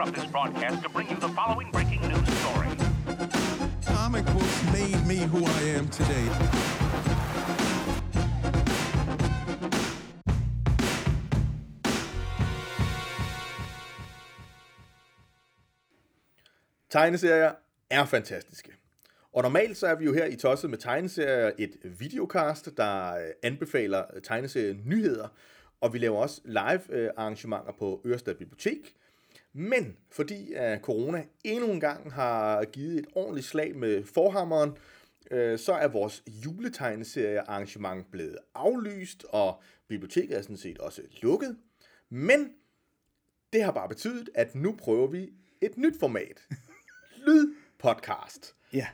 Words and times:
interrupt 0.00 0.18
this 0.18 0.30
broadcast 0.30 0.82
to 0.82 0.88
bring 0.88 1.10
you 1.10 1.16
the 1.16 1.28
following 1.28 1.70
breaking 1.72 2.00
news 2.08 2.28
story. 2.40 2.68
Comic 3.84 4.24
books 4.32 4.62
made 4.72 5.06
me 5.06 5.16
who 5.16 5.44
I 5.44 5.62
am 5.76 5.88
today. 5.88 6.26
Tegneserier 16.90 17.52
er 17.90 18.04
fantastiske. 18.04 18.72
Og 19.32 19.42
normalt 19.42 19.76
så 19.76 19.86
er 19.86 19.94
vi 19.94 20.04
jo 20.04 20.12
her 20.12 20.24
i 20.24 20.36
Tosset 20.36 20.70
med 20.70 20.78
Tegneserier 20.78 21.50
et 21.58 21.76
videocast, 21.82 22.68
der 22.76 23.14
øh, 23.14 23.30
anbefaler 23.42 24.04
tegneserie 24.22 24.78
nyheder, 24.84 25.28
og 25.80 25.92
vi 25.92 25.98
laver 25.98 26.18
også 26.18 26.40
live 26.44 26.80
øh, 26.90 27.10
arrangementer 27.16 27.72
på 27.78 28.02
Ørestad 28.06 28.34
Bibliotek. 28.34 28.94
Men 29.52 29.96
fordi 30.10 30.52
at 30.52 30.80
corona 30.80 31.24
endnu 31.44 31.72
en 31.72 31.80
gang 31.80 32.12
har 32.12 32.64
givet 32.64 32.98
et 32.98 33.06
ordentligt 33.14 33.46
slag 33.46 33.76
med 33.76 34.04
forhammeren, 34.04 34.76
øh, 35.30 35.58
så 35.58 35.72
er 35.72 35.88
vores 35.88 36.22
juletegneserie 36.26 37.40
arrangement 37.40 38.10
blevet 38.10 38.38
aflyst, 38.54 39.24
og 39.28 39.62
biblioteket 39.88 40.36
er 40.36 40.42
sådan 40.42 40.56
set 40.56 40.78
også 40.78 41.02
lukket. 41.22 41.56
Men 42.08 42.52
det 43.52 43.62
har 43.62 43.72
bare 43.72 43.88
betydet, 43.88 44.30
at 44.34 44.54
nu 44.54 44.76
prøver 44.78 45.06
vi 45.06 45.32
et 45.60 45.76
nyt 45.76 45.98
format. 46.00 46.48
Lydpodcast. 47.26 48.54
Ja. 48.72 48.86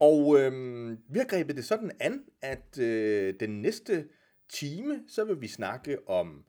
Og 0.00 0.40
øhm, 0.40 0.98
vi 1.08 1.18
har 1.18 1.26
grebet 1.26 1.56
det 1.56 1.64
sådan 1.64 1.90
an, 2.00 2.24
at 2.42 2.78
øh, 2.78 3.34
den 3.40 3.62
næste 3.62 4.08
time, 4.48 5.04
så 5.08 5.24
vil 5.24 5.40
vi 5.40 5.48
snakke 5.48 6.08
om 6.08 6.44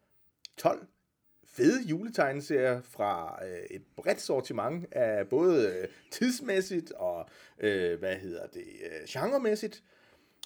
12 0.57 0.87
fede 1.57 1.83
juletegneserier 1.83 2.81
fra 2.81 3.39
øh, 3.45 3.59
et 3.71 3.81
bredt 3.95 4.21
sortiment 4.21 4.85
af 4.91 5.27
både 5.27 5.67
øh, 5.67 5.87
tidsmæssigt 6.11 6.91
og, 6.91 7.29
øh, 7.59 7.99
hvad 7.99 8.15
hedder 8.15 8.47
det, 8.53 8.63
øh, 8.83 9.07
genremæssigt. 9.09 9.83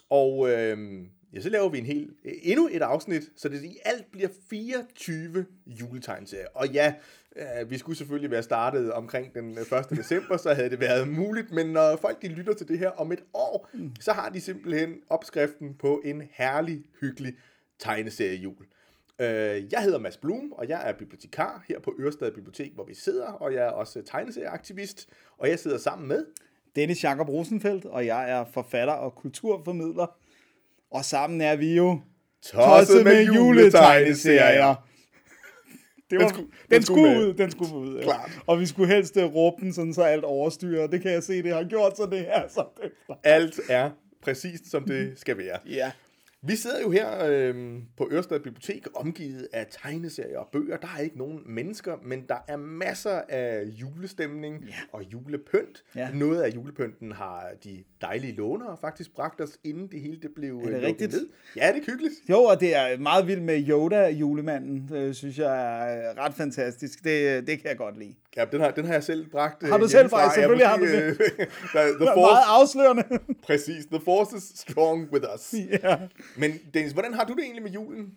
Og 0.10 0.50
øh, 0.50 1.06
ja, 1.34 1.42
så 1.42 1.50
laver 1.50 1.70
vi 1.70 1.78
en 1.78 1.86
hel, 1.86 2.10
endnu 2.24 2.70
et 2.72 2.82
afsnit, 2.82 3.24
så 3.36 3.50
det 3.50 3.64
i 3.64 3.78
alt 3.86 4.12
bliver 4.12 4.30
24 4.50 5.46
juletegneserier. 5.66 6.48
Og 6.54 6.68
ja, 6.68 6.94
øh, 7.36 7.70
vi 7.70 7.78
skulle 7.78 7.98
selvfølgelig 7.98 8.32
være 8.32 8.44
startet 8.44 8.94
omkring 8.94 9.34
den 9.34 9.58
1. 9.58 9.68
december, 9.90 10.38
så 10.38 10.54
havde 10.54 10.70
det 10.70 10.80
været 10.80 11.08
muligt, 11.08 11.52
men 11.52 11.68
når 11.68 11.96
folk 11.96 12.22
de 12.22 12.28
lytter 12.28 12.54
til 12.54 12.68
det 12.68 12.80
her 12.80 12.90
om 12.90 13.12
et 13.12 13.24
år, 13.34 13.70
så 14.00 14.14
har 14.14 14.30
de 14.30 14.42
simpelthen 14.42 14.96
opskriften 15.10 15.74
på 15.74 16.02
en 16.06 16.24
herlig, 16.32 16.84
hyggelig 17.02 17.36
tegneseriejul. 17.80 18.66
Øh, 19.22 19.64
Jeg 19.74 19.82
hedder 19.84 20.00
Mads 20.00 20.18
Blum, 20.18 20.52
og 20.52 20.70
jeg 20.70 20.90
er 20.90 20.94
bibliotekar 20.94 21.64
her 21.68 21.80
på 21.80 21.94
Ørestad 22.00 22.32
Bibliotek, 22.32 22.72
hvor 22.76 22.86
vi 22.86 22.94
sidder, 22.96 23.26
og 23.28 23.54
jeg 23.54 23.64
er 23.66 23.70
også 23.70 24.02
tegneserieaktivist, 24.02 25.10
og 25.38 25.50
jeg 25.50 25.60
sidder 25.60 25.78
sammen 25.78 26.08
med 26.08 26.26
Dennis 26.76 27.04
Jakob 27.04 27.30
Rosenfeldt, 27.30 27.86
og 27.86 28.06
jeg 28.06 28.32
er 28.32 28.46
forfatter 28.54 28.94
og 28.94 29.16
kulturformidler. 29.16 30.16
Og 30.92 31.06
sammen 31.06 31.42
er 31.42 31.56
vi 31.56 31.76
jo 31.76 32.00
Tosset 32.42 33.04
med 33.04 33.26
juletegneserier. 33.26 34.76
Det 36.10 36.20
var, 36.20 36.26
Den 36.28 36.30
skulle- 36.30 36.48
den 36.52 36.72
den 36.72 36.82
skulle 36.84 37.04
skulle 37.04 37.18
med. 37.20 37.28
ud, 37.28 37.34
den 37.34 37.52
skulle 37.52 37.74
ud. 37.76 37.96
Ja. 37.98 38.04
Klart. 38.04 38.40
Og 38.48 38.60
vi 38.60 38.66
skulle 38.66 38.94
helst 38.96 39.18
øh, 39.18 39.24
råbe 39.36 39.56
den, 39.66 39.74
sådan 39.74 39.94
så 39.94 40.02
alt 40.04 40.24
overstyrer. 40.24 40.88
Det 40.88 41.02
kan 41.02 41.12
jeg 41.12 41.24
se, 41.24 41.44
det 41.44 41.54
har 41.54 41.64
gjort, 41.64 41.98
så 41.98 42.06
det 42.06 42.26
er 42.28 42.48
så 42.48 42.66
det. 42.82 42.92
Alt 43.24 43.60
er 43.70 43.90
præcist, 44.22 44.72
som 44.72 44.84
det 44.84 45.20
skal 45.20 45.38
være. 45.38 45.58
Ja. 45.70 45.92
Vi 46.48 46.56
sidder 46.56 46.82
jo 46.82 46.92
her 46.92 47.26
øh, 47.30 47.74
på 47.98 48.10
Ørestad 48.12 48.40
Bibliotek, 48.40 48.88
omgivet 48.96 49.48
af 49.54 49.68
tegneserier 49.70 50.40
og 50.40 50.48
bøger. 50.52 50.78
Der 50.78 50.88
er 50.98 51.02
ikke 51.02 51.18
nogen 51.18 51.40
mennesker, 51.46 51.96
men 52.04 52.26
der 52.30 52.38
er 52.48 52.58
masser 52.58 53.22
af 53.30 53.64
julestemning 53.66 54.64
Ja. 54.68 54.74
og 54.92 55.04
julepynt. 55.14 55.84
Ja. 55.96 56.10
Noget 56.14 56.42
af 56.42 56.56
julepynten 56.56 57.12
har 57.12 57.50
de 57.64 57.84
dejlige 58.02 58.34
lånere 58.36 58.78
faktisk 58.82 59.14
bragt 59.16 59.42
os, 59.42 59.58
inden 59.64 59.88
det 59.88 60.02
hele 60.02 60.18
det 60.22 60.30
blev 60.36 60.62
det 60.66 60.76
øh, 60.76 60.82
rigtigt? 60.82 61.12
ned. 61.14 61.28
Ja, 61.56 61.72
det 61.74 61.82
er 61.82 61.92
hyggeligt. 61.92 62.14
Jo, 62.30 62.38
og 62.44 62.60
det 62.60 62.76
er 62.76 62.98
meget 62.98 63.28
vildt 63.28 63.44
med 63.44 63.68
Yoda, 63.70 64.10
julemanden. 64.10 64.88
Det 64.90 65.16
synes 65.16 65.38
jeg 65.40 65.94
er 65.94 66.26
ret 66.26 66.34
fantastisk. 66.34 67.04
Det, 67.04 67.48
det 67.48 67.60
kan 67.60 67.70
jeg 67.70 67.78
godt 67.78 68.00
lide. 68.00 68.16
Ja, 68.38 68.46
den 68.52 68.62
har, 68.62 68.72
den 68.72 68.86
har 68.86 68.94
jeg 68.94 69.04
selv 69.04 69.30
bragt. 69.30 69.64
øh, 69.64 69.70
Har 69.70 69.78
du 69.78 69.88
selv 69.88 70.00
hjemmefra. 70.00 70.18
bragt? 70.18 70.34
Selvfølgelig 70.34 70.68
har 70.68 70.78
du 70.78 70.82
måske, 70.84 70.98
øh, 70.98 71.16
der, 71.74 71.82
the 71.84 72.00
Det 72.00 72.08
force, 72.14 72.16
meget 72.16 72.44
afslørende. 72.48 73.04
præcis. 73.48 73.86
The 73.86 74.00
force 74.06 74.38
is 74.38 74.44
strong 74.56 75.10
with 75.14 75.26
us. 75.36 75.54
ja. 75.84 75.98
Men 76.38 76.60
Dennis, 76.74 76.92
hvordan 76.92 77.14
har 77.14 77.24
du 77.26 77.34
det 77.34 77.44
egentlig 77.44 77.64
med 77.64 77.72
julen? 77.72 78.14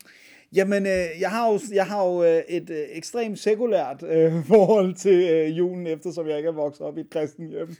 Jamen, 0.54 0.86
øh, 0.86 1.06
jeg 1.20 1.30
har 1.30 1.52
jo, 1.52 1.60
jeg 1.72 1.86
har 1.86 2.04
jo 2.06 2.24
øh, 2.24 2.42
et 2.48 2.70
øh, 2.70 2.84
ekstremt 2.92 3.38
sekulært 3.38 4.02
øh, 4.02 4.44
forhold 4.46 4.94
til 4.94 5.30
øh, 5.30 5.58
julen, 5.58 5.86
eftersom 5.86 6.28
jeg 6.28 6.36
ikke 6.36 6.48
er 6.48 6.52
vokset 6.52 6.86
op 6.86 6.98
i 6.98 7.00
et 7.00 7.10
kristen 7.10 7.48
hjem. 7.48 7.76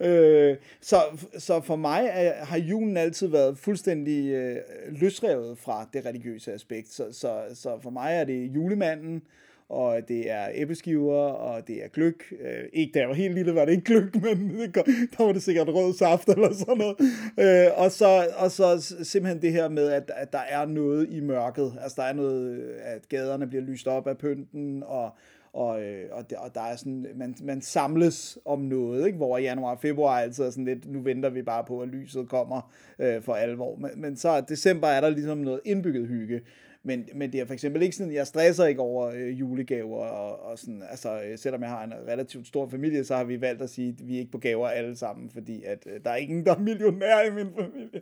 Øh, 0.00 0.56
så, 0.80 0.96
så 1.38 1.60
for 1.60 1.76
mig 1.76 2.08
er, 2.12 2.44
har 2.44 2.58
julen 2.58 2.96
altid 2.96 3.26
været 3.28 3.58
fuldstændig 3.58 4.28
øh, 4.32 4.56
løsrevet 5.00 5.58
fra 5.58 5.88
det 5.92 6.06
religiøse 6.06 6.52
aspekt. 6.52 6.88
Så, 6.88 7.04
så, 7.12 7.40
så 7.54 7.78
for 7.82 7.90
mig 7.90 8.14
er 8.14 8.24
det 8.24 8.46
julemanden, 8.54 9.22
og 9.68 10.08
det 10.08 10.30
er 10.30 10.48
æbleskiver, 10.54 11.14
og 11.16 11.68
det 11.68 11.84
er 11.84 11.88
gløk. 11.88 12.32
Øh, 12.40 12.64
ikke 12.72 12.92
da 12.94 12.98
jeg 12.98 13.08
var 13.08 13.14
helt 13.14 13.34
lille, 13.34 13.54
var 13.54 13.64
det 13.64 13.72
ikke 13.72 13.84
gløk, 13.84 14.14
men 14.22 14.50
det, 14.60 14.74
der 15.18 15.24
var 15.24 15.32
det 15.32 15.42
sikkert 15.42 15.68
rød 15.68 15.94
saft 15.94 16.28
eller 16.28 16.52
sådan 16.52 16.76
noget. 16.76 16.96
Øh, 17.38 17.82
og, 17.82 17.92
så, 17.92 18.26
og 18.36 18.50
så 18.50 18.94
simpelthen 19.02 19.42
det 19.42 19.52
her 19.52 19.68
med, 19.68 19.88
at, 19.88 20.10
at 20.16 20.32
der 20.32 20.38
er 20.48 20.66
noget 20.66 21.08
i 21.10 21.20
mørket. 21.20 21.78
Altså 21.82 22.02
der 22.02 22.08
er 22.08 22.12
noget, 22.12 22.70
at 22.82 23.08
gaderne 23.08 23.46
bliver 23.46 23.62
lyst 23.62 23.88
op 23.88 24.06
af 24.06 24.18
pynten, 24.18 24.82
og, 24.86 25.10
og, 25.52 25.82
øh, 25.82 26.04
og, 26.10 26.30
der, 26.30 26.38
og 26.38 26.54
der 26.54 26.60
er 26.60 26.76
sådan, 26.76 27.06
man, 27.14 27.34
man 27.42 27.62
samles 27.62 28.38
om 28.44 28.60
noget, 28.60 29.06
ikke? 29.06 29.16
hvor 29.16 29.38
januar 29.38 29.74
og 29.74 29.80
februar 29.80 30.20
altid 30.20 30.44
er 30.44 30.50
sådan 30.50 30.64
lidt, 30.64 30.92
nu 30.92 31.00
venter 31.00 31.30
vi 31.30 31.42
bare 31.42 31.64
på, 31.64 31.80
at 31.80 31.88
lyset 31.88 32.28
kommer 32.28 32.72
øh, 32.98 33.22
for 33.22 33.34
alvor. 33.34 33.76
Men, 33.76 33.90
men 33.96 34.16
så 34.16 34.40
december 34.40 34.88
er 34.88 35.00
der 35.00 35.08
ligesom 35.08 35.38
noget 35.38 35.60
indbygget 35.64 36.06
hygge. 36.06 36.40
Men, 36.88 37.08
men 37.14 37.32
det 37.32 37.40
er 37.40 37.44
for 37.46 37.54
eksempel 37.54 37.82
ikke 37.82 37.96
sådan, 37.96 38.12
jeg 38.12 38.26
stresser 38.26 38.66
ikke 38.66 38.80
over 38.80 39.06
øh, 39.14 39.40
julegaver, 39.40 40.04
og, 40.06 40.50
og 40.50 40.58
sådan, 40.58 40.82
altså, 40.90 41.20
øh, 41.22 41.38
selvom 41.38 41.60
jeg 41.62 41.70
har 41.70 41.84
en 41.84 41.92
relativt 42.08 42.46
stor 42.46 42.68
familie, 42.68 43.04
så 43.04 43.16
har 43.16 43.24
vi 43.24 43.40
valgt 43.40 43.62
at 43.62 43.70
sige, 43.70 43.88
at 43.88 44.08
vi 44.08 44.14
er 44.14 44.18
ikke 44.18 44.30
på 44.30 44.38
gaver 44.38 44.68
alle 44.68 44.96
sammen, 44.96 45.30
fordi 45.30 45.64
at, 45.64 45.86
øh, 45.86 46.00
der 46.04 46.10
er 46.10 46.16
ingen, 46.16 46.44
der 46.46 46.54
er 46.54 46.58
millionær 46.58 47.22
i 47.30 47.30
min 47.30 47.46
familie. 47.58 48.00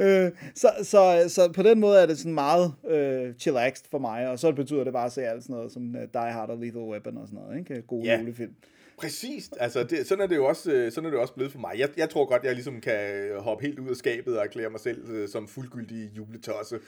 Øh, 0.00 0.30
så, 0.54 0.68
så, 0.82 1.24
så 1.28 1.52
på 1.52 1.62
den 1.62 1.80
måde 1.80 2.00
er 2.02 2.06
det 2.06 2.18
sådan 2.18 2.34
meget 2.34 2.72
øh, 2.88 3.34
chillaxed 3.34 3.84
for 3.90 3.98
mig, 3.98 4.28
og 4.28 4.38
så 4.38 4.52
betyder 4.52 4.84
det 4.84 4.92
bare 4.92 5.06
at 5.06 5.12
se 5.12 5.22
alt 5.26 5.42
sådan 5.42 5.56
noget 5.56 5.72
som 5.72 5.94
uh, 5.94 6.00
Die 6.12 6.32
Hard 6.32 6.50
og 6.50 6.58
Lethal 6.58 6.82
Weapon 6.82 7.16
og 7.16 7.28
sådan 7.28 7.40
noget, 7.44 7.58
ikke? 7.58 7.82
Gode 7.82 8.04
Ja. 8.04 8.18
julefilm. 8.20 8.52
Præcis, 8.98 9.50
altså 9.60 9.84
det, 9.84 10.06
sådan, 10.06 10.22
er 10.22 10.26
det 10.26 10.36
jo 10.36 10.44
også, 10.44 10.72
øh, 10.72 10.92
sådan 10.92 11.06
er 11.06 11.10
det 11.10 11.16
jo 11.16 11.22
også 11.22 11.34
blevet 11.34 11.52
for 11.52 11.58
mig. 11.58 11.78
Jeg, 11.78 11.88
jeg 11.96 12.10
tror 12.10 12.26
godt, 12.26 12.44
jeg 12.44 12.54
ligesom 12.54 12.80
kan 12.80 13.14
øh, 13.14 13.36
hoppe 13.36 13.66
helt 13.66 13.78
ud 13.78 13.90
af 13.90 13.96
skabet 13.96 14.38
og 14.38 14.44
erklære 14.44 14.70
mig 14.70 14.80
selv 14.80 15.10
øh, 15.10 15.28
som 15.28 15.48
fuldgyldig 15.48 16.10
juletosse. 16.16 16.78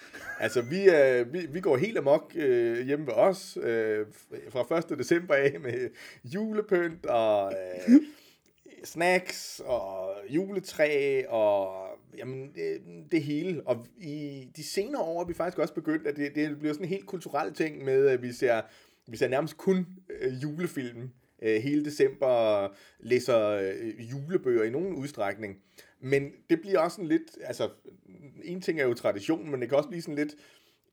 Altså 0.41 0.63
vi, 0.63 0.91
øh, 0.91 1.33
vi, 1.33 1.47
vi 1.51 1.61
går 1.61 1.77
helt 1.77 1.99
amok 1.99 2.33
øh, 2.37 2.87
hjemme 2.87 3.07
ved 3.07 3.15
os 3.15 3.59
øh, 3.63 4.07
fra 4.51 4.79
1. 4.93 4.99
december 4.99 5.35
af 5.35 5.61
med 5.61 5.89
julepynt 6.25 7.07
og 7.07 7.53
øh, 7.89 7.95
snacks 8.85 9.63
og 9.65 10.11
juletræ 10.29 11.23
og 11.29 11.87
jamen, 12.19 12.53
det, 12.55 12.81
det 13.13 13.23
hele. 13.23 13.63
Og 13.67 13.87
i 14.01 14.49
de 14.57 14.65
senere 14.65 15.03
år 15.03 15.21
er 15.23 15.27
vi 15.27 15.35
faktisk 15.35 15.59
også 15.59 15.75
begyndt, 15.75 16.07
at 16.07 16.17
det, 16.17 16.35
det 16.35 16.59
bliver 16.59 16.73
sådan 16.75 16.85
en 16.85 16.91
helt 16.91 17.07
kulturel 17.07 17.55
ting 17.55 17.85
med, 17.85 18.07
at 18.07 18.23
vi 18.23 18.33
ser, 18.33 18.61
vi 19.07 19.17
ser 19.17 19.29
nærmest 19.29 19.57
kun 19.57 19.87
øh, 20.21 20.43
julefilm 20.43 21.11
øh, 21.43 21.63
hele 21.63 21.85
december, 21.85 22.27
og 22.27 22.75
læser 23.01 23.49
øh, 23.49 24.11
julebøger 24.11 24.65
i 24.65 24.71
nogen 24.71 24.95
udstrækning. 24.95 25.59
Men 26.01 26.31
det 26.51 26.61
bliver 26.61 26.79
også 26.79 26.95
sådan 26.95 27.09
lidt, 27.09 27.39
altså 27.45 27.69
en 28.45 28.61
ting 28.61 28.81
er 28.81 28.85
jo 28.85 28.95
tradition, 28.95 29.51
men 29.51 29.61
det 29.61 29.69
kan 29.69 29.79
også 29.79 29.89
blive 29.89 30.03
sådan 30.03 30.15
lidt 30.15 30.35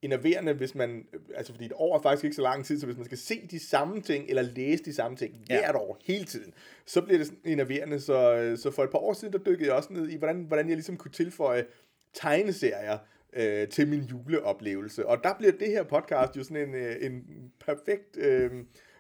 enerverende, 0.02 0.54
hvis 0.54 0.76
man, 0.76 1.06
altså 1.36 1.54
fordi 1.54 1.66
et 1.66 1.72
år 1.76 1.98
er 1.98 2.02
faktisk 2.02 2.24
ikke 2.24 2.36
så 2.36 2.42
lang 2.42 2.66
tid, 2.66 2.80
så 2.80 2.86
hvis 2.86 2.98
man 2.98 3.06
skal 3.06 3.18
se 3.18 3.48
de 3.52 3.60
samme 3.60 4.02
ting, 4.02 4.26
eller 4.30 4.42
læse 4.42 4.84
de 4.84 4.94
samme 4.94 5.18
ting 5.18 5.34
Ja. 5.50 5.60
hvert 5.60 5.76
år, 5.76 6.02
hele 6.06 6.26
tiden, 6.26 6.54
så 6.86 7.02
bliver 7.02 7.18
det 7.18 7.28
sådan 7.28 7.40
enerverende, 7.46 8.00
så, 8.00 8.54
så 8.62 8.72
for 8.72 8.84
et 8.84 8.90
par 8.90 9.00
år 9.00 9.14
siden, 9.14 9.34
der 9.34 9.40
dykkede 9.40 9.66
jeg 9.68 9.76
også 9.76 9.94
ned 9.94 10.10
i, 10.10 10.16
hvordan, 10.18 10.44
hvordan 10.44 10.68
jeg 10.68 10.76
ligesom 10.76 10.98
kunne 10.98 11.12
tilføje 11.12 11.66
tegneserier 12.14 12.98
øh, 13.34 13.68
til 13.68 13.88
min 13.88 14.02
juleoplevelse, 14.02 15.06
og 15.06 15.24
der 15.24 15.34
bliver 15.38 15.52
det 15.52 15.68
her 15.68 15.84
podcast 15.84 16.38
jo 16.38 16.44
sådan 16.44 16.70
en, 16.70 16.76
øh, 16.76 16.96
en 17.02 17.24
perfekt 17.66 18.18
øh, 18.18 18.52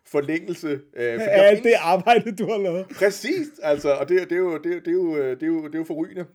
forlængelse. 0.07 0.67
Øh, 0.69 0.79
fordi 1.13 1.25
der 1.25 1.29
Alt 1.29 1.63
det 1.63 1.73
arbejde, 1.79 2.31
du 2.35 2.45
har 2.51 2.57
lavet. 2.57 2.85
Præcis, 2.95 3.47
altså, 3.63 3.93
og 3.93 4.09
det, 4.09 4.21
det, 4.29 4.31
er 4.31 4.39
jo, 4.39 4.57
det, 4.57 4.75
er- 4.75 4.79
det, 4.79 4.87
er 4.87 4.91
jo, 4.91 5.17
det, 5.31 5.43
er 5.43 5.47
jo, 5.47 5.65
det 5.67 5.75
er 5.75 5.79
jo 5.79 5.83
forrygende. 5.85 6.25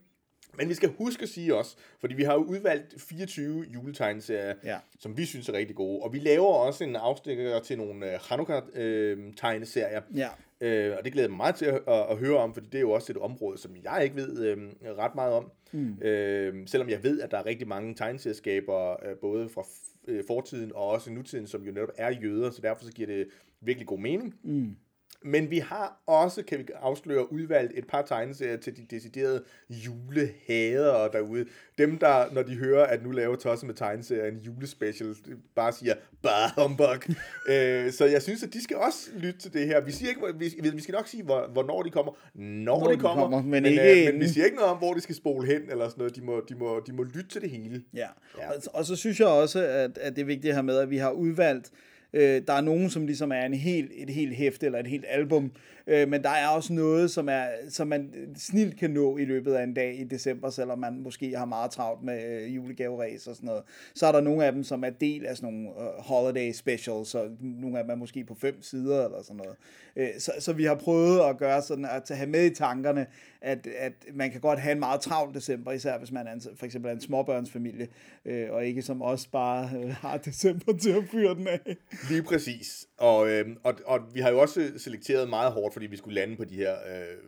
Men 0.58 0.68
vi 0.68 0.74
skal 0.74 0.88
huske 0.98 1.22
at 1.22 1.28
sige 1.28 1.54
også, 1.56 1.76
fordi 2.00 2.14
vi 2.14 2.22
har 2.22 2.32
jo 2.34 2.40
udvalgt 2.40 2.94
24 3.02 3.64
juletegneserier, 3.74 4.54
Ja. 4.64 4.76
som 5.00 5.16
vi 5.16 5.24
synes 5.24 5.48
er 5.48 5.52
rigtig 5.52 5.76
gode. 5.76 6.02
Og 6.02 6.12
vi 6.12 6.18
laver 6.18 6.46
også 6.46 6.84
en 6.84 6.96
afstikker 6.96 7.60
til 7.60 7.78
nogle 7.78 8.12
øh, 8.12 8.18
Hanukkah-tegneserier. 8.22 10.00
Ja. 10.14 10.28
Øh, 10.60 10.96
og 10.98 11.04
det 11.04 11.12
glæder 11.12 11.24
jeg 11.26 11.30
mig 11.30 11.36
meget 11.36 11.54
til 11.54 11.64
at, 11.64 11.74
at, 11.88 12.06
at 12.10 12.16
høre 12.16 12.36
om, 12.36 12.54
fordi 12.54 12.66
det 12.66 12.74
er 12.78 12.80
jo 12.80 12.90
også 12.90 13.12
et 13.12 13.16
område, 13.16 13.58
som 13.58 13.70
jeg 13.84 14.00
ikke 14.04 14.16
ved 14.16 14.44
øh, 14.46 14.58
ret 14.98 15.14
meget 15.14 15.32
om. 15.32 15.50
Mm. 15.72 15.98
Øh, 16.02 16.54
selvom 16.66 16.88
jeg 16.88 17.02
ved, 17.02 17.20
at 17.20 17.30
der 17.30 17.38
er 17.38 17.46
rigtig 17.46 17.68
mange 17.68 17.94
tegneserieskaber, 17.94 18.90
øh, 19.06 19.16
både 19.20 19.48
fra 19.48 19.64
øh, 20.08 20.24
fortiden 20.26 20.72
og 20.74 20.86
også 20.88 21.10
nutiden, 21.10 21.46
som 21.46 21.62
jo 21.62 21.72
netop 21.72 21.90
er 21.96 22.10
jøder, 22.22 22.50
så 22.50 22.60
derfor 22.62 22.84
så 22.84 22.92
giver 22.92 23.06
det 23.06 23.26
virkelig 23.62 23.86
god 23.86 23.98
mening. 23.98 24.34
Mm. 24.44 24.76
Men 25.22 25.50
vi 25.50 25.58
har 25.58 26.02
også, 26.06 26.42
kan 26.42 26.58
vi 26.58 26.64
afsløre, 26.74 27.32
udvalgt 27.32 27.72
et 27.76 27.86
par 27.86 28.02
tegneserier 28.02 28.56
til 28.56 28.76
de 28.76 28.86
deciderede 28.90 29.44
julehader 29.70 31.08
derude. 31.08 31.46
Dem, 31.78 31.98
der, 31.98 32.32
når 32.32 32.42
de 32.42 32.54
hører, 32.54 32.86
at 32.86 33.02
nu 33.02 33.10
laver 33.10 33.36
Tosse 33.36 33.66
med 33.66 33.74
tegneserier 33.74 34.24
en 34.24 34.38
julespecial, 34.38 35.14
bare 35.54 35.72
siger, 35.72 35.94
bare 36.22 36.50
humbug. 36.62 36.86
øh, 37.52 37.92
så 37.92 38.06
jeg 38.06 38.22
synes, 38.22 38.42
at 38.42 38.52
de 38.52 38.62
skal 38.62 38.76
også 38.76 39.10
lytte 39.16 39.40
til 39.40 39.52
det 39.52 39.66
her. 39.66 39.80
Vi, 39.80 39.92
siger 39.92 40.08
ikke, 40.08 40.22
vi, 40.38 40.70
vi 40.70 40.80
skal 40.82 40.92
nok 40.92 41.08
sige, 41.08 41.22
hvor, 41.22 41.48
hvornår 41.52 41.82
de 41.82 41.90
kommer, 41.90 42.12
når, 42.34 42.80
når 42.80 42.90
de, 42.92 42.96
kommer, 42.96 43.22
kommer, 43.22 43.42
men 43.42 43.50
men, 43.50 43.64
ikke 43.64 44.06
øh, 44.06 44.12
men 44.12 44.22
vi 44.22 44.28
siger 44.28 44.44
ikke 44.44 44.56
noget 44.56 44.70
om, 44.70 44.78
hvor 44.78 44.94
de 44.94 45.00
skal 45.00 45.14
spole 45.14 45.46
hen, 45.46 45.62
eller 45.70 45.88
sådan 45.88 45.98
noget. 45.98 46.16
De 46.16 46.20
må, 46.24 46.44
de 46.48 46.54
må, 46.54 46.80
de 46.86 46.92
må 46.92 47.02
lytte 47.02 47.28
til 47.28 47.40
det 47.40 47.50
hele. 47.50 47.82
Ja, 47.94 48.06
Ja. 48.38 48.48
og, 48.48 48.54
og 48.74 48.84
så 48.84 48.96
synes 48.96 49.20
jeg 49.20 49.28
også, 49.28 49.66
at, 49.66 49.98
at 49.98 50.16
det 50.16 50.22
er 50.22 50.26
vigtigt 50.26 50.54
her 50.54 50.62
med, 50.62 50.78
at 50.78 50.90
vi 50.90 50.96
har 50.96 51.10
udvalgt, 51.10 51.70
øh, 52.12 52.42
der 52.46 52.52
er 52.52 52.60
nogen, 52.60 52.90
som 52.90 53.06
ligesom 53.06 53.32
er 53.32 53.42
en 53.42 53.54
helt, 53.54 53.90
et 53.94 54.10
helt 54.10 54.34
hæfte 54.36 54.66
eller 54.66 54.78
et 54.78 54.86
helt 54.86 55.04
album, 55.08 55.52
øh, 55.90 56.08
men 56.08 56.22
der 56.22 56.30
er 56.30 56.48
også 56.48 56.72
noget, 56.72 57.10
som, 57.10 57.28
er, 57.28 57.46
som 57.68 57.88
man 57.88 58.12
snilt 58.36 58.78
kan 58.78 58.90
nå 58.90 59.16
i 59.16 59.24
løbet 59.24 59.52
af 59.52 59.62
en 59.62 59.74
dag 59.74 60.00
i 60.00 60.04
december, 60.04 60.50
selvom 60.50 60.78
man 60.78 61.00
måske 61.02 61.36
har 61.36 61.44
meget 61.44 61.70
travlt 61.70 62.02
med 62.02 62.42
øh, 62.42 62.56
julegaveræs 62.56 63.26
og 63.26 63.36
sådan 63.36 63.46
noget. 63.46 63.62
Så 63.94 64.06
er 64.06 64.12
der 64.12 64.20
nogle 64.20 64.44
af 64.44 64.52
dem, 64.52 64.64
som 64.64 64.84
er 64.84 64.90
del 64.90 65.26
af 65.26 65.36
sådan 65.36 65.52
nogle 65.52 65.68
øh, 65.68 66.02
holiday 66.02 66.52
specials, 66.52 67.08
så 67.08 67.28
nogle 67.40 67.78
af 67.78 67.84
dem 67.84 67.90
er 67.90 67.94
måske 67.96 68.24
på 68.24 68.34
fem 68.34 68.62
sider 68.62 69.04
eller 69.04 69.22
sådan 69.22 69.36
noget. 69.36 69.56
Øh, 69.96 70.20
så, 70.20 70.32
så 70.38 70.52
vi 70.52 70.64
har 70.64 70.74
prøvet 70.74 71.20
at 71.20 71.38
gøre 71.38 71.62
sådan, 71.62 71.84
at 71.84 72.16
have 72.16 72.30
med 72.30 72.50
i 72.50 72.54
tankerne, 72.54 73.06
at, 73.40 73.66
at 73.78 73.92
man 74.14 74.30
kan 74.30 74.40
godt 74.40 74.58
have 74.58 74.72
en 74.72 74.78
meget 74.78 75.00
travl 75.00 75.34
december, 75.34 75.72
især 75.72 75.98
hvis 75.98 76.12
man 76.12 76.26
er 76.26 76.32
en, 76.32 76.42
for 76.56 76.66
eksempel 76.66 76.88
er 76.88 76.94
en 76.94 77.00
småbørnsfamilie, 77.00 77.88
øh, 78.24 78.46
og 78.50 78.66
ikke 78.66 78.82
som 78.82 79.02
os 79.02 79.26
bare 79.26 79.70
øh, 79.82 79.94
har 79.94 80.16
december 80.16 80.72
til 80.76 80.90
at 80.90 81.04
fyre 81.10 81.34
den 81.34 81.48
af. 81.48 81.76
Lige 82.10 82.22
præcis. 82.22 82.86
Og, 82.98 83.28
øh, 83.30 83.46
og, 83.62 83.74
og 83.86 84.00
vi 84.14 84.20
har 84.20 84.30
jo 84.30 84.40
også 84.40 84.72
selekteret 84.76 85.28
meget 85.28 85.52
hårdt, 85.52 85.74
fordi 85.80 85.90
vi 85.90 85.96
skulle 85.96 86.14
lande 86.14 86.36
på 86.36 86.44
de 86.44 86.54
her 86.54 86.72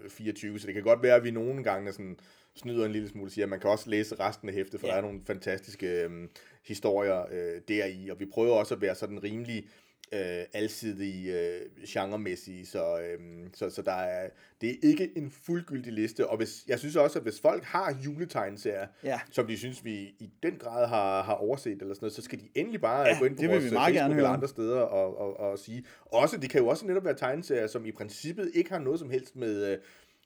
øh, 0.04 0.10
24, 0.10 0.58
så 0.58 0.66
det 0.66 0.74
kan 0.74 0.82
godt 0.82 1.02
være, 1.02 1.14
at 1.16 1.24
vi 1.24 1.30
nogle 1.30 1.64
gange 1.64 1.92
sådan 1.92 2.16
snyder 2.54 2.86
en 2.86 2.92
lille 2.92 3.08
smule 3.08 3.26
og 3.26 3.30
siger, 3.32 3.44
at 3.44 3.48
man 3.48 3.60
kan 3.60 3.70
også 3.70 3.90
læse 3.90 4.14
resten 4.14 4.48
af 4.48 4.54
hæftet, 4.54 4.80
for 4.80 4.86
Ja. 4.86 4.92
der 4.92 4.98
er 4.98 5.02
nogle 5.02 5.20
fantastiske 5.26 5.86
øh, 5.86 6.10
historier 6.64 7.26
øh, 7.32 7.60
deri, 7.68 8.08
og 8.08 8.20
vi 8.20 8.26
prøver 8.26 8.54
også 8.54 8.74
at 8.74 8.80
være 8.80 8.94
sådan 8.94 9.22
rimelig 9.22 9.68
øh, 10.12 10.44
alsidige 10.52 11.40
øh, 11.40 11.60
genremæssige, 11.88 12.66
så, 12.66 12.98
øh, 13.00 13.18
så, 13.54 13.70
så 13.70 13.82
der 13.82 13.92
er, 13.92 14.28
det 14.60 14.70
er 14.70 14.74
ikke 14.82 15.10
en 15.16 15.30
fuldgyldig 15.30 15.92
liste, 15.92 16.26
og 16.30 16.36
hvis, 16.36 16.64
jeg 16.68 16.78
synes 16.78 16.96
også, 16.96 17.18
at 17.18 17.22
hvis 17.22 17.40
folk 17.40 17.64
har 17.64 17.98
juletegneserier, 18.04 18.86
Ja. 19.04 19.20
som 19.30 19.46
de 19.46 19.56
synes, 19.58 19.84
vi 19.84 19.92
i 20.18 20.30
den 20.42 20.56
grad 20.58 20.86
har, 20.88 21.22
har 21.22 21.32
overset 21.34 21.72
eller 21.82 21.94
sådan 21.94 22.04
noget, 22.04 22.12
så 22.14 22.22
skal 22.22 22.40
de 22.40 22.48
endelig 22.54 22.80
bare 22.80 23.06
Ja, 23.08 23.18
gå 23.18 23.24
ind 23.24 23.36
på 23.36 23.42
vores 23.46 23.64
vi 23.64 23.70
meget 23.70 23.84
Facebook 23.94 23.94
gerne 23.94 24.14
eller 24.16 24.28
andre 24.28 24.48
steder 24.48 24.80
og, 24.80 25.18
og, 25.18 25.40
og 25.40 25.58
sige. 25.58 25.84
Også, 26.04 26.36
det 26.36 26.50
kan 26.50 26.60
jo 26.60 26.66
også 26.66 26.86
netop 26.86 27.04
være 27.04 27.14
tegneserier, 27.16 27.66
som 27.66 27.86
i 27.86 27.92
princippet 27.92 28.50
ikke 28.54 28.70
har 28.70 28.78
noget 28.78 28.98
som 28.98 29.10
helst 29.10 29.36
med, 29.36 29.72
øh, 29.72 29.78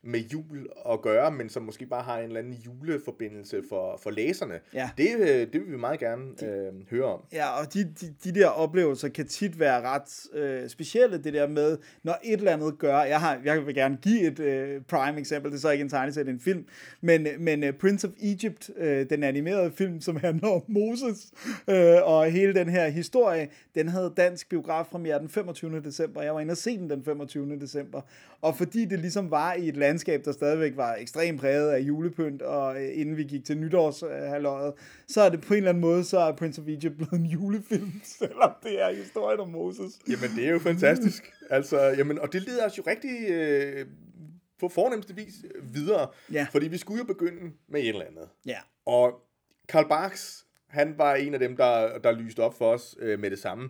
med 0.06 0.20
jul 0.20 0.68
at 0.90 1.02
gøre, 1.02 1.30
men 1.30 1.48
som 1.48 1.62
måske 1.62 1.86
bare 1.86 2.02
har 2.02 2.18
en 2.18 2.24
eller 2.24 2.38
anden 2.38 2.52
juleforbindelse 2.52 3.62
for, 3.68 4.00
for 4.02 4.10
læserne. 4.10 4.54
Ja. 4.74 4.90
Det, 4.98 5.08
øh, 5.18 5.28
det 5.28 5.52
vil 5.52 5.72
vi 5.72 5.76
meget 5.76 6.00
gerne 6.00 6.22
øh, 6.42 6.72
høre 6.90 7.04
om. 7.04 7.20
Ja, 7.32 7.60
og 7.60 7.74
de, 7.74 7.84
de, 7.84 8.14
de 8.24 8.40
der 8.40 8.46
oplevelser 8.46 9.08
kan 9.08 9.26
tit 9.26 9.60
være 9.60 9.80
ret 9.82 10.26
øh, 10.32 10.68
specielle, 10.68 11.22
det 11.22 11.34
der 11.34 11.48
med, 11.48 11.78
når 12.02 12.18
et 12.24 12.38
eller 12.38 12.52
andet 12.52 12.78
gør, 12.78 13.02
jeg, 13.02 13.20
har, 13.20 13.40
jeg 13.44 13.66
vil 13.66 13.74
gerne 13.74 13.98
give 14.02 14.20
et 14.20 14.38
øh, 14.38 14.80
prime 14.82 15.18
eksempel, 15.18 15.50
det 15.50 15.56
er 15.56 15.60
så 15.60 15.70
ikke 15.70 15.82
en 15.82 15.88
tegneserie, 15.88 16.24
det 16.24 16.30
er 16.30 16.34
en 16.34 16.40
film, 16.40 16.66
men, 17.00 17.26
men 17.38 17.64
øh, 17.64 17.72
Prince 17.72 18.06
of 18.06 18.12
Egypt, 18.22 18.70
øh, 18.76 19.10
den 19.10 19.22
animerede 19.22 19.72
film, 19.72 20.00
som 20.00 20.16
handler 20.16 20.48
om 20.48 20.62
Moses, 20.68 21.32
øh, 21.68 21.96
og 22.02 22.30
hele 22.30 22.54
den 22.54 22.68
her 22.68 22.88
historie, 22.88 23.48
den 23.74 23.88
havde 23.88 24.12
dansk 24.16 24.48
biografpremiere 24.48 25.18
den 25.18 25.28
25. 25.28 25.80
december, 25.80 26.22
jeg 26.22 26.34
var 26.34 26.40
inde 26.40 26.52
og 26.52 26.56
se 26.56 26.78
den 26.78 26.90
den 26.90 27.04
25. 27.04 27.60
december, 27.60 28.00
og 28.42 28.56
fordi 28.56 28.84
det 28.84 28.98
ligesom 28.98 29.30
var 29.30 29.54
i 29.54 29.68
et 29.68 29.76
landskab, 29.96 30.24
der 30.24 30.32
stadigvæk 30.32 30.76
var 30.76 30.94
ekstremt 30.94 31.40
præget 31.40 31.70
af 31.70 31.78
julepynt, 31.80 32.42
og 32.42 32.82
øh, 32.82 32.88
inden 33.00 33.16
vi 33.16 33.24
gik 33.24 33.44
til 33.44 33.58
nytårshalvåret, 33.58 34.74
så 35.08 35.20
er 35.20 35.28
det 35.28 35.40
på 35.40 35.54
en 35.54 35.58
eller 35.58 35.68
anden 35.68 35.80
måde, 35.80 36.04
så 36.04 36.18
er 36.18 36.32
Prince 36.32 36.60
of 36.62 36.68
Egypt 36.68 36.96
blevet 36.96 37.12
en 37.12 37.26
julefilm, 37.26 37.92
selvom 38.18 38.52
det 38.62 38.82
er 38.82 38.94
historien 38.94 39.40
om 39.40 39.48
Moses. 39.48 39.98
Jamen, 40.08 40.36
det 40.36 40.46
er 40.46 40.50
jo 40.50 40.58
fantastisk. 40.58 41.32
altså, 41.50 41.80
jamen, 41.80 42.18
og 42.18 42.32
det 42.32 42.42
leder 42.42 42.66
os 42.66 42.78
jo 42.78 42.82
rigtig 42.86 43.30
øh, 43.30 43.86
på 44.60 44.68
fornemmeste 44.68 45.14
vis 45.16 45.34
videre, 45.62 46.08
Ja. 46.32 46.46
fordi 46.52 46.68
vi 46.68 46.76
skulle 46.78 46.98
jo 46.98 47.04
begynde 47.04 47.52
med 47.68 47.80
et 47.80 47.88
eller 47.88 48.04
andet. 48.04 48.28
Ja. 48.46 48.58
Og 48.86 49.12
Karl 49.68 49.88
Barks, 49.88 50.44
han 50.68 50.94
var 50.98 51.14
en 51.14 51.34
af 51.34 51.40
dem, 51.40 51.56
der, 51.56 51.98
der 51.98 52.12
lyste 52.12 52.40
op 52.40 52.58
for 52.58 52.72
os 52.72 52.96
øh, 53.00 53.18
med 53.20 53.30
det 53.30 53.38
samme. 53.38 53.68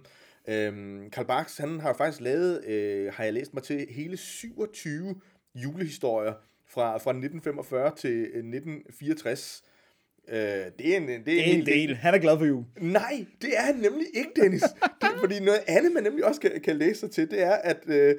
Øhm, 0.49 1.11
Karl 1.11 1.25
Barks, 1.26 1.56
han 1.58 1.81
har 1.81 1.93
faktisk 1.94 2.20
lavet, 2.20 2.64
øh, 2.67 3.12
har 3.14 3.25
jeg 3.25 3.32
læst 3.32 3.55
mig 3.55 3.62
til, 3.62 3.87
hele 3.90 4.17
27 4.17 5.14
julehistorier 5.56 6.32
fra, 6.69 6.93
fra 6.93 7.11
1945 7.11 7.93
til 7.97 8.11
øh, 8.11 8.25
1964. 8.25 9.62
Øh, 10.29 10.38
det 10.38 10.93
er 10.93 10.97
en, 10.97 11.08
det 11.08 11.14
er 11.14 11.25
Det 11.25 11.41
er 11.41 11.55
en 11.55 11.67
del. 11.67 11.97
Han 11.97 12.14
er 12.14 12.19
glad 12.19 12.38
for 12.38 12.44
jul. 12.44 12.64
Nej, 12.81 13.26
det 13.43 13.56
er 13.56 13.62
han 13.62 13.75
nemlig 13.75 14.06
ikke, 14.14 14.31
Dennis. 14.37 14.62
Det, 15.00 15.08
fordi 15.20 15.41
noget 15.41 15.61
andet, 15.67 15.93
man 15.93 16.03
nemlig 16.03 16.25
også 16.25 16.41
kan, 16.41 16.61
kan 16.64 16.76
læse 16.76 17.00
sig 17.00 17.11
til, 17.11 17.31
det 17.31 17.43
er, 17.43 17.55
at, 17.55 17.79
øh, 17.87 18.14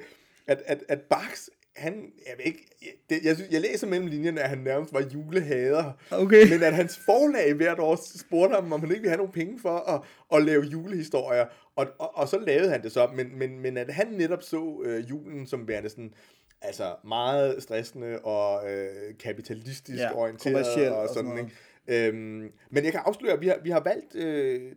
at, 0.46 0.62
at, 0.66 0.84
at 0.88 1.00
Bax, 1.00 1.48
han, 1.76 2.12
jeg 2.26 2.34
ved 2.38 2.44
ikke, 2.44 2.68
det, 3.10 3.24
jeg, 3.24 3.36
synes, 3.36 3.50
jeg 3.50 3.60
læser 3.60 3.86
mellem 3.86 4.06
linjerne, 4.06 4.40
at 4.40 4.48
han 4.48 4.58
nærmest 4.58 4.92
var 4.92 5.08
julehader. 5.14 5.92
Okay. 6.10 6.50
Men 6.50 6.62
at 6.62 6.74
hans 6.74 6.98
forlag 6.98 7.54
hvert 7.54 7.78
år 7.78 8.18
spurgte 8.18 8.54
ham, 8.54 8.72
om 8.72 8.80
han 8.80 8.90
ikke 8.90 9.00
ville 9.00 9.10
have 9.10 9.16
nogle 9.16 9.32
penge 9.32 9.60
for 9.60 9.76
at, 9.76 10.00
at 10.38 10.44
lave 10.44 10.62
julehistorier. 10.62 11.46
Og, 11.76 11.86
og, 11.98 12.16
og 12.16 12.28
så 12.28 12.38
lavede 12.38 12.70
han 12.70 12.82
det 12.82 12.92
så, 12.92 13.08
men, 13.14 13.38
men, 13.38 13.60
men 13.60 13.76
at 13.76 13.90
han 13.94 14.06
netop 14.06 14.42
så 14.42 14.82
øh, 14.84 15.10
julen 15.10 15.46
som 15.46 15.68
værende 15.68 15.90
sådan, 15.90 16.12
altså 16.60 16.96
meget 17.04 17.62
stressende 17.62 18.18
og 18.18 18.72
øh, 18.72 19.18
kapitalistisk 19.18 19.98
Ja, 19.98 20.16
orienteret 20.16 20.90
og 20.90 21.02
og 21.02 21.08
sådan, 21.08 21.14
sådan 21.14 21.24
noget. 21.24 21.44
ikke? 21.86 22.08
Øhm, 22.08 22.52
men 22.70 22.84
jeg 22.84 22.92
kan 22.92 23.00
afsløre, 23.04 23.32
at 23.32 23.40
vi 23.40 23.48
har, 23.48 23.58
vi 23.62 23.70
har 23.70 23.80
valgt 23.80 24.14
øh, 24.14 24.72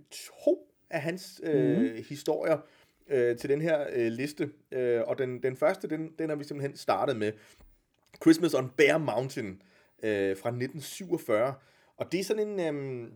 to 0.45 0.67
af 0.89 1.01
hans 1.01 1.41
øh, 1.43 1.77
mm. 1.77 2.03
historier 2.09 2.57
øh, 3.09 3.37
til 3.37 3.49
den 3.49 3.61
her 3.61 3.85
øh, 3.93 4.11
liste. 4.11 4.51
Øh, 4.71 5.01
og 5.07 5.17
den, 5.17 5.43
den 5.43 5.55
første, 5.55 5.87
den, 5.89 6.11
den 6.19 6.29
har 6.29 6.35
vi 6.35 6.43
simpelthen 6.43 6.77
startet 6.77 7.15
med. 7.15 7.31
Christmas 8.21 8.53
on 8.53 8.71
Bear 8.77 8.97
Mountain 8.97 9.61
øh, 10.03 10.37
fra 10.37 10.49
1947. 10.49 11.53
Og 11.97 12.11
det 12.11 12.19
er 12.19 12.23
sådan 12.23 12.47
en... 12.47 12.59
Øh, 12.59 13.11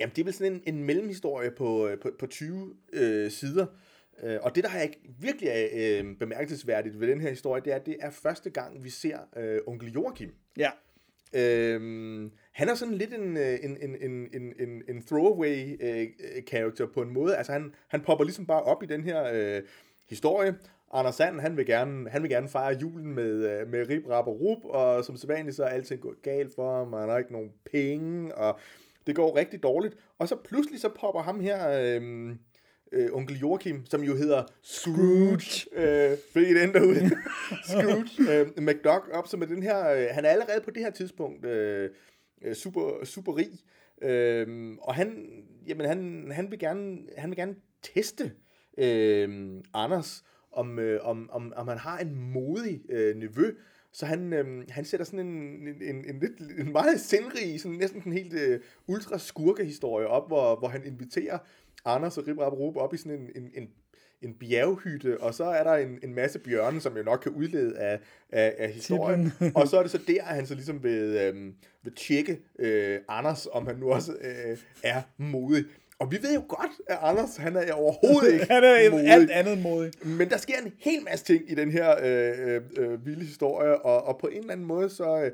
jamen, 0.00 0.12
det 0.16 0.18
er 0.18 0.24
vel 0.24 0.34
sådan 0.34 0.52
en, 0.52 0.62
en 0.66 0.84
mellemhistorie 0.84 1.50
på, 1.50 1.88
øh, 1.88 1.98
på, 2.00 2.10
på 2.18 2.26
20 2.26 2.76
øh, 2.92 3.30
sider. 3.30 3.66
Øh, 3.66 3.68
og 4.42 4.54
det, 4.54 4.64
der 4.64 4.70
er 4.70 4.82
ikke 4.82 5.00
virkelig 5.20 5.48
er 5.48 5.66
øh, 5.74 6.16
bemærkelsesværdigt 6.16 7.00
ved 7.00 7.08
den 7.08 7.20
her 7.20 7.30
historie, 7.30 7.62
det 7.64 7.72
er, 7.72 7.76
at 7.76 7.86
det 7.86 7.96
er 8.00 8.10
første 8.10 8.50
gang, 8.50 8.84
vi 8.84 8.90
ser 8.90 9.18
øh, 9.36 9.60
onkel 9.66 9.92
Joachim. 9.92 10.34
Ja. 10.58 10.70
Øhm, 11.34 12.32
han 12.52 12.68
er 12.68 12.74
sådan 12.74 12.94
lidt 12.94 13.14
en, 13.14 13.36
øh, 13.36 13.58
en, 13.62 13.76
en, 13.80 13.96
en, 14.00 14.28
en, 14.32 14.52
en, 14.60 14.82
en 14.88 15.02
throwaway 15.02 15.76
øh, 15.80 16.00
øh, 16.00 16.42
character 16.48 16.86
på 16.86 17.02
en 17.02 17.12
måde. 17.12 17.36
Altså 17.36 17.52
han, 17.52 17.74
han 17.88 18.00
popper 18.00 18.24
ligesom 18.24 18.46
bare 18.46 18.62
op 18.62 18.82
i 18.82 18.86
den 18.86 19.04
her 19.04 19.30
øh, 19.32 19.62
historie. 20.08 20.54
Anders 20.92 21.14
Sand, 21.14 21.40
han 21.40 21.56
vil 21.56 21.66
gerne, 21.66 22.10
han 22.10 22.22
vil 22.22 22.30
gerne 22.30 22.48
fejre 22.48 22.78
julen 22.82 23.14
med, 23.14 23.60
øh, 23.60 23.68
med 23.68 23.88
rib, 23.88 24.06
rap 24.06 24.26
og 24.26 24.40
rup, 24.40 24.64
og 24.64 25.04
som 25.04 25.16
sædvanligt 25.16 25.56
så 25.56 25.64
er 25.64 25.68
alting 25.68 26.00
gået 26.00 26.22
galt 26.22 26.54
for 26.54 26.78
ham, 26.78 26.92
og 26.92 27.00
han 27.00 27.08
har 27.08 27.18
ikke 27.18 27.32
nogen 27.32 27.52
penge, 27.72 28.34
og 28.34 28.58
det 29.06 29.16
går 29.16 29.36
rigtig 29.36 29.62
dårligt. 29.62 29.96
Og 30.18 30.28
så 30.28 30.36
pludselig 30.44 30.80
så 30.80 30.88
popper 30.88 31.22
ham 31.22 31.40
her, 31.40 31.70
øh, 31.70 32.30
øh, 32.92 33.08
onkel 33.12 33.38
Joachim, 33.38 33.86
som 33.86 34.02
jo 34.02 34.16
hedder 34.16 34.44
Scrooge, 34.62 35.66
øh, 35.72 36.18
fordi 36.32 36.54
den 36.54 36.72
derude, 36.74 37.10
Scrooge, 37.68 38.40
øh, 38.40 38.62
McDuck 38.62 39.08
op, 39.12 39.28
som 39.28 39.42
er 39.42 39.46
den 39.46 39.62
her, 39.62 39.90
øh, 39.90 40.06
han 40.10 40.24
er 40.24 40.28
allerede 40.28 40.60
på 40.64 40.70
det 40.70 40.82
her 40.82 40.90
tidspunkt 40.90 41.44
øh, 41.44 41.90
øh, 42.42 42.54
super, 42.54 43.04
super 43.04 43.36
rig, 43.36 43.50
øh, 44.02 44.76
og 44.80 44.94
han, 44.94 45.26
jamen 45.66 45.86
han, 45.86 46.28
han, 46.32 46.50
vil 46.50 46.58
gerne, 46.58 46.98
han 47.16 47.30
vil 47.30 47.36
gerne 47.36 47.54
teste 47.82 48.32
øh, 48.78 49.50
Anders, 49.74 50.24
om, 50.52 50.78
øh, 50.78 51.00
om, 51.02 51.30
om, 51.32 51.52
om 51.56 51.68
han 51.68 51.78
har 51.78 51.98
en 51.98 52.32
modig 52.32 52.82
øh, 52.88 53.16
nevø, 53.16 53.52
så 53.92 54.06
han, 54.06 54.32
øh, 54.32 54.64
han 54.70 54.84
sætter 54.84 55.06
sådan 55.06 55.26
en, 55.26 55.68
en, 55.68 55.82
en, 55.82 56.04
en, 56.04 56.20
lidt, 56.20 56.58
en 56.58 56.72
meget 56.72 57.00
sindrig, 57.00 57.60
sådan 57.60 57.78
næsten 57.78 58.02
en 58.06 58.12
helt 58.12 58.32
øh, 58.32 58.60
ultra 58.86 59.18
skurkehistorie 59.18 60.06
op, 60.06 60.28
hvor, 60.28 60.56
hvor 60.56 60.68
han 60.68 60.84
inviterer 60.86 61.38
Anders 61.88 62.18
og 62.18 62.26
Rip 62.28 62.38
Rap 62.38 62.52
Rup 62.52 62.76
op 62.76 62.94
i 62.94 62.96
sådan 62.96 63.12
en, 63.12 63.42
en, 63.42 63.50
en, 63.54 63.68
en 64.22 64.34
bjerghytte, 64.34 65.20
og 65.20 65.34
så 65.34 65.44
er 65.44 65.64
der 65.64 65.72
en, 65.72 65.98
en 66.02 66.14
masse 66.14 66.38
bjørne, 66.38 66.80
som 66.80 66.96
jo 66.96 67.02
nok 67.02 67.20
kan 67.22 67.32
udlede 67.32 67.78
af, 67.78 68.00
af, 68.30 68.54
af 68.58 68.72
historien. 68.72 69.32
og 69.54 69.68
så 69.68 69.78
er 69.78 69.82
det 69.82 69.90
så 69.90 70.00
der, 70.06 70.24
at 70.24 70.34
han 70.34 70.46
så 70.46 70.54
ligesom 70.54 70.82
vil, 70.82 70.92
øh, 70.92 71.52
vil 71.82 71.94
tjekke 71.96 72.40
øh, 72.58 72.98
Anders, 73.08 73.46
om 73.52 73.66
han 73.66 73.76
nu 73.76 73.92
også 73.92 74.12
øh, 74.12 74.58
er 74.82 75.02
modig. 75.18 75.64
Og 75.98 76.12
vi 76.12 76.18
ved 76.22 76.34
jo 76.34 76.42
godt, 76.48 76.70
at 76.86 76.98
Anders, 77.02 77.36
han 77.36 77.56
er 77.56 77.72
overhovedet 77.72 78.32
ikke 78.32 78.46
Han 78.54 78.64
er 78.64 78.90
modig. 78.90 79.08
alt 79.08 79.30
andet 79.30 79.58
modig. 79.62 79.92
Men 80.02 80.30
der 80.30 80.36
sker 80.36 80.54
en 80.64 80.72
hel 80.78 81.04
masse 81.04 81.24
ting 81.24 81.50
i 81.50 81.54
den 81.54 81.70
her 81.70 81.96
øh, 82.02 82.54
øh, 82.54 82.62
øh, 82.78 83.06
vilde 83.06 83.24
historie, 83.24 83.82
og, 83.82 84.02
og 84.02 84.18
på 84.18 84.26
en 84.26 84.38
eller 84.38 84.52
anden 84.52 84.66
måde, 84.66 84.90
så... 84.90 85.22
Øh, 85.24 85.30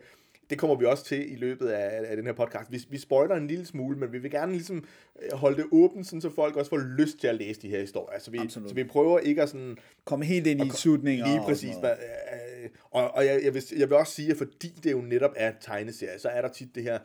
det 0.55 0.61
kommer 0.61 0.77
vi 0.77 0.85
også 0.85 1.05
til 1.05 1.33
i 1.33 1.37
løbet 1.37 1.69
af, 1.69 2.11
af 2.11 2.17
den 2.17 2.27
her 2.27 2.33
podcast. 2.33 2.73
Vi, 2.73 2.81
vi 2.91 2.99
spoiler 2.99 3.35
en 3.35 3.47
lille 3.47 3.67
smule, 3.67 3.99
men 3.99 4.13
vi 4.13 4.19
vil 4.19 4.31
gerne 4.31 4.53
ligesom 4.53 4.85
øh, 5.23 5.33
holde 5.39 5.57
det 5.57 5.67
åbent, 5.73 6.07
sådan, 6.07 6.21
så 6.21 6.31
folk 6.31 6.57
også 6.57 6.69
får 6.71 6.79
lyst 6.99 7.19
til 7.19 7.27
at 7.27 7.35
læse 7.35 7.61
de 7.63 7.69
her 7.69 7.81
historier. 7.81 8.19
Så 8.21 8.31
vi, 8.31 8.39
Absolut. 8.39 8.69
så 8.69 8.75
vi 8.75 8.85
prøver 8.85 9.19
ikke 9.19 9.43
at 9.43 9.49
sådan... 9.49 9.77
Kom 10.05 10.23
helt 10.23 10.47
ind 10.47 10.67
i 10.67 10.71
slutninger. 10.71 11.27
Lige 11.27 11.41
og 11.41 11.47
præcis. 11.47 11.63
noget. 11.77 11.81
hvad- 11.81 11.97
øh, 12.65 12.69
Og, 12.91 13.15
og 13.15 13.27
jeg, 13.27 13.41
jeg, 13.45 13.55
vil, 13.55 13.63
jeg 13.79 13.89
vil 13.91 13.97
også 13.97 14.13
sige, 14.13 14.31
at 14.31 14.37
fordi 14.37 14.73
det 14.85 14.93
jo 14.93 15.01
netop 15.01 15.33
er 15.37 15.53
tegneserie, 15.61 16.19
så 16.19 16.29
er 16.29 16.41
der 16.43 16.49
tit 16.49 16.75
det 16.75 16.83
her 16.83 16.99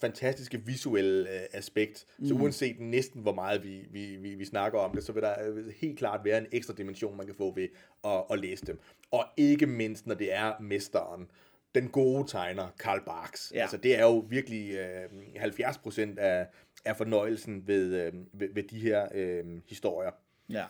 fantastiske 0.00 0.62
visuelle 0.66 1.30
øh, 1.34 1.40
aspekt. 1.52 1.98
Så 2.24 2.34
Mm. 2.34 2.42
uanset 2.42 2.80
næsten 2.80 3.20
hvor 3.22 3.34
meget 3.34 3.64
vi, 3.64 3.80
vi, 3.90 4.16
vi, 4.20 4.34
vi 4.34 4.44
snakker 4.44 4.78
om 4.78 4.94
det, 4.94 5.04
så 5.04 5.12
vil 5.12 5.22
der 5.22 5.34
øh, 5.48 5.64
helt 5.80 5.98
klart 5.98 6.20
være 6.24 6.38
en 6.38 6.46
ekstra 6.52 6.74
dimension, 6.78 7.16
man 7.16 7.26
kan 7.26 7.34
få 7.34 7.54
ved 7.54 7.68
at, 8.04 8.22
at 8.30 8.38
læse 8.40 8.66
dem. 8.66 8.78
Og 9.10 9.24
ikke 9.36 9.66
mindst, 9.66 10.06
når 10.06 10.14
det 10.14 10.34
er 10.34 10.52
mesteren, 10.60 11.26
den 11.74 11.88
gode 11.88 12.28
tegner, 12.28 12.68
Karl 12.78 13.04
Barks. 13.04 13.52
Ja. 13.54 13.60
Altså, 13.60 13.76
det 13.76 13.98
er 13.98 14.02
jo 14.02 14.18
virkelig 14.18 14.74
øh, 14.74 15.10
70 15.36 15.78
procent 15.78 16.18
af, 16.18 16.46
af 16.84 16.96
fornøjelsen 16.96 17.66
ved, 17.66 17.94
øh, 17.94 18.12
ved, 18.32 18.48
ved 18.54 18.62
de 18.62 18.80
her 18.80 19.08
øh, 19.14 19.44
historier. 19.68 20.10
Ja. 20.48 20.64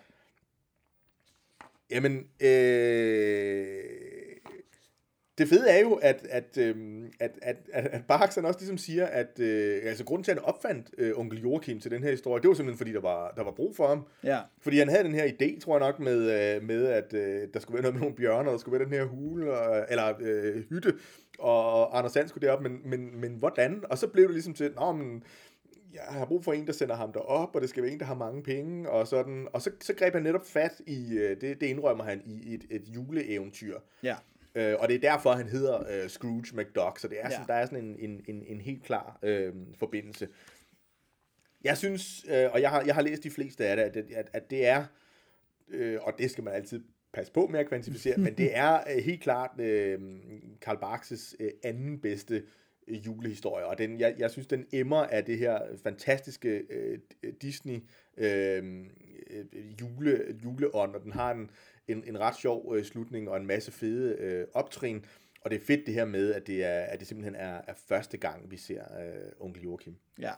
Jamen, 1.90 2.28
øh, 2.40 3.84
det 5.38 5.48
fede 5.48 5.70
er 5.70 5.80
jo, 5.80 5.94
at, 5.94 6.26
at, 6.30 6.58
øh, 6.58 6.76
at, 7.20 7.38
at, 7.42 7.56
at, 7.72 7.86
at 7.86 8.04
Barks 8.08 8.34
han 8.34 8.44
også 8.44 8.60
ligesom 8.60 8.78
siger, 8.78 9.06
at 9.06 9.40
øh, 9.40 9.80
altså, 9.84 10.04
grunden 10.04 10.24
til, 10.24 10.32
at 10.32 10.38
han 10.38 10.44
opfandt 10.44 10.90
øh, 10.98 11.18
onkel 11.18 11.40
Joachim 11.40 11.80
til 11.80 11.90
den 11.90 12.02
her 12.02 12.10
historie, 12.10 12.42
det 12.42 12.48
var 12.48 12.54
simpelthen, 12.54 12.78
fordi 12.78 12.92
der 12.92 13.00
var, 13.00 13.30
der 13.36 13.44
var 13.44 13.50
brug 13.50 13.76
for 13.76 13.86
ham. 13.86 14.06
Ja. 14.24 14.40
Fordi 14.60 14.78
han 14.78 14.88
havde 14.88 15.04
den 15.04 15.14
her 15.14 15.26
idé, 15.26 15.60
tror 15.60 15.78
jeg 15.78 15.86
nok, 15.86 16.00
med, 16.00 16.18
øh, 16.56 16.62
med 16.62 16.86
at 16.86 17.14
øh, 17.14 17.48
der 17.54 17.60
skulle 17.60 17.74
være 17.74 17.82
noget 17.82 17.94
med 17.94 18.00
nogle 18.00 18.16
bjørner, 18.16 18.48
og 18.48 18.52
der 18.52 18.58
skulle 18.58 18.78
være 18.78 18.88
den 18.88 18.94
her 18.94 19.04
hule, 19.04 19.52
og, 19.52 19.86
eller 19.88 20.14
øh, 20.20 20.62
hytte, 20.68 20.94
og 21.38 21.98
Anders 21.98 22.12
Sand 22.12 22.28
skulle 22.28 22.46
derop, 22.46 22.62
men, 22.62 22.80
men, 22.84 23.20
men 23.20 23.34
hvordan? 23.34 23.84
Og 23.90 23.98
så 23.98 24.06
blev 24.06 24.24
det 24.24 24.32
ligesom 24.32 24.54
til, 24.54 24.72
nå, 24.76 24.92
men 24.92 25.22
jeg 25.94 26.02
har 26.08 26.24
brug 26.24 26.44
for 26.44 26.52
en, 26.52 26.66
der 26.66 26.72
sender 26.72 26.94
ham 26.94 27.12
derop, 27.12 27.54
og 27.54 27.60
det 27.60 27.70
skal 27.70 27.82
være 27.82 27.92
en, 27.92 28.00
der 28.00 28.04
har 28.06 28.14
mange 28.14 28.42
penge, 28.42 28.90
og 28.90 29.06
sådan. 29.06 29.48
Og 29.52 29.62
så, 29.62 29.70
så 29.80 29.94
greb 29.94 30.14
han 30.14 30.22
netop 30.22 30.46
fat 30.46 30.80
i, 30.86 31.18
øh, 31.18 31.40
det, 31.40 31.60
det 31.60 31.66
indrømmer 31.66 32.04
han, 32.04 32.22
i 32.24 32.54
et, 32.54 32.64
et 32.70 32.82
juleeventyr. 32.88 33.78
Ja. 34.02 34.16
Øh, 34.54 34.74
og 34.78 34.88
det 34.88 34.94
er 34.94 35.00
derfor, 35.10 35.32
han 35.32 35.48
hedder 35.48 36.02
øh, 36.02 36.08
Scrooge 36.08 36.44
McDuck, 36.54 36.98
så 36.98 37.08
det 37.08 37.18
er 37.20 37.30
sådan, 37.30 37.46
Ja. 37.48 37.52
der 37.52 37.60
er 37.60 37.66
sådan 37.66 37.84
en, 37.84 37.96
en, 38.10 38.24
en, 38.28 38.44
en 38.46 38.60
helt 38.60 38.82
klar 38.84 39.18
øh, 39.22 39.52
forbindelse. 39.78 40.28
Jeg 41.64 41.78
synes, 41.78 42.24
øh, 42.30 42.50
og 42.52 42.60
jeg 42.60 42.70
har, 42.70 42.82
jeg 42.82 42.94
har 42.94 43.02
læst 43.02 43.24
de 43.24 43.30
fleste 43.30 43.66
af 43.66 43.76
det, 43.76 43.82
at, 43.82 44.12
at, 44.12 44.28
at 44.32 44.50
det 44.50 44.66
er, 44.66 44.84
øh, 45.68 45.98
og 46.02 46.12
det 46.18 46.30
skal 46.30 46.44
man 46.44 46.54
altid 46.54 46.82
passe 47.12 47.32
på 47.32 47.46
med 47.46 47.60
at 47.60 47.68
kvantificere, 47.68 48.16
men 48.16 48.34
det 48.34 48.56
er 48.56 48.74
øh, 48.96 49.04
helt 49.04 49.22
klart 49.22 49.60
øh, 49.60 50.00
Karl 50.60 50.76
Barks' 50.76 51.34
øh, 51.40 51.50
anden 51.62 51.98
bedste 52.00 52.42
øh, 52.88 53.06
julehistorie, 53.06 53.66
og 53.66 53.78
den, 53.78 54.00
jeg, 54.00 54.14
jeg 54.18 54.30
synes, 54.30 54.46
den 54.46 54.66
emmer 54.72 54.96
af 55.02 55.24
det 55.24 55.38
her 55.38 55.60
fantastiske 55.82 56.48
øh, 56.70 56.98
Disney 57.42 57.78
øh, 58.16 58.84
øh, 59.30 59.44
jule, 59.80 60.36
juleånd, 60.44 60.94
og 60.94 61.02
den 61.02 61.12
har 61.12 61.30
en, 61.32 61.50
en, 61.88 62.04
en 62.06 62.20
ret 62.20 62.36
sjov 62.36 62.74
øh, 62.76 62.84
slutning 62.84 63.28
og 63.28 63.36
en 63.36 63.46
masse 63.46 63.72
fede 63.72 64.16
øh, 64.18 64.46
optrin, 64.54 65.04
og 65.44 65.50
det 65.50 65.60
er 65.60 65.64
fedt 65.64 65.86
det 65.86 65.94
her 65.94 66.04
med, 66.04 66.34
at 66.34 66.46
det, 66.46 66.64
er, 66.64 66.80
at 66.80 67.00
det 67.00 67.08
simpelthen 67.08 67.34
er, 67.34 67.60
er 67.68 67.74
første 67.88 68.16
gang, 68.16 68.50
vi 68.50 68.56
ser 68.56 68.82
øh, 69.00 69.30
onkel 69.40 69.62
Joachim. 69.62 69.96
Ja, 70.18 70.32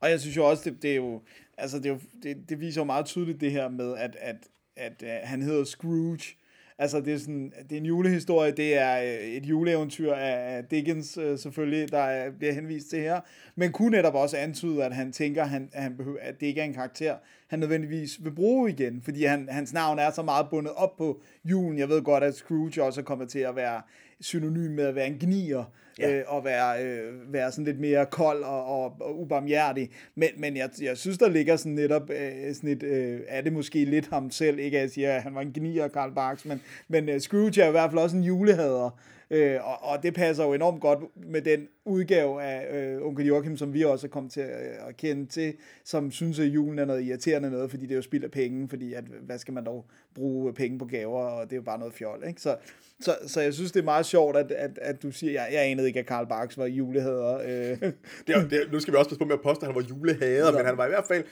og 0.00 0.10
jeg 0.10 0.20
synes 0.20 0.36
jo 0.36 0.48
også, 0.50 0.70
det, 0.70 0.82
det 0.82 0.90
er 0.90 0.96
jo, 0.96 1.22
altså 1.58 1.76
det, 1.76 1.86
er 1.86 1.90
jo, 1.90 2.00
det, 2.22 2.48
det 2.48 2.60
viser 2.60 2.80
jo 2.80 2.84
meget 2.84 3.06
tydeligt 3.06 3.40
det 3.40 3.50
her 3.50 3.68
med, 3.68 3.96
at, 3.96 4.16
at, 4.16 4.36
at, 4.76 5.02
øh, 5.02 5.18
han 5.22 5.42
hedder 5.42 5.64
Scrooge. 5.64 6.36
Altså 6.80 7.00
det 7.00 7.14
er, 7.14 7.18
sådan, 7.18 7.52
det 7.70 7.72
er 7.72 7.80
en 7.80 7.86
julehistorie, 7.86 8.52
det 8.52 8.78
er 8.78 9.02
øh, 9.02 9.28
et 9.28 9.46
juleeventyr 9.46 10.12
af 10.12 10.40
af 10.60 10.64
Dickens 10.64 11.18
øh, 11.18 11.38
selvfølgelig, 11.38 11.92
der 11.92 11.98
er, 11.98 12.30
bliver 12.30 12.52
henvist 12.52 12.90
til 12.90 12.98
her, 12.98 13.20
men 13.56 13.72
kunne 13.72 13.90
netop 13.90 14.14
også 14.14 14.36
antyde, 14.36 14.84
at 14.84 14.94
han 14.94 15.12
tænker, 15.12 15.42
at, 15.42 15.48
han, 15.48 15.68
at, 15.72 15.82
han 15.82 15.96
behøver, 15.96 16.18
at 16.20 16.40
det 16.40 16.46
ikke 16.46 16.60
er 16.60 16.64
en 16.64 16.74
karakter, 16.74 17.14
han 17.48 17.58
nødvendigvis 17.58 18.24
vil 18.24 18.30
bruge 18.30 18.70
igen, 18.70 19.02
fordi 19.02 19.24
han, 19.24 19.48
hans 19.50 19.72
navn 19.72 19.98
er 19.98 20.10
så 20.10 20.22
meget 20.22 20.46
bundet 20.50 20.72
op 20.72 20.96
på 20.96 21.20
julen. 21.44 21.78
Jeg 21.78 21.88
ved 21.88 22.02
godt, 22.02 22.24
at 22.24 22.34
Scrooge 22.34 22.82
også 22.82 23.02
kommer 23.02 23.24
til 23.24 23.38
at 23.38 23.56
være 23.56 23.82
synonym 24.20 24.70
med 24.70 24.84
at 24.84 24.94
være 24.94 25.06
en 25.06 25.18
gnier, 25.20 25.64
Ja. 25.98 26.18
øh, 26.18 26.24
og 26.26 26.44
være, 26.44 26.84
øh, 26.84 27.32
være 27.32 27.52
sådan 27.52 27.64
lidt 27.64 27.80
mere 27.80 28.06
kold 28.06 28.42
og, 28.42 28.64
og, 28.66 28.96
og 29.00 29.20
ubarmhjertig. 29.20 29.90
Men, 30.14 30.28
men 30.36 30.56
jeg, 30.56 30.70
jeg 30.82 30.96
synes, 30.98 31.18
der 31.18 31.28
ligger 31.28 31.56
sådan 31.56 31.72
netop 31.72 32.10
øh, 32.10 32.54
sådan 32.54 32.70
et, 32.70 32.82
øh, 32.82 33.20
er 33.28 33.40
det 33.40 33.52
måske 33.52 33.84
lidt 33.84 34.08
ham 34.12 34.30
selv, 34.30 34.58
ikke 34.58 34.76
at 34.76 34.82
jeg 34.82 34.90
siger, 34.90 35.12
at 35.12 35.22
han 35.22 35.34
var 35.34 35.40
en 35.40 35.52
gnier, 35.52 35.88
Karl 35.88 36.14
Barks, 36.14 36.44
men, 36.44 36.60
men 36.88 37.08
øh, 37.08 37.20
Scrooge 37.20 37.62
er 37.62 37.68
i 37.68 37.70
hvert 37.70 37.90
fald 37.90 37.98
også 38.02 38.16
en 38.16 38.22
julehader, 38.22 39.00
øh, 39.30 39.68
og, 39.68 39.82
og 39.82 40.02
det 40.02 40.14
passer 40.14 40.44
jo 40.44 40.52
enormt 40.52 40.80
godt 40.80 40.98
med 41.16 41.42
den 41.42 41.68
udgave 41.84 42.42
af 42.42 42.76
øh, 42.76 43.06
onkel 43.06 43.26
Joachim, 43.26 43.56
som 43.56 43.74
vi 43.74 43.84
også 43.84 44.06
er 44.06 44.10
kommet 44.10 44.32
til 44.32 44.40
at, 44.40 44.88
at 44.88 44.96
kende 44.96 45.26
til, 45.26 45.54
som 45.84 46.10
synes, 46.10 46.38
at 46.38 46.46
julen 46.46 46.78
er 46.78 46.84
noget 46.84 47.02
irriterende 47.02 47.50
noget, 47.50 47.70
fordi 47.70 47.82
det 47.82 47.90
er 47.90 47.96
jo 47.96 48.02
spild 48.02 48.24
af 48.24 48.30
penge, 48.30 48.68
fordi 48.68 48.94
at, 48.94 49.04
hvad 49.04 49.38
skal 49.38 49.54
man 49.54 49.64
dog 49.64 49.86
bruge 50.14 50.54
penge 50.54 50.78
på 50.78 50.84
gaver, 50.84 51.22
og 51.22 51.44
det 51.44 51.52
er 51.52 51.56
jo 51.56 51.62
bare 51.62 51.78
noget 51.78 51.94
fjol, 51.94 52.24
ikke? 52.28 52.40
Så, 52.40 52.56
så, 53.00 53.16
så 53.26 53.40
jeg 53.40 53.54
synes, 53.54 53.72
det 53.72 53.80
er 53.80 53.84
meget 53.84 54.06
sjovt, 54.06 54.36
at, 54.36 54.52
at, 54.52 54.78
at 54.82 55.02
du 55.02 55.10
siger, 55.10 55.32
jeg, 55.32 55.48
jeg 55.52 55.70
anede 55.70 55.86
ikke, 55.86 56.00
at 56.00 56.06
Karl 56.06 56.26
Barks 56.26 56.58
var 56.58 56.66
julehader. 56.66 57.38
Øh. 57.38 57.78
Det 58.26 58.36
er, 58.36 58.48
det 58.48 58.52
er, 58.52 58.72
nu 58.72 58.80
skal 58.80 58.92
vi 58.92 58.98
også 58.98 59.08
passe 59.08 59.18
på 59.18 59.24
med 59.24 59.34
at 59.34 59.40
påstå, 59.40 59.66
at 59.66 59.72
han 59.72 59.74
var 59.74 59.88
julehader, 59.88 60.52
men 60.52 60.66
han 60.66 60.76
var 60.76 60.86
i 60.86 60.88
hvert 60.88 61.06
fald 61.08 61.24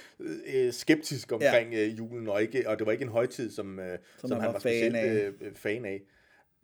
øh, 0.54 0.72
skeptisk 0.72 1.32
omkring 1.32 1.72
ja. 1.72 1.84
øh, 1.84 1.98
julen, 1.98 2.28
og, 2.28 2.42
ikke, 2.42 2.68
og 2.68 2.78
det 2.78 2.86
var 2.86 2.92
ikke 2.92 3.04
en 3.04 3.10
højtid, 3.10 3.50
som, 3.50 3.80
øh, 3.80 3.98
som, 4.18 4.30
han 4.30 4.40
han 4.40 4.46
var 4.46 4.52
var 4.52 4.60
fan 4.60 4.72
specielt 4.72 4.96
af. 4.96 5.30
øh, 5.40 5.54
fan 5.54 5.84
af. 5.84 6.00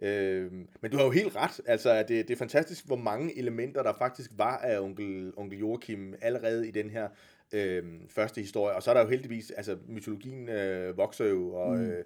Øh, 0.02 0.52
men 0.80 0.90
du 0.90 0.96
har 0.96 1.04
jo 1.04 1.10
helt 1.10 1.36
ret. 1.36 1.60
Altså, 1.66 1.98
det, 1.98 2.08
det 2.08 2.30
er 2.30 2.36
fantastisk, 2.36 2.86
hvor 2.86 2.96
mange 2.96 3.38
elementer 3.38 3.82
der 3.82 3.92
faktisk 3.98 4.30
var 4.36 4.56
af 4.56 4.80
onkel, 4.80 5.32
onkel 5.36 5.58
Joachim 5.58 6.14
allerede 6.22 6.68
i 6.68 6.70
den 6.70 6.90
her 6.90 7.08
øh, 7.52 7.84
første 8.08 8.40
historie. 8.40 8.76
Og 8.76 8.82
så 8.82 8.90
er 8.90 8.94
der 8.94 9.02
jo 9.02 9.08
heldigvis, 9.08 9.50
altså 9.50 9.76
mytologien 9.88 10.48
øh, 10.48 10.96
vokser 10.96 11.24
jo, 11.24 11.54
og, 11.54 11.76
mm. 11.76 11.84
øh, 11.84 12.04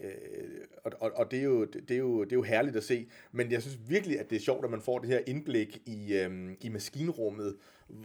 øh, 0.00 0.10
og, 0.84 0.92
og, 1.00 1.12
og 1.14 1.30
det, 1.30 1.38
er 1.38 1.42
jo, 1.42 1.64
det, 1.64 1.90
er 1.90 1.98
jo, 1.98 2.24
det 2.24 2.32
er 2.32 2.36
jo 2.36 2.42
herligt 2.42 2.76
at 2.76 2.84
se. 2.84 3.08
Men 3.32 3.52
jeg 3.52 3.62
synes 3.62 3.78
virkelig, 3.88 4.20
at 4.20 4.30
det 4.30 4.36
er 4.36 4.40
sjovt, 4.40 4.64
at 4.64 4.70
man 4.70 4.80
får 4.80 4.98
det 4.98 5.08
her 5.08 5.20
indblik 5.26 5.78
i, 5.86 6.14
øh, 6.14 6.50
i 6.60 6.68
maskinrummet, 6.68 7.56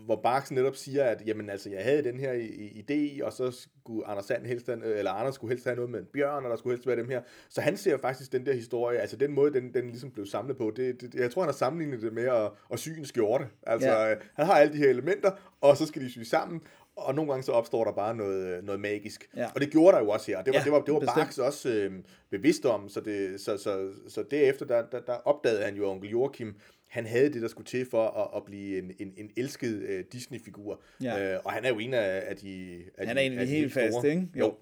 hvor 0.05 0.15
Barks 0.23 0.51
netop 0.51 0.75
siger, 0.75 1.03
at 1.03 1.23
jamen, 1.25 1.49
altså, 1.49 1.69
jeg 1.69 1.83
havde 1.83 2.03
den 2.03 2.19
her 2.19 2.33
idé, 2.59 3.25
og 3.25 3.33
så 3.33 3.51
skulle 3.51 4.07
Anders 4.07 4.25
Sand 4.25 4.45
helst 4.45 4.69
eller 4.69 5.11
Anders 5.11 5.35
skulle 5.35 5.51
helst 5.51 5.65
have 5.65 5.75
noget 5.75 5.91
med 5.91 5.99
en 5.99 6.05
bjørn, 6.13 6.43
og 6.43 6.49
der 6.49 6.55
skulle 6.55 6.75
helst 6.75 6.87
være 6.87 6.95
dem 6.95 7.09
her. 7.09 7.21
Så 7.49 7.61
han 7.61 7.77
ser 7.77 7.97
faktisk 7.97 8.31
den 8.31 8.45
der 8.45 8.53
historie, 8.53 8.99
altså 8.99 9.17
den 9.17 9.31
måde, 9.33 9.53
den, 9.53 9.73
den 9.73 9.87
ligesom 9.87 10.11
blev 10.11 10.25
samlet 10.25 10.57
på, 10.57 10.73
det, 10.75 11.01
det, 11.01 11.15
jeg 11.15 11.31
tror, 11.31 11.41
han 11.41 11.47
har 11.47 11.53
sammenlignet 11.53 12.01
det 12.01 12.13
med 12.13 12.23
at, 12.23 12.51
at 12.73 12.79
sy 12.79 12.89
en 12.89 13.05
skjorte. 13.05 13.47
Altså, 13.63 13.89
Ja. 13.89 14.05
ja. 14.09 14.15
han 14.33 14.45
har 14.45 14.53
alle 14.53 14.73
de 14.73 14.77
her 14.77 14.89
elementer, 14.89 15.31
og 15.61 15.77
så 15.77 15.85
skal 15.85 16.01
de 16.01 16.09
sy 16.11 16.19
sammen, 16.19 16.61
og 16.95 17.15
nogle 17.15 17.31
gange 17.31 17.43
så 17.43 17.51
opstår 17.51 17.83
der 17.83 17.91
bare 17.91 18.15
noget, 18.15 18.63
noget 18.63 18.81
magisk. 18.81 19.29
Ja. 19.35 19.47
Og 19.55 19.61
det 19.61 19.71
gjorde 19.71 19.97
der 19.97 20.03
jo 20.03 20.09
også 20.09 20.31
her, 20.31 20.41
det 20.41 20.53
var, 20.53 20.59
Ja, 20.59 20.63
det 20.63 20.71
var, 20.71 20.81
det 20.81 20.93
var 20.93 20.99
bestemt. 20.99 21.15
Barks 21.17 21.37
også 21.37 21.69
øh, 21.69 21.91
bevidst 22.31 22.65
om, 22.65 22.89
så, 22.89 22.99
det, 23.01 23.41
så, 23.41 23.57
så, 23.57 23.89
så 24.07 24.23
derefter, 24.31 24.65
der, 24.65 24.83
der, 24.91 24.99
der 24.99 25.13
opdagede 25.13 25.63
han 25.63 25.75
jo, 25.75 25.83
at 25.83 25.89
onkel 25.89 26.09
Joachim, 26.09 26.55
han 26.89 27.05
havde 27.05 27.33
det, 27.33 27.41
der 27.41 27.47
skulle 27.47 27.65
til 27.67 27.87
for 27.91 28.07
at, 28.07 28.27
at 28.37 28.43
blive 28.45 28.77
en, 28.77 28.91
en, 28.99 29.13
en 29.17 29.29
elsket 29.37 29.81
øh, 29.81 30.03
Disney-figur. 30.11 30.81
Ja. 31.03 31.33
Øh, 31.33 31.39
og 31.45 31.51
han 31.51 31.65
er 31.65 31.69
jo 31.69 31.79
en 31.79 31.93
af, 31.93 32.23
af 32.27 32.35
de 32.35 32.83
af 32.97 33.07
Han 33.07 33.17
er 33.17 33.21
en 33.21 33.39
af 33.39 33.45
de 33.45 33.51
helt 33.51 33.71
store. 33.71 33.83
faste, 33.91 34.09
ikke? 34.09 34.27
Jo. 34.35 34.53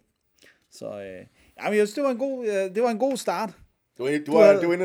Så 0.71 0.85
øh, 0.85 1.25
jamen, 1.63 1.77
jeg 1.77 1.87
synes, 1.87 1.93
det 1.93 2.03
var 2.03 2.11
en 2.11 2.17
god, 2.17 2.45
øh, 2.47 2.75
det 2.75 2.83
var 2.83 2.89
en 2.89 2.99
god 2.99 3.17
start. 3.17 3.49
Det 3.97 4.03
var, 4.03 4.07
en- 4.07 4.13
det 4.19 4.27
Du 4.27 4.33
var, 4.33 4.45
havde- 4.45 4.59
det 4.61 4.67
var, 4.67 4.73
en, 4.73 4.79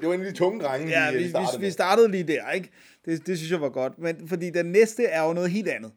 det 0.00 0.08
var 0.08 0.14
en 0.14 0.20
af 0.20 0.26
de 0.32 0.38
tunge 0.38 0.60
drenge, 0.60 0.88
Ja, 0.88 1.12
vi, 1.12 1.18
vi, 1.18 1.28
startede 1.28 1.58
vi 1.60 1.64
med. 1.66 1.70
startede 1.70 2.10
lige 2.10 2.24
der, 2.24 2.50
ikke? 2.50 2.68
Det, 3.04 3.26
det 3.26 3.38
synes 3.38 3.52
jeg 3.52 3.60
var 3.60 3.68
godt. 3.68 3.98
Men 3.98 4.28
fordi 4.28 4.50
den 4.50 4.66
næste 4.66 5.04
er 5.04 5.22
jo 5.26 5.32
noget 5.32 5.50
helt 5.50 5.68
andet, 5.68 5.92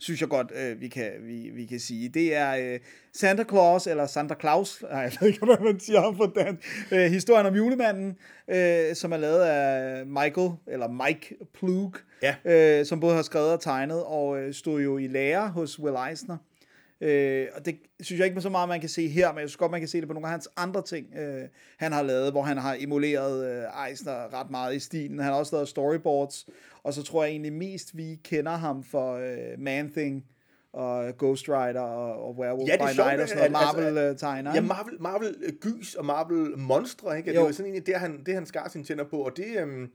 synes 0.00 0.20
jeg 0.20 0.28
godt, 0.28 0.52
øh, 0.54 0.80
vi, 0.80 0.88
kan, 0.88 1.10
vi, 1.20 1.50
vi 1.54 1.66
kan 1.66 1.80
sige. 1.80 2.08
Det 2.08 2.36
er 2.36 2.72
øh, 2.74 2.80
Santa 3.12 3.44
Claus, 3.48 3.86
eller 3.86 4.06
Santa 4.06 4.34
Claus, 4.40 4.82
nej, 4.90 5.00
jeg 5.00 5.12
ved 5.20 5.28
ikke, 5.28 5.44
hvad 5.44 5.64
man 5.64 5.80
siger 5.80 6.00
ham 6.00 6.16
på 6.16 6.32
den. 6.36 6.58
Øh, 6.92 7.10
historien 7.10 7.46
om 7.46 7.54
julemanden, 7.54 8.16
øh, 8.48 8.94
som 8.94 9.12
er 9.12 9.16
lavet 9.16 9.40
af 9.42 10.06
Michael, 10.06 10.50
eller 10.66 10.88
Mike 11.06 11.36
Plug, 11.54 11.94
Ja. 12.22 12.34
øh, 12.44 12.86
som 12.86 13.00
både 13.00 13.14
har 13.14 13.22
skrevet 13.22 13.52
og 13.52 13.60
tegnet, 13.60 14.04
og 14.04 14.40
øh, 14.40 14.54
stod 14.54 14.80
jo 14.80 14.98
i 14.98 15.06
lære 15.06 15.48
hos 15.48 15.78
Will 15.78 15.96
Eisner. 16.10 16.36
Øh, 17.02 17.46
og 17.56 17.66
det 17.66 17.76
synes 18.00 18.18
jeg 18.18 18.26
ikke 18.28 18.40
så 18.40 18.48
meget, 18.48 18.68
man 18.68 18.80
kan 18.80 18.88
se 18.88 19.08
her, 19.08 19.32
men 19.32 19.40
jeg 19.40 19.48
synes 19.48 19.56
godt, 19.56 19.70
man 19.70 19.80
kan 19.80 19.88
se 19.88 20.00
det 20.00 20.08
på 20.08 20.14
nogle 20.14 20.26
af 20.26 20.30
hans 20.30 20.48
andre 20.56 20.82
ting, 20.82 21.06
øh, 21.18 21.42
han 21.78 21.92
har 21.92 22.02
lavet, 22.02 22.32
hvor 22.32 22.42
han 22.42 22.56
har 22.58 22.76
emuleret 22.80 23.46
øh, 23.52 23.88
Eisner 23.88 24.40
ret 24.40 24.50
meget 24.50 24.76
i 24.76 24.78
stilen. 24.78 25.18
Han 25.18 25.32
har 25.32 25.38
også 25.38 25.56
lavet 25.56 25.68
storyboards, 25.68 26.46
og 26.82 26.94
så 26.94 27.02
tror 27.02 27.24
jeg 27.24 27.30
egentlig 27.30 27.52
mest, 27.52 27.96
vi 27.96 28.18
kender 28.24 28.52
ham 28.52 28.82
for 28.82 29.12
øh, 29.14 29.58
Man-Thing, 29.58 30.24
og 30.72 31.12
Ghost 31.18 31.48
Rider 31.48 31.80
og, 31.80 32.24
og 32.28 32.38
Werewolf 32.38 32.68
Ja, 32.68 32.76
er 32.78 32.86
by 32.86 32.94
sjovt, 32.94 33.08
Night 33.08 33.20
og 33.22 33.28
sådan 33.28 33.50
noget 33.52 33.62
at- 33.64 33.76
altså, 33.78 33.92
Marvel-tegner. 33.92 34.54
Ja, 34.54 34.60
Marvel, 34.60 35.02
Marvel 35.02 35.34
øh, 35.42 35.52
gys 35.60 35.94
og 35.94 36.04
Marvel 36.06 36.58
monstre, 36.58 37.16
ikke? 37.18 37.30
Jo. 37.30 37.38
Det 37.40 37.46
var 37.46 37.52
sådan 37.52 37.66
egentlig 37.66 37.86
det, 37.86 37.94
han, 37.94 38.22
det, 38.26 38.34
han 38.34 38.46
skar 38.46 38.68
sine 38.68 38.84
tænder 38.84 39.04
på, 39.04 39.16
og 39.16 39.36
det, 39.36 39.46
øhm, 39.60 39.88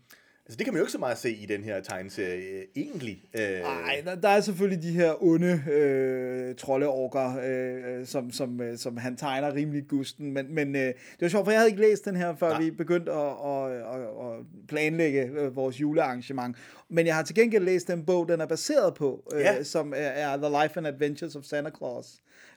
Altså, 0.47 0.57
det 0.57 0.65
kan 0.65 0.73
man 0.73 0.79
jo 0.79 0.83
ikke 0.83 0.91
så 0.91 0.97
meget 0.97 1.17
se 1.17 1.31
i 1.31 1.45
den 1.45 1.63
her 1.63 1.81
tegneserie, 1.81 2.41
øh, 2.59 2.63
egentlig. 2.75 3.23
Øh, 3.39 3.59
Nej, 3.61 4.01
der, 4.05 4.15
der 4.15 4.29
er 4.29 4.41
selvfølgelig 4.41 4.83
de 4.83 4.91
her 4.91 5.23
onde 5.23 5.63
øh, 5.71 6.55
troldeorker, 6.55 7.39
øh, 7.45 8.05
som, 8.05 8.31
som, 8.31 8.61
øh, 8.61 8.77
som 8.77 8.97
han 8.97 9.17
tegner 9.17 9.53
rimelig 9.53 9.87
gusten, 9.87 10.31
men, 10.33 10.55
men 10.55 10.75
øh, 10.75 10.81
det 10.81 10.95
var 11.21 11.27
sjovt, 11.27 11.45
for 11.45 11.51
jeg 11.51 11.59
havde 11.59 11.69
ikke 11.69 11.81
læst 11.81 12.05
den 12.05 12.15
her, 12.15 12.35
før 12.35 12.49
Nej. 12.49 12.61
vi 12.61 12.71
begyndte 12.71 13.11
at, 13.11 13.31
at, 13.45 13.71
at, 13.71 14.01
at 14.01 14.45
planlægge 14.67 15.21
øh, 15.21 15.55
vores 15.55 15.81
julearrangement. 15.81 16.57
Men 16.89 17.07
jeg 17.07 17.15
har 17.15 17.23
til 17.23 17.35
gengæld 17.35 17.63
læst 17.63 17.87
den 17.87 18.05
bog, 18.05 18.27
den 18.29 18.41
er 18.41 18.45
baseret 18.45 18.93
på, 18.93 19.29
øh, 19.33 19.39
Ja. 19.41 19.63
som 19.63 19.93
er, 19.95 19.97
er 19.97 20.37
The 20.37 20.63
Life 20.63 20.77
and 20.77 20.87
Adventures 20.87 21.35
of 21.35 21.43
Santa 21.43 21.69
Claus 21.77 22.05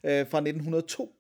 øh, 0.04 0.10
fra 0.10 0.38
1902 0.38 1.14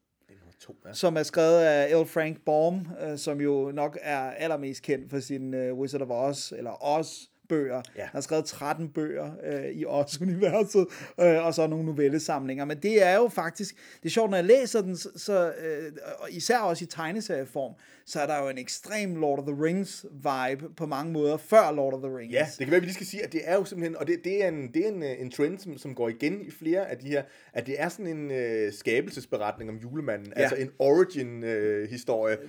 to, 0.60 0.76
ja. 0.86 0.92
som 0.92 1.16
er 1.16 1.22
skrevet 1.22 1.58
af 1.58 2.02
L. 2.02 2.06
Frank 2.06 2.40
Baum, 2.44 2.86
øh, 3.00 3.18
som 3.18 3.40
jo 3.40 3.70
nok 3.74 3.98
er 4.02 4.18
allermest 4.30 4.82
kendt 4.82 5.10
for 5.10 5.20
sin 5.20 5.54
øh, 5.54 5.74
Wizard 5.74 6.02
of 6.02 6.08
Oz, 6.10 6.52
eller 6.52 6.84
Oz 6.84 7.28
bøger. 7.48 7.82
Ja. 7.96 8.00
Han 8.00 8.10
har 8.12 8.20
skrevet 8.20 8.44
13 8.44 8.88
bøger 8.88 9.30
øh, 9.44 9.64
i 9.64 9.84
Oz-universet, 9.86 10.86
øh, 11.20 11.46
og 11.46 11.54
så 11.54 11.66
nogle 11.66 11.86
novellesamlinger. 11.86 12.64
Men 12.64 12.78
det 12.78 13.02
er 13.06 13.16
jo 13.16 13.28
faktisk, 13.28 13.74
det 14.02 14.08
er 14.08 14.10
sjovt, 14.10 14.30
når 14.30 14.36
jeg 14.36 14.44
læser 14.44 14.82
den, 14.82 14.96
så, 14.96 15.52
øh, 15.52 15.92
og 16.18 16.30
især 16.30 16.58
også 16.58 16.84
i 16.84 16.86
tegneserieform, 16.86 17.72
så 18.06 18.20
er 18.20 18.26
der 18.26 18.42
jo 18.42 18.48
en 18.48 18.58
ekstrem 18.58 19.16
Lord 19.16 19.38
of 19.38 19.44
the 19.44 19.62
Rings 19.62 20.06
vibe 20.12 20.74
på 20.76 20.86
mange 20.86 21.12
måder, 21.12 21.36
før 21.36 21.72
Lord 21.72 21.94
of 21.94 22.00
the 22.02 22.16
Rings. 22.16 22.34
Ja, 22.34 22.46
det 22.50 22.58
kan 22.58 22.70
være, 22.70 22.76
at 22.76 22.82
vi 22.82 22.86
lige 22.86 22.94
skal 22.94 23.06
sige, 23.06 23.24
at 23.24 23.32
det 23.32 23.40
er 23.44 23.54
jo 23.54 23.64
simpelthen, 23.64 23.96
og 23.96 24.06
det, 24.06 24.20
det 24.24 24.44
er, 24.44 24.48
en, 24.48 24.74
det 24.74 24.84
er 24.84 24.88
en, 24.88 25.02
øh, 25.02 25.20
en 25.20 25.30
trend, 25.30 25.58
som, 25.58 25.78
som 25.78 25.94
går 25.94 26.08
igen 26.08 26.40
i 26.40 26.50
flere 26.50 26.90
af 26.90 26.98
de 26.98 27.08
her, 27.08 27.22
at 27.52 27.66
det 27.66 27.80
er 27.80 27.88
sådan 27.88 28.06
en 28.06 28.30
øh, 28.30 28.72
skabelsesberetning 28.72 29.70
om 29.70 29.76
julemanden, 29.76 30.32
ja. 30.36 30.42
altså 30.42 30.56
en 30.56 30.70
origin-historie. 30.78 32.36
Øh, 32.42 32.48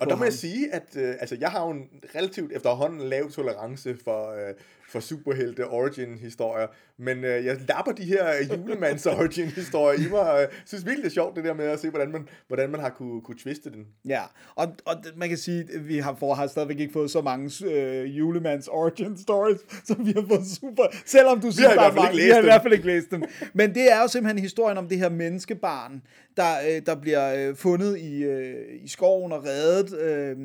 og 0.00 0.06
der 0.10 0.16
må 0.16 0.24
jeg 0.24 0.32
sige, 0.32 0.74
at 0.74 0.96
øh, 0.96 1.14
altså, 1.20 1.36
jeg 1.40 1.50
har 1.50 1.66
jo 1.66 1.70
en 1.70 1.88
relativt 2.14 2.52
efterhånden 2.52 3.08
lav 3.08 3.30
tolerance 3.30 3.96
for, 4.04 4.30
øh, 4.30 4.54
for 4.88 5.00
superhelte 5.00 5.66
origin-historier, 5.66 6.66
men 6.98 7.24
øh, 7.24 7.44
jeg 7.44 7.56
lapper 7.68 7.92
de 7.92 8.04
her 8.04 8.26
julemands 8.50 9.06
origin-historier 9.16 10.06
i 10.06 10.10
mig, 10.10 10.38
jeg 10.38 10.48
synes 10.66 10.86
virkelig, 10.86 11.04
det 11.04 11.10
er 11.10 11.14
sjovt 11.14 11.36
det 11.36 11.44
der 11.44 11.54
med 11.54 11.64
at 11.64 11.80
se, 11.80 11.90
hvordan 11.90 12.10
man, 12.10 12.28
hvordan 12.46 12.70
man 12.70 12.80
har 12.80 12.90
kunne, 12.90 13.22
kunne 13.22 13.38
twiste 13.38 13.70
den. 13.70 13.86
Ja, 14.08 14.22
og, 14.54 14.68
og 14.84 14.96
man 15.16 15.28
kan 15.28 15.38
sige, 15.38 15.60
at 15.74 15.88
vi 15.88 15.98
har, 15.98 16.16
for, 16.18 16.34
har 16.34 16.46
stadigvæk 16.46 16.80
ikke 16.80 16.92
fået 16.92 17.10
så 17.10 17.20
mange 17.20 17.66
øh, 17.70 18.18
julemands 18.18 18.68
origin 18.68 19.18
stories, 19.18 19.60
som 19.88 20.06
vi 20.06 20.12
har 20.12 20.24
fået 20.28 20.46
super, 20.60 20.82
selvom 21.06 21.40
du 21.40 21.50
synes, 21.50 21.66
har 21.66 21.72
i 21.72 21.76
der 21.76 21.82
er 21.82 21.92
hvert 21.92 21.94
fald 21.94 22.04
mange, 22.04 22.20
ikke 22.20 22.26
vi 22.26 22.32
har 22.32 22.40
i 22.40 22.44
hvert 22.44 22.62
fald 22.62 22.72
ikke 22.72 22.86
læst 22.86 23.10
dem. 23.10 23.22
Men 23.52 23.74
det 23.74 23.92
er 23.92 24.00
jo 24.00 24.08
simpelthen 24.08 24.42
historien 24.42 24.78
om 24.78 24.88
det 24.88 24.98
her 24.98 25.08
menneskebarn, 25.08 26.02
der, 26.36 26.52
øh, 26.68 26.82
der 26.86 26.94
bliver 26.94 27.48
øh, 27.48 27.56
fundet 27.56 27.98
i, 27.98 28.22
øh, 28.22 28.84
i 28.84 28.88
skoven 28.88 29.32
og 29.32 29.44
reddet, 29.44 29.98
øh, 29.98 30.36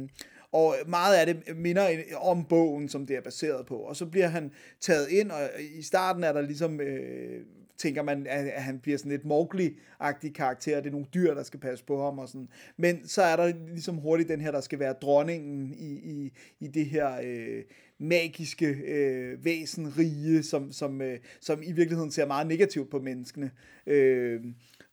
og 0.51 0.75
meget 0.88 1.15
af 1.15 1.25
det 1.25 1.57
minder 1.57 1.88
om 2.21 2.45
bogen, 2.45 2.89
som 2.89 3.05
det 3.05 3.15
er 3.15 3.21
baseret 3.21 3.65
på. 3.65 3.75
Og 3.75 3.95
så 3.95 4.05
bliver 4.05 4.27
han 4.27 4.51
taget 4.79 5.10
ind, 5.10 5.31
og 5.31 5.41
øh, 5.41 5.79
i 5.79 5.81
starten 5.81 6.24
er 6.24 6.33
der 6.33 6.41
ligesom... 6.41 6.81
Øh, 6.81 7.41
tænker 7.77 8.03
man, 8.03 8.27
at 8.27 8.48
at 8.48 8.63
han 8.63 8.79
bliver 8.79 8.98
sådan 8.98 9.12
lidt 9.12 9.25
Mowgli-agtig 9.25 10.33
karakter, 10.33 10.77
det 10.77 10.88
er 10.88 10.91
nogle 10.91 11.07
dyr, 11.13 11.33
der 11.33 11.43
skal 11.43 11.60
passe 11.60 11.86
på 11.86 12.03
ham 12.03 12.19
og 12.19 12.27
sådan. 12.27 12.48
Men 12.77 13.07
så 13.07 13.21
er 13.21 13.36
der 13.36 13.53
ligesom 13.74 13.95
hurtigt 13.95 14.29
den 14.29 14.41
her, 14.41 14.51
der 14.51 14.62
skal 14.62 14.79
være 14.79 14.93
dronningen 14.93 15.74
i, 15.74 15.91
i, 15.91 16.31
i 16.60 16.67
det 16.67 16.86
her 16.86 17.19
øh, 17.24 17.63
magiske 18.00 18.67
øh, 18.67 19.45
væsenrige, 19.45 20.43
som, 20.43 20.71
som, 20.71 21.01
øh, 21.01 21.19
som 21.39 21.63
i 21.63 21.71
virkeligheden 21.71 22.12
ser 22.12 22.25
meget 22.25 22.48
negativt 22.48 22.89
på 22.89 23.00
menneskene. 23.00 23.51
Øh, 23.88 24.41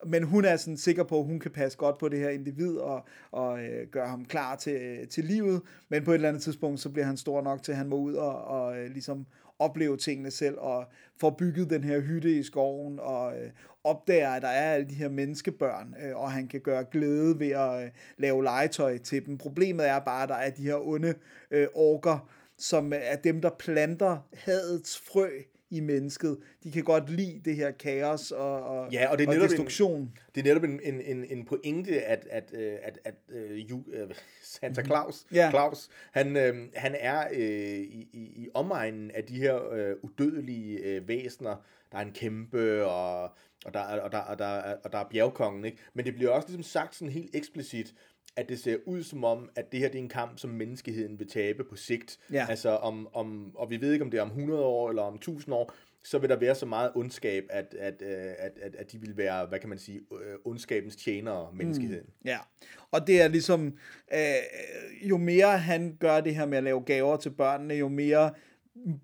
men 0.07 0.23
hun 0.23 0.45
er 0.45 0.57
sådan 0.57 0.76
sikker 0.76 1.05
på, 1.05 1.19
at 1.19 1.25
hun 1.25 1.40
kan 1.40 1.50
passe 1.50 1.78
godt 1.78 1.99
på 1.99 2.09
det 2.09 2.19
her 2.19 2.28
individ 2.28 2.76
og, 2.76 3.05
og 3.31 3.61
øh, 3.64 3.88
gøre 3.88 4.09
ham 4.09 4.25
klar 4.25 4.57
til, 4.57 4.73
øh, 4.73 5.09
til 5.09 5.25
livet. 5.25 5.62
Men 5.88 6.05
på 6.05 6.11
et 6.11 6.14
eller 6.14 6.28
andet 6.28 6.43
tidspunkt, 6.43 6.81
så 6.81 6.90
bliver 6.90 7.07
han 7.07 7.17
stor 7.17 7.43
nok 7.43 7.62
til, 7.62 7.73
at 7.73 7.78
han 7.78 7.88
må 7.88 7.97
ud 7.97 8.14
og, 8.14 8.45
og 8.45 8.78
øh, 8.78 8.90
ligesom 8.90 9.26
opleve 9.59 9.97
tingene 9.97 10.31
selv 10.31 10.59
og 10.59 10.85
får 11.21 11.31
bygget 11.31 11.71
den 11.71 11.85
her 11.85 12.00
hytte 12.00 12.38
i 12.38 12.43
skoven 12.43 12.99
og 13.00 13.38
øh, 13.38 13.50
opdager, 13.85 14.31
at 14.31 14.43
der 14.43 14.49
er 14.49 14.75
alle 14.75 14.88
de 14.88 14.95
her 14.95 15.09
menneskebørn, 15.09 15.95
øh, 16.02 16.17
og 16.17 16.33
han 16.33 16.49
kan 16.49 16.61
gøre 16.61 16.85
glæde 16.85 17.40
ved 17.40 17.50
at 17.50 17.85
øh, 17.85 17.90
lave 18.19 18.45
legetøj 18.45 18.99
til 18.99 19.26
dem. 19.26 19.38
Problemet 19.38 19.88
er 19.88 19.99
bare, 19.99 20.23
at 20.23 20.28
der 20.28 20.35
er 20.35 20.50
de 20.50 20.62
her 20.62 20.88
onde 20.88 21.14
øh, 21.50 21.67
orker, 21.75 22.28
som 22.59 22.93
er 22.97 23.17
dem, 23.17 23.40
der 23.40 23.50
planter 23.50 24.28
hadets 24.35 24.99
frø 24.99 25.28
i 25.71 25.81
mennesket. 25.81 26.39
De 26.65 26.73
kan 26.73 26.85
godt 26.85 27.11
lide 27.11 27.41
det 27.45 27.57
her 27.57 27.71
kaos 27.71 28.31
og, 28.31 28.63
og, 28.63 28.93
Ja, 28.93 29.09
og 29.13 29.19
det 29.19 29.25
er 29.25 29.29
og 29.29 29.35
netop 29.35 29.45
en- 29.45 29.51
destruktion. 29.51 30.13
Det 30.35 30.41
er 30.41 30.45
netop 30.45 30.65
en, 30.65 30.81
en, 30.83 31.01
en, 31.01 31.25
en 31.25 31.45
pointe, 31.45 32.01
at, 32.03 32.27
at, 32.31 32.51
øh, 32.55 32.73
at, 32.83 32.99
at 33.05 33.15
øh, 33.29 33.71
ju, 33.71 33.85
øh, 33.93 34.11
Santa 34.43 34.83
Claus, 34.85 35.27
Ja. 35.33 35.51
Claus 35.51 35.89
han, 36.13 36.37
øh, 36.37 36.57
han 36.75 36.95
er 36.99 37.29
øh, 37.33 37.40
i, 37.79 38.09
i, 38.12 38.42
i 38.42 38.49
omegnen 38.55 39.11
af 39.11 39.25
de 39.25 39.35
her 39.38 39.73
øh, 39.73 39.97
udødelige 40.03 40.79
øh, 40.79 41.09
væsener. 41.09 41.57
Der 41.92 41.99
er 41.99 42.03
en 42.03 42.12
kæmpe, 42.12 42.85
og, 42.87 43.23
og, 43.64 43.75
der, 43.75 43.81
er- 43.81 44.01
og, 44.01 44.12
der, 44.12 44.19
og, 44.19 44.38
der, 44.38 44.45
er- 44.47 44.77
og 44.85 44.92
der 44.92 44.99
er 44.99 45.09
bjergkongen. 45.11 45.64
Ikke? 45.64 45.79
Men 45.95 46.05
det 46.05 46.14
bliver 46.14 46.31
også 46.31 46.49
ligesom 46.49 46.62
sagt 46.62 46.95
sådan 46.95 47.12
helt 47.12 47.31
eksplicit, 47.37 47.95
at 48.38 48.48
det 48.48 48.59
ser 48.59 48.77
ud 48.87 49.03
som 49.03 49.24
om, 49.24 49.51
at 49.57 49.72
det 49.72 49.81
her 49.81 49.88
det 49.88 49.98
er 49.98 50.03
en 50.03 50.09
kamp, 50.09 50.38
som 50.38 50.51
menneskeheden 50.51 51.18
vil 51.18 51.29
tabe 51.29 51.64
på 51.64 51.77
sigt. 51.77 52.18
Ja. 52.33 52.46
Altså 52.48 52.70
om, 52.70 53.09
om, 53.12 53.53
og 53.55 53.70
vi 53.70 53.81
ved 53.81 53.92
ikke, 53.92 54.05
om 54.05 54.11
det 54.11 54.18
er 54.18 54.22
om 54.22 54.29
100 54.29 54.62
år 54.62 54.88
eller 54.88 55.03
om 55.03 55.14
1000 55.14 55.55
år, 55.55 55.72
så 56.05 56.18
vil 56.18 56.31
der 56.31 56.37
være 56.37 56.55
så 56.55 56.66
meget 56.66 56.90
ondskab, 56.94 57.44
at, 57.51 57.74
at, 57.79 58.03
øh, 58.03 58.35
at, 58.38 58.53
at, 58.62 58.74
at 58.74 58.92
de 58.92 59.01
vil 59.01 59.16
være, 59.16 59.46
hvad 59.46 59.59
kan 59.59 59.68
man 59.68 59.79
sige, 59.79 59.98
øh, 59.98 60.35
ondskabens 60.44 60.96
tjenere, 60.96 61.48
menneskeheden. 61.53 62.07
Mm. 62.07 62.29
Ja, 62.29 62.38
og 62.90 63.07
det 63.07 63.22
er 63.22 63.29
ligesom, 63.29 63.79
øh, 64.14 65.09
jo 65.11 65.16
mere 65.16 65.59
han 65.59 65.96
gør 66.01 66.20
det 66.20 66.35
her 66.35 66.46
med 66.46 66.59
at 66.59 66.64
lave 66.64 66.81
gaver 66.81 67.16
til 67.16 67.31
børnene, 67.31 67.74
jo 67.74 67.88
mere 67.88 68.31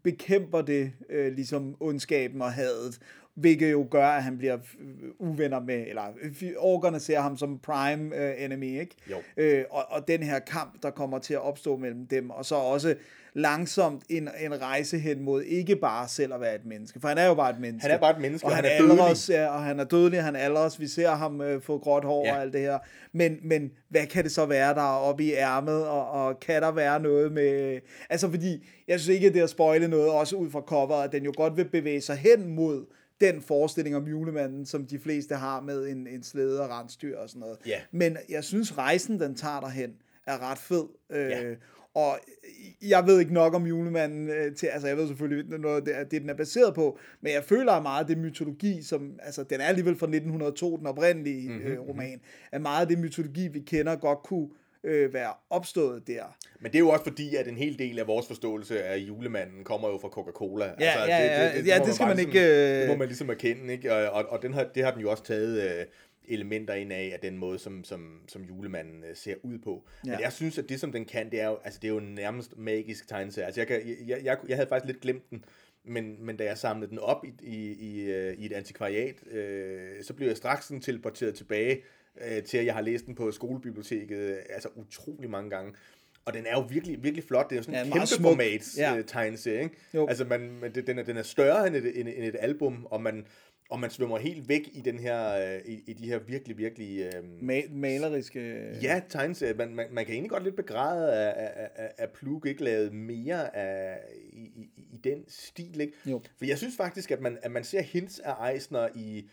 bekæmper 0.02 0.62
det 0.62 0.92
øh, 1.08 1.32
ligesom 1.32 1.76
ondskaben 1.80 2.42
og 2.42 2.52
hadet, 2.52 2.98
hvilket 3.34 3.72
jo 3.72 3.86
gør, 3.90 4.06
at 4.06 4.22
han 4.22 4.38
bliver 4.38 4.54
øh, 4.80 5.10
uvenner 5.18 5.60
med, 5.60 5.84
eller 5.88 6.02
øh, 6.22 6.52
orkerne 6.58 7.00
ser 7.00 7.20
ham 7.20 7.36
som 7.36 7.58
prime 7.58 8.16
øh, 8.16 8.44
enemy, 8.44 8.80
ikke? 8.80 8.96
Jo. 9.10 9.16
Øh, 9.36 9.64
og, 9.70 9.84
og 9.90 10.08
den 10.08 10.22
her 10.22 10.38
kamp, 10.38 10.82
der 10.82 10.90
kommer 10.90 11.18
til 11.18 11.34
at 11.34 11.40
opstå 11.40 11.76
mellem 11.76 12.06
dem, 12.06 12.30
og 12.30 12.44
så 12.44 12.54
også 12.54 12.94
langsomt 13.36 14.02
en, 14.10 14.28
en 14.40 14.62
rejse 14.62 14.98
hen 14.98 15.22
mod 15.22 15.42
ikke 15.42 15.76
bare 15.76 16.08
selv 16.08 16.34
at 16.34 16.40
være 16.40 16.54
et 16.54 16.64
menneske, 16.66 17.00
for 17.00 17.08
han 17.08 17.18
er 17.18 17.26
jo 17.26 17.34
bare 17.34 17.50
et 17.50 17.60
menneske. 17.60 17.82
Han 17.88 17.96
er 17.96 18.00
bare 18.00 18.10
et 18.10 18.20
menneske, 18.20 18.46
og, 18.46 18.50
og 18.50 18.56
han, 18.56 18.64
han 18.64 18.72
er 18.72 18.92
aldres, 18.92 19.26
dødelig. 19.26 19.42
Ja, 19.42 19.48
og 19.48 19.62
han 19.62 19.80
er 19.80 19.84
dødelig, 19.84 20.22
han 20.22 20.36
aldres, 20.36 20.80
vi 20.80 20.86
ser 20.86 21.10
ham 21.10 21.40
øh, 21.40 21.62
få 21.62 21.78
gråt 21.78 22.04
hår 22.04 22.26
Ja. 22.26 22.34
og 22.34 22.40
alt 22.40 22.52
det 22.52 22.60
her. 22.60 22.78
Men, 23.12 23.38
men 23.42 23.70
hvad 23.88 24.06
kan 24.06 24.24
det 24.24 24.32
så 24.32 24.46
være, 24.46 24.74
der 24.74 24.80
er 24.80 24.98
oppe 24.98 25.24
i 25.24 25.32
ærmet, 25.32 25.86
og, 25.86 26.10
og 26.10 26.40
kan 26.40 26.62
der 26.62 26.72
være 26.72 27.00
noget 27.00 27.32
med... 27.32 27.80
Altså 28.10 28.30
fordi, 28.30 28.66
jeg 28.88 29.00
synes 29.00 29.14
ikke, 29.14 29.26
at 29.26 29.32
det 29.34 29.40
er 29.40 29.44
at 29.44 29.50
spoile 29.50 29.88
noget, 29.88 30.10
også 30.10 30.36
ud 30.36 30.50
fra 30.50 30.60
coveret, 30.60 31.04
at 31.04 31.12
den 31.12 31.24
jo 31.24 31.32
godt 31.36 31.56
vil 31.56 31.64
bevæge 31.68 32.00
sig 32.00 32.16
hen 32.16 32.54
mod 32.54 32.86
den 33.32 33.42
forestilling 33.42 33.96
om 33.96 34.06
julemanden, 34.08 34.66
som 34.66 34.86
de 34.86 34.98
fleste 34.98 35.34
har 35.34 35.60
med 35.60 35.88
en, 35.88 36.06
en 36.06 36.22
slæde 36.22 36.62
og 36.62 36.70
rensdyr 36.70 37.18
og 37.18 37.28
sådan 37.28 37.40
noget. 37.40 37.56
Ja. 37.66 37.80
Men 37.92 38.16
jeg 38.28 38.44
synes, 38.44 38.78
rejsen, 38.78 39.20
den 39.20 39.34
tager 39.34 39.60
derhen, 39.60 39.90
er 40.26 40.50
ret 40.50 40.58
fed. 40.58 40.84
Øh, 41.10 41.30
Ja. 41.30 41.54
Og 41.94 42.18
jeg 42.82 43.06
ved 43.06 43.20
ikke 43.20 43.34
nok 43.34 43.54
om 43.54 43.66
julemanden 43.66 44.28
øh, 44.28 44.54
til, 44.54 44.66
altså 44.66 44.88
jeg 44.88 44.96
ved 44.96 45.06
selvfølgelig 45.08 45.58
noget 45.58 45.76
af 45.76 45.82
det, 45.82 46.10
det, 46.10 46.22
den 46.22 46.30
er 46.30 46.34
baseret 46.34 46.74
på, 46.74 46.98
men 47.20 47.32
jeg 47.32 47.44
føler 47.44 47.72
at 47.72 47.82
meget 47.82 48.00
af 48.00 48.06
det 48.06 48.18
mytologi, 48.18 48.82
som, 48.82 49.18
altså 49.22 49.42
den 49.42 49.60
er 49.60 49.64
alligevel 49.64 49.96
fra 49.96 50.06
1902, 50.06 50.76
den 50.76 50.86
oprindelige 50.86 51.48
mm-hmm. 51.48 51.66
øh, 51.66 51.80
roman, 51.80 52.20
at 52.52 52.60
meget 52.60 52.80
af 52.80 52.88
det 52.88 52.98
mytologi, 52.98 53.48
vi 53.48 53.60
kender, 53.60 53.96
godt 53.96 54.18
kunne 54.22 54.48
øh, 54.84 55.14
være 55.14 55.32
opstået 55.50 56.06
der. 56.06 56.36
Men 56.60 56.72
det 56.72 56.78
er 56.78 56.80
jo 56.80 56.88
også 56.88 57.04
fordi, 57.04 57.36
at 57.36 57.48
en 57.48 57.56
hel 57.56 57.78
del 57.78 57.98
af 57.98 58.06
vores 58.06 58.26
forståelse 58.26 58.82
af 58.84 58.96
julemanden 58.96 59.64
kommer 59.64 59.88
jo 59.88 59.98
fra 59.98 60.08
Coca-Cola. 60.08 60.64
Altså, 60.64 60.84
Ja, 60.84 61.04
ja, 61.04 61.24
ja. 61.24 61.62
Ja, 61.64 61.78
må 61.78 61.86
det 61.86 61.94
skal 61.94 62.06
man 62.06 62.16
ligesom, 62.16 62.30
ikke, 62.30 62.40
øh, 62.40 62.80
Det 62.80 62.88
må 62.88 62.96
man 62.96 63.08
ligesom 63.08 63.30
erkende, 63.30 63.72
ikke? 63.72 63.94
Og, 63.94 64.10
og, 64.10 64.28
og 64.28 64.42
den 64.42 64.54
har, 64.54 64.64
det 64.74 64.84
har 64.84 64.90
den 64.90 65.00
jo 65.00 65.10
også 65.10 65.24
taget 65.24 65.78
øh, 65.80 65.86
elementer 66.28 66.74
ind 66.74 66.92
af, 66.92 67.10
af 67.12 67.18
den 67.20 67.38
måde, 67.38 67.58
som, 67.58 67.84
som, 67.84 68.20
som 68.28 68.42
julemanden 68.42 69.04
øh, 69.04 69.16
ser 69.16 69.34
ud 69.42 69.58
på. 69.58 69.84
Ja. 70.06 70.10
Ja. 70.10 70.16
Men 70.16 70.22
jeg 70.22 70.32
synes, 70.32 70.58
at 70.58 70.68
det, 70.68 70.80
som 70.80 70.92
den 70.92 71.04
kan, 71.04 71.30
det 71.30 71.40
er 71.40 71.46
jo, 71.48 71.58
altså, 71.64 71.80
det 71.82 71.88
er 71.88 71.92
jo 71.92 72.00
nærmest 72.00 72.58
magisk 72.58 73.08
tegneserie. 73.08 73.46
Altså, 73.46 73.60
jeg, 73.60 73.68
kan, 73.68 73.80
jeg, 74.06 74.18
jeg, 74.24 74.38
jeg 74.48 74.56
havde 74.56 74.68
faktisk 74.68 74.86
lidt 74.86 75.00
glemt 75.00 75.30
den, 75.30 75.44
men, 75.84 76.16
men 76.26 76.36
da 76.36 76.44
jeg 76.44 76.58
samlede 76.58 76.90
den 76.90 76.98
op 76.98 77.24
i, 77.24 77.32
i, 77.42 77.72
i, 77.72 78.10
øh, 78.10 78.34
i 78.38 78.46
et 78.46 78.52
antikvariat, 78.52 79.14
øh, 79.30 80.02
så 80.02 80.14
blev 80.14 80.28
jeg 80.28 80.36
straks 80.36 80.66
sådan 80.66 80.80
teleporteret 80.80 81.34
tilbage 81.34 81.82
øh, 82.20 82.42
til, 82.42 82.58
at 82.58 82.66
jeg 82.66 82.74
har 82.74 82.80
læst 82.80 83.06
den 83.06 83.14
på 83.14 83.32
skolebiblioteket, 83.32 84.18
øh, 84.18 84.36
altså 84.50 84.68
utrolig 84.76 85.30
mange 85.30 85.50
gange. 85.50 85.72
Og 86.24 86.34
den 86.34 86.46
er 86.46 86.52
jo 86.52 86.60
virkelig, 86.60 87.02
virkelig 87.02 87.24
flot. 87.24 87.50
Det 87.50 87.56
er 87.56 87.58
jo 87.58 87.62
sådan 87.62 87.74
Ja, 87.80 87.84
en 87.86 87.92
kæmpe 87.92 88.06
smuk. 88.06 88.30
format 88.32 88.76
Ja. 88.78 88.94
ja. 88.94 89.02
tegneserie, 89.02 89.62
ikke? 89.62 89.76
Jo. 89.94 90.06
Altså, 90.08 90.24
man, 90.24 90.40
man, 90.60 90.74
det- 90.74 90.86
den, 90.86 90.98
er, 90.98 91.02
den 91.02 91.16
er 91.16 91.22
større 91.22 91.66
end 91.66 91.76
et, 91.76 92.00
end, 92.00 92.08
end 92.08 92.24
et 92.24 92.36
album, 92.38 92.86
og 92.90 93.02
man, 93.02 93.26
og 93.70 93.80
man 93.80 93.90
svømmer 93.90 94.18
helt 94.18 94.48
væk 94.48 94.68
i, 94.72 94.80
den 94.80 94.98
her, 94.98 95.54
øh, 95.54 95.60
i, 95.66 95.82
i 95.86 95.92
de 95.92 96.06
her 96.06 96.18
virkelig, 96.18 96.58
virkelig... 96.58 97.00
Øh, 97.00 97.22
Ma- 97.40 97.72
maleriske... 97.72 98.40
Ja, 98.82 99.00
tegneserie. 99.08 99.54
Man, 99.54 99.74
man, 99.74 99.86
man 99.90 100.04
kan 100.04 100.12
egentlig 100.14 100.30
godt 100.30 100.44
lidt 100.44 100.56
begræde, 100.56 101.12
at, 101.12 101.34
at, 101.56 101.70
at, 101.76 101.92
at 101.98 102.10
Plug 102.10 102.46
ikke 102.46 102.64
lavede 102.64 102.90
mere 102.94 103.56
af, 103.56 103.98
i, 104.32 104.40
i, 104.40 104.70
i 104.76 104.96
den 105.04 105.24
stil. 105.28 105.80
Ikke? 105.80 105.92
Jo. 106.06 106.22
For 106.38 106.44
jeg 106.44 106.58
synes 106.58 106.76
faktisk, 106.76 107.10
at 107.10 107.20
man, 107.20 107.38
at 107.42 107.50
man 107.50 107.64
ser 107.64 107.82
hints 107.82 108.18
af 108.24 108.52
Eisner 108.52 108.88
i, 108.94 109.28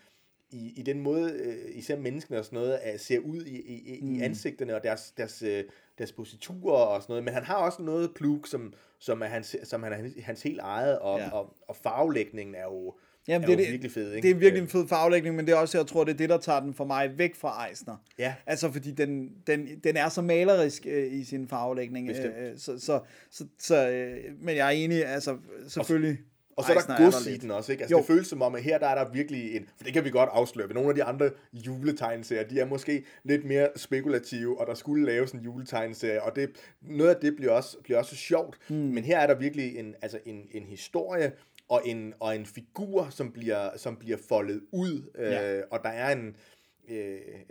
i, 0.51 0.73
i 0.77 0.81
den 0.81 0.99
måde, 0.99 1.31
øh, 1.31 1.55
især 1.77 1.97
menneskene 1.97 2.39
og 2.39 2.45
sådan 2.45 2.59
noget, 2.59 2.73
at 2.73 3.01
ser 3.01 3.19
ud 3.19 3.41
i, 3.45 3.61
i, 3.61 3.97
i 3.97 4.01
mm. 4.01 4.21
ansigterne 4.21 4.75
og 4.75 4.83
deres, 4.83 5.13
deres, 5.17 5.41
øh, 5.41 5.63
deres 5.97 6.11
positurer 6.11 6.85
og 6.85 7.01
sådan 7.01 7.11
noget. 7.11 7.23
Men 7.23 7.33
han 7.33 7.43
har 7.43 7.55
også 7.55 7.81
noget 7.81 8.11
plug, 8.15 8.47
som, 8.47 8.73
som 8.99 9.21
er 9.21 9.25
hans, 9.25 9.55
som 9.63 9.83
han 9.83 9.93
er 9.93 9.97
hans, 9.97 10.13
hans 10.23 10.43
helt 10.43 10.59
eget, 10.59 10.99
og, 10.99 11.19
Ja. 11.19 11.29
og, 11.29 11.53
og 11.67 11.75
farvelægningen 11.75 12.55
er 12.55 12.63
jo, 12.63 12.93
Jamen, 13.27 13.43
er 13.43 13.47
det, 13.47 13.63
jo 13.63 13.67
er 13.67 13.71
virkelig 13.71 13.91
fed. 13.91 14.13
Ikke? 14.13 14.27
det 14.27 14.35
er 14.35 14.39
virkelig 14.39 14.59
en 14.59 14.63
Øh, 14.63 14.69
fed 14.69 14.87
farvelægning, 14.87 15.35
men 15.35 15.45
det 15.47 15.53
er 15.53 15.57
også, 15.57 15.77
jeg 15.77 15.87
tror, 15.87 16.03
det 16.03 16.13
er 16.13 16.17
det, 16.17 16.29
der 16.29 16.37
tager 16.37 16.59
den 16.59 16.73
for 16.73 16.85
mig 16.85 17.17
væk 17.17 17.35
fra 17.35 17.67
Eisner. 17.69 17.97
Ja. 18.19 18.35
Altså, 18.45 18.71
fordi 18.71 18.91
den, 18.91 19.29
den, 19.47 19.79
den 19.83 19.97
er 19.97 20.09
så 20.09 20.21
malerisk 20.21 20.85
øh, 20.89 21.13
i 21.13 21.23
sin 21.23 21.47
farvelægning. 21.47 22.07
Bestemt. 22.07 22.35
Øh, 22.37 22.57
så, 22.57 22.79
så, 22.79 22.99
så, 23.31 23.45
så, 23.59 23.89
øh, 23.89 24.17
men 24.39 24.55
jeg 24.55 24.67
er 24.67 24.71
enig, 24.71 25.05
altså, 25.05 25.37
selvfølgelig. 25.67 26.17
Og 26.19 26.30
så 26.59 26.73
er 26.73 26.77
der 26.97 27.03
gods 27.03 27.27
i 27.27 27.37
den 27.37 27.51
også, 27.51 27.71
ikke? 27.71 27.81
Altså, 27.83 27.95
Jo. 27.95 27.99
det 27.99 28.07
føles 28.07 28.27
som 28.27 28.41
om, 28.41 28.55
at 28.55 28.63
her 28.63 28.77
der 28.77 28.87
er 28.87 29.03
der 29.03 29.11
virkelig 29.11 29.55
en... 29.55 29.69
For 29.77 29.83
det 29.83 29.93
kan 29.93 30.03
vi 30.03 30.09
godt 30.09 30.29
afsløre. 30.33 30.73
Nogle 30.73 30.89
af 30.89 30.95
de 30.95 31.03
andre 31.03 31.29
juletegneserier, 31.53 32.43
de 32.47 32.59
er 32.59 32.65
måske 32.65 33.05
lidt 33.23 33.45
mere 33.45 33.67
spekulative, 33.75 34.59
og 34.59 34.67
der 34.67 34.73
skulle 34.73 35.05
laves 35.05 35.31
en 35.31 35.39
juletegneserie, 35.39 36.23
og 36.23 36.35
det, 36.35 36.49
noget 36.81 37.09
af 37.09 37.21
det 37.21 37.35
bliver 37.35 37.51
også, 37.51 37.77
bliver 37.83 37.99
også 37.99 38.15
sjovt. 38.15 38.57
Mm. 38.69 38.75
Men 38.75 39.03
her 39.03 39.19
er 39.19 39.27
der 39.27 39.35
virkelig 39.35 39.77
en, 39.77 39.95
altså 40.01 40.19
en, 40.25 40.47
en 40.51 40.63
historie, 40.63 41.31
og 41.69 41.81
en, 41.85 42.13
og 42.19 42.35
en 42.35 42.45
figur, 42.45 43.07
som 43.09 43.31
bliver, 43.31 43.69
som 43.77 43.95
bliver 43.95 44.17
foldet 44.29 44.61
ud, 44.71 45.11
Ja. 45.17 45.57
øh, 45.57 45.63
og 45.71 45.79
der 45.83 45.89
er 45.89 46.11
en, 46.15 46.27
øh, 46.27 46.33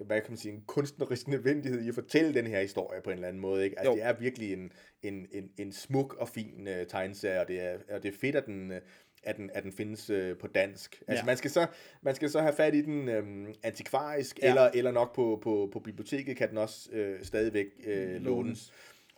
hvad 0.06 0.20
kan 0.20 0.30
man 0.30 0.36
sige, 0.36 0.54
en 0.54 0.62
kunstnerisk 0.66 1.28
nødvendighed 1.28 1.80
i 1.82 1.88
at 1.88 1.94
fortælle 1.94 2.34
den 2.34 2.46
her 2.46 2.60
historie 2.60 3.00
på 3.02 3.10
en 3.10 3.14
eller 3.14 3.28
anden 3.28 3.42
måde. 3.42 3.64
Ikke? 3.64 3.78
Altså, 3.78 3.90
Jo. 3.90 3.96
det 3.96 4.04
er 4.04 4.12
virkelig 4.12 4.52
en, 4.52 4.72
en, 5.02 5.26
en, 5.32 5.50
en 5.58 5.72
smuk 5.72 6.14
og 6.18 6.28
fin 6.28 6.68
uh, 6.68 6.86
tegneserie, 6.88 7.40
og 7.40 7.48
det 7.48 7.60
er, 7.60 7.78
og 7.90 8.02
det 8.02 8.14
er 8.14 8.18
fedt, 8.20 8.36
at 8.36 8.46
den, 8.46 8.70
uh, 8.70 8.76
at 9.22 9.36
den, 9.36 9.50
at 9.54 9.62
den 9.62 9.72
findes 9.72 10.10
uh, 10.10 10.36
på 10.40 10.46
dansk. 10.46 11.02
Altså, 11.08 11.22
Ja. 11.22 11.26
man, 11.26 11.36
skal 11.36 11.50
så, 11.50 11.66
man 12.02 12.14
skal 12.14 12.30
så 12.30 12.40
have 12.40 12.52
fat 12.52 12.74
i 12.74 12.82
den 12.82 13.08
um, 13.08 13.54
antikvarisk, 13.62 14.38
Ja. 14.42 14.48
eller, 14.48 14.70
eller 14.74 14.90
nok 14.90 15.14
på, 15.14 15.38
på, 15.42 15.68
på 15.72 15.78
biblioteket 15.80 16.36
kan 16.36 16.48
den 16.50 16.58
også 16.58 16.88
uh, 16.92 17.22
stadigvæk 17.26 17.66
uh, 17.86 17.92
lånes. 17.92 18.24
Lånes. 18.24 18.72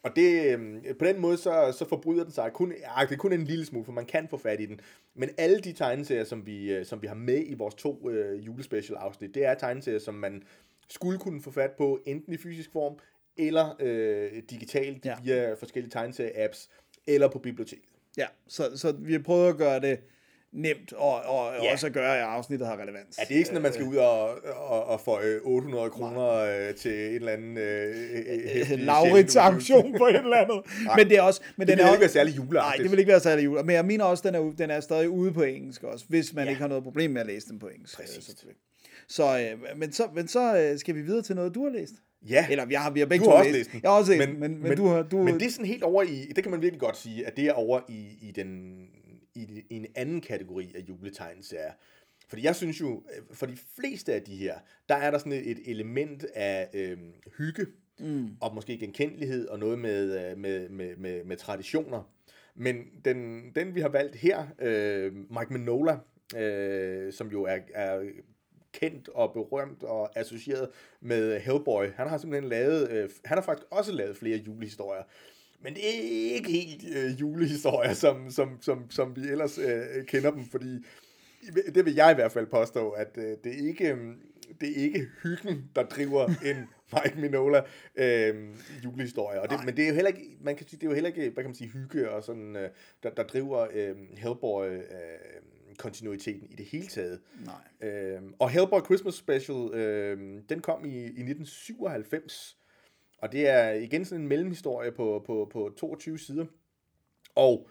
Og 0.04 0.16
det, 0.16 0.52
øhm, 0.52 0.84
på 0.98 1.04
den 1.04 1.20
måde, 1.20 1.36
så, 1.36 1.74
så 1.78 1.88
forbryder 1.88 2.24
den 2.24 2.32
sig 2.32 2.50
kun, 2.52 2.72
ja, 2.72 3.04
det 3.06 3.12
er 3.12 3.16
kun 3.16 3.32
en 3.32 3.44
lille 3.44 3.64
smule, 3.66 3.84
for 3.84 3.92
man 3.92 4.06
kan 4.06 4.28
få 4.28 4.36
fat 4.36 4.60
i 4.60 4.66
den. 4.66 4.80
Men 5.14 5.30
alle 5.38 5.60
de 5.60 5.72
tegneserier, 5.72 6.24
som 6.24 6.46
vi, 6.46 6.72
øh, 6.72 6.86
som 6.86 7.02
vi 7.02 7.06
har 7.06 7.14
med 7.14 7.42
i 7.46 7.54
vores 7.54 7.74
to 7.74 8.10
øh, 8.10 8.46
julespecial 8.46 8.96
afsnit, 8.96 9.34
det 9.34 9.44
er 9.44 9.54
tegneserier, 9.54 9.98
som 9.98 10.14
man 10.14 10.42
skulle 10.88 11.18
kunne 11.18 11.42
få 11.42 11.50
fat 11.50 11.70
på, 11.78 12.00
enten 12.06 12.32
i 12.32 12.36
fysisk 12.36 12.72
form, 12.72 12.98
eller 13.36 13.76
øh, 13.80 14.42
digitalt 14.50 15.06
ja. 15.06 15.16
via 15.22 15.54
forskellige 15.54 15.90
tegneserie-apps, 15.90 16.68
eller 17.06 17.28
på 17.28 17.38
biblioteket. 17.38 17.88
Ja, 18.16 18.26
så, 18.48 18.78
så 18.78 18.92
vi 18.92 19.12
har 19.12 19.20
prøvet 19.20 19.48
at 19.48 19.56
gøre 19.56 19.80
det 19.80 20.00
nemt, 20.52 20.92
og, 20.92 21.14
og 21.14 21.52
Ja. 21.62 21.72
også 21.72 21.86
at 21.86 21.92
gøre, 21.92 22.16
at 22.18 22.24
afsnittet 22.24 22.68
har 22.68 22.76
relevans. 22.76 23.18
Ja, 23.18 23.24
det 23.28 23.30
er 23.34 23.36
ikke 23.36 23.46
sådan, 23.46 23.56
at 23.56 23.62
man 23.62 23.72
skal 23.72 23.86
ud 23.86 23.96
og, 23.96 24.30
og, 24.56 24.84
og 24.86 25.00
få 25.00 25.20
øh, 25.20 25.40
800 25.44 25.90
kroner 25.90 26.28
øh, 26.32 26.74
til 26.74 26.92
en 27.08 27.14
eller 27.14 27.32
anden 27.32 27.58
øh, 27.58 28.78
Laurits 28.78 29.36
auktion 29.36 29.94
på 29.98 30.06
et 30.06 30.16
eller 30.16 30.36
andet. 30.36 30.60
men 30.98 31.08
det 31.08 31.16
er 31.18 31.22
også... 31.22 31.40
Men 31.56 31.66
Det 31.66 31.72
den 31.78 31.78
vil 31.84 31.88
er 31.88 31.92
ikke 31.92 32.00
være 32.00 32.08
særlig 32.10 32.34
Nej, 32.36 32.44
juleagtigt. 32.44 32.82
det 32.82 32.90
vil 32.90 32.98
ikke 32.98 33.10
være 33.12 33.20
særlig 33.20 33.44
jul. 33.44 33.64
Men 33.64 33.74
jeg 33.76 33.84
mener 33.84 34.04
også, 34.04 34.22
den 34.28 34.34
er, 34.34 34.52
den 34.58 34.70
er 34.70 34.80
stadig 34.80 35.08
ude 35.08 35.32
på 35.32 35.42
engelsk 35.42 35.82
også, 35.82 36.04
hvis 36.08 36.34
man 36.34 36.44
Ja. 36.44 36.50
ikke 36.50 36.60
har 36.60 36.68
noget 36.68 36.84
problem 36.84 37.10
med 37.10 37.20
at 37.20 37.26
læse 37.26 37.48
den 37.48 37.58
på 37.58 37.68
engelsk. 37.68 37.96
Præcis. 38.00 38.28
øh. 38.46 38.52
Så, 39.08 39.38
øh, 39.38 39.78
men 39.78 39.92
så, 39.92 40.04
men 40.14 40.28
så 40.28 40.56
øh, 40.58 40.78
skal 40.78 40.94
vi 40.94 41.00
videre 41.00 41.22
til 41.22 41.36
noget, 41.36 41.54
du 41.54 41.64
har 41.64 41.70
læst. 41.70 41.92
Ja. 42.28 42.46
Eller 42.50 42.64
vi 42.64 42.74
har, 42.74 42.90
vi 42.90 43.00
har 43.00 43.06
begge 43.06 43.24
Du 43.24 43.30
har 43.30 43.38
også 43.38 43.50
læst 43.52 43.72
den. 43.72 43.80
Jeg 43.82 43.90
har 43.90 43.98
også 43.98 44.12
læst 44.12 44.28
den, 44.28 44.40
men, 44.40 44.50
men, 44.50 44.62
men, 44.62 44.76
du 44.76 44.86
har... 44.86 45.02
Du, 45.02 45.22
men 45.22 45.34
det 45.40 45.46
er 45.46 45.50
sådan 45.50 45.66
helt 45.66 45.82
over 45.82 46.02
i, 46.02 46.32
det 46.36 46.44
kan 46.44 46.50
man 46.50 46.62
virkelig 46.62 46.80
godt 46.80 46.96
sige, 46.96 47.26
at 47.26 47.36
det 47.36 47.44
er 47.44 47.52
over 47.52 47.80
i, 47.88 48.06
i, 48.22 48.30
den, 48.36 48.72
i, 49.34 49.62
en 49.70 49.86
anden 49.94 50.20
kategori 50.20 50.72
af 50.74 50.80
juletegneserier. 50.88 51.72
Fordi 52.28 52.44
jeg 52.44 52.56
synes 52.56 52.80
jo, 52.80 53.02
øh, 53.16 53.36
for 53.36 53.46
de 53.46 53.56
fleste 53.80 54.14
af 54.14 54.22
de 54.22 54.36
her, 54.36 54.54
der 54.88 54.94
er 54.94 55.10
der 55.10 55.18
sådan 55.18 55.32
et, 55.32 55.58
element 55.66 56.24
af 56.34 56.68
øhm, 56.74 57.12
hygge, 57.38 57.66
mm. 57.98 58.28
og 58.40 58.54
måske 58.54 58.78
genkendelighed, 58.78 59.48
og 59.48 59.58
noget 59.58 59.78
med, 59.78 60.30
øh, 60.30 60.38
med, 60.38 60.68
med, 60.68 60.96
med, 60.96 61.24
med 61.24 61.36
traditioner. 61.36 62.12
Men 62.54 62.84
den, 63.04 63.50
den 63.54 63.74
vi 63.74 63.80
har 63.80 63.88
valgt 63.88 64.16
her, 64.16 64.46
øh, 64.58 65.14
Mike 65.14 65.52
Minola, 65.52 65.98
øh, 66.36 67.12
som 67.12 67.28
jo 67.28 67.42
er, 67.42 67.58
er 67.74 68.02
kendt 68.72 69.08
og 69.08 69.32
berømt 69.32 69.82
og 69.82 70.18
associeret 70.18 70.68
med 71.00 71.40
Hellboy. 71.40 71.84
Han 71.96 72.08
har 72.08 72.18
simpelthen 72.18 72.48
lavet, 72.48 72.90
øh, 72.90 73.10
han 73.24 73.38
har 73.38 73.42
faktisk 73.42 73.66
også 73.70 73.92
lavet 73.92 74.16
flere 74.16 74.38
julehistorier. 74.38 75.02
Men 75.62 75.74
det 75.74 75.88
er 75.88 76.34
ikke 76.34 76.50
helt 76.50 76.96
øh, 76.96 77.20
julehistorier, 77.20 77.92
som, 77.92 78.30
som, 78.30 78.58
som, 78.60 78.90
som 78.90 79.16
vi 79.16 79.20
ellers 79.20 79.58
øh, 79.58 80.06
kender 80.06 80.30
dem, 80.30 80.44
fordi 80.44 80.84
det 81.74 81.84
vil 81.84 81.94
jeg 81.94 82.10
i 82.10 82.14
hvert 82.14 82.32
fald 82.32 82.46
påstå, 82.46 82.90
at 82.90 83.18
øh, 83.18 83.36
det, 83.44 83.46
er 83.46 83.68
ikke, 83.68 83.92
øh, 83.92 84.14
det 84.60 84.70
er 84.70 84.82
ikke 84.82 85.06
hyggen, 85.22 85.70
der 85.76 85.82
driver 85.82 86.26
en 86.50 86.56
Mike 86.92 87.20
Minola 87.20 87.62
øh, 87.96 88.34
julehistorie. 88.84 89.40
Og 89.40 89.50
det, 89.50 89.58
men 89.64 89.76
det 89.76 89.84
er 89.84 89.88
jo 89.88 89.94
heller 89.94 90.08
ikke, 90.08 90.36
man 90.40 90.56
kan 90.56 90.68
sige, 90.68 90.80
det 90.80 90.86
er 90.86 90.90
jo 90.90 90.94
heller 90.94 91.08
ikke, 91.08 91.30
hvad 91.30 91.44
kan 91.44 91.50
man 91.50 91.54
sige, 91.54 91.70
hygge 91.70 92.10
og 92.10 92.24
sådan, 92.24 92.56
øh, 92.56 92.70
der, 93.02 93.10
der 93.10 93.22
driver 93.22 93.66
øh, 93.72 93.96
Hellboy 94.16 94.66
øh, 94.66 94.82
kontinuiteten 95.78 96.48
i 96.50 96.54
det 96.54 96.66
hele 96.66 96.86
taget. 96.86 97.20
Nej. 97.44 97.90
Øhm, 97.90 98.34
og 98.38 98.50
Hellboy 98.50 98.80
Christmas 98.84 99.14
Special, 99.14 99.74
øhm, 99.74 100.42
den 100.42 100.60
kom 100.60 100.84
i, 100.84 100.96
i 100.98 101.04
1997. 101.04 102.58
Og 103.22 103.32
det 103.32 103.48
er 103.48 103.70
igen 103.70 104.04
sådan 104.04 104.22
en 104.22 104.28
mellemhistorie 104.28 104.92
på, 104.92 105.22
på, 105.26 105.48
på 105.52 105.72
22 105.76 106.18
sider. 106.18 106.44
Og 107.34 107.68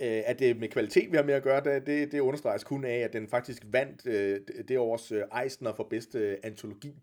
øh, 0.00 0.22
at 0.26 0.38
det 0.38 0.60
med 0.60 0.68
kvalitet, 0.68 1.12
vi 1.12 1.16
har 1.16 1.24
med 1.24 1.34
at 1.34 1.42
gøre, 1.42 1.64
det, 1.64 1.86
det, 1.86 2.12
det 2.12 2.20
understreges 2.20 2.64
kun 2.64 2.84
af, 2.84 2.98
at 2.98 3.12
den 3.12 3.28
faktisk 3.28 3.62
vandt 3.66 4.06
øh, 4.06 4.40
det- 4.68 4.78
års 4.78 5.12
øh, 5.12 5.22
Eisner 5.44 5.72
for 5.74 5.84
bedste 5.90 6.18
øh, 6.18 6.36
antologi. 6.42 6.94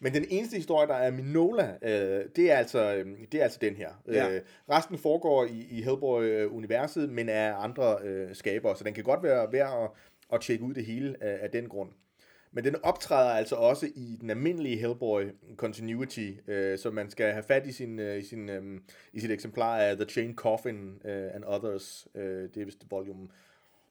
Men 0.00 0.14
den 0.14 0.24
eneste 0.30 0.56
historie, 0.56 0.88
der 0.88 0.94
er 0.94 1.10
Minola, 1.10 1.76
øh, 1.82 2.24
det, 2.36 2.50
er 2.50 2.56
altså, 2.56 2.94
øh, 2.94 3.06
det 3.32 3.40
er 3.40 3.42
altså 3.44 3.58
den 3.60 3.74
her. 3.76 3.88
Ja. 4.14 4.30
Øh, 4.34 4.40
resten 4.70 4.98
foregår 4.98 5.44
i, 5.44 5.66
i 5.70 5.82
Hellboy-universet, 5.82 7.10
men 7.10 7.28
er 7.28 7.54
andre 7.54 7.98
øh, 8.04 8.34
skabere, 8.34 8.76
så 8.76 8.84
den 8.84 8.94
kan 8.94 9.04
godt 9.04 9.22
være 9.22 9.52
værd 9.52 9.82
at, 9.82 9.90
at 10.32 10.40
tjekke 10.40 10.64
ud 10.64 10.74
det 10.74 10.84
hele 10.86 11.16
af, 11.20 11.38
af 11.42 11.50
den 11.50 11.68
grund. 11.68 11.90
Men 12.54 12.64
den 12.64 12.76
optræder 12.82 13.30
altså 13.30 13.54
også 13.54 13.86
i 13.94 14.18
den 14.20 14.30
almindelige 14.30 14.76
Hellboy 14.76 15.22
continuity, 15.56 16.30
øh, 16.48 16.78
så 16.78 16.90
man 16.90 17.10
skal 17.10 17.32
have 17.32 17.42
fat 17.48 17.66
i, 17.66 17.72
sin, 17.72 17.98
øh, 17.98 18.18
i, 18.18 18.24
sin, 18.24 18.48
øh, 18.50 18.62
i 19.12 19.20
sit 19.20 19.30
eksemplar 19.30 19.78
af 19.78 19.96
The 19.96 20.04
Chain 20.04 20.34
Coffin 20.34 20.92
øh, 21.04 21.28
and 21.34 21.44
Others. 21.46 22.06
Øh, 22.14 22.22
det 22.54 22.56
er 22.60 22.64
vist 22.64 22.78
volume 22.90 23.28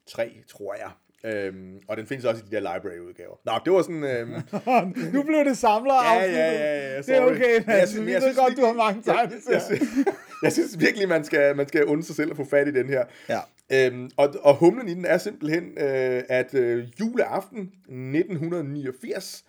3, 0.06 0.32
tror 0.48 0.74
jeg. 0.74 0.90
Øhm, 1.26 1.80
og 1.88 1.96
den 1.96 2.06
findes 2.06 2.24
også 2.24 2.42
i 2.42 2.50
de 2.50 2.56
der 2.56 2.60
library-udgaver. 2.74 3.36
Nå, 3.44 3.52
det 3.64 3.72
var 3.72 3.82
sådan... 3.82 4.04
Øhm, 4.04 4.32
nu 5.14 5.22
blev 5.22 5.44
det 5.44 5.56
samler 5.58 5.94
Ja, 5.94 6.22
ja, 6.22 6.52
ja, 6.52 6.92
ja, 6.94 6.96
Det 7.02 7.08
er 7.16 7.20
okay, 7.24 7.58
Men 7.66 7.76
jeg 7.76 7.88
synes- 7.88 8.06
Vi 8.06 8.12
jeg 8.12 8.22
ved 8.22 8.28
synes 8.28 8.36
godt, 8.36 8.48
virkelig- 8.50 8.62
du 8.62 8.66
har 8.66 8.72
mange 8.72 9.02
jeg, 9.06 9.14
tegneserier. 9.14 9.58
jeg, 9.58 9.62
synes, 9.62 10.06
jeg 10.42 10.52
synes 10.52 10.80
virkelig, 10.80 11.08
man 11.08 11.24
skal, 11.24 11.56
man 11.56 11.68
skal 11.68 11.84
unde 11.84 12.02
sig 12.02 12.16
selv 12.16 12.30
at 12.30 12.36
få 12.36 12.44
fat 12.44 12.68
i 12.68 12.72
den 12.72 12.88
her. 12.88 13.04
Ja. 13.28 13.40
Øhm, 13.72 14.10
og, 14.16 14.34
og 14.42 14.56
humlen 14.56 14.88
i 14.88 14.94
den 14.94 15.04
er 15.04 15.18
simpelthen, 15.18 15.64
øh, 15.64 16.22
at 16.28 16.54
øh, 16.54 16.88
juleaften 17.00 17.60
1989, 17.60 19.44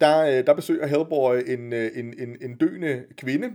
der, 0.00 0.18
øh, 0.18 0.46
der 0.46 0.54
besøger 0.54 0.86
Hellboy 0.86 1.36
en, 1.46 1.72
øh, 1.72 1.90
en, 1.94 2.14
en, 2.18 2.36
en 2.40 2.56
døende 2.56 3.04
kvinde, 3.16 3.52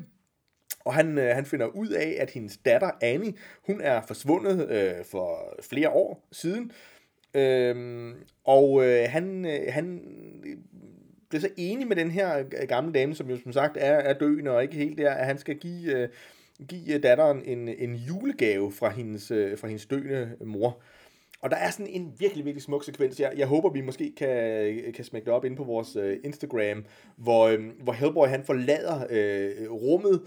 og 0.86 0.94
han, 0.94 1.18
øh, 1.18 1.36
han 1.36 1.46
finder 1.46 1.66
ud 1.66 1.90
af, 1.90 2.16
at 2.20 2.30
hendes 2.30 2.58
datter 2.58 2.92
Annie, 3.02 3.34
hun 3.68 3.82
er 3.82 4.02
forsvundet 4.02 4.70
øh, 4.70 5.06
for 5.06 5.56
flere 5.70 5.90
år 5.90 6.28
siden. 6.32 6.72
Øhm, 7.34 8.14
og 8.44 8.86
øh, 8.86 9.10
han, 9.10 9.46
øh, 9.46 9.74
han 9.74 10.02
bliver 11.30 11.42
så 11.42 11.50
enig 11.58 11.88
med 11.88 11.96
den 11.96 12.12
her 12.12 12.44
gamle 12.66 12.94
dame, 12.94 13.16
som 13.16 13.30
jo 13.30 13.38
som 13.44 13.54
sagt 13.54 13.78
er, 13.80 13.96
er 13.96 14.14
døende 14.14 14.52
og 14.52 14.64
ikke 14.64 14.76
helt 14.76 14.98
der, 14.98 15.12
at 15.12 15.26
han 15.26 15.38
skal 15.38 15.58
give, 15.58 15.98
øh, 15.98 16.10
give 16.68 16.96
øh, 16.96 17.04
datteren 17.04 17.42
en, 17.46 17.68
en 17.68 17.96
julegave 17.96 18.72
fra 18.72 18.90
hendes, 18.90 19.32
øh, 19.32 19.58
fra 19.58 19.68
hendes 19.68 19.86
døende 19.86 20.36
mor. 20.46 20.82
Og 21.42 21.52
der 21.52 21.58
er 21.58 21.70
sådan 21.70 21.88
en 21.88 22.14
virkelig, 22.20 22.46
virkelig 22.46 22.64
smuk 22.64 22.84
sekvens. 22.84 23.20
Jeg, 23.20 23.34
jeg 23.38 23.48
håber, 23.48 23.70
vi 23.70 23.82
måske 23.82 24.14
kan, 24.18 24.94
kan 24.94 25.06
smække 25.06 25.26
det 25.26 25.34
op 25.34 25.46
inde 25.46 25.58
på 25.58 25.64
vores 25.64 25.96
øh, 25.96 26.18
Instagram, 26.24 26.86
hvor, 27.16 27.48
øh, 27.48 27.60
hvor 27.84 27.94
Hellboy 27.94 28.28
han 28.28 28.44
forlader 28.44 29.08
øh, 29.10 29.72
rummet, 29.72 30.22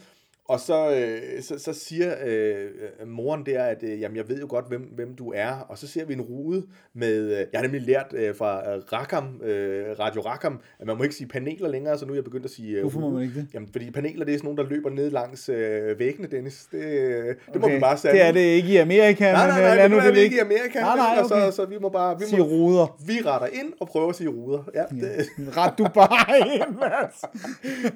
og 0.48 0.61
så, 0.61 0.90
øh, 0.94 1.42
så, 1.42 1.58
så 1.58 1.72
siger 1.72 2.14
øh, 2.26 2.68
moren 3.06 3.46
der, 3.46 3.62
at 3.62 3.82
øh, 3.82 4.00
jamen, 4.00 4.16
jeg 4.16 4.28
ved 4.28 4.40
jo 4.40 4.46
godt, 4.50 4.68
hvem, 4.68 4.80
hvem 4.82 5.14
du 5.16 5.32
er. 5.37 5.50
Og 5.68 5.78
så 5.78 5.87
ser 5.88 6.04
vi 6.04 6.12
en 6.12 6.20
rude 6.20 6.66
med, 6.94 7.22
øh, 7.24 7.30
jeg 7.38 7.46
har 7.54 7.62
nemlig 7.62 7.82
lært 7.82 8.06
øh, 8.12 8.34
fra 8.37 8.74
øh, 8.74 8.82
Rakam, 8.92 9.40
øh, 9.42 9.98
Radio 9.98 10.20
Rakam, 10.20 10.61
at 10.80 10.87
man 10.87 10.96
må 10.96 11.02
ikke 11.02 11.14
sige 11.14 11.28
paneler 11.28 11.68
længere, 11.68 11.98
så 11.98 12.06
nu 12.06 12.12
er 12.12 12.16
jeg 12.16 12.24
begyndt 12.24 12.44
at 12.44 12.50
sige 12.50 12.74
øh, 12.76 12.80
Hvorfor 12.80 13.00
må 13.00 13.11
man 13.11 13.22
ikke 13.22 13.34
det? 13.34 13.46
Jamen, 13.54 13.68
fordi 13.72 13.90
paneler, 13.90 14.24
det 14.24 14.34
er 14.34 14.38
sådan 14.38 14.46
nogle, 14.54 14.62
der 14.62 14.68
løber 14.70 14.90
ned 14.90 15.11
langs 15.11 15.48
øh, 15.48 15.98
væggene, 15.98 16.28
Dennis. 16.28 16.66
Det, 16.72 16.84
øh, 16.84 17.24
det 17.52 17.61
må 17.61 17.66
Okay, 17.66 17.74
vi 17.74 17.80
bare 17.80 17.98
sætte. 17.98 18.18
Det 18.18 18.26
er 18.26 18.32
det 18.32 18.40
ikke 18.40 18.68
i 18.68 18.76
Amerika, 18.76 19.32
Nej, 19.32 19.46
men 19.46 19.54
nej, 19.54 19.70
øh, 19.70 19.76
nej, 19.76 19.88
men 19.88 19.90
nu 19.90 19.96
er 20.06 20.11
det 20.11 20.20
ikke 20.20 20.37
i. 20.37 20.38
Amerika, 20.38 20.80
Nej, 20.80 20.96
nej, 20.96 21.16
og 21.18 21.24
okay. 21.24 21.50
så, 21.50 21.56
så 21.56 21.64
vi 21.66 21.78
må 21.80 21.88
bare, 21.88 22.18
vi, 22.18 22.24
Sig 22.24 22.38
må, 22.38 22.44
ruder. 22.44 22.96
vi 23.06 23.12
retter 23.26 23.46
ind 23.46 23.72
og 23.80 23.88
prøver 23.88 24.08
at 24.08 24.16
sige 24.16 24.28
ruder. 24.28 24.62
Ja, 24.74 24.82
det, 24.90 25.26
Ret 25.56 25.74
du 25.78 25.87
bare 25.94 26.38
ind, 26.54 26.76
Mads. 26.80 27.24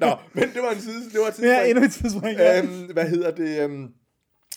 Nå, 0.00 0.06
men 0.32 0.44
det 0.54 0.60
var 0.62 0.70
en 0.74 0.80
side, 0.80 1.04
det 1.12 1.18
var 1.20 1.26
et 1.26 1.28
er 1.28 1.32
tidsspring. 1.32 1.70
endnu 1.70 1.84
et 1.84 1.92
tidsspring. 1.92 2.38
Øhm, 2.58 2.92
hvad 2.92 3.08
hedder 3.08 3.30
det? 3.30 3.60
Øhm, 3.64 3.88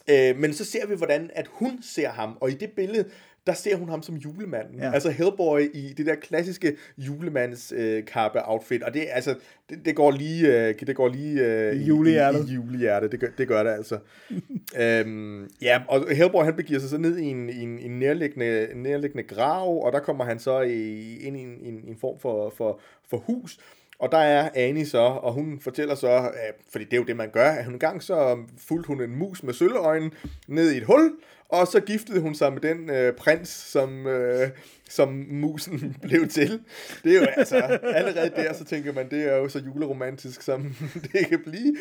øh, 0.10 0.38
men 0.38 0.54
så 0.54 0.66
ser 0.66 0.88
vi, 0.88 0.96
hvordan 0.96 1.30
at 1.34 1.48
hun 1.50 1.80
ser 1.82 2.10
ham, 2.10 2.38
og 2.42 2.52
i 2.52 2.54
det 2.54 2.72
billede, 2.76 3.06
der 3.48 3.54
ser 3.54 3.76
hun 3.76 3.90
ham 3.90 4.02
som 4.02 4.16
julemanden. 4.16 4.80
Ja. 4.80 4.92
Altså 4.94 5.10
Hellboy 5.10 5.70
i 5.74 5.94
det 5.98 6.06
der 6.06 6.16
klassiske 6.16 6.76
julemands 6.98 7.74
øh, 7.76 8.06
kappe 8.06 8.40
outfit, 8.50 8.84
og 8.84 8.94
det, 8.94 9.08
altså, 9.12 9.36
det, 9.70 9.86
det 9.86 9.96
går 9.96 10.12
lige, 10.12 10.68
øh, 10.68 10.76
det 10.88 10.96
går 10.96 11.08
lige 11.08 11.46
øh, 11.46 11.76
I 11.76 11.84
julehjertet. 11.84 12.48
I, 12.48 12.52
i 12.52 12.56
julehjertet. 12.56 13.12
Det 13.12 13.20
gør, 13.20 13.28
det 13.38 13.48
gør 13.48 13.64
det 13.64 13.72
altså. 13.72 13.98
øhm, 14.82 15.50
ja, 15.62 15.82
og 15.88 16.16
Hellboy 16.16 16.44
han 16.44 16.56
begiver 16.56 16.80
sig 16.80 16.90
så 16.90 16.98
ned 16.98 17.18
i 17.18 17.26
en, 17.26 17.50
i 17.50 17.62
en, 17.62 17.80
en 17.80 18.00
nærliggende, 18.00 18.72
en 18.72 18.84
nærliggende 18.84 19.24
grav, 19.24 19.86
og 19.86 19.92
der 19.94 20.00
kommer 20.00 20.24
han 20.24 20.40
så 20.40 20.62
i, 20.62 21.18
ind 21.18 21.38
i 21.38 21.42
en, 21.42 21.58
en, 21.64 21.84
en 21.88 21.98
form 22.02 22.20
for, 22.20 22.54
for, 22.58 22.80
for 23.10 23.18
hus, 23.18 23.60
og 24.00 24.12
der 24.12 24.18
er 24.18 24.50
Annie 24.56 24.86
så, 24.86 24.98
og 24.98 25.34
hun 25.34 25.60
fortæller 25.60 25.96
så, 25.96 26.32
at, 26.34 26.56
fordi 26.72 26.86
det 26.86 26.94
er 26.94 26.98
jo 26.98 27.04
det, 27.04 27.16
man 27.16 27.30
gør, 27.30 27.50
at 27.50 27.66
hun 27.66 27.74
engang 27.74 28.04
så 28.04 28.38
fulgte 28.58 28.88
hun 28.88 29.02
en 29.02 29.16
mus 29.16 29.44
med 29.44 29.54
sølvøjne 29.54 30.12
ned 30.48 30.72
i 30.72 30.78
et 30.78 30.84
hul, 30.84 31.12
og 31.50 31.68
så 31.68 31.80
giftede 31.80 32.20
hun 32.20 32.36
sig 32.36 32.54
med 32.54 32.62
den 32.62 32.90
øh, 32.90 33.14
prins, 33.14 33.50
som, 33.50 34.08
øh, 34.08 34.50
som 34.90 35.26
musen 35.30 35.96
blev 36.02 36.28
til. 36.28 36.62
Det 37.04 37.16
er 37.16 37.22
jo 37.22 37.28
altså, 37.38 37.56
allerede 37.84 38.30
der, 38.36 38.54
så 38.54 38.66
tænker 38.66 38.94
man, 38.94 39.10
det 39.10 39.24
er 39.24 39.36
jo 39.36 39.50
så 39.50 39.60
juleromantisk, 39.60 40.42
som 40.42 40.76
det 41.14 41.28
kan 41.28 41.44
blive. 41.46 41.76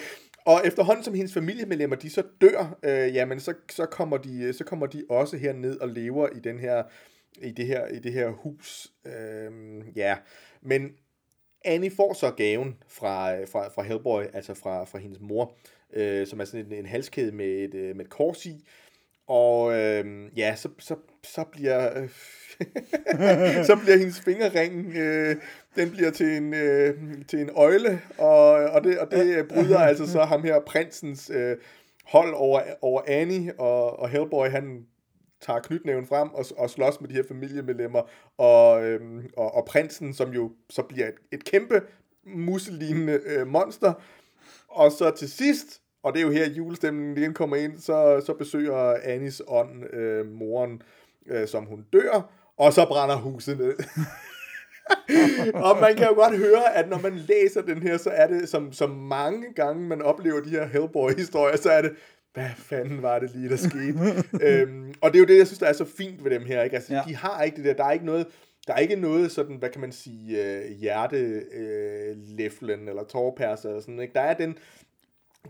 Og 0.45 0.61
efterhånden 0.65 1.05
som 1.05 1.15
hendes 1.15 1.35
familiemedlemmer, 1.35 1.97
de 1.97 2.11
så 2.11 2.23
dør, 2.41 2.79
øh, 2.83 3.15
jamen 3.15 3.41
så, 3.41 3.55
så, 3.71 3.87
kommer 3.87 4.17
de, 4.17 4.53
så 4.53 4.65
kommer 4.65 4.87
de 4.87 5.05
også 5.11 5.37
herned 5.37 5.77
og 5.77 5.89
lever 5.89 6.29
i 6.37 6.39
den 6.39 6.59
her, 6.59 6.83
i 7.43 7.51
det 7.51 7.67
her, 7.67 7.87
i 7.87 7.99
det 7.99 8.13
her 8.13 8.29
hus. 8.29 8.93
Øh, 9.07 9.53
ja, 9.97 10.17
men 10.63 10.91
Annie 11.65 11.91
får 11.97 12.13
så 12.13 12.31
gaven 12.31 12.77
fra, 12.89 13.45
fra, 13.45 13.69
fra 13.69 13.83
Hellboy, 13.83 14.23
altså 14.33 14.55
fra, 14.55 14.85
fra 14.85 14.99
hendes 14.99 15.21
mor, 15.21 15.57
øh, 15.93 16.27
som 16.27 16.41
er 16.41 16.45
sådan 16.45 16.67
en, 16.67 16.73
en 16.73 16.87
halskæde 16.87 17.33
med 17.33 17.47
et, 17.47 17.75
øh, 17.75 17.97
med 17.97 18.05
et 18.05 18.11
kors 18.11 18.47
i. 18.47 18.65
Og 19.27 19.73
øh, 19.73 20.29
ja, 20.37 20.55
så, 20.57 20.69
så, 20.79 20.97
så 21.23 21.45
bliver... 21.53 21.99
Øh, 21.99 22.09
så 23.69 23.77
bliver 23.83 23.99
hendes 23.99 24.21
fingerring, 24.21 24.97
øh, 24.97 25.37
den 25.77 25.91
bliver 25.91 26.11
til 26.11 26.27
en, 26.27 26.55
øh, 26.55 26.95
til 27.29 27.41
en 27.41 27.51
øjle, 27.55 28.01
og, 28.19 28.49
og, 28.49 28.85
det, 28.85 28.99
og 28.99 29.11
det 29.11 29.37
øh, 29.37 29.49
bryder 29.49 29.79
altså 29.79 30.13
så 30.13 30.25
ham 30.25 30.43
her, 30.43 30.61
prinsens 30.61 31.31
øh, 31.35 31.57
hold 32.05 32.35
over, 32.35 32.61
over 32.83 33.03
Annie, 33.07 33.61
og, 33.61 33.99
og 33.99 34.09
Hellboy, 34.09 34.47
han 34.47 34.87
tager 35.47 35.61
knytnæven 35.61 36.07
frem 36.07 36.29
og, 36.35 36.45
og 36.57 36.71
slås 36.71 37.01
med 37.01 37.09
de 37.09 37.15
her 37.15 37.23
familiemedlemmer, 37.29 38.03
og, 38.39 38.85
øhm, 38.85 39.31
og, 39.37 39.55
og 39.55 39.65
prinsen, 39.65 40.15
som 40.15 40.33
jo 40.33 40.53
så 40.71 40.83
bliver 40.83 41.09
et, 41.09 41.15
et 41.33 41.45
kæmpe 41.45 41.83
muselignende 42.27 43.21
øh, 43.27 43.47
monster, 43.47 43.93
og 44.69 44.93
så 44.93 45.11
til 45.11 45.31
sidst, 45.31 45.81
og 46.03 46.13
det 46.13 46.21
er 46.21 46.27
jo 46.27 46.31
her 46.31 46.49
julestemningen 46.49 47.17
igen 47.17 47.35
kommer 47.35 47.57
ind, 47.57 47.79
så, 47.79 48.23
så 48.27 48.33
besøger 48.33 48.97
Anis 49.03 49.43
ånd 49.47 49.95
øh, 49.95 50.27
moren, 50.27 50.83
øh, 51.27 51.49
som 51.49 51.65
hun 51.65 51.87
dør, 51.93 52.31
og 52.57 52.73
så 52.73 52.87
brænder 52.87 53.17
huset 53.17 53.59
ned. 53.59 53.75
og 55.69 55.81
man 55.81 55.97
kan 55.97 56.07
jo 56.07 56.15
godt 56.15 56.37
høre, 56.37 56.77
at 56.77 56.89
når 56.89 56.99
man 56.99 57.17
læser 57.17 57.63
den 57.63 57.83
her, 57.83 57.97
så 57.97 58.11
er 58.11 58.27
det, 58.27 58.49
som, 58.49 58.73
som 58.73 58.91
mange 58.91 59.53
gange 59.57 59.89
man 59.89 60.03
oplever 60.03 60.41
de 60.41 60.51
her 60.51 60.67
Hellboy-historier, 60.67 61.57
så 61.57 61.71
er 61.71 61.83
det, 61.83 61.93
hvad 62.35 62.51
fanden 62.57 63.03
var 63.03 63.19
det 63.19 63.31
lige, 63.35 63.49
der 63.49 63.57
skete? 63.57 63.99
øhm, 64.49 64.95
og 65.01 65.13
det 65.13 65.19
er 65.19 65.21
jo 65.21 65.27
det, 65.27 65.39
jeg 65.39 65.47
synes, 65.47 65.59
der 65.59 65.67
er 65.67 65.73
så 65.73 65.85
fint 65.85 66.25
ved 66.25 66.31
dem 66.31 66.45
her. 66.45 66.63
Ikke? 66.63 66.77
Altså, 66.77 66.95
Ja. 66.95 67.03
De 67.09 67.17
har 67.17 67.43
ikke 67.43 67.57
det 67.57 67.65
der, 67.65 67.75
der 67.75 67.85
er 67.85 67.93
ikke 67.93 68.07
noget, 68.07 68.27
der 68.67 68.75
er 68.75 68.79
ikke 68.79 68.97
noget 68.97 69.33
sådan, 69.33 69.57
hvad 69.57 69.71
kan 69.71 69.81
man 69.81 69.93
sige, 69.93 70.45
øh, 70.45 70.71
hjertelæflen 70.71 72.89
eller 72.89 73.05
tårperser 73.05 73.69
eller 73.69 73.81
sådan, 73.81 74.01
ikke? 74.01 74.15
Der 74.15 74.21
er 74.21 74.35
den 74.35 74.59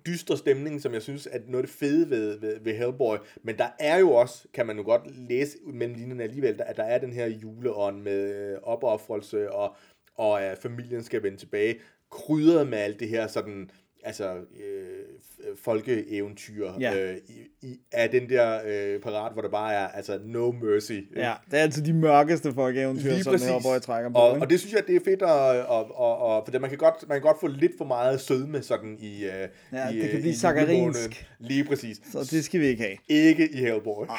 dystre 0.07 0.39
stemning, 0.39 0.83
som 0.83 0.95
jeg 0.95 1.03
synes 1.03 1.29
er 1.33 1.39
noget 1.47 1.63
af 1.63 1.69
det 1.69 1.77
fede 1.77 2.11
ved, 2.11 2.41
ved, 2.41 2.57
ved 2.61 2.75
Hellboy, 2.75 3.17
men 3.43 3.59
der 3.59 3.69
er 3.79 3.99
jo 3.99 4.11
også, 4.11 4.49
kan 4.55 4.67
man 4.67 4.77
jo 4.77 4.83
godt 4.83 5.29
læse 5.29 5.57
mellem 5.67 5.95
linjerne 5.95 6.23
alligevel, 6.23 6.61
at 6.67 6.77
der 6.77 6.83
er 6.83 6.99
den 6.99 7.13
her 7.13 7.27
juleånd 7.27 8.03
med 8.03 8.35
øh, 8.35 8.59
opoffrelse, 8.63 9.53
og, 9.53 9.77
og 10.17 10.43
at 10.43 10.59
familien 10.59 11.05
skal 11.05 11.23
vende 11.23 11.39
tilbage, 11.39 11.77
krydret 12.11 12.69
med 12.69 12.79
alt 12.79 13.01
det 13.01 13.09
her 13.09 13.27
sådan, 13.27 13.71
altså 14.05 14.35
øh, 14.35 15.57
folkeeventyr 15.63 16.71
Ja. 16.81 16.95
øh, 17.11 17.17
i, 17.29 17.67
i, 17.67 17.79
af 17.93 18.11
den 18.11 18.29
der 18.29 18.59
øh, 18.67 19.01
parat, 19.01 19.33
hvor 19.33 19.43
der 19.43 19.49
bare 19.51 19.75
er 19.75 19.89
altså 19.89 20.19
no 20.25 20.51
mercy. 20.53 20.91
ikke? 20.93 21.07
Ja, 21.17 21.33
det 21.51 21.59
er 21.59 21.63
altid 21.63 21.83
de 21.83 21.93
mørkeste 21.93 22.53
folkeeventyr, 22.55 23.11
Lige 23.11 23.23
som 23.23 23.33
præcis. 23.33 23.49
Hellboy 23.49 23.79
trækker 23.79 24.11
på. 24.11 24.19
og, 24.19 24.31
ikke? 24.35 24.45
og 24.45 24.51
det 24.51 24.61
synes 24.61 24.75
jeg, 24.75 24.83
det 24.87 24.97
er 24.97 25.01
fedt, 25.05 25.23
at, 25.23 25.29
og, 25.67 25.99
og, 25.99 26.19
og, 26.19 26.47
for 26.53 26.59
man, 26.61 26.71
kan 26.71 26.79
godt, 26.79 27.09
man 27.09 27.15
kan 27.17 27.23
godt 27.23 27.41
få 27.41 27.47
lidt 27.47 27.73
for 27.79 27.85
meget 27.85 28.21
sødme 28.21 28.63
sådan 28.63 28.97
i, 29.01 29.25
øh, 29.25 29.31
Ja, 29.73 29.89
i 29.89 29.95
det 29.95 30.11
kan 30.11 30.17
øh, 30.17 30.21
blive 30.21 30.35
julemåneden. 30.61 31.13
Lige 31.39 31.65
præcis. 31.65 32.01
Så 32.13 32.29
det 32.31 32.45
skal 32.45 32.61
vi 32.61 32.67
ikke 32.67 32.83
have. 32.83 32.97
Ikke 33.09 33.49
i 33.53 33.57
Hellboy. 33.57 34.07
Nej. 34.07 34.19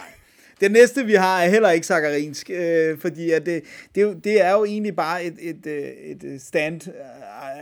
Det 0.62 0.72
næste, 0.72 1.06
vi 1.06 1.14
har, 1.14 1.42
er 1.42 1.50
heller 1.50 1.70
ikke 1.72 1.88
sakarinsk, 1.88 2.50
øh, 2.50 2.98
fordi 3.00 3.32
at 3.32 3.46
det, 3.46 3.64
det, 3.96 4.02
er 4.02 4.06
jo, 4.08 4.14
det 4.14 4.42
er 4.42 4.52
jo 4.52 4.66
egentlig 4.66 4.96
bare 4.96 5.24
et, 5.24 5.36
et, 5.40 5.66
øh, 5.66 5.84
et 5.84 6.42
stand, 6.42 6.88
øh, 6.88 6.94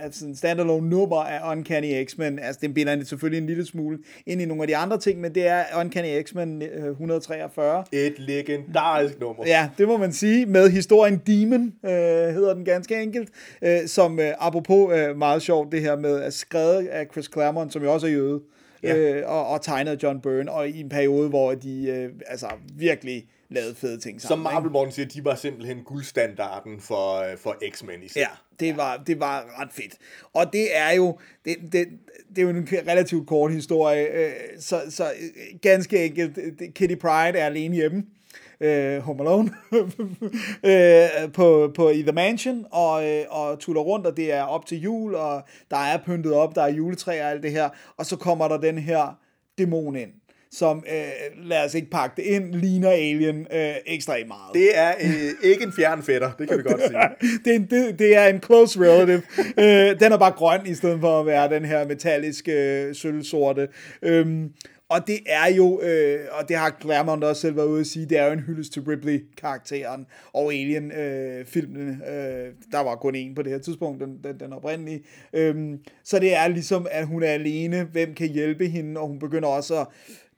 altså 0.02 0.26
en 0.26 0.36
standalone 0.36 0.88
nummer 0.90 1.16
af 1.16 1.52
Uncanny 1.52 2.04
X-Men. 2.04 2.38
Altså, 2.38 2.58
den 2.62 2.74
binder 2.74 2.96
det 2.96 3.08
selvfølgelig 3.08 3.40
en 3.40 3.46
lille 3.46 3.66
smule 3.66 3.98
ind 4.26 4.42
i 4.42 4.44
nogle 4.44 4.62
af 4.62 4.66
de 4.66 4.76
andre 4.76 4.98
ting, 4.98 5.20
men 5.20 5.34
det 5.34 5.46
er 5.46 5.64
Uncanny 5.80 6.22
X-Men 6.22 6.62
øh, 6.62 6.90
143. 6.90 7.84
Et 7.92 8.14
legendarisk 8.18 9.20
nummer. 9.20 9.44
Ja, 9.46 9.68
det 9.78 9.88
må 9.88 9.96
man 9.96 10.12
sige, 10.12 10.46
med 10.46 10.70
historien 10.70 11.22
Demon, 11.26 11.72
øh, 11.84 11.90
hedder 12.34 12.54
den 12.54 12.64
ganske 12.64 13.02
enkelt, 13.02 13.28
øh, 13.62 13.86
som 13.86 14.20
øh, 14.20 14.32
apropos 14.38 14.94
øh, 14.96 15.16
meget 15.16 15.42
sjovt, 15.42 15.72
det 15.72 15.80
her 15.80 15.96
med, 15.96 16.20
at 16.22 16.34
skrevet 16.34 16.86
af 16.86 17.06
Chris 17.12 17.30
Claremont, 17.32 17.72
som 17.72 17.82
jo 17.82 17.92
også 17.92 18.06
er 18.06 18.10
jøde, 18.10 18.40
Ja. 18.82 18.96
øh, 18.96 19.22
og, 19.30 19.46
og 19.46 19.62
tegnet 19.62 20.02
John 20.02 20.20
Byrne, 20.20 20.52
og 20.52 20.68
i 20.68 20.80
en 20.80 20.88
periode, 20.88 21.28
hvor 21.28 21.54
de 21.54 21.86
øh, 21.88 22.10
altså 22.26 22.46
virkelig 22.78 23.24
lavede 23.48 23.74
fede 23.74 24.00
ting 24.00 24.20
Som 24.20 24.28
sammen. 24.28 24.44
Marvel 24.44 24.70
Morten 24.70 24.92
siger, 24.92 25.06
de 25.06 25.24
var 25.24 25.34
simpelthen 25.34 25.82
guldstandarden 25.84 26.80
for, 26.80 27.14
øh, 27.14 27.38
for 27.38 27.56
X-Men 27.70 28.02
især. 28.02 28.20
Ja, 28.20 28.28
det 28.60 28.76
var, 28.76 29.02
det 29.06 29.20
var 29.20 29.60
ret 29.60 29.72
fedt. 29.72 29.94
Og 30.32 30.52
det 30.52 30.76
er 30.76 30.92
jo, 30.92 31.18
det, 31.44 31.56
det, 31.72 31.88
det 32.28 32.38
er 32.38 32.42
jo 32.42 32.48
en 32.48 32.68
relativt 32.72 33.28
kort 33.28 33.52
historie, 33.52 34.06
øh, 34.06 34.32
så, 34.60 34.80
så 34.88 35.04
øh, 35.04 35.58
ganske 35.62 36.04
enkelt, 36.04 36.38
Kitty 36.74 36.94
Pryde 36.94 37.38
er 37.38 37.46
alene 37.46 37.74
hjemme, 37.74 38.04
øh, 38.60 38.98
Home 38.98 39.22
Alone, 39.22 39.50
øh, 40.70 41.32
på, 41.32 41.72
på 41.74 41.90
i 41.90 42.02
The 42.02 42.12
Mansion, 42.12 42.66
og, 42.70 43.08
øh, 43.10 43.24
og 43.30 43.58
tuller 43.58 43.82
rundt, 43.82 44.06
og 44.06 44.16
det 44.16 44.32
er 44.32 44.42
op 44.42 44.66
til 44.66 44.80
jul, 44.80 45.14
og 45.14 45.42
der 45.70 45.76
er 45.76 45.98
pyntet 46.06 46.32
op, 46.32 46.54
der 46.54 46.62
er 46.62 46.68
juletræer 46.68 47.24
og 47.24 47.30
alt 47.30 47.42
det 47.42 47.50
her, 47.50 47.68
og 47.96 48.06
så 48.06 48.16
kommer 48.16 48.48
der 48.48 48.56
den 48.56 48.78
her 48.78 49.18
dæmon 49.58 49.96
ind, 49.96 50.10
som, 50.54 50.84
øh, 50.92 51.48
lad 51.48 51.64
os 51.64 51.74
ikke 51.74 51.90
pakke 51.90 52.16
det 52.16 52.22
ind, 52.22 52.54
ligner 52.54 52.90
Alien 52.90 53.46
øh, 53.52 53.74
ekstremt 53.86 54.28
meget. 54.28 54.54
Det 54.54 54.78
er 54.78 54.92
øh, 55.00 55.50
ikke 55.50 55.64
en 55.64 55.72
fjern 55.72 56.02
fætter, 56.02 56.32
det 56.38 56.48
kan 56.48 56.58
vi 56.58 56.62
godt 56.62 56.80
sige. 56.80 57.00
det, 57.44 57.50
er 57.50 57.56
en, 57.56 57.66
det, 57.70 57.98
det 57.98 58.16
er 58.16 58.26
en 58.26 58.42
close 58.42 58.80
relative. 58.80 59.22
øh, 59.58 60.00
den 60.00 60.12
er 60.12 60.18
bare 60.18 60.32
grøn, 60.32 60.60
i 60.66 60.74
stedet 60.74 61.00
for 61.00 61.20
at 61.20 61.26
være 61.26 61.48
den 61.48 61.64
her 61.64 61.86
metalliske, 61.86 62.52
øh, 62.52 62.94
sølvsorte. 62.94 63.68
Øhm, 64.02 64.50
og 64.88 65.06
det 65.06 65.18
er 65.26 65.54
jo, 65.54 65.80
øh, 65.80 66.20
og 66.30 66.48
det 66.48 66.56
har 66.56 66.76
Claremont 66.80 67.24
også 67.24 67.42
selv 67.42 67.56
været 67.56 67.66
ude 67.66 67.80
at 67.80 67.86
sige, 67.86 68.06
det 68.06 68.18
er 68.18 68.26
jo 68.26 68.32
en 68.32 68.40
hyldest 68.40 68.72
til 68.72 68.82
Ripley-karakteren 68.82 70.06
og 70.32 70.52
Alien-filmen. 70.52 71.88
Øh, 71.88 72.52
der 72.72 72.80
var 72.80 72.96
kun 72.96 73.14
en 73.14 73.34
på 73.34 73.42
det 73.42 73.52
her 73.52 73.58
tidspunkt, 73.58 74.00
den, 74.00 74.18
den, 74.24 74.40
den 74.40 74.52
oprindelige. 74.52 75.04
Øhm, 75.32 75.78
så 76.04 76.18
det 76.18 76.36
er 76.36 76.48
ligesom, 76.48 76.86
at 76.90 77.06
hun 77.06 77.22
er 77.22 77.30
alene, 77.30 77.82
hvem 77.92 78.14
kan 78.14 78.28
hjælpe 78.28 78.66
hende, 78.68 79.00
og 79.00 79.08
hun 79.08 79.18
begynder 79.18 79.48
også 79.48 79.80
at 79.80 79.86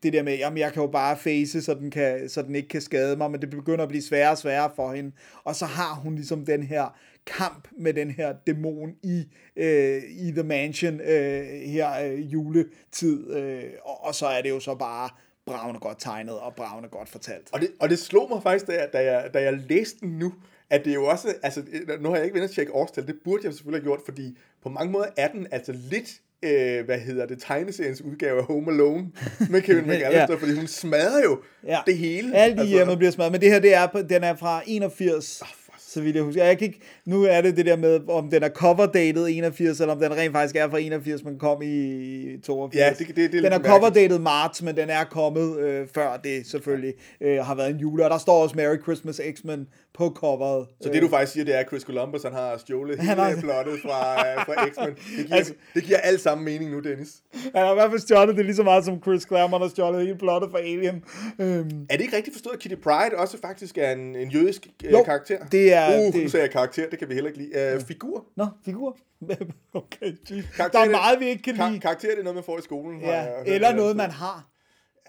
det 0.03 0.13
der 0.13 0.23
med, 0.23 0.37
jamen 0.37 0.59
jeg 0.59 0.73
kan 0.73 0.83
jo 0.83 0.89
bare 0.89 1.17
face, 1.17 1.63
så 1.63 1.75
den, 1.75 1.91
kan, 1.91 2.29
så 2.29 2.43
den 2.43 2.55
ikke 2.55 2.69
kan 2.69 2.81
skade 2.81 3.17
mig, 3.17 3.31
men 3.31 3.41
det 3.41 3.51
begynder 3.51 3.83
at 3.83 3.89
blive 3.89 4.03
sværere 4.03 4.31
og 4.31 4.39
sværere 4.39 4.71
for 4.77 4.93
hende. 4.93 5.13
Og 5.45 5.57
så 5.57 5.67
har 5.67 5.95
hun 5.95 6.15
ligesom 6.15 6.47
den 6.47 6.63
her 6.63 6.99
kamp 7.27 7.69
med 7.79 7.95
den 7.95 8.11
her 8.11 8.35
dæmon 8.47 8.95
i, 9.03 9.25
øh, 9.57 10.03
i 10.11 10.31
The 10.31 10.43
Mansion 10.43 11.01
øh, 11.01 11.45
her 11.47 12.01
øh, 12.05 12.33
juletid. 12.33 13.37
Øh, 13.37 13.65
og, 13.85 14.05
og 14.05 14.15
så 14.15 14.27
er 14.27 14.43
det 14.43 14.51
jo 14.51 14.61
så 14.61 14.75
bare 14.75 15.11
bravende 15.47 15.81
godt 15.81 16.01
tegnet 16.01 16.39
og 16.39 16.55
bravende 16.55 16.89
godt 16.89 17.09
fortalt. 17.09 17.49
Og 17.53 17.61
det, 17.61 17.71
og 17.81 17.89
det 17.89 17.99
slog 17.99 18.29
mig 18.31 18.43
faktisk, 18.43 18.67
da 18.67 18.73
jeg, 18.73 18.89
da, 18.93 19.13
jeg, 19.13 19.31
da 19.35 19.43
jeg 19.43 19.53
læste 19.53 20.01
den 20.01 20.19
nu, 20.19 20.33
at 20.71 20.85
det 20.85 20.91
er 20.91 20.95
jo 20.95 21.07
også, 21.07 21.35
altså 21.43 21.63
nu 22.01 22.09
har 22.09 22.17
jeg 22.17 22.25
ikke 22.25 22.35
været 22.35 22.49
at 22.49 22.55
tjekke 22.55 22.75
årstal, 22.75 23.07
det 23.07 23.17
burde 23.25 23.45
jeg 23.45 23.55
selvfølgelig 23.55 23.83
have 23.83 23.89
gjort, 23.89 24.01
fordi 24.05 24.39
på 24.63 24.69
mange 24.69 24.93
måder 24.93 25.07
er 25.17 25.29
den 25.29 25.47
altså 25.51 25.73
lidt, 25.73 26.21
øh, 26.43 26.85
hvad 26.85 26.99
hedder 26.99 27.27
det, 27.27 27.39
tegneseriens 27.43 28.03
udgave 28.03 28.39
af 28.39 28.45
Home 28.45 28.73
Alone 28.73 29.07
med 29.51 29.63
Kevin 29.63 29.85
McAllister, 29.91 30.27
Ja. 30.29 30.35
fordi 30.35 30.55
hun 30.55 30.67
smadrer 30.67 31.23
jo 31.25 31.39
Ja. 31.67 31.79
det 31.87 31.99
hele. 31.99 32.37
Alt 32.37 32.61
i 32.61 32.67
hjemmet 32.67 32.99
bliver 32.99 33.11
smadret, 33.11 33.33
men 33.33 33.41
det 33.41 33.51
her, 33.51 33.59
det 33.59 33.75
er, 33.75 33.87
den 33.87 34.25
er 34.25 34.35
fra 34.37 34.63
81, 34.67 35.43
for 35.65 35.66
så 35.97 36.03
vidt 36.03 36.17
jeg 36.17 36.25
husker. 36.25 36.45
Jeg 36.45 36.59
kan 36.59 36.67
ikke, 36.67 36.81
nu 37.07 37.23
er 37.25 37.41
det 37.41 37.57
det 37.57 37.67
der 37.67 37.77
med, 37.77 38.01
om 38.09 38.31
den 38.31 38.43
er 38.43 38.49
cover-dated 38.49 39.27
81, 39.29 39.81
eller 39.81 39.95
om 39.95 40.01
den 40.01 40.17
rent 40.17 40.33
faktisk 40.33 40.57
er 40.57 40.71
fra 40.71 40.79
81, 40.79 41.25
men 41.25 41.39
kom 41.39 41.63
i 41.63 42.37
82. 42.45 42.77
Ja, 42.81 42.91
det- 42.99 43.17
det- 43.17 43.33
det 43.33 43.43
den 43.43 43.53
er 43.53 43.59
cover-dated 43.59 44.19
marts, 44.19 44.63
men 44.63 44.77
den 44.77 44.91
er 44.91 45.05
kommet 45.05 45.59
øh, 45.61 45.87
før 45.95 46.17
det 46.25 46.47
selvfølgelig 46.47 46.95
øh, 47.21 47.37
har 47.39 47.55
været 47.55 47.71
en 47.71 47.77
jule, 47.77 48.05
og 48.05 48.11
der 48.11 48.19
står 48.19 48.43
også 48.43 48.57
Merry 48.57 48.83
Christmas 48.83 49.21
X-Men 49.35 49.67
på 49.95 50.13
coveret. 50.17 50.67
Så 50.81 50.89
det 50.93 51.03
du 51.03 51.09
faktisk 51.09 51.33
siger, 51.33 51.45
det 51.45 51.55
er, 51.55 51.59
at 51.59 51.67
Chris 51.69 51.83
Columbus 51.83 52.23
han 52.23 52.33
har 52.33 52.57
stjålet 52.59 52.99
Han 52.99 53.09
hele 53.09 53.21
har- 53.21 53.41
plottet 53.41 53.75
fra, 53.83 54.29
øh, 54.29 54.45
fra 54.47 54.69
X-Men. 54.69 54.95
Det 54.95 55.27
giver, 55.27 55.37
Altså- 55.37 55.53
det 55.75 55.83
giver 55.85 55.99
alt 55.99 56.21
sammen 56.21 56.45
mening 56.45 56.71
nu, 56.71 56.81
Dennis. 56.81 57.09
Han 57.35 57.65
har 57.65 57.71
i 57.71 57.75
hvert 57.75 57.91
fald 57.91 58.01
stjålet 58.01 58.37
det 58.37 58.45
lige 58.45 58.57
så 58.57 58.63
meget, 58.63 58.85
som 58.85 59.03
Chris 59.03 59.23
Claremont 59.23 59.63
har 59.63 59.69
stjålet 59.69 60.01
hele 60.01 60.19
plottet 60.19 60.51
fra 60.51 60.59
Alien. 60.59 61.03
Øhm, 61.39 61.87
Er 61.91 61.97
det 61.97 62.01
ikke 62.01 62.17
rigtigt 62.17 62.35
forstået, 62.37 62.55
at 62.55 62.59
Kitty 62.61 62.77
Pryde 62.83 63.11
også 63.19 63.37
faktisk 63.41 63.79
er 63.79 63.91
en, 63.93 64.17
en 64.17 64.29
jødisk 64.29 64.67
øh, 64.85 64.93
Jo, 64.93 65.03
karakter? 65.03 65.39
det 65.53 65.73
er- 65.75 65.86
Uh, 65.89 66.13
det- 66.13 66.23
nu 66.23 66.29
sagde 66.29 66.43
jeg 66.45 66.51
karakter, 66.53 66.91
det 66.91 66.99
kan 66.99 67.09
vi 67.09 67.15
heller 67.15 67.29
ikke 67.31 67.43
lide. 67.43 67.77
Uh, 67.77 67.83
figur. 67.87 68.25
Nå, 68.37 68.47
figur. 68.65 68.97
okay. 69.75 70.13
Karakter, 70.57 70.79
Der 70.79 70.87
er 70.87 70.91
meget, 70.91 71.21
vi 71.21 71.27
ikke 71.27 71.43
kan 71.43 71.55
lide. 71.55 71.81
karakter, 71.81 72.09
det 72.09 72.19
er 72.19 72.23
noget, 72.23 72.35
man 72.35 72.45
får 72.45 72.59
i 72.59 72.63
skolen. 72.63 73.01
Ja, 73.01 73.13
jeg 73.23 73.43
eller 73.47 73.69
et 73.69 73.77
noget, 73.77 73.97
man 73.97 74.11
har. 74.11 74.47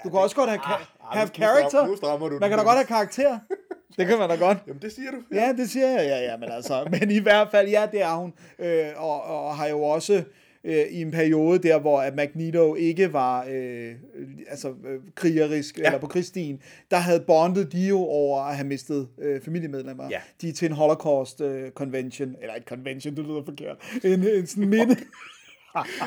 Du 0.03 0.09
kan 0.09 0.19
også 0.19 0.35
godt 0.35 0.49
have, 0.49 0.59
ah, 0.63 0.71
ka- 0.81 1.17
have 1.17 1.27
character. 1.27 1.87
nu 1.87 1.95
strammer 1.95 2.29
du 2.29 2.37
Man 2.39 2.49
kan 2.49 2.57
da 2.57 2.63
godt 2.63 2.75
have 2.75 2.85
karakter. 2.85 3.39
Det 3.97 4.07
kan 4.07 4.17
man 4.17 4.29
da 4.29 4.35
godt. 4.35 4.57
Jamen, 4.67 4.81
det 4.81 4.91
siger 4.91 5.11
du. 5.11 5.17
Ja, 5.31 5.53
det 5.57 5.69
siger 5.69 5.87
jeg, 5.87 6.05
ja, 6.07 6.31
ja, 6.31 6.37
men 6.37 6.51
altså, 6.51 6.87
men 6.99 7.11
i 7.11 7.19
hvert 7.19 7.47
fald, 7.51 7.69
ja, 7.69 7.87
det 7.91 8.01
er 8.01 8.15
hun, 8.15 8.33
øh, 8.59 8.87
og, 8.97 9.21
og 9.23 9.55
har 9.57 9.67
jo 9.67 9.83
også 9.83 10.23
øh, 10.67 10.85
i 10.91 11.01
en 11.01 11.11
periode 11.11 11.59
der, 11.59 11.79
hvor 11.79 12.01
at 12.01 12.15
Magneto 12.15 12.75
ikke 12.75 13.13
var 13.13 13.45
øh, 13.49 13.91
altså, 14.49 14.67
øh, 14.69 14.99
krigerisk, 15.15 15.77
ja. 15.77 15.85
eller 15.85 15.99
på 15.99 16.07
krigsstien, 16.07 16.61
der 16.91 16.97
havde 16.97 17.19
bondet 17.19 17.71
de 17.71 17.87
jo 17.87 17.99
over 17.99 18.41
at 18.41 18.55
have 18.55 18.67
mistet 18.67 19.07
øh, 19.21 19.41
familiemedlemmer. 19.41 20.07
Ja. 20.09 20.19
De 20.41 20.49
er 20.49 20.53
til 20.53 20.65
en 20.65 20.71
Holocaust 20.71 21.41
øh, 21.41 21.71
convention, 21.71 22.35
eller 22.41 22.55
et 22.55 22.63
convention, 22.63 23.15
det 23.15 23.25
lyder 23.25 23.43
forkert, 23.45 23.77
en, 24.03 24.27
en 24.27 24.47
sådan 24.47 24.69
minde, 24.69 24.97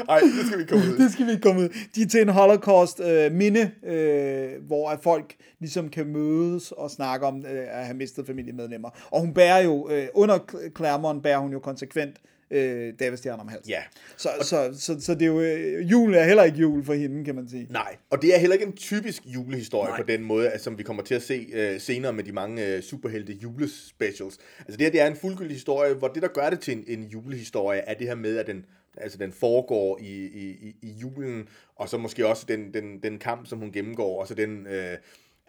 Nej, 0.07 0.21
det 0.21 0.47
skal 0.47 0.59
vi 0.59 0.65
komme 0.65 0.85
ud 0.85 0.99
det 1.03 1.13
skal 1.13 1.27
vi 1.27 1.37
komme 1.43 1.61
ud. 1.61 1.69
De 1.95 2.03
er 2.03 2.07
til 2.07 2.23
en 2.23 2.29
holocaust 2.29 3.01
øh, 3.01 3.33
minde, 3.33 3.71
øh, 3.83 4.67
hvor 4.67 4.91
at 4.91 5.01
folk 5.03 5.35
ligesom 5.59 5.89
kan 5.89 6.07
mødes 6.07 6.73
og 6.73 6.91
snakke 6.91 7.27
om 7.27 7.47
øh, 7.47 7.67
at 7.79 7.85
have 7.85 7.97
mistet 7.97 8.27
familiemedlemmer. 8.27 8.91
Og 9.11 9.21
hun 9.21 9.35
bærer 9.35 9.59
jo, 9.59 9.89
øh, 9.91 10.09
under 10.15 10.39
Claremont 10.77 11.23
bærer 11.23 11.39
hun 11.39 11.53
jo 11.53 11.59
konsekvent 11.59 12.17
øh, 12.51 12.93
David 13.01 13.17
Stjern 13.17 13.41
om 13.41 13.49
halsen. 13.49 13.71
Ja. 13.71 13.83
Så, 14.17 14.29
så, 14.43 14.71
så, 14.79 15.01
så 15.01 15.15
det 15.15 15.23
er 15.23 15.27
jo, 15.27 15.41
øh, 15.41 15.91
julen 15.91 16.15
er 16.15 16.25
heller 16.25 16.43
ikke 16.45 16.59
jul 16.59 16.85
for 16.85 16.95
hende, 16.95 17.25
kan 17.25 17.35
man 17.35 17.49
sige. 17.49 17.67
Nej, 17.71 17.97
og 18.11 18.23
det 18.23 18.35
er 18.35 18.39
heller 18.39 18.55
ikke 18.55 18.67
en 18.67 18.73
typisk 18.77 19.23
julehistorie 19.27 19.91
Nej. 19.91 20.01
på 20.01 20.07
den 20.07 20.23
måde, 20.23 20.49
altså, 20.51 20.65
som 20.65 20.79
vi 20.79 20.83
kommer 20.83 21.03
til 21.03 21.15
at 21.15 21.23
se 21.23 21.47
øh, 21.53 21.81
senere 21.81 22.13
med 22.13 22.25
de 22.25 22.33
mange 22.33 22.67
øh, 22.67 22.83
superhelte 22.83 23.33
julespecials. 23.33 24.39
Altså 24.59 24.77
det 24.77 24.81
her, 24.81 24.91
det 24.91 25.01
er 25.01 25.07
en 25.07 25.17
fuldgyldig 25.17 25.55
historie, 25.57 25.95
hvor 25.95 26.09
det, 26.09 26.23
der 26.23 26.29
gør 26.29 26.51
det 26.51 26.61
til 26.61 26.77
en, 26.77 26.85
en 26.87 27.05
julehistorie, 27.05 27.81
er 27.81 27.95
det 27.95 28.07
her 28.07 28.15
med, 28.15 28.37
at 28.37 28.47
den, 28.47 28.65
altså, 28.97 29.19
den 29.19 29.33
foregår 29.33 29.99
i, 30.03 30.25
i, 30.25 30.49
i- 30.51 30.77
i 30.83 30.91
julen, 31.03 31.49
og 31.77 31.89
så 31.89 31.99
måske 31.99 32.27
også 32.27 32.45
den, 32.49 32.75
den, 32.75 32.99
den 33.03 33.19
kamp, 33.19 33.47
som 33.47 33.59
hun 33.59 33.73
gennemgår, 33.73 34.21
og 34.21 34.27
så 34.29 34.35
den... 34.35 34.67
Øh, 34.67 34.97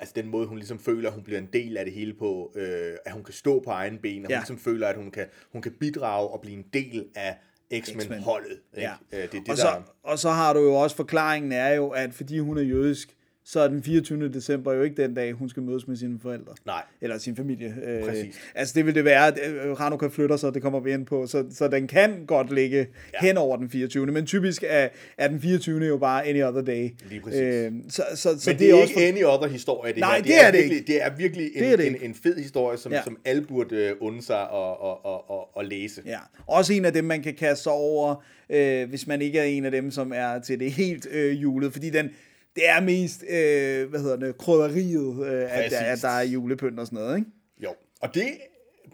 Altså 0.01 0.13
den 0.15 0.27
måde, 0.27 0.47
hun 0.47 0.57
ligesom 0.57 0.79
føler, 0.79 1.09
at 1.09 1.15
hun 1.15 1.23
bliver 1.23 1.39
en 1.39 1.49
del 1.53 1.77
af 1.77 1.85
det 1.85 1.93
hele 1.93 2.13
på, 2.13 2.51
øh, 2.55 2.93
at 3.05 3.11
hun 3.13 3.23
kan 3.23 3.33
stå 3.33 3.59
på 3.59 3.69
egen 3.69 3.97
ben, 3.97 4.17
og 4.17 4.27
hun 4.27 4.31
Ja. 4.31 4.37
ligesom 4.37 4.57
føler, 4.57 4.87
at 4.87 4.95
hun 4.95 5.11
kan, 5.11 5.25
hun 5.51 5.61
kan 5.61 5.71
bidrage 5.79 6.27
og 6.27 6.41
blive 6.41 6.57
en 6.57 6.65
del 6.73 7.05
af 7.15 7.37
X-Men. 7.83 8.01
X-Men-holdet. 8.01 8.57
Ikke? 8.77 8.89
Ja. 9.11 9.17
Øh, 9.17 9.21
det 9.23 9.31
det, 9.31 9.39
og, 9.39 9.45
der... 9.47 9.55
så, 9.55 9.81
og 10.03 10.19
så 10.19 10.29
har 10.29 10.53
du 10.53 10.59
jo 10.59 10.73
også, 10.73 10.95
forklaringen 10.95 11.51
er 11.51 11.69
jo, 11.69 11.89
at 11.89 12.13
fordi 12.13 12.39
hun 12.39 12.57
er 12.57 12.61
jødisk, 12.61 13.15
så 13.45 13.59
er 13.59 13.67
den 13.67 13.83
24. 13.83 14.29
december 14.29 14.73
jo 14.73 14.81
ikke 14.81 15.01
den 15.01 15.13
dag, 15.13 15.31
hun 15.33 15.49
skal 15.49 15.63
mødes 15.63 15.87
med 15.87 15.95
sine 15.95 16.19
forældre. 16.21 16.53
Nej. 16.65 16.83
Eller 17.01 17.17
sin 17.17 17.35
familie. 17.35 17.75
Øh, 17.87 18.03
Præcis. 18.03 18.35
Altså 18.55 18.73
det 18.77 18.85
vil 18.85 18.95
det 18.95 19.05
være, 19.05 19.27
at 19.27 19.39
øh, 19.65 19.77
Hanukkah 19.77 20.11
flytter 20.11 20.37
sig, 20.37 20.53
det 20.53 20.61
kommer 20.61 20.79
vi 20.79 20.93
ind 20.93 21.05
på, 21.05 21.27
så, 21.27 21.45
så 21.51 21.67
den 21.67 21.87
kan 21.87 22.25
godt 22.27 22.53
ligge 22.53 22.77
ja. 23.13 23.27
hen 23.27 23.37
over 23.37 23.57
den 23.57 23.69
24. 23.69 24.05
Men 24.05 24.25
typisk 24.25 24.63
er, 24.67 24.87
er 25.17 25.27
den 25.27 25.41
24. 25.41 25.85
jo 25.85 25.97
bare 25.97 26.27
any 26.27 26.43
other 26.43 26.61
day. 26.61 26.89
Lige 27.09 27.21
præcis. 27.21 27.39
Øh, 27.41 27.71
så 27.89 28.03
så, 28.15 28.39
så 28.39 28.49
Men 28.49 28.59
det 28.59 28.69
er, 28.69 28.73
også 28.73 28.81
ikke 28.83 28.93
for- 28.93 29.07
any 29.07 29.23
other 29.37 29.47
historie, 29.47 29.93
det 29.93 29.99
Nej, 29.99 30.15
her. 30.15 30.23
det 30.23 30.41
er 30.45 30.51
det 30.51 30.57
virkelig, 30.59 30.77
ikke. 30.77 30.93
Det 30.93 31.03
er 31.05 31.15
virkelig 31.17 31.51
en, 31.55 31.63
Det 31.63 31.71
er 31.73 31.77
det 31.77 31.87
en, 31.87 31.97
en 32.01 32.15
fed 32.15 32.37
historie, 32.37 32.77
som, 32.77 32.91
Ja. 32.91 33.03
som 33.03 33.17
alle 33.25 33.41
burde 33.41 33.75
øh, 33.75 33.91
unde 33.99 34.21
sig 34.21 34.39
at, 34.41 34.47
at, 34.83 34.97
at, 35.05 35.19
at, 35.31 35.39
at 35.59 35.65
læse. 35.65 36.01
Ja, 36.05 36.19
også 36.47 36.73
en 36.73 36.85
af 36.85 36.93
dem, 36.93 37.03
man 37.05 37.21
kan 37.23 37.33
kaste 37.33 37.63
sig 37.63 37.71
over, 37.71 38.23
øh, 38.49 38.89
hvis 38.89 39.07
man 39.07 39.21
ikke 39.21 39.39
er 39.39 39.43
en 39.43 39.65
af 39.65 39.71
dem, 39.71 39.91
som 39.91 40.11
er 40.15 40.39
til 40.39 40.59
det 40.59 40.71
helt 40.71 41.07
øh, 41.11 41.41
julet, 41.41 41.73
fordi 41.73 41.89
den, 41.89 42.09
det 42.55 42.69
er 42.69 42.81
mest, 42.81 43.23
øh, 43.23 43.89
hvad 43.89 43.99
hedder 43.99 44.15
det, 44.15 44.37
krydderiet, 44.37 45.25
øh, 45.25 45.57
at, 45.57 45.73
at 45.73 46.01
der 46.01 46.09
er 46.09 46.23
julepynt 46.23 46.79
og 46.79 46.85
sådan 46.85 46.99
noget, 46.99 47.17
ikke? 47.17 47.29
Jo, 47.63 47.73
og 48.01 48.13
det, 48.13 48.27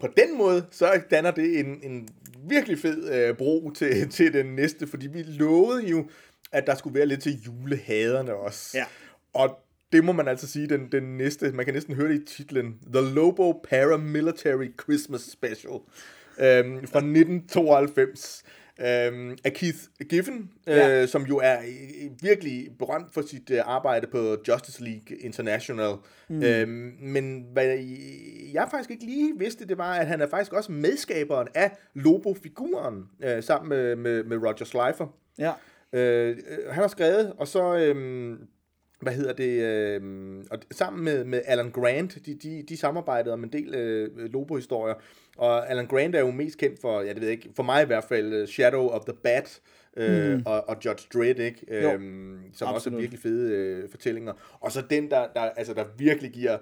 på 0.00 0.08
den 0.16 0.38
måde, 0.38 0.66
så 0.70 1.00
danner 1.10 1.30
det 1.30 1.60
en, 1.60 1.80
en 1.82 2.08
virkelig 2.48 2.78
fed 2.78 3.12
øh, 3.12 3.36
bro 3.36 3.70
til, 3.70 4.08
til 4.10 4.32
den 4.32 4.46
næste, 4.46 4.86
fordi 4.86 5.06
vi 5.06 5.22
lovede 5.22 5.88
jo, 5.88 6.08
at 6.52 6.66
der 6.66 6.74
skulle 6.74 6.98
være 6.98 7.06
lidt 7.06 7.22
til 7.22 7.42
julehaderne 7.46 8.34
også. 8.34 8.78
Ja. 8.78 8.84
Og 9.32 9.58
det 9.92 10.04
må 10.04 10.12
man 10.12 10.28
altså 10.28 10.46
sige, 10.46 10.66
den, 10.66 10.92
den 10.92 11.02
næste, 11.02 11.52
man 11.52 11.64
kan 11.64 11.74
næsten 11.74 11.94
høre 11.94 12.08
det 12.08 12.22
i 12.22 12.24
titlen, 12.24 12.78
The 12.94 13.14
Lobo 13.14 13.52
Paramilitary 13.52 14.68
Christmas 14.82 15.20
Special 15.20 15.72
øhm, 16.38 16.86
fra 16.86 16.98
1992. 16.98 18.42
Øhm, 18.80 19.38
af 19.44 19.52
Keith 19.52 19.78
Giffen, 20.08 20.50
Ja. 20.66 21.02
øh, 21.02 21.08
som 21.08 21.22
jo 21.22 21.38
er 21.38 21.58
øh, 21.58 22.10
virkelig 22.22 22.68
berømt 22.78 23.14
for 23.14 23.22
sit 23.22 23.50
øh, 23.50 23.60
arbejde 23.64 24.06
på 24.06 24.36
Justice 24.48 24.84
League 24.84 25.16
International. 25.20 25.94
Mm. 26.28 26.42
Øhm, 26.42 26.96
men 27.00 27.46
hvad 27.52 27.66
jeg 28.52 28.68
faktisk 28.70 28.90
ikke 28.90 29.04
lige 29.04 29.38
vidste, 29.38 29.66
det 29.66 29.78
var, 29.78 29.92
at 29.94 30.06
han 30.06 30.20
er 30.20 30.28
faktisk 30.28 30.52
også 30.52 30.72
medskaberen 30.72 31.48
af 31.54 31.70
Lobo-figuren, 31.94 33.04
øh, 33.24 33.42
sammen 33.42 33.68
med, 33.68 33.96
med, 33.96 34.24
med 34.24 34.36
Roger 34.36 34.64
Slifer. 34.64 35.06
Ja. 35.38 35.52
Øh, 35.92 36.28
øh, 36.28 36.36
han 36.70 36.80
har 36.80 36.88
skrevet, 36.88 37.32
og 37.38 37.48
så, 37.48 37.76
øhm, 37.76 38.38
hvad 39.00 39.12
hedder 39.12 39.32
det, 39.32 39.62
øhm, 39.62 40.46
og 40.50 40.58
sammen 40.70 41.04
med, 41.04 41.24
med 41.24 41.40
Alan 41.44 41.70
Grant, 41.70 42.26
de, 42.26 42.34
de, 42.34 42.64
de 42.68 42.76
samarbejdede 42.76 43.32
om 43.32 43.44
en 43.44 43.52
del 43.52 43.74
øh, 43.74 44.16
Lobo-historier, 44.16 44.94
og 45.38 45.70
Alan 45.70 45.86
Grant 45.86 46.14
er 46.14 46.20
jo 46.20 46.30
mest 46.30 46.58
kendt 46.58 46.80
for, 46.80 47.00
ja 47.00 47.08
det 47.08 47.20
ved 47.20 47.28
jeg 47.28 47.32
ikke, 47.32 47.50
for 47.56 47.62
mig 47.62 47.82
i 47.82 47.86
hvert 47.86 48.04
fald, 48.04 48.32
øh, 48.32 48.48
Shadow 48.48 48.88
of 48.88 49.04
the 49.04 49.14
Bat, 49.24 49.60
øh, 49.96 50.34
mm. 50.34 50.42
og, 50.46 50.68
og 50.68 50.76
Judge 50.84 51.06
Dredd, 51.14 51.40
ikke? 51.40 51.82
Jo, 51.82 51.92
Øhm, 51.92 52.38
som 52.54 52.68
også 52.68 52.72
er 52.72 52.74
absolut. 52.74 53.00
virkelig 53.00 53.20
fede 53.20 53.52
øh, 53.52 53.90
fortællinger. 53.90 54.32
Og 54.60 54.72
så 54.72 54.82
den, 54.90 55.10
der, 55.10 55.26
der, 55.34 55.40
altså, 55.40 55.74
der 55.74 55.84
virkelig 55.98 56.30
giver 56.30 56.58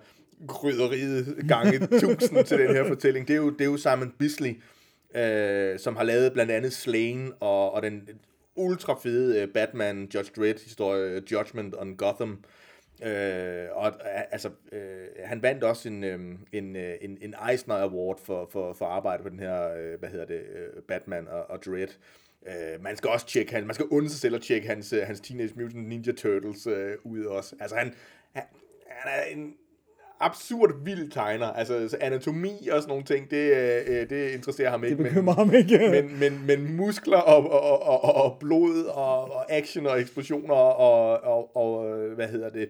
krydderiet 0.48 1.36
gange 1.48 1.86
tusind 2.00 2.44
til 2.44 2.58
den 2.58 2.74
her 2.74 2.88
fortælling, 2.88 3.28
det 3.28 3.34
er 3.34 3.38
jo, 3.38 3.50
det 3.50 3.60
er 3.60 3.64
jo 3.64 3.76
Simon 3.76 4.12
Bisley, 4.18 4.54
øh, 5.16 5.78
som 5.78 5.96
har 5.96 6.04
lavet 6.04 6.32
blandt 6.32 6.52
andet 6.52 6.72
Slain 6.72 7.32
og, 7.40 7.74
og 7.74 7.82
den 7.82 8.08
ultra 8.56 8.98
fede 9.02 9.42
øh, 9.42 9.48
Batman 9.48 10.08
Judge 10.14 10.30
Dredd 10.36 10.64
historie 10.64 11.22
Judgment 11.32 11.74
on 11.78 11.96
Gotham. 11.96 12.30
Øh, 12.30 12.36
Øh, 13.02 13.66
og 13.72 13.86
øh, 13.86 14.20
altså, 14.30 14.50
øh, 14.72 15.06
han 15.24 15.42
vandt 15.42 15.64
også 15.64 15.88
en, 15.88 16.04
øh, 16.04 16.20
en, 16.52 16.76
øh, 16.76 16.94
en, 17.00 17.18
en 17.20 17.34
Eisner 17.50 17.74
Award 17.74 18.20
for, 18.24 18.48
for, 18.52 18.72
for 18.72 18.86
arbejde 18.86 19.22
på 19.22 19.28
den 19.28 19.40
her, 19.40 19.72
øh, 19.76 19.98
hvad 19.98 20.08
hedder 20.08 20.26
det, 20.26 20.40
øh, 20.40 20.82
Batman 20.88 21.28
og, 21.28 21.50
og 21.50 21.62
Dredd. 21.64 21.90
Øh, 22.46 22.82
man 22.82 22.96
skal 22.96 23.10
også 23.10 23.26
tjekke, 23.26 23.52
hans, 23.52 23.66
man 23.66 23.74
skal 23.74 23.86
undse 23.86 24.14
sig 24.14 24.20
selv 24.20 24.34
at 24.34 24.42
tjekke 24.42 24.68
hans, 24.68 24.92
øh, 24.92 25.02
hans 25.02 25.20
Teenage 25.20 25.52
Mutant 25.56 25.88
Ninja 25.88 26.12
Turtles 26.12 26.66
øh, 26.66 26.96
ud 27.04 27.24
også. 27.24 27.56
Altså 27.60 27.76
han, 27.76 27.94
han, 28.32 28.44
han 28.88 29.12
er 29.18 29.22
en 29.22 29.54
absurd 30.20 30.84
vild 30.84 31.10
tegner. 31.10 31.46
Altså 31.46 31.88
så 31.88 31.96
anatomi 32.00 32.68
og 32.72 32.82
sådan 32.82 32.88
nogle 32.88 33.04
ting, 33.04 33.30
det, 33.30 33.52
øh, 33.86 34.10
det 34.10 34.30
interesserer 34.30 34.70
ham 34.70 34.84
ikke. 34.84 34.96
Det 34.96 35.04
bekymrer 35.04 35.34
ham 35.34 35.54
ikke. 35.54 35.78
Men, 35.78 36.18
men, 36.20 36.46
men 36.46 36.76
muskler 36.76 37.18
og, 37.18 37.50
og, 37.50 37.82
og, 37.82 38.04
og, 38.04 38.14
og 38.14 38.36
blod 38.40 38.84
og, 38.84 39.34
og 39.34 39.52
action 39.52 39.86
og 39.86 40.00
eksplosioner 40.00 40.54
og, 40.54 41.20
og, 41.22 41.56
og 41.56 41.98
øh, 41.98 42.14
hvad 42.14 42.28
hedder 42.28 42.50
det, 42.50 42.68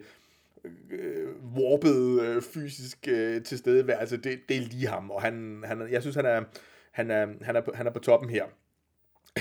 øh, 0.91 1.27
warpet 1.55 2.21
øh, 2.21 2.41
fysisk 2.41 3.07
øh, 3.07 3.43
tilstedeværelse, 3.43 4.17
det, 4.17 4.39
det 4.49 4.57
er 4.57 4.61
lige 4.61 4.87
ham. 4.87 5.11
Og 5.11 5.21
han, 5.21 5.63
han, 5.65 5.87
jeg 5.91 6.01
synes, 6.01 6.15
han 6.15 6.25
er, 6.25 6.41
han 6.91 7.11
er, 7.11 7.27
han 7.41 7.55
er, 7.55 7.61
på, 7.61 7.71
han 7.75 7.87
er 7.87 7.91
på 7.91 7.99
toppen 7.99 8.29
her. 8.29 8.43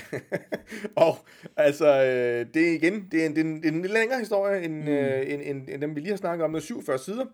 og 1.07 1.17
altså, 1.57 1.87
øh, 1.87 2.47
det 2.55 2.69
er 2.69 2.73
igen, 2.73 3.09
det 3.13 3.23
er 3.23 3.27
en, 3.27 3.37
det 3.37 3.41
er 3.41 3.45
en, 3.45 3.57
det 3.57 3.69
er 3.69 3.73
en 3.73 3.83
lidt 3.83 3.93
længere 3.93 4.19
historie, 4.19 4.63
end, 4.63 4.83
mm. 4.83 4.89
øh, 4.89 5.33
end, 5.33 5.43
end, 5.45 5.69
end 5.69 5.83
dem, 5.83 5.95
vi 5.95 6.01
lige 6.01 6.11
har 6.11 6.17
snakket 6.17 6.45
om. 6.45 6.53
Det 6.53 6.61
er 6.61 6.65
47 6.65 6.99
sider. 6.99 7.25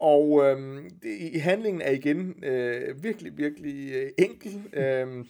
Og 0.00 0.42
øh, 0.44 0.82
det, 1.02 1.18
i 1.32 1.38
handlingen 1.38 1.82
er 1.82 1.90
igen 1.90 2.44
øh, 2.44 3.02
virkelig, 3.02 3.38
virkelig 3.38 3.92
øh, 3.92 4.10
enkel. 4.18 4.62
Øh, 4.72 5.24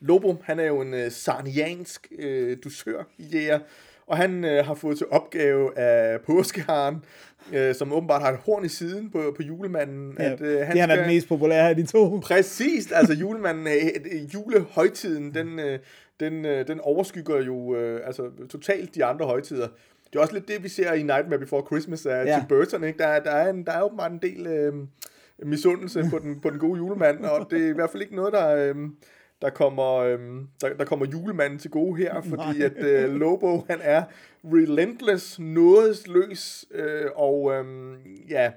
Lobo, 0.00 0.36
han 0.42 0.58
er 0.58 0.66
jo 0.66 0.80
en 0.80 0.94
øh, 0.94 1.10
sarniansk 1.10 2.12
øh, 2.18 2.56
dusørjæger, 2.64 3.58
og 4.06 4.16
han 4.16 4.44
øh, 4.44 4.64
har 4.64 4.74
fået 4.74 4.98
til 4.98 5.06
opgave 5.10 5.78
af 5.78 6.20
påskeharen, 6.20 6.96
øh, 7.52 7.74
som 7.74 7.92
åbenbart 7.92 8.22
har 8.22 8.32
et 8.32 8.38
horn 8.38 8.64
i 8.64 8.68
siden 8.68 9.10
på, 9.10 9.34
på 9.36 9.42
julemanden. 9.42 10.16
Ja, 10.18 10.32
at, 10.32 10.40
øh, 10.40 10.58
det 10.58 10.66
han 10.66 10.90
er 10.90 10.96
den 10.96 11.06
mest 11.06 11.28
populære 11.28 11.68
af 11.68 11.76
de 11.76 11.86
to. 11.86 12.20
Præcis, 12.22 12.92
altså 12.92 13.14
julemanden, 13.14 13.66
øh, 13.66 14.34
julehøjtiden, 14.34 15.34
den, 15.34 15.58
øh, 15.58 15.78
den, 16.20 16.44
øh, 16.44 16.66
den 16.66 16.80
overskygger 16.80 17.42
jo 17.42 17.76
øh, 17.76 18.06
altså, 18.06 18.30
totalt 18.50 18.94
de 18.94 19.04
andre 19.04 19.26
højtider. 19.26 19.68
Det 20.12 20.16
er 20.18 20.20
også 20.22 20.34
lidt 20.34 20.48
det, 20.48 20.62
vi 20.62 20.68
ser 20.68 20.92
i 20.92 21.02
Nightmare 21.02 21.38
Before 21.38 21.66
Christmas 21.66 22.06
af 22.06 22.24
Ja. 22.26 22.38
Tim 22.38 22.48
Burton, 22.48 22.84
ikke? 22.84 22.98
Der, 22.98 23.06
er- 23.06 23.22
der, 23.22 23.30
er 23.30 23.50
en, 23.50 23.64
der 23.66 23.72
er 23.72 23.82
åbenbart 23.82 24.12
en 24.12 24.18
del, 24.22 24.46
øh, 24.46 24.74
misundelse 25.42 26.04
på 26.10 26.18
den, 26.18 26.40
på 26.40 26.50
den 26.50 26.58
gode 26.58 26.76
julemand, 26.78 27.24
og 27.24 27.46
det 27.50 27.64
er 27.64 27.68
i 27.68 27.72
hvert 27.72 27.90
fald 27.90 28.02
ikke 28.02 28.16
noget, 28.16 28.32
der, 28.32 28.48
øh, 28.56 28.74
der, 29.42 29.50
kommer, 29.50 29.94
øh, 29.94 30.18
der, 30.60 30.74
der 30.78 30.84
kommer 30.84 31.06
julemanden 31.06 31.58
til 31.58 31.70
gode 31.70 31.96
her, 31.96 32.20
fordi 32.22 32.62
at 32.62 32.84
øh, 32.84 33.14
Lobo, 33.14 33.64
han 33.70 33.78
er 33.82 34.02
relentless, 34.44 35.38
nådesløs, 35.38 36.64
øh, 36.70 37.06
og 37.16 37.52
øh, 37.54 37.64
ja, 38.30 38.50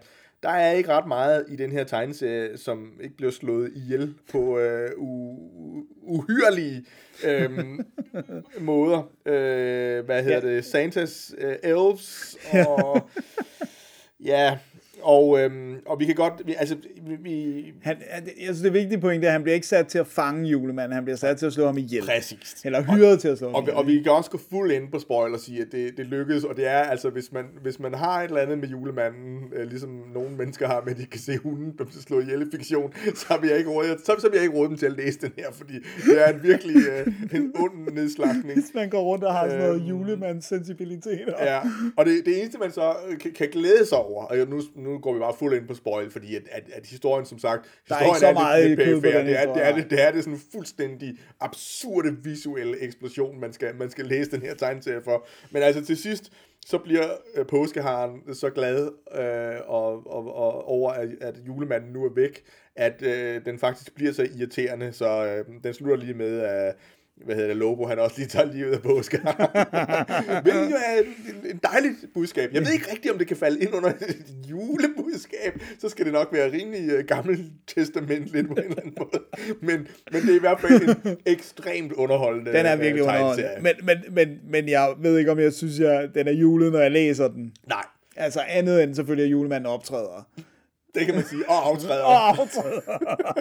der 0.43 0.49
er 0.49 0.71
ikke 0.71 0.89
ret 0.89 1.08
meget 1.08 1.45
i 1.49 1.56
den 1.56 1.71
her 1.71 1.84
tegneserie, 1.84 2.58
som 2.58 2.91
ikke 3.04 3.15
bliver 3.17 3.32
slået 3.32 3.71
ihjel 3.75 4.13
på 4.31 4.60
øh, 4.60 4.90
u- 4.90 5.85
uhyrlige 6.02 6.85
øh, 7.25 7.50
måder. 8.60 9.12
Øh, 9.25 10.06
hvad 10.06 10.23
hedder 10.23 10.48
Ja. 10.48 10.56
det? 10.56 10.65
Santas 10.65 11.35
øh, 11.37 11.56
elves 11.63 12.37
og... 12.67 13.10
ja, 14.25 14.58
og, 15.02 15.39
øhm, 15.39 15.75
og 15.85 16.00
vi 16.00 16.06
kan 16.06 16.15
godt... 16.15 16.33
Vi, 16.45 16.56
altså, 16.58 16.75
vi, 17.08 17.15
vi, 17.29 17.63
Han, 17.81 17.97
jeg 18.17 18.25
synes, 18.45 18.62
det 18.62 18.73
vigtige 18.73 19.02
point 19.02 19.23
er, 19.23 19.27
at 19.27 19.31
han 19.33 19.43
bliver 19.43 19.56
ikke 19.56 19.67
sat 19.67 19.87
til 19.87 20.00
at 20.00 20.08
fange 20.08 20.50
julemanden, 20.50 20.93
han 20.95 21.04
bliver 21.04 21.17
sat 21.17 21.37
til 21.37 21.45
at 21.45 21.54
slå 21.54 21.65
ham 21.65 21.77
ihjel. 21.77 22.04
præcis. 22.06 22.62
Eller 22.65 22.81
hyret 22.81 23.19
til 23.19 23.27
at 23.27 23.37
slå 23.37 23.47
ham 23.47 23.56
Og, 23.56 23.62
vi- 23.62 23.65
ihjel. 23.65 23.77
og 23.77 23.87
vi 23.87 24.02
kan 24.04 24.12
også 24.12 24.31
gå 24.31 24.39
fuld 24.50 24.71
ind 24.71 24.91
på 24.91 25.00
spoil 25.00 25.33
og 25.33 25.39
sige, 25.39 25.62
at 25.62 25.67
det, 25.71 25.97
det 25.97 26.06
lykkedes, 26.06 26.43
og 26.43 26.56
det 26.58 26.67
er 26.67 26.79
altså, 26.79 27.10
hvis 27.10 27.31
man, 27.31 27.45
hvis 27.62 27.79
man 27.79 27.93
har 27.93 28.21
et 28.21 28.27
eller 28.27 28.41
andet 28.41 28.58
med 28.58 28.67
julemanden, 28.67 29.37
øh, 29.56 29.67
ligesom 29.69 29.89
nogle 30.13 30.29
mennesker 30.37 30.67
har 30.67 30.81
med, 30.85 30.93
at 30.93 31.00
de 31.00 31.06
kan 31.06 31.19
se 31.21 31.37
hunden 31.37 31.73
blive 31.77 31.91
slået 31.91 32.23
ihjel 32.23 32.41
i 32.41 32.45
fiktion, 32.52 32.93
så 33.15 33.37
vil 33.41 33.50
jeg 33.50 33.58
ikke 33.58 33.69
råde, 33.69 33.87
så, 34.06 34.15
så 34.19 34.27
vil 34.29 34.35
jeg 34.37 34.43
ikke 34.43 34.56
råde 34.58 34.69
dem 34.69 34.77
til 34.77 34.85
at 34.85 34.91
læse 34.97 35.19
den 35.21 35.31
her, 35.37 35.52
fordi 35.52 35.73
det 36.06 36.27
er 36.27 36.33
en 36.33 36.43
virkelig 36.43 36.75
øh, 36.75 37.13
en 37.39 37.52
ond 37.60 37.91
nedslagning. 37.93 38.54
Hvis 38.54 38.71
man 38.75 38.89
går 38.89 39.02
rundt 39.02 39.23
og 39.23 39.33
har 39.33 39.47
sådan 39.50 39.60
noget 39.63 39.75
Øhm, 39.81 39.87
julemands 39.87 40.45
sensibilitet. 40.45 41.33
Ja, 41.39 41.60
og 41.97 42.06
det, 42.06 42.25
det 42.25 42.39
eneste, 42.41 42.58
man 42.60 42.71
så 42.71 42.93
øh, 43.10 43.17
kan, 43.19 43.31
kan 43.31 43.47
glæde 43.52 43.85
sig 43.85 43.97
over, 43.97 44.23
og 44.25 44.37
nu, 44.50 44.62
nu 44.75 44.88
går 44.98 45.13
vi 45.13 45.19
bare 45.19 45.33
fuld 45.40 45.54
ind 45.54 45.67
på 45.67 45.73
spoil, 45.73 46.12
fordi 46.12 46.35
at, 46.35 46.44
at, 46.52 46.63
at 46.73 46.85
historien, 46.85 47.25
som 47.25 47.40
sagt, 47.40 47.65
Der 47.90 47.96
er 47.96 48.00
historien 48.00 48.15
ikke 48.15 48.19
så 48.19 48.33
meget 48.33 48.69
lidt, 48.69 48.79
kød 48.79 48.94
lidt 48.94 49.04
perifær. 49.04 49.17
den 49.17 49.27
det 49.27 49.40
er, 49.40 49.54
det, 49.54 49.65
er, 49.65 49.75
det, 49.75 49.90
det 49.90 50.02
er 50.02 50.12
det 50.12 50.23
sådan 50.23 50.33
en 50.33 50.42
fuldstændig 50.52 51.17
absurde 51.40 52.17
visuelle 52.23 52.81
eksplosion, 52.81 53.40
man 53.40 53.54
skal, 53.54 53.75
man 53.75 53.90
skal 53.90 54.06
læse 54.06 54.31
den 54.31 54.42
her 54.42 54.54
tegneserie 54.54 55.02
for. 55.02 55.27
Men 55.52 55.63
altså 55.63 55.85
til 55.85 55.98
sidst, 55.98 56.31
så 56.65 56.77
bliver 56.77 57.08
øh, 57.35 57.46
påskeharen 57.46 58.33
så 58.33 58.50
glad 58.50 58.92
øh, 59.15 59.62
og, 59.67 60.12
og, 60.12 60.35
og 60.35 60.67
over, 60.67 60.92
at, 60.92 61.10
at 61.21 61.35
julemanden 61.48 61.94
nu 61.94 62.06
er 62.06 62.13
væk, 62.13 62.44
at 62.75 63.02
øh, 63.02 63.46
den 63.46 63.60
faktisk 63.60 63.96
bliver 63.96 64.12
så 64.12 64.27
irriterende, 64.37 64.94
så 64.94 65.25
øh, 65.25 65.63
den 65.63 65.73
slutter 65.73 65.98
lige 65.98 66.13
med, 66.13 66.40
at 66.40 66.75
hvad 67.26 67.36
hedder 67.36 67.48
det, 67.48 67.58
Lobo, 67.58 67.88
han 67.88 68.00
også 68.00 68.15
lige 68.17 68.28
tager 68.28 68.54
livet 68.54 68.72
af 68.72 68.82
påskeharen. 68.82 69.48
Hvilket 70.44 70.72
jo 70.72 70.76
er 70.76 71.02
en 71.50 71.60
dejligt 71.63 71.96
budskab. 72.13 72.54
Jeg 72.54 72.62
ved 72.62 72.74
ikke 72.74 72.92
rigtigt, 72.92 73.12
om 73.12 73.17
det 73.17 73.28
kan 73.28 73.38
falde 73.38 73.60
ind 73.60 73.76
under 73.76 73.90
et 73.90 74.26
julebudskab. 74.50 75.62
Så 75.80 75.90
skal 75.90 76.06
det 76.06 76.13
nok 76.13 76.30
være 76.32 76.52
rimelig 76.52 76.98
uh, 76.98 77.06
gammelt 77.06 77.42
testamentligt 77.67 78.48
på 78.48 78.54
en 78.54 78.63
eller 78.63 78.78
anden 78.78 78.94
måde. 78.98 79.24
Men, 79.62 79.88
men 80.12 80.22
det 80.22 80.30
er 80.30 80.36
i 80.36 80.40
hvert 80.40 80.62
fald 80.62 80.82
en 81.06 81.17
ekstremt 81.26 81.94
underholdende 81.94 82.54
Den 82.54 82.65
er 82.65 82.76
øh, 82.76 82.82
virkelig 82.82 83.04
underholdende. 83.04 83.50
Men, 83.62 83.74
men, 83.84 83.98
men, 84.10 84.40
men 84.50 84.70
jeg 84.70 84.94
ved 85.00 85.17
ikke, 85.17 85.32
om 85.32 85.40
jeg 85.40 85.54
synes, 85.54 85.80
at 85.80 86.10
den 86.15 86.28
er 86.28 86.34
julet, 86.34 86.72
når 86.72 86.80
jeg 86.80 86.92
læser 86.92 87.28
den. 87.28 87.54
Nej, 87.67 87.84
Altså 88.20 88.40
andet 88.48 88.84
end 88.84 88.96
selvfølgelig, 88.96 89.26
at 89.26 89.32
julemanden 89.32 89.65
optræder. 89.65 90.28
Det 90.96 91.06
kan 91.06 91.15
man 91.15 91.23
sige. 91.29 91.44
Og 91.50 91.67
aftræder. 91.67 92.04
Og 92.04 92.15
optræder. 92.40 92.81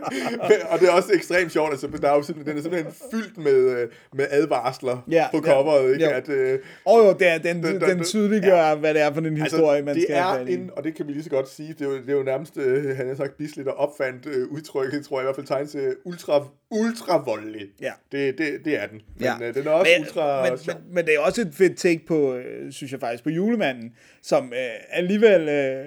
og 0.71 0.81
det 0.81 0.89
er 0.89 0.93
også 0.93 1.13
ekstremt 1.15 1.53
sjovt, 1.53 1.71
altså, 1.71 1.87
der 2.03 2.11
er 2.11 2.15
jo 2.17 2.23
simpelthen, 2.23 2.57
den 2.57 2.59
er 2.59 2.63
simpelthen 2.63 2.93
fyldt 3.11 3.39
med, 3.39 3.53
øh, 3.81 3.89
med 4.15 4.27
advarsler 4.31 5.05
Ja, 5.11 5.27
på 5.33 5.43
ja, 5.47 5.53
coveret, 5.53 5.93
ikke? 5.93 6.05
jo. 6.05 6.11
At, 6.11 6.29
øh, 6.29 6.59
Og 6.85 6.99
jo, 7.07 7.13
det 7.19 7.29
er, 7.29 7.39
den, 7.39 7.63
Den- 7.63 7.81
den, 7.81 7.89
den- 7.91 8.05
tydeliggør, 8.05 8.57
ja. 8.69 8.75
hvad 8.75 8.95
det 8.95 9.03
er 9.03 9.13
for 9.13 9.21
en 9.21 9.37
historie, 9.37 9.83
man 9.83 9.89
Altså, 9.89 9.95
det 10.01 10.03
skal 10.03 10.17
have 10.23 10.41
er 10.43 10.47
i. 10.47 10.55
en, 10.55 10.71
og 10.77 10.85
det 10.85 10.95
kan 10.95 11.07
vi 11.07 11.13
lige 11.13 11.25
så 11.25 11.31
godt 11.31 11.49
sige, 11.49 11.73
det 11.79 11.81
er 11.81 11.85
jo, 11.91 11.97
det 11.97 12.09
er 12.11 12.13
jo 12.17 12.23
nærmest, 12.23 12.57
øh, 12.57 12.97
han 12.97 13.09
har 13.09 13.15
sagt, 13.15 13.37
Bisley, 13.39 13.65
der 13.65 13.71
opfandt 13.73 14.27
øh, 14.27 14.49
udtrykket, 14.49 15.05
tror 15.05 15.17
jeg 15.19 15.23
i 15.23 15.27
hvert 15.27 15.37
fald, 15.37 15.47
tegneserie, 15.47 15.95
ultra, 16.05 16.45
ultra 16.71 17.23
voldelig. 17.25 17.67
Ja. 17.81 17.93
Det, 18.13 18.39
det, 18.39 18.59
det 18.65 18.83
er 18.83 18.87
den. 18.87 19.01
Men 19.17 19.25
Ja. 19.25 19.47
øh, 19.49 19.55
den 19.55 19.67
er 19.67 19.71
også 19.71 19.91
men, 19.99 20.03
ultra 20.07 20.43
men, 20.51 20.59
men, 20.67 20.77
men 20.95 21.07
det 21.07 21.15
er 21.15 21.19
også 21.21 21.41
et 21.41 21.51
fedt 21.55 21.77
take 21.79 22.01
på, 22.07 22.35
øh, 22.35 22.73
synes 22.73 22.93
jeg 22.93 23.01
faktisk, 23.01 23.25
på 23.25 23.31
julemanden, 23.31 23.93
som 24.23 24.53
øh, 24.53 24.59
alligevel 24.91 25.49
øh, 25.49 25.87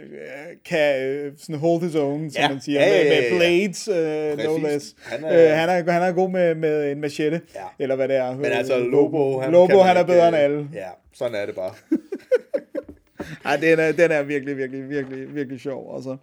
kan 0.65 1.03
øh, 1.03 1.33
sådan 1.37 1.55
hold 1.55 1.81
his 1.83 1.95
own, 1.95 2.31
som 2.31 2.41
Ja. 2.41 2.49
man 2.49 2.61
siger, 2.61 2.79
Ja, 2.81 2.87
ja, 2.97 3.03
med, 3.03 3.11
ja, 3.11 3.21
med 3.21 3.29
ja. 3.29 3.37
blades, 3.37 3.87
øh, 3.87 4.37
no 4.45 4.57
less. 4.67 4.95
Han 5.03 5.23
er- 5.23 5.51
øh, 5.51 5.57
han, 5.57 5.69
er, 5.69 5.91
han 5.91 6.01
er 6.01 6.11
god 6.11 6.29
med, 6.29 6.55
med 6.55 6.91
en 6.91 7.01
machete, 7.01 7.41
Ja. 7.55 7.61
eller 7.79 7.95
hvad 7.95 8.07
det 8.07 8.15
er. 8.15 8.35
Men 8.35 8.45
altså, 8.45 8.77
Lobo, 8.79 9.39
han, 9.39 9.51
Lobo, 9.51 9.79
han 9.79 9.97
er 9.97 10.03
bedre 10.03 10.27
end 10.27 10.35
øh, 10.37 10.43
alle. 10.43 10.67
Ja, 10.73 10.89
sådan 11.13 11.35
er 11.35 11.45
det 11.45 11.55
bare. 11.55 11.73
Ej, 13.45 13.55
den 13.57 13.79
er, 13.79 13.91
den 13.91 14.11
er 14.11 14.23
virkelig, 14.23 14.57
virkelig, 14.57 14.89
virkelig, 14.89 15.35
virkelig 15.35 15.59
sjov. 15.61 15.95
Altså. 15.95 16.17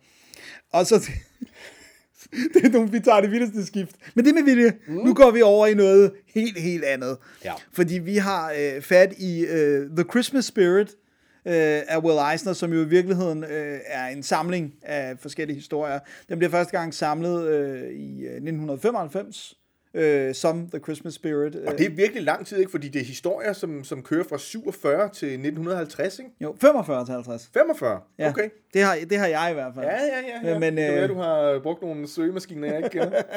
Og 0.72 0.86
så... 0.86 1.11
det 2.55 2.64
er 2.64 2.69
nogle, 2.69 2.91
vi 2.91 3.01
tager 3.01 3.21
det 3.21 3.31
vildeste 3.31 3.66
skift. 3.66 3.97
Men 4.14 4.25
det 4.25 4.35
med 4.35 4.43
vilje. 4.43 4.73
Mm. 4.89 4.95
Nu 4.95 5.14
går 5.14 5.31
vi 5.31 5.43
over 5.43 5.66
i 5.66 5.75
noget 5.75 6.12
helt, 6.35 6.59
helt 6.59 6.85
andet. 6.85 7.16
Ja. 7.45 7.53
Fordi 7.73 7.99
vi 7.99 8.16
har 8.16 8.53
øh, 8.59 8.83
fat 8.83 9.12
i 9.19 9.47
øh, 9.47 9.91
The 9.91 10.05
Christmas 10.11 10.45
Spirit 10.45 10.89
øh, 11.47 11.83
af 11.89 11.99
Will 11.99 12.33
Eisner, 12.33 12.53
som 12.53 12.73
jo 12.73 12.81
i 12.81 12.89
virkeligheden 12.89 13.45
øh, 13.45 13.79
er 13.87 14.07
en 14.07 14.23
samling 14.23 14.75
af 14.83 15.19
forskellige 15.19 15.57
historier. 15.57 15.99
Den 16.29 16.39
bliver 16.39 16.51
første 16.51 16.79
gang 16.79 16.95
samlet 16.95 17.49
øh, 17.49 17.91
i 17.91 18.21
øh, 18.21 18.33
1995 18.33 19.57
øh, 19.95 20.34
som 20.34 20.68
The 20.70 20.78
Christmas 20.78 21.14
Spirit. 21.14 21.55
Øh, 21.55 21.62
Og 21.66 21.78
det 21.78 21.86
er 21.86 21.91
virkelig 21.91 22.22
lang 22.22 22.47
tid, 22.47 22.59
ikke? 22.59 22.70
Fordi 22.70 22.89
det 22.89 23.01
er 23.01 23.05
historier, 23.05 23.53
som, 23.53 23.84
som 23.84 24.03
kører 24.03 24.24
fra 24.24 24.39
47 24.39 25.09
til 25.09 25.28
1950, 25.28 26.18
ikke? 26.18 26.30
Jo, 26.41 26.57
45 26.61 27.05
til 27.05 27.14
50. 27.14 27.51
45? 27.55 28.01
Ja, 28.18 28.28
Okay. 28.28 28.49
det 28.74 28.82
har, 28.82 28.99
det 29.11 29.18
har 29.18 29.26
jeg 29.26 29.49
i 29.51 29.55
hvert 29.55 29.72
fald. 29.74 29.86
Ja, 29.86 29.93
ja, 29.93 29.99
ja. 30.45 30.49
ja. 30.49 30.55
Øh, 30.55 30.61
Men, 30.61 30.76
det 30.76 30.86
kan 30.91 31.03
øh, 31.03 31.09
du 31.09 31.14
har 31.14 31.61
brugt 31.62 31.82
nogle 31.82 32.09
søgemaskiner, 32.09 32.68
jeg 32.68 32.76
ikke 32.76 32.89
kender. 32.91 33.22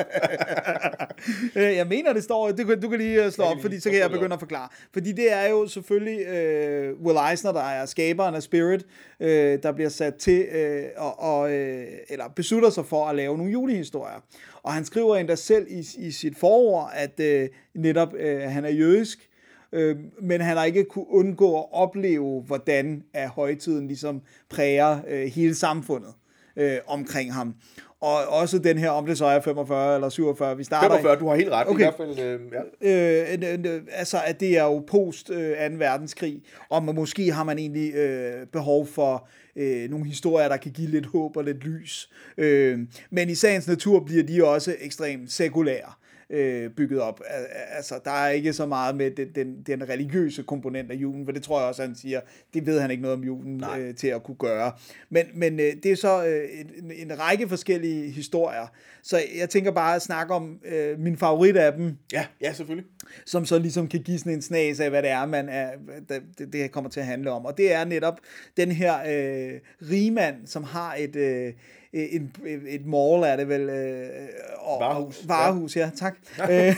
Øh, 1.56 1.76
Jeg 1.76 1.88
mener, 1.88 2.14
det 2.14 2.24
står, 2.24 2.52
du 2.52 2.64
kan, 2.64 2.82
du 2.82 2.89
kan 2.89 2.99
lige 2.99 3.26
øh, 3.26 3.32
slå 3.32 3.43
op, 3.43 3.54
lige- 3.56 3.62
fordi 3.62 3.80
så 3.80 3.89
kan 3.89 3.99
jeg 3.99 4.12
begynde 4.12 4.34
at 4.34 4.39
forklare. 4.39 4.70
Fordi 4.93 5.12
det 5.12 5.34
er 5.34 5.49
jo 5.49 5.68
selvfølgelig 5.68 6.28
øh, 6.28 6.93
Will 7.02 7.18
Eisner, 7.32 7.52
der 7.52 7.62
er 7.64 7.86
skaberen 7.86 8.36
af 8.36 8.43
Spirit, 8.43 8.86
øh, 9.20 9.60
der 9.64 9.72
bliver 9.72 9.89
sat 9.89 10.16
til, 10.16 10.41
øh, 10.41 10.84
og, 10.97 11.20
og, 11.20 11.52
øh, 11.54 11.84
eller 12.10 12.26
beslutter 12.36 12.70
sig 12.70 12.86
for 12.86 13.06
at 13.06 13.16
lave 13.16 13.38
nogle 13.38 13.52
julehistorier. 13.52 14.24
Og 14.64 14.74
han 14.74 14.86
skriver 14.86 15.16
endda 15.16 15.36
selv 15.36 15.68
i, 15.70 15.88
i 15.97 16.12
sit 16.12 16.38
forord, 16.38 16.91
at 16.93 17.20
øh, 17.20 17.49
netop 17.76 18.14
øh, 18.14 18.41
han 18.41 18.66
er 18.66 18.70
jødisk, 18.70 19.30
øh, 19.72 19.97
men 20.22 20.41
han 20.41 20.57
har 20.57 20.66
ikke 20.66 20.84
kunne 20.84 21.09
undgå 21.09 21.59
at 21.59 21.66
opleve, 21.72 22.41
hvordan 22.41 23.03
at 23.14 23.30
højtiden 23.30 23.88
ligesom 23.88 24.22
præger 24.49 25.01
øh, 25.07 25.24
hele 25.28 25.55
samfundet 25.55 26.14
øh, 26.55 26.78
omkring 26.88 27.34
ham. 27.34 27.55
Og 28.02 28.28
også 28.28 28.60
den 28.60 28.78
her, 28.78 28.89
om 28.89 29.06
det 29.06 29.18
så 29.18 29.26
er 29.26 29.39
45 29.41 29.95
eller 29.95 30.10
47, 30.10 30.58
vi 30.58 30.64
starter 30.64 30.88
i- 30.97 31.02
45, 31.02 31.20
du 31.20 31.28
har 31.30 31.36
helt 31.36 31.49
ret. 31.52 31.68
Okay. 31.68 31.80
I 31.80 31.84
hvert 31.84 31.93
fald, 31.97 32.20
øh, 32.20 32.39
ja. 32.82 33.34
øh, 33.34 33.74
øh, 33.76 33.82
altså 33.91 34.18
at 34.26 34.39
det 34.39 34.58
er 34.58 34.64
jo 34.64 34.80
post 34.80 35.30
øh, 35.30 35.38
2. 35.72 35.76
verdenskrig, 35.78 36.41
og 36.70 36.84
man, 36.84 36.95
måske 36.95 37.32
har 37.32 37.43
man 37.43 37.60
egentlig 37.60 37.93
øh, 37.95 38.47
behov 38.54 38.88
for 38.88 39.28
øh, 39.56 39.89
nogle 39.89 40.06
historier, 40.06 40.47
der 40.47 40.58
kan 40.58 40.72
give 40.72 40.89
lidt 40.89 41.06
håb 41.06 41.38
og 41.38 41.43
lidt 41.43 41.64
lys. 41.64 42.10
Øh, 42.38 42.80
men 43.12 43.30
i 43.30 43.36
sagens 43.36 43.68
natur 43.68 43.99
bliver 44.06 44.24
de 44.24 44.45
også 44.45 44.76
ekstremt 44.80 45.32
sekulære 45.32 45.91
øh, 46.32 46.70
bygget 46.70 47.02
op. 47.02 47.22
Al- 47.28 47.46
Altså, 47.76 48.00
der 48.06 48.12
er 48.12 48.30
ikke 48.30 48.54
så 48.54 48.66
meget 48.66 48.96
med 48.96 49.12
den, 49.12 49.28
den, 49.36 49.64
den 49.68 49.90
religiøse 49.90 50.44
komponent 50.44 50.92
af 50.92 50.96
julen, 50.96 51.26
for 51.26 51.32
det 51.32 51.44
tror 51.44 51.60
jeg 51.60 51.68
også, 51.68 51.82
han 51.82 51.96
siger, 51.96 52.22
det 52.54 52.66
ved 52.66 52.80
han 52.80 52.92
ikke 52.92 53.04
noget 53.04 53.18
om 53.18 53.24
julen 53.24 53.64
øh, 53.78 53.96
til 53.96 54.08
at 54.08 54.24
kunne 54.24 54.36
gøre. 54.36 54.72
Men, 55.10 55.26
men 55.34 55.60
øh, 55.60 55.74
det 55.84 55.92
er 55.92 55.96
så 55.96 56.26
øh, 56.26 56.50
en, 56.78 57.10
en 57.10 57.20
række 57.20 57.50
forskellige 57.50 58.12
historier, 58.12 58.68
så 59.04 59.22
jeg 59.40 59.50
tænker 59.50 59.72
bare 59.72 59.96
at 59.96 60.02
snakke 60.02 60.34
om 60.34 60.60
øh, 60.66 61.00
min 61.00 61.18
favorit 61.18 61.58
af 61.58 61.74
dem, 61.74 61.98
ja, 62.14 62.26
ja, 62.42 62.54
selvfølgelig. 62.54 62.90
som 63.26 63.46
så 63.46 63.60
ligesom 63.60 63.88
kan 63.88 64.00
give 64.04 64.18
sådan 64.20 64.34
en 64.34 64.42
snas 64.42 64.80
af, 64.80 64.90
hvad 64.90 65.02
det 65.02 65.10
er, 65.10 65.26
man 65.26 65.50
er, 65.50 65.70
det, 66.10 66.22
det, 66.38 66.54
det 66.54 66.72
kommer 66.72 66.90
til 66.90 67.00
at 67.00 67.06
handle 67.06 67.32
om. 67.32 67.46
Og 67.46 67.58
det 67.58 67.74
er 67.74 67.86
netop 67.86 68.20
den 68.58 68.72
her 68.72 68.94
øh, 69.00 69.60
rigmand, 69.92 70.36
som 70.48 70.64
har 70.64 70.96
et, 71.00 71.16
øh, 71.16 71.54
et, 71.94 72.30
et, 72.46 72.62
et 72.76 72.86
mall, 72.86 73.24
er 73.24 73.36
det 73.36 73.48
vel? 73.48 73.70
Øh, 73.70 74.28
og, 74.58 74.80
Varehus. 74.80 75.28
Varehus, 75.28 75.76
ja, 75.76 75.92
tak. 75.96 76.18
Øh, 76.42 76.48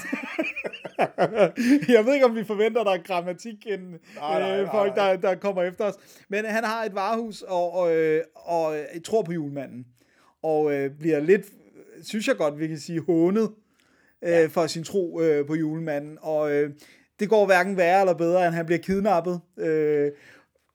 jeg 1.96 2.06
ved 2.06 2.14
ikke, 2.14 2.26
om 2.26 2.36
vi 2.36 2.44
forventer, 2.44 2.84
der 2.84 2.92
er 2.92 3.04
grammatik 3.04 3.68
end 3.68 3.82
Nej, 4.16 4.40
nej, 4.40 4.62
øh, 4.62 4.72
folk, 4.72 4.96
der, 4.96 5.16
der 5.16 5.36
kommer 5.36 5.64
efter 5.64 5.86
os. 5.86 5.96
Men 6.30 6.46
han 6.46 6.64
har 6.64 6.84
et 6.84 6.96
varehus, 6.96 7.42
og, 7.42 7.74
og, 7.74 7.96
øh, 7.96 8.22
og 8.36 8.78
øh, 8.78 9.02
tror 9.04 9.22
på 9.22 9.32
julemanden. 9.32 9.86
Og 10.44 10.74
øh, 10.74 10.92
bliver 11.00 11.20
lidt, 11.20 11.46
synes 12.04 12.28
jeg 12.28 12.36
godt, 12.36 12.60
vi 12.60 12.68
kan 12.68 12.80
sige, 12.80 13.02
hånet 13.02 13.52
øh, 14.24 14.50
for 14.50 14.68
sin 14.68 14.84
tro 14.84 15.22
øh, 15.22 15.48
på 15.48 15.56
julemanden. 15.56 16.18
Og 16.22 16.52
øh, 16.52 16.72
det 17.20 17.30
går 17.30 17.46
hverken 17.46 17.78
værre 17.78 18.00
eller 18.00 18.14
bedre, 18.14 18.48
end 18.48 18.56
han 18.56 18.66
bliver 18.66 18.80
kidnappet. 18.80 19.42
Øh, 19.58 20.12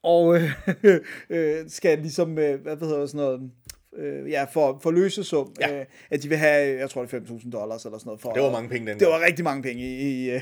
og 0.02 0.36
øh, 0.36 0.50
øh, 1.30 1.64
skal 1.68 1.98
ligesom, 1.98 2.38
øh, 2.38 2.62
hvad 2.62 2.76
hedder 2.76 3.06
sådan 3.06 3.18
noget, 3.18 3.50
øh, 3.96 4.30
ja, 4.30 4.44
for, 4.44 4.78
for 4.82 4.90
løsesum, 4.90 5.54
Ja. 5.60 5.80
øh, 5.80 5.84
at 6.10 6.22
de 6.22 6.28
vil 6.28 6.38
have, 6.38 6.78
jeg 6.78 6.90
tror 6.90 7.04
det 7.04 7.12
er 7.14 7.20
5.000 7.20 7.50
dollars 7.50 7.84
eller 7.84 7.98
sådan 7.98 8.08
noget. 8.08 8.20
For, 8.20 8.32
Det 8.32 8.42
var 8.42 8.50
mange 8.50 8.68
penge 8.68 8.86
dengang. 8.86 9.00
Det 9.00 9.08
var 9.08 9.20
rigtig 9.26 9.44
mange 9.44 9.62
penge 9.62 9.82
i, 9.82 10.24
i, 10.24 10.30
øh, 10.30 10.40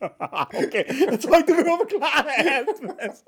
okay, 0.64 0.84
jeg 1.10 1.20
tror 1.20 1.36
ikke, 1.36 1.52
du 1.52 1.56
behøver 1.56 1.78
forklare 1.90 2.24
alt, 2.56 2.82
Mads. 2.82 3.24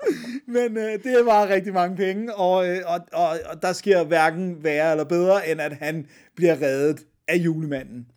Men 0.47 0.77
øh, 0.77 1.03
det 1.03 1.25
var 1.25 1.49
rigtig 1.49 1.73
mange 1.73 1.97
penge, 1.97 2.35
og, 2.35 2.67
øh, 2.69 2.77
og, 2.85 2.99
og, 3.13 3.29
og 3.45 3.61
der 3.61 3.73
sker 3.73 4.03
hverken 4.03 4.63
værre 4.63 4.91
eller 4.91 5.03
bedre, 5.03 5.49
end 5.49 5.61
at 5.61 5.73
han 5.73 6.07
bliver 6.35 6.61
reddet 6.61 7.05
af 7.27 7.35
julemanden. 7.35 8.07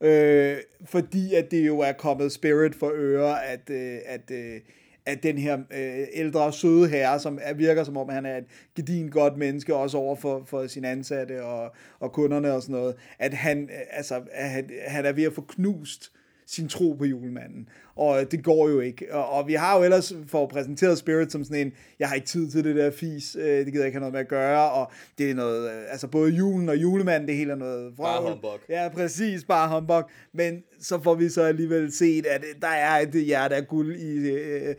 Øh, 0.00 0.56
fordi 0.84 1.34
at 1.34 1.50
det 1.50 1.66
jo 1.66 1.80
er 1.80 1.92
kommet 1.92 2.32
Spirit 2.32 2.74
for 2.74 2.90
øre, 2.94 3.44
at, 3.46 3.70
øh, 3.70 3.98
at, 4.06 4.30
øh, 4.30 4.60
at 5.06 5.22
den 5.22 5.38
her 5.38 5.58
øh, 5.70 6.06
ældre, 6.12 6.52
søde 6.52 6.88
herre, 6.88 7.20
som 7.20 7.38
er, 7.42 7.54
virker 7.54 7.84
som 7.84 7.96
om, 7.96 8.08
han 8.08 8.26
er 8.26 8.36
et 8.36 8.44
gedin 8.74 9.08
godt 9.08 9.36
menneske, 9.36 9.74
også 9.74 9.98
over 9.98 10.16
for, 10.16 10.42
for 10.46 10.66
sine 10.66 10.88
ansatte 10.88 11.44
og, 11.44 11.74
og 12.00 12.12
kunderne 12.12 12.52
og 12.52 12.62
sådan 12.62 12.74
noget, 12.74 12.94
at 13.18 13.34
han, 13.34 13.62
øh, 13.62 13.78
altså, 13.90 14.22
at 14.32 14.50
han, 14.50 14.70
han 14.86 15.06
er 15.06 15.12
ved 15.12 15.24
at 15.24 15.32
få 15.32 15.40
knust 15.40 16.12
sin 16.46 16.68
tro 16.68 16.92
på 16.92 17.04
julemanden. 17.04 17.68
Og 17.96 18.30
det 18.30 18.44
går 18.44 18.68
jo 18.68 18.80
ikke. 18.80 19.14
Og, 19.14 19.28
og 19.30 19.46
vi 19.48 19.52
har 19.54 19.76
jo 19.78 19.84
ellers 19.84 20.12
for 20.26 20.46
præsenteret 20.46 20.98
Spirit 20.98 21.32
som 21.32 21.44
sådan 21.44 21.66
en, 21.66 21.72
jeg 21.98 22.08
har 22.08 22.14
ikke 22.14 22.26
tid 22.26 22.50
til 22.50 22.64
det 22.64 22.76
der 22.76 22.90
fis, 22.90 23.36
øh, 23.40 23.44
det 23.44 23.66
gider 23.66 23.78
jeg 23.78 23.86
ikke 23.86 23.94
have 23.96 24.00
noget 24.00 24.12
med 24.12 24.20
at 24.20 24.28
gøre, 24.28 24.70
og 24.70 24.90
det 25.18 25.30
er 25.30 25.34
noget, 25.34 25.70
øh, 25.70 25.82
altså 25.90 26.06
både 26.08 26.30
julen 26.32 26.68
og 26.68 26.76
julemanden, 26.76 27.28
det 27.28 27.36
hele 27.36 27.52
er 27.52 27.56
noget 27.56 27.96
Bare 27.96 28.20
vrøvl. 28.22 28.32
humbug. 28.32 28.58
Ja, 28.68 28.88
præcis, 28.94 29.44
bare 29.44 29.74
humbug. 29.74 30.02
Men 30.32 30.62
så 30.80 31.02
får 31.02 31.14
vi 31.14 31.28
så 31.28 31.42
alligevel 31.42 31.92
set, 31.92 32.26
at 32.26 32.44
der 32.62 32.68
er 32.68 32.98
et 33.00 33.24
hjerte 33.24 33.54
af 33.56 33.66
guld 33.68 33.96
i, 33.96 34.30
øh, 34.30 34.74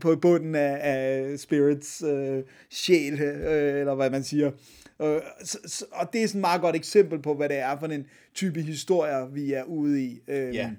på 0.00 0.16
bunden 0.16 0.54
af, 0.54 0.78
af 0.82 1.38
Spirits 1.38 2.02
øh, 2.02 2.42
sjæl, 2.70 3.12
øh, 3.22 3.80
eller 3.80 3.94
hvad 3.94 4.10
man 4.10 4.22
siger. 4.24 4.50
Øh, 5.02 5.20
så, 5.44 5.58
så, 5.66 5.84
og 5.92 6.08
det 6.12 6.22
er 6.22 6.26
sådan 6.26 6.38
et 6.38 6.40
meget 6.40 6.60
godt 6.60 6.76
eksempel 6.76 7.22
på, 7.22 7.34
hvad 7.34 7.48
det 7.48 7.58
er 7.58 7.78
for 7.78 7.86
en 7.86 8.06
type 8.34 8.60
historier, 8.62 9.26
vi 9.28 9.52
er 9.52 9.64
ude 9.64 10.02
i. 10.02 10.20
Øh, 10.28 10.54
Ja. 10.54 10.70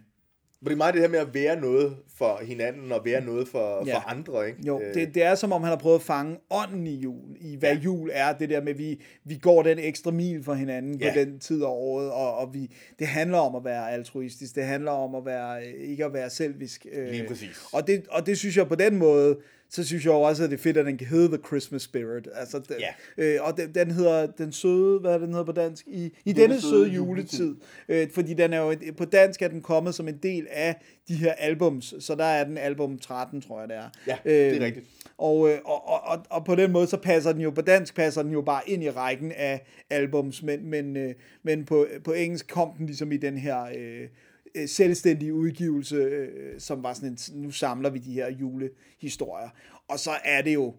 Det 0.65 0.71
er 0.71 0.75
meget 0.75 0.93
det 0.93 1.01
her 1.01 1.09
med 1.09 1.19
at 1.19 1.33
være 1.33 1.61
noget 1.61 1.97
for 2.17 2.39
hinanden, 2.43 2.91
og 2.91 3.01
være 3.05 3.21
noget 3.25 3.47
for, 3.47 3.83
Ja. 3.85 3.95
for 3.95 3.99
andre, 4.09 4.47
ikke? 4.47 4.59
Jo, 4.67 4.81
Øh, 4.81 4.93
det, 4.93 5.15
det 5.15 5.23
er 5.23 5.35
som 5.35 5.51
om 5.51 5.61
han 5.61 5.69
har 5.69 5.77
prøvet 5.77 5.95
at 5.95 6.01
fange 6.01 6.37
ånden 6.49 6.87
i 6.87 6.95
jul, 6.95 7.37
i 7.41 7.55
hvad 7.55 7.73
ja. 7.73 7.79
jul 7.79 8.09
er, 8.13 8.33
det 8.33 8.49
der 8.49 8.61
med, 8.61 8.69
at 8.73 8.77
vi, 8.77 9.01
vi 9.23 9.35
går 9.41 9.63
den 9.63 9.79
ekstra 9.79 10.11
mil 10.11 10.43
for 10.43 10.53
hinanden 10.53 10.95
Ja. 11.01 11.13
på 11.13 11.19
den 11.19 11.39
tid 11.39 11.63
af 11.63 11.67
året, 11.67 12.11
og, 12.11 12.37
og 12.37 12.53
vi, 12.53 12.71
det 12.99 13.07
handler 13.07 13.37
om 13.37 13.55
at 13.55 13.63
være 13.65 13.91
altruistisk, 13.91 14.55
det 14.55 14.63
handler 14.63 14.91
om 14.91 15.15
at 15.15 15.25
være, 15.25 15.65
ikke 15.65 16.05
at 16.05 16.13
være 16.13 16.29
selvisk. 16.29 16.85
øh, 16.91 17.09
Lige 17.11 17.27
præcis. 17.27 17.61
Og 17.73 17.87
det, 17.87 18.05
og 18.09 18.25
det 18.25 18.37
synes 18.37 18.57
jeg 18.57 18.67
på 18.67 18.75
den 18.75 18.97
måde, 18.97 19.37
så 19.71 19.83
synes 19.83 20.05
jeg 20.05 20.11
jo 20.11 20.21
også, 20.21 20.43
at 20.43 20.49
det 20.49 20.57
er 20.57 20.61
fedt, 20.61 20.77
at 20.77 20.85
den 20.85 20.97
kan 20.97 21.07
hedde 21.07 21.27
The 21.27 21.37
Christmas 21.47 21.81
Spirit. 21.81 22.27
Altså, 22.35 22.59
den, 22.59 22.75
Ja. 22.79 23.23
øh, 23.35 23.39
og 23.43 23.57
den, 23.57 23.73
den 23.75 23.91
hedder 23.91 24.25
Den 24.25 24.51
Søde, 24.51 24.99
hvad 24.99 25.11
er 25.11 25.17
det, 25.17 25.21
den 25.27 25.33
hedder 25.33 25.45
på 25.45 25.51
dansk? 25.51 25.87
I, 25.87 26.13
i 26.25 26.33
denne 26.33 26.61
søde 26.61 26.89
juletid. 26.89 27.55
Øh, 27.89 28.07
fordi 28.11 28.33
den 28.33 28.53
er 28.53 28.59
jo, 28.59 28.75
på 28.97 29.05
dansk 29.05 29.41
er 29.41 29.47
den 29.47 29.61
kommet 29.61 29.95
som 29.95 30.07
en 30.07 30.17
del 30.23 30.47
af 30.51 30.75
de 31.07 31.15
her 31.15 31.31
albums, 31.33 31.93
så 31.99 32.15
der 32.15 32.23
er 32.23 32.43
den 32.43 32.57
album 32.57 32.99
13, 32.99 33.41
tror 33.41 33.59
jeg 33.59 33.69
det 33.69 33.77
er. 33.77 33.89
Ja, 34.07 34.17
det 34.25 34.57
er 34.61 34.65
rigtigt. 34.65 34.85
Og, 35.17 35.49
øh, 35.49 35.57
og, 35.65 35.87
og, 35.89 36.01
og, 36.03 36.25
og 36.29 36.45
på 36.45 36.55
den 36.55 36.71
måde, 36.71 36.87
så 36.87 36.97
passer 36.97 37.31
den 37.31 37.41
jo, 37.41 37.49
på 37.51 37.61
dansk 37.61 37.95
passer 37.95 38.23
den 38.23 38.31
jo 38.31 38.41
bare 38.41 38.61
ind 38.67 38.83
i 38.83 38.89
rækken 38.89 39.31
af 39.31 39.61
albums, 39.89 40.43
men, 40.43 40.69
men, 40.69 40.97
øh, 40.97 41.13
men 41.43 41.65
på, 41.65 41.87
på 42.03 42.13
engelsk 42.13 42.47
kom 42.47 42.69
den 42.77 42.85
ligesom 42.85 43.11
i 43.11 43.17
den 43.17 43.37
her 43.37 43.63
øh, 43.77 44.07
øh, 44.55 44.69
selvstændige 44.69 45.33
udgivelse, 45.33 45.95
øh, 45.95 46.59
som 46.59 46.83
var 46.83 46.93
sådan 46.93 47.09
en, 47.09 47.41
nu 47.41 47.51
samler 47.51 47.89
vi 47.89 47.99
de 47.99 48.13
her 48.13 48.29
julehistorier. 48.29 49.49
Og 49.87 49.99
så 49.99 50.11
er 50.23 50.41
det 50.41 50.53
jo, 50.53 50.75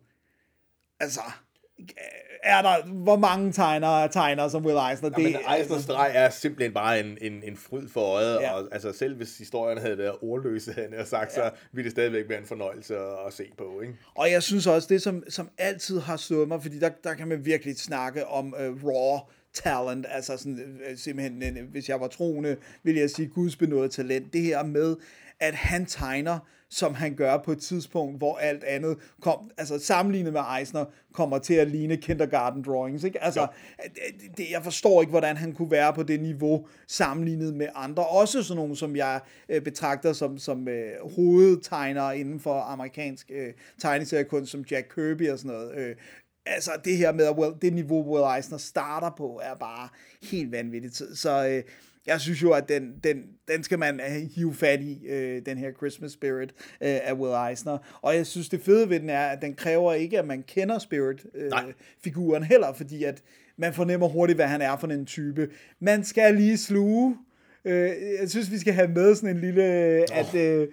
altså, 1.01 1.21
er 2.43 2.63
der, 2.63 2.87
hvor 2.87 3.17
mange 3.17 3.53
tegnere 3.53 4.09
tegner 4.09 4.49
som 4.49 4.65
Will 4.67 4.79
Eisner? 4.91 5.11
Ja, 5.19 5.23
men 5.23 5.37
Eisners 5.59 5.83
streg 5.83 6.11
er 6.15 6.31
simpelthen 6.31 6.73
bare 6.75 7.01
en, 7.01 7.19
en, 7.21 7.43
en 7.43 7.57
fryd 7.57 7.89
for 7.89 8.01
øjet, 8.01 8.35
Ja. 8.35 8.43
ja. 8.43 8.53
og 8.53 8.69
altså, 8.73 8.93
selv 8.93 9.17
hvis 9.17 9.39
historierne 9.39 9.81
havde 9.81 9.99
været 9.99 10.15
ordløse, 10.23 10.73
havde 10.73 10.89
jeg 10.99 11.07
sagt, 11.07 11.33
så 11.33 11.51
ville 11.73 11.85
det 11.85 11.93
stadigvæk 11.93 12.29
være 12.29 12.39
en 12.39 12.47
fornøjelse 12.47 12.97
at, 12.97 13.27
at 13.27 13.33
se 13.33 13.45
på, 13.59 13.81
ikke? 13.81 13.95
Og 14.15 14.31
jeg 14.31 14.43
synes 14.43 14.67
også, 14.67 14.89
det 14.91 15.03
som, 15.03 15.25
som 15.29 15.49
altid 15.59 16.01
har 16.01 16.17
slået 16.17 16.49
mig, 16.49 16.63
fordi 16.63 16.79
der, 16.79 16.91
der 17.05 17.15
kan 17.15 17.29
man 17.29 17.45
virkelig 17.45 17.77
snakke 17.77 18.27
om 18.27 18.55
uh, 18.55 18.85
raw 18.85 19.19
talent, 19.55 20.07
altså 20.09 20.37
sådan, 20.37 20.79
øh, 20.91 20.97
simpelthen, 20.97 21.59
øh, 21.59 21.71
hvis 21.71 21.89
jeg 21.89 22.01
var 22.01 22.09
troende, 22.09 22.57
ville 22.83 23.01
jeg 23.01 23.11
sige 23.11 23.29
Guds 23.29 23.57
benådet 23.57 23.91
talent. 23.91 24.33
Det 24.33 24.43
her 24.43 24.65
med, 24.65 24.97
at 25.41 25.55
han 25.55 25.87
tegner, 25.87 26.39
som 26.71 26.95
han 26.95 27.15
gør 27.15 27.37
på 27.37 27.53
et 27.53 27.59
tidspunkt, 27.59 28.19
hvor 28.19 28.37
alt 28.37 28.65
andet 28.65 28.97
kom, 29.21 29.51
altså 29.59 29.79
sammenlignet 29.79 30.33
med 30.33 30.41
Eisner, 30.59 30.85
kommer 31.13 31.39
til 31.39 31.55
at 31.55 31.69
ligne 31.69 31.97
kindergarten 31.97 32.63
drawings, 32.63 33.05
ikke? 33.05 33.25
Altså, 33.25 33.47
det, 33.95 34.37
det, 34.37 34.47
jeg 34.51 34.65
forstår 34.65 35.01
ikke, 35.01 35.11
hvordan 35.11 35.37
han 35.37 35.53
kunne 35.53 35.71
være 35.71 35.93
på 35.93 36.03
det 36.03 36.21
niveau, 36.21 36.67
sammenlignet 36.87 37.55
med 37.55 37.67
andre, 37.75 38.07
også 38.07 38.43
sådan 38.43 38.57
nogle, 38.57 38.77
som 38.77 38.97
jeg 38.97 39.21
øh, 39.49 39.63
betragter 39.63 40.13
som, 40.13 40.39
som 40.39 40.69
øh, 40.69 40.93
hovedtegnere 41.17 42.19
inden 42.19 42.41
for 42.41 42.61
amerikansk 42.61 43.31
øh, 43.35 43.53
tegneseriekunst, 43.81 44.53
som 44.53 44.65
Jack 44.71 44.93
Kirby 44.95 45.31
og 45.31 45.39
sådan 45.39 45.57
noget. 45.57 45.75
Øh, 45.77 45.97
altså 46.47 46.71
det 46.85 46.97
her 46.97 47.13
med, 47.13 47.27
at 47.27 47.37
Will, 47.37 47.55
det 47.63 47.73
niveau, 47.73 48.13
Will 48.13 48.37
Eisner 48.37 48.59
starter 48.59 49.11
på, 49.19 49.41
er 49.45 49.55
bare 49.55 49.89
helt 50.23 50.53
vanvittigt. 50.53 50.97
Så, 50.97 51.05
så 51.15 51.49
øh, 51.49 51.63
jeg 52.07 52.21
synes 52.21 52.43
jo, 52.43 52.53
at 52.53 52.69
den, 52.69 52.95
den, 53.05 53.25
den 53.49 53.63
skal 53.63 53.79
man 53.79 54.01
øh, 54.01 54.31
hive 54.35 54.55
fat 54.55 54.81
i, 54.81 55.07
øh, 55.07 55.43
den 55.47 55.59
her 55.59 55.73
Christmas 55.73 56.13
Spirit 56.13 56.51
øh, 56.61 56.99
af 57.03 57.13
Will 57.13 57.51
Eisner. 57.51 57.79
Og 58.03 58.17
jeg 58.17 58.27
synes, 58.27 58.49
det 58.49 58.61
fede 58.61 58.91
ved 58.91 59.01
den 59.01 59.11
er, 59.11 59.27
at 59.27 59.43
den 59.43 59.55
kræver 59.55 59.93
ikke, 59.93 60.19
at 60.19 60.27
man 60.27 60.43
kender 60.43 60.79
Spirit-figuren 60.79 62.43
heller, 62.43 62.73
fordi 62.73 63.05
at 63.05 63.23
man 63.57 63.75
fornemmer 63.75 64.09
hurtigt, 64.09 64.37
hvad 64.37 64.47
han 64.47 64.63
er 64.63 64.77
for 64.77 64.87
en 64.87 65.07
type. 65.07 65.49
Man 65.81 66.05
skal 66.05 66.35
lige 66.35 66.59
sluge. 66.59 67.17
Øh, 67.65 67.91
jeg 68.21 68.31
synes, 68.31 68.51
vi 68.51 68.59
skal 68.59 68.73
have 68.73 68.89
med 68.89 69.15
sådan 69.15 69.37
en 69.37 69.41
lille, 69.41 69.63
at... 70.13 70.35
Øh, 70.35 70.69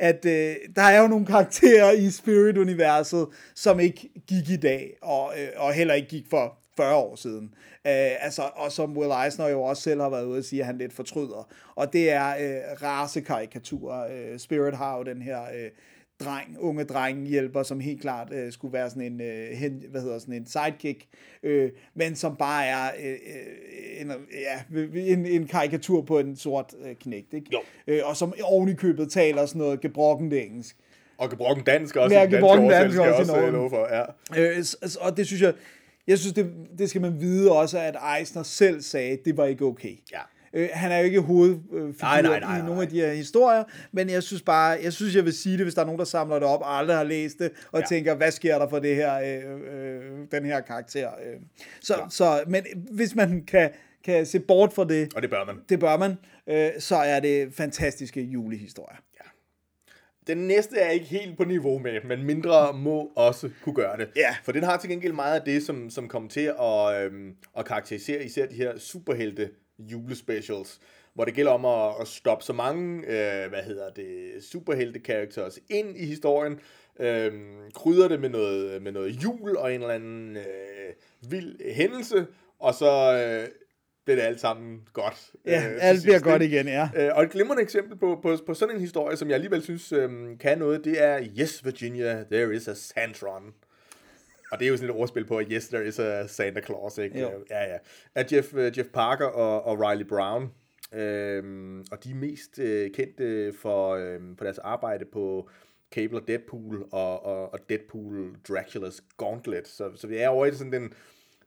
at 0.00 0.24
øh, 0.24 0.56
der 0.76 0.82
er 0.82 1.02
jo 1.02 1.08
nogle 1.08 1.26
karakterer 1.26 1.92
i 1.92 2.10
Spirit-universet, 2.10 3.26
som 3.54 3.80
ikke 3.80 4.08
gik 4.26 4.50
i 4.50 4.56
dag, 4.56 4.96
og, 5.02 5.32
øh, 5.38 5.48
og 5.56 5.72
heller 5.72 5.94
ikke 5.94 6.08
gik 6.08 6.26
for 6.30 6.58
40 6.76 6.94
år 6.96 7.16
siden. 7.16 7.54
Øh, 7.86 8.24
altså, 8.24 8.42
og 8.54 8.72
som 8.72 8.96
Will 8.96 9.12
Eisner 9.24 9.48
jo 9.48 9.62
også 9.62 9.82
selv 9.82 10.00
har 10.00 10.08
været 10.08 10.24
ude 10.24 10.38
at 10.38 10.44
sige, 10.44 10.60
at 10.60 10.66
han 10.66 10.78
lidt 10.78 10.92
fortryder. 10.92 11.48
Og 11.74 11.92
det 11.92 12.10
er 12.10 12.28
øh, 12.28 12.82
rasekarikaturer. 12.82 14.06
Øh, 14.12 14.38
Spirit 14.38 14.74
har 14.74 14.96
jo 14.96 15.02
den 15.02 15.22
her 15.22 15.42
øh, 15.42 15.70
dreng, 16.24 16.56
unge 16.60 16.84
dreng 16.84 17.26
hjælper, 17.26 17.62
som 17.62 17.80
helt 17.80 18.00
klart 18.00 18.32
øh, 18.32 18.52
skulle 18.52 18.72
være 18.72 18.90
sådan 18.90 19.02
en, 19.02 19.20
øh, 19.20 19.50
hen, 19.50 19.84
hvad 19.90 20.00
hedder 20.00 20.18
sådan 20.18 20.34
en 20.34 20.46
sidekick, 20.46 21.06
øh, 21.42 21.70
men 21.94 22.16
som 22.16 22.36
bare 22.36 22.66
er 22.66 22.90
øh, 23.04 23.10
øh, 23.10 24.00
en, 24.00 24.12
ja, 24.32 24.78
en, 25.00 25.26
en 25.26 25.46
karikatur 25.46 26.02
på 26.02 26.18
en 26.18 26.36
sort 26.36 26.74
øh, 26.84 26.94
knægt, 26.94 27.34
ikke? 27.34 27.46
Jo. 27.52 27.60
Øh, 27.86 28.00
og 28.04 28.16
som 28.16 28.34
oven 28.42 28.68
i 28.68 28.74
købet 28.74 29.10
taler 29.10 29.46
sådan 29.46 29.58
noget 29.58 29.80
gebrokkent 29.80 30.32
engelsk. 30.32 30.76
Og 31.18 31.30
gebrokken 31.30 31.64
dansk 31.64 31.96
også. 31.96 32.16
Ja, 32.16 32.24
gebrokken 32.24 32.70
dansk 32.70 32.98
oversættelse, 32.98 33.32
også 33.32 33.40
Norge. 33.40 33.52
love 33.52 33.70
for, 33.70 33.88
ja. 33.94 34.02
Øh, 34.42 34.64
og 35.00 35.16
det 35.16 35.26
synes 35.26 35.42
jeg, 35.42 35.54
jeg 36.06 36.18
synes, 36.18 36.34
det, 36.34 36.52
det 36.78 36.90
skal 36.90 37.00
man 37.00 37.20
vide 37.20 37.52
også, 37.52 37.78
at 37.78 37.96
Eisner 38.18 38.42
selv 38.42 38.82
sagde, 38.82 39.12
at 39.12 39.18
det 39.24 39.36
var 39.36 39.46
ikke 39.46 39.64
okay. 39.64 39.96
Ja. 40.12 40.20
Øh, 40.54 40.68
han 40.72 40.92
er 40.92 40.98
jo 40.98 41.04
ikke 41.04 41.20
hovedfigur 41.20 42.34
i 42.58 42.62
nogle 42.66 42.82
af 42.82 42.88
de 42.88 43.00
her 43.00 43.12
historier, 43.12 43.64
men 43.92 44.10
jeg 44.10 44.22
synes 44.22 44.42
bare, 44.42 44.78
jeg 44.82 44.92
synes, 44.92 45.14
jeg 45.16 45.24
vil 45.24 45.32
sige 45.32 45.56
det, 45.56 45.64
hvis 45.64 45.74
der 45.74 45.80
er 45.82 45.86
nogen, 45.86 45.98
der 45.98 46.04
samler 46.04 46.34
det 46.38 46.44
op 46.48 46.60
og 46.60 46.78
aldrig 46.78 46.96
har 46.96 47.04
læst 47.04 47.38
det, 47.38 47.50
og 47.72 47.78
ja. 47.78 47.78
Ja. 47.78 47.86
tænker, 47.86 48.14
hvad 48.14 48.30
sker 48.30 48.58
der 48.58 48.68
for 48.68 48.78
det 48.78 48.96
her, 48.96 49.14
øh, 49.14 49.60
øh, 49.74 50.02
den 50.32 50.44
her 50.44 50.60
karakter. 50.60 51.08
Øh. 51.08 51.40
Så, 51.80 51.94
Ja. 51.98 52.04
så, 52.10 52.42
men 52.46 52.62
hvis 52.90 53.14
man 53.14 53.44
kan, 53.46 53.70
kan 54.04 54.26
se 54.26 54.40
bort 54.40 54.72
fra 54.72 54.84
det, 54.84 55.14
Og 55.14 55.22
det 55.22 55.30
bør 55.30 55.44
man. 55.44 55.56
det 55.68 55.80
bør 55.80 55.96
man, 55.96 56.14
øh, 56.46 56.70
så 56.78 56.96
er 56.96 57.20
det 57.20 57.54
fantastiske 57.54 58.20
julehistorier. 58.22 58.96
Den 60.26 60.38
næste 60.38 60.76
er 60.76 60.90
ikke 60.90 61.06
helt 61.06 61.36
på 61.36 61.44
niveau 61.44 61.78
med, 61.78 61.92
men 62.04 62.22
mindre 62.24 62.72
må 62.72 63.12
også 63.16 63.50
kunne 63.64 63.74
gøre 63.74 63.96
det. 63.96 64.08
Ja. 64.16 64.36
For 64.44 64.52
den 64.52 64.62
har 64.62 64.76
til 64.76 64.90
gengæld 64.90 65.12
meget 65.12 65.34
af 65.40 65.44
det, 65.44 65.62
som, 65.62 65.90
som 65.90 66.08
kommer 66.08 66.28
til 66.28 66.52
at, 66.60 67.04
øhm, 67.04 67.32
at 67.58 67.64
karakterisere 67.64 68.24
især 68.24 68.46
de 68.46 68.54
her 68.54 68.78
superhelte 68.78 69.50
julespecials, 69.80 70.80
hvor 71.14 71.24
det 71.24 71.34
gælder 71.34 71.52
om 71.52 71.64
at, 71.64 71.94
at 72.00 72.08
stoppe 72.08 72.44
så 72.44 72.52
mange, 72.52 72.98
øh, 72.98 73.48
hvad 73.48 73.62
hedder 73.62 73.90
det, 73.90 74.44
superhelte 74.44 75.00
characters 75.00 75.58
ind 75.68 75.96
i 75.96 76.06
historien, 76.06 76.60
øh, 77.00 77.32
krydder 77.74 78.08
det 78.08 78.20
med 78.20 78.28
noget, 78.28 78.82
med 78.82 78.92
noget 78.92 79.10
jul 79.10 79.56
og 79.56 79.74
en 79.74 79.80
eller 79.80 79.94
anden 79.94 80.36
øh, 80.36 80.92
vild 81.30 81.72
hændelse, 81.74 82.26
og 82.58 82.74
så 82.74 83.12
øh, 83.12 83.48
bliver 84.04 84.16
det 84.16 84.22
alt 84.22 84.40
sammen 84.40 84.80
godt. 84.92 85.30
Ja, 85.46 85.68
øh, 85.70 85.78
alt 85.80 86.02
bliver 86.02 86.20
godt 86.20 86.42
igen, 86.42 86.68
ja. 86.68 86.88
Øh, 86.96 87.10
og 87.14 87.22
et 87.22 87.30
glimrende 87.30 87.62
eksempel 87.62 87.98
på, 87.98 88.18
på, 88.22 88.36
på 88.46 88.54
sådan 88.54 88.74
en 88.74 88.80
historie, 88.80 89.16
som 89.16 89.28
jeg 89.28 89.34
alligevel 89.34 89.62
synes 89.62 89.92
øhm, 89.92 90.38
kan 90.38 90.58
noget, 90.58 90.84
det 90.84 91.02
er 91.02 91.28
Yes, 91.40 91.64
Virginia, 91.64 92.24
there 92.30 92.54
is 92.54 92.68
a 92.68 92.74
Santron. 92.74 93.54
Og 94.52 94.58
det 94.58 94.64
er 94.66 94.70
jo 94.70 94.76
sådan 94.76 94.90
et 94.90 94.96
ordspil 94.96 95.24
på, 95.24 95.38
at 95.38 95.46
yes, 95.50 95.68
there 95.68 95.86
is 95.86 95.98
a 95.98 96.26
Santa 96.26 96.60
Claus, 96.60 96.98
ikke? 96.98 97.20
Jo. 97.20 97.28
Øh, 97.28 97.34
Ja, 97.50 97.72
ja. 97.72 97.78
Af 98.14 98.32
Jeff, 98.32 98.52
uh, 98.54 98.78
Jeff 98.78 98.88
Parker 98.92 99.26
og, 99.26 99.62
og 99.64 99.80
Riley 99.90 100.04
Brown. 100.04 100.50
Øhm, 100.94 101.80
og 101.92 102.04
de 102.04 102.10
er 102.10 102.14
mest 102.14 102.58
øh, 102.58 102.90
kendte 102.90 103.52
for, 103.52 103.90
øhm, 103.94 104.36
på 104.36 104.44
deres 104.44 104.58
arbejde 104.58 105.04
på 105.12 105.48
Cable 105.94 106.18
og 106.18 106.28
Deadpool 106.28 106.82
og, 106.92 107.24
og, 107.26 107.52
og 107.52 107.58
Deadpool 107.68 108.36
Dracula's 108.50 109.00
Gauntlet. 109.16 109.68
Så, 109.68 109.90
så 109.96 110.06
vi 110.06 110.16
er 110.16 110.28
over 110.28 110.46
i 110.46 110.52
sådan 110.52 110.72
den, 110.72 110.92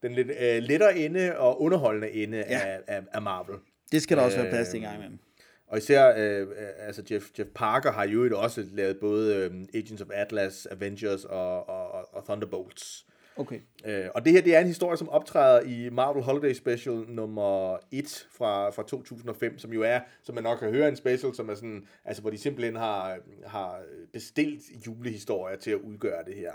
den 0.04 0.12
lidt 0.14 0.28
øh, 0.28 0.58
lettere 0.64 0.98
ende 0.98 1.38
og 1.38 1.62
underholdende 1.62 2.12
ende 2.12 2.38
Ja. 2.38 2.60
af, 2.66 2.80
af, 2.88 3.02
af 3.14 3.22
Marvel. 3.22 3.56
Det 3.92 4.02
skal 4.02 4.18
der 4.18 4.24
også 4.24 4.38
være 4.38 4.50
plads 4.50 4.68
til 4.70 4.78
en 4.78 4.84
Øh, 4.84 4.90
gang 4.90 5.00
imellem. 5.00 5.20
Og 5.68 5.78
især, 5.78 6.14
øh, 6.18 6.42
øh, 6.42 6.48
altså 6.80 7.04
Jeff, 7.12 7.26
Jeff 7.40 7.50
Parker 7.56 7.92
har 7.92 8.08
jo 8.08 8.40
også 8.40 8.64
lavet 8.72 9.00
både 9.00 9.36
øh, 9.36 9.52
Agents 9.74 10.02
of 10.02 10.08
Atlas, 10.14 10.66
Avengers 10.72 11.26
og, 11.26 11.70
og, 11.70 11.83
og, 12.14 12.24
Thunderbolts. 12.26 13.06
Okay. 13.36 13.60
Øh, 13.86 14.06
og 14.16 14.26
det 14.26 14.34
her, 14.34 14.42
det 14.42 14.56
er 14.56 14.60
en 14.60 14.68
historie, 14.68 14.98
som 14.98 15.10
optræder 15.10 15.62
i 15.62 15.90
Marvel 15.90 16.24
Holiday 16.24 16.54
Special 16.54 16.96
nummer 17.08 17.78
1 17.92 18.28
fra, 18.32 18.70
fra 18.70 18.84
2005, 18.84 19.60
som 19.60 19.74
jo 19.74 19.82
er, 19.82 20.00
som 20.24 20.36
man 20.36 20.44
nok 20.44 20.60
kan 20.60 20.70
høre, 20.70 20.90
en 20.90 20.96
special, 20.96 21.36
som 21.36 21.50
er 21.50 21.56
sådan, 21.56 21.88
altså 22.06 22.22
hvor 22.22 22.32
de 22.32 22.38
simpelthen 22.38 22.76
har, 22.76 23.18
har 23.46 23.82
bestilt 24.14 24.62
julehistorier 24.88 25.58
til 25.58 25.72
at 25.72 25.78
udgøre 25.78 26.24
det 26.26 26.36
her. 26.36 26.52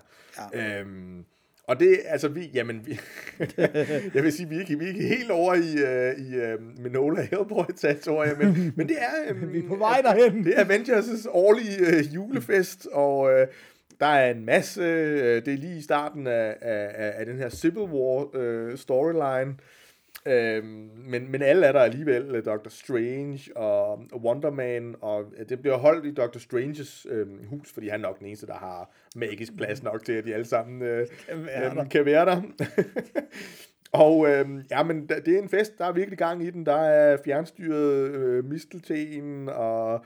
Ja. 0.53 0.81
Øhm, 0.81 1.25
og 1.69 1.81
det, 1.81 1.99
altså 2.05 2.29
vi, 2.29 2.51
jamen 2.55 2.87
vi, 2.87 3.01
jeg 4.15 4.23
vil 4.25 4.33
sige, 4.33 4.49
vi 4.49 4.57
er 4.57 4.61
ikke, 4.61 4.79
vi 4.79 4.85
er 4.85 4.89
ikke 4.89 5.09
helt 5.09 5.31
over 5.31 5.55
i, 5.55 5.59
uh, 5.59 6.27
i 6.27 6.55
uh, 6.55 6.83
Minola 6.83 7.23
hellboy 7.23 7.65
territoriet 7.77 8.39
men, 8.39 8.73
men 8.77 8.89
det 8.89 8.97
er... 9.01 9.33
Um, 9.33 9.53
Vi 9.53 9.59
er 9.59 9.69
på 9.69 9.77
vej 9.77 10.01
derhen. 10.01 10.45
Det 10.45 10.59
er 10.59 10.65
Avengers' 10.65 11.29
årlige 11.29 11.81
uh, 11.87 12.15
julefest, 12.15 12.87
og 12.87 13.19
uh, 13.19 13.49
der 14.01 14.07
er 14.07 14.31
en 14.31 14.45
masse, 14.45 14.81
uh, 14.81 15.45
det 15.45 15.49
er 15.49 15.57
lige 15.57 15.79
i 15.79 15.83
starten 15.83 16.27
af, 16.27 16.57
af, 16.61 17.13
af 17.19 17.27
den 17.27 17.39
her 17.39 17.49
Civil 17.49 17.83
War 17.83 18.37
uh, 18.37 18.77
storyline, 18.77 19.55
Øhm, 20.27 20.91
men, 20.97 21.31
men 21.31 21.43
alle 21.43 21.67
er 21.67 21.73
der 21.73 21.81
alligevel, 21.81 22.35
øh, 22.35 22.45
Doctor 22.45 22.71
Strange 22.71 23.41
og 23.57 24.09
Wonder 24.15 24.51
Man, 24.51 24.95
og 25.01 25.25
øh, 25.39 25.49
det 25.49 25.61
bliver 25.61 25.77
holdt 25.77 26.07
i 26.07 26.15
Doctor 26.15 26.41
Stranges 26.41 27.07
øhm, 27.11 27.47
hus, 27.47 27.73
fordi 27.73 27.89
han 27.89 28.01
er 28.01 28.09
nok 28.09 28.19
den 28.19 28.27
eneste, 28.27 28.47
der 28.47 28.55
har 28.55 28.91
magisk 29.17 29.57
plads 29.57 29.83
nok 29.83 30.05
til, 30.05 30.13
at 30.13 30.25
de 30.25 30.35
alle 30.35 30.47
sammen 30.47 30.83
øh, 30.83 31.07
Kan 31.29 31.47
være 31.47 31.67
øhm, 31.67 31.77
der. 31.77 31.85
kan 31.85 32.05
være 32.05 32.27
der. 32.27 32.43
og 34.05 34.29
øhm, 34.29 34.63
ja, 34.71 34.83
men 34.83 35.09
det 35.09 35.29
er 35.29 35.43
en 35.43 35.49
fest, 35.49 35.79
der 35.79 35.85
er 35.85 35.93
virkelig 35.93 36.19
gang 36.19 36.45
i 36.45 36.51
den. 36.51 36.67
Der 36.67 36.77
er 36.77 37.17
fjernstyret 37.25 38.11
øh, 38.11 38.45
mistelten, 38.45 39.49
og 39.49 39.95
øh, 39.95 40.01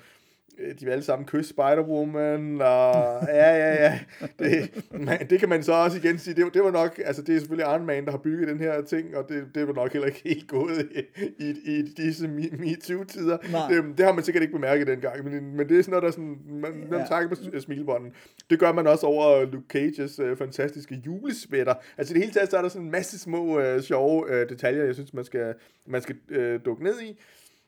de 0.80 0.84
vil 0.84 0.92
alle 0.92 1.04
sammen 1.04 1.26
kysse 1.26 1.54
Spider-Woman, 1.54 2.62
og 2.64 3.22
ja, 3.40 3.56
ja, 3.56 3.84
ja. 3.84 3.98
Det, 4.38 4.84
man, 5.00 5.26
det 5.30 5.40
kan 5.40 5.48
man 5.48 5.62
så 5.62 5.72
også 5.72 5.98
igen 5.98 6.18
sige, 6.18 6.34
det, 6.34 6.44
var- 6.44 6.50
det 6.50 6.64
var 6.64 6.70
nok, 6.70 7.00
altså 7.04 7.22
det 7.22 7.34
er 7.34 7.38
selvfølgelig 7.38 7.72
Iron 7.72 7.86
Man, 7.86 8.04
der 8.04 8.10
har 8.10 8.18
bygget 8.18 8.48
den 8.48 8.58
her 8.58 8.82
ting, 8.82 9.16
og 9.16 9.28
det, 9.28 9.44
det 9.54 9.66
var 9.66 9.72
nok 9.74 9.92
heller 9.92 10.06
ikke 10.06 10.20
helt 10.24 10.48
gået 10.48 10.88
i, 11.18 11.22
i, 11.44 11.54
i 11.78 11.82
disse 11.82 12.26
Me- 12.26 12.56
MeToo-tider. 12.60 13.36
Det, 13.70 13.98
det 13.98 14.06
har 14.06 14.12
man 14.12 14.24
sikkert 14.24 14.42
ikke 14.42 14.54
bemærket 14.54 14.86
dengang, 14.86 15.24
men, 15.24 15.56
men 15.56 15.68
det 15.68 15.78
er 15.78 15.82
sådan 15.82 15.90
noget, 15.90 16.02
der 16.02 16.10
sådan, 16.10 16.36
man, 16.50 16.72
man 16.90 17.00
Ja. 17.00 17.06
tager 17.06 17.28
på 17.28 17.34
s- 17.34 17.62
smilebånden. 17.62 18.12
Det 18.50 18.58
gør 18.58 18.72
man 18.72 18.86
også 18.86 19.06
over 19.06 19.44
Luke 19.44 19.66
Cages 19.68 20.18
øh, 20.18 20.36
fantastiske 20.36 20.94
julesvætter. 21.06 21.74
Altså 21.98 22.12
i 22.12 22.14
det 22.14 22.22
hele 22.22 22.32
taget, 22.34 22.50
så 22.50 22.56
er 22.56 22.62
der 22.62 22.68
sådan 22.68 22.84
en 22.86 22.90
masse 22.92 23.18
små 23.18 23.60
øh, 23.60 23.82
sjove 23.82 24.30
øh, 24.34 24.48
detaljer, 24.48 24.84
jeg 24.84 24.94
synes, 24.94 25.14
man 25.14 25.24
skal, 25.24 25.54
man 25.86 26.02
skal 26.02 26.16
øh, 26.30 26.60
dukke 26.64 26.84
ned 26.84 27.00
i. 27.02 27.20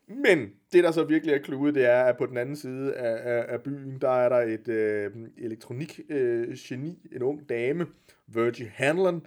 Men 0.09 0.53
det, 0.73 0.85
der 0.85 0.91
så 0.91 1.05
virkelig 1.05 1.35
er 1.35 1.39
kludet, 1.39 1.75
det 1.75 1.85
er, 1.85 2.03
at 2.03 2.17
på 2.17 2.27
den 2.27 2.37
anden 2.37 2.57
side 2.57 2.95
af, 2.95 3.37
af, 3.37 3.45
af 3.49 3.63
byen, 3.63 3.99
der 4.01 4.11
er 4.11 4.29
der 4.29 4.37
et 4.37 4.69
øh, 4.69 5.11
elektronik-geni, 5.39 6.21
øh, 6.21 6.57
geni, 6.69 6.99
en 7.13 7.23
ung 7.23 7.49
dame, 7.49 7.87
Virgie 8.27 8.73
Hanlon, 8.75 9.27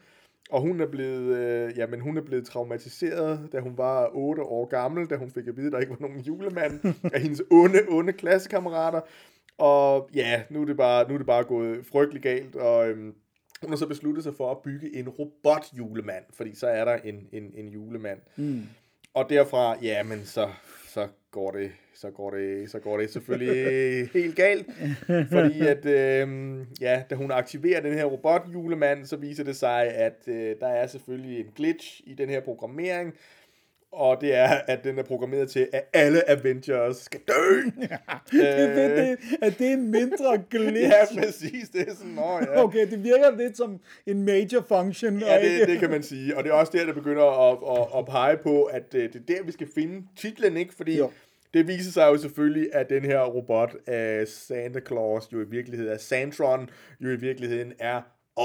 og 0.49 0.61
hun 0.61 0.81
er 0.81 0.87
blevet, 0.87 1.37
øh, 1.37 1.77
jamen, 1.77 1.99
hun 1.99 2.17
er 2.17 2.21
blevet 2.21 2.45
traumatiseret, 2.45 3.49
da 3.51 3.59
hun 3.59 3.77
var 3.77 4.09
8 4.13 4.43
år 4.43 4.65
gammel, 4.65 5.09
da 5.09 5.15
hun 5.15 5.31
fik 5.31 5.47
at 5.47 5.57
vide, 5.57 5.67
at 5.67 5.73
der 5.73 5.79
ikke 5.79 5.89
var 5.89 6.07
nogen 6.07 6.19
julemand 6.19 6.79
af 7.13 7.21
hendes 7.21 7.41
onde, 7.51 7.79
onde 7.89 8.13
klassekammerater. 8.13 9.01
Og 9.57 10.09
ja, 10.13 10.43
nu 10.49 10.61
er 10.61 10.65
det 10.65 10.77
bare, 10.77 11.07
nu 11.07 11.13
er 11.13 11.17
det 11.17 11.27
bare 11.27 11.43
gået 11.43 11.85
frygtelig 11.85 12.23
galt, 12.23 12.55
og 12.55 12.89
øhm, 12.89 13.13
hun 13.61 13.69
har 13.69 13.77
så 13.77 13.87
besluttet 13.87 14.23
sig 14.23 14.33
for 14.35 14.51
at 14.51 14.57
bygge 14.63 14.95
en 14.95 15.09
robot-julemand, 15.09 16.25
fordi 16.33 16.55
så 16.55 16.67
er 16.67 16.85
der 16.85 16.95
en, 16.95 17.27
en, 17.31 17.51
en 17.55 17.67
julemand. 17.67 18.19
Mm. 18.35 18.61
Og 19.13 19.29
derfra, 19.29 19.77
ja, 19.81 20.03
men 20.03 20.25
så, 20.25 20.49
så 20.87 21.07
går 21.31 21.51
det, 21.51 21.71
så 21.93 22.09
går 22.09 22.31
det, 22.31 22.71
så 22.71 22.79
går 22.79 22.97
det 22.97 23.13
selvfølgelig 23.13 24.09
helt 24.21 24.35
galt, 24.35 24.67
fordi 25.31 25.61
at, 25.61 25.85
øhm, 25.85 26.67
ja, 26.81 27.03
da 27.09 27.15
hun 27.15 27.31
aktiverer 27.31 27.81
den 27.81 27.93
her 27.93 28.05
robot-julemand, 28.05 29.05
så 29.05 29.15
viser 29.15 29.43
det 29.43 29.55
sig, 29.55 29.87
at 29.87 30.23
øh, 30.27 30.55
der 30.59 30.67
er 30.67 30.87
selvfølgelig 30.87 31.39
en 31.39 31.51
glitch 31.55 32.01
i 32.03 32.13
den 32.13 32.29
her 32.29 32.39
programmering, 32.39 33.13
og 33.91 34.21
det 34.21 34.35
er, 34.35 34.47
at 34.67 34.83
den 34.83 34.99
er 34.99 35.03
programmeret 35.03 35.49
til, 35.49 35.67
at 35.73 35.83
alle 35.93 36.29
Avengers 36.29 36.97
skal 36.97 37.19
dø. 37.27 37.61
Det 38.31 38.49
er 38.49 38.75
fedt, 38.75 39.19
det, 39.21 39.37
at 39.41 39.57
det 39.59 39.67
er 39.67 39.73
en 39.73 39.91
mindre 39.91 40.41
glitch. 40.51 40.81
Ja, 40.81 41.21
præcis. 41.21 41.69
Det 41.69 41.81
er 41.89 41.93
sådan, 41.95 42.11
nå 42.11 42.39
ja. 42.41 42.63
Okay, 42.63 42.91
det 42.91 43.03
virker 43.03 43.37
lidt 43.37 43.57
som 43.57 43.79
en 44.05 44.23
major 44.23 44.65
function. 44.67 45.19
Ja, 45.19 45.39
det, 45.41 45.51
ikke- 45.51 45.65
det 45.65 45.79
kan 45.79 45.89
man 45.89 46.03
sige. 46.03 46.37
Og 46.37 46.43
det 46.43 46.49
er 46.49 46.53
også 46.53 46.71
der, 46.77 46.85
der 46.85 46.93
begynder 46.93 47.23
at, 47.51 47.79
at, 47.79 47.99
at 47.99 48.05
pege 48.05 48.37
på, 48.37 48.63
at 48.63 48.93
øh, 48.95 49.13
det 49.13 49.15
er 49.29 49.35
der, 49.35 49.43
vi 49.43 49.51
skal 49.51 49.67
finde 49.75 50.07
titlen, 50.17 50.57
ikke? 50.57 50.73
Fordi 50.77 50.97
jo. 50.97 51.11
det 51.53 51.67
viser 51.67 51.91
sig 51.91 52.07
jo 52.07 52.17
selvfølgelig, 52.17 52.69
at 52.73 52.89
den 52.89 53.05
her 53.05 53.19
robot 53.21 53.75
af 53.87 54.27
Santa 54.27 54.79
Claus 54.87 55.27
jo 55.33 55.41
i 55.41 55.45
virkeligheden 55.49 55.93
er 55.93 55.97
Santron, 55.97 56.69
jo 56.99 57.09
i 57.09 57.15
virkeligheden 57.15 57.73
er 57.79 58.01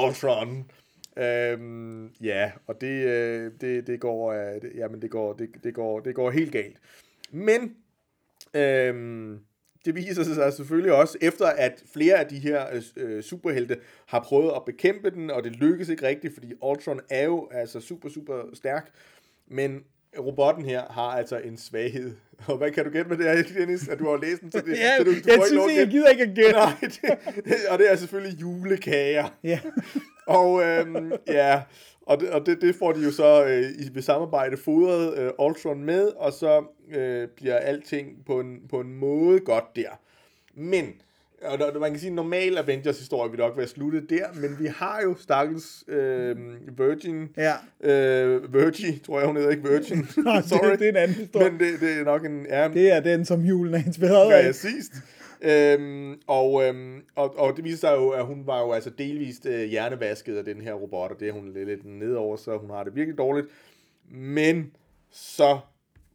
Ultron. 0.07 0.71
Øhm, 1.17 2.09
ja, 2.21 2.53
og 2.67 2.81
det, 2.81 3.07
øh, 3.07 3.53
det, 3.61 3.87
det 3.87 4.01
går, 4.01 4.33
øh, 4.33 4.63
det, 4.63 4.73
jamen 4.75 5.03
det 5.03 5.11
går, 5.11 5.33
det, 5.33 5.51
det 5.65 5.75
går, 5.75 6.01
det 6.01 6.15
går 6.15 6.31
helt 6.31 6.53
galt. 6.53 6.77
Men 7.31 7.77
Øhm, 8.55 9.41
det 9.85 9.95
viser 9.95 10.23
sig 10.23 10.53
selvfølgelig 10.53 10.93
også, 10.93 11.19
efter 11.21 11.47
at 11.47 11.83
flere 11.93 12.15
af 12.15 12.27
de 12.27 12.39
her 12.39 12.67
øh, 12.73 12.83
øh 12.97 13.23
superhelte 13.23 13.81
har 14.07 14.21
prøvet 14.21 14.53
at 14.57 14.65
bekæmpe 14.67 15.11
den, 15.11 15.31
og 15.31 15.45
det 15.45 15.53
lykkes 15.53 15.89
ikke 15.89 16.07
rigtigt, 16.07 16.35
fordi 16.35 16.53
Ultron 16.63 17.01
er 17.11 17.25
jo 17.25 17.49
altså 17.51 17.81
super, 17.81 18.09
super 18.09 18.43
stærk, 18.55 18.91
men 19.47 19.85
robotten 20.19 20.65
her 20.65 20.83
har 20.91 21.11
altså 21.11 21.39
en 21.39 21.57
svaghed. 21.57 22.15
Og 22.49 22.57
hvad 22.57 22.71
kan 22.71 22.85
du 22.85 22.91
gætte 22.91 23.11
med 23.11 23.19
det 23.19 23.27
her, 23.27 23.61
Dennis? 23.61 23.89
At 23.89 23.99
du 23.99 24.09
har 24.11 24.17
læst 24.17 24.41
den 24.41 24.51
til 24.51 24.65
det? 24.65 24.79
Ja, 24.79 24.97
så 24.99 25.05
du, 25.05 25.11
du 25.11 25.17
jeg 25.27 25.43
synes 25.47 25.71
ikke, 25.71 25.81
jeg 25.81 25.89
gider 25.89 26.09
ikke 26.09 26.23
at 26.23 26.35
gætte. 26.35 26.53
Nej, 26.53 26.75
det, 27.45 27.55
og 27.71 27.79
det 27.79 27.93
er 27.93 27.97
selvfølgelig 27.97 28.41
julekager. 28.41 29.29
Ja. 29.45 29.61
Og 30.27 30.63
øhm, 30.63 31.13
ja, 31.29 31.63
og, 32.07 32.21
det, 32.21 32.31
og 32.31 32.47
det, 32.47 32.61
det 32.61 32.75
får 32.75 32.93
de 32.93 33.05
jo 33.05 33.11
så 33.11 33.45
øh, 33.45 33.63
i 33.63 33.95
ved 33.95 34.03
samarbejde 34.03 34.57
fodret 34.57 35.19
øh, 35.19 35.31
Ultron 35.39 35.85
med, 35.85 36.09
og 36.09 36.33
så 36.33 36.65
øh, 36.91 37.29
bliver 37.29 37.57
alting 37.57 38.25
på 38.27 38.41
en, 38.41 38.61
på 38.71 38.81
en 38.81 38.95
måde 38.95 39.41
godt 39.41 39.77
der. 39.77 40.01
Men, 40.55 40.95
og 41.45 41.59
der, 41.59 41.79
man 41.79 41.91
kan 41.91 42.01
sige, 42.01 42.11
at 42.11 42.15
normal 42.15 42.59
Avengers 42.59 42.99
historie 42.99 43.31
vil 43.31 43.41
nok 43.41 43.57
være 43.57 43.67
sluttet 43.67 44.11
der, 44.11 44.27
men 44.35 44.57
vi 44.61 44.67
har 44.67 45.01
jo 45.05 45.15
stakkels 45.19 45.85
øh, 45.89 46.37
Virgin, 46.79 47.29
Ja. 47.37 47.53
øh, 47.91 48.55
Virgie, 48.55 48.99
tror 48.99 49.19
jeg 49.19 49.27
hun 49.27 49.37
hedder, 49.37 49.51
ikke 49.51 49.69
Virgin, 49.69 49.99
det- 50.03 50.45
sorry. 50.49 50.71
det 50.79 50.83
er 50.83 50.89
en 50.89 50.97
anden 50.97 51.17
historie. 51.17 51.51
Men 51.51 51.61
det, 51.61 51.81
det 51.81 51.99
er 52.01 52.05
nok 52.05 52.25
en, 52.27 52.47
ja, 52.51 52.69
Det 52.75 52.93
er 52.93 53.01
den, 53.01 53.25
som 53.25 53.41
julen 53.41 53.75
er 53.75 53.79
inspireret 53.87 54.33
af. 54.33 54.55
sidst. 54.55 54.93
Øhm, 55.45 56.15
og, 56.27 56.63
øhm, 56.65 57.01
og, 57.15 57.39
og 57.39 57.57
det 57.57 57.65
viser 57.65 57.79
sig 57.79 57.93
jo, 57.97 58.09
at 58.09 58.27
hun 58.27 58.47
var 58.47 58.61
jo 58.61 58.73
altså 58.73 58.91
delvist 58.99 59.47
øh, 59.47 59.61
hjernevasket 59.65 60.37
af 60.37 60.45
den 60.45 60.61
her 60.61 60.73
robot, 60.73 61.11
og 61.11 61.21
det 61.21 61.29
er 61.29 61.33
hun 61.33 61.53
lidt, 61.55 61.69
lidt 61.69 61.85
nedover, 61.85 62.37
så 62.37 62.57
hun 62.59 62.71
har 62.71 62.85
det 62.85 62.97
virkelig 62.97 63.19
dårligt. 63.19 63.47
Men 64.11 64.71
så 65.11 65.59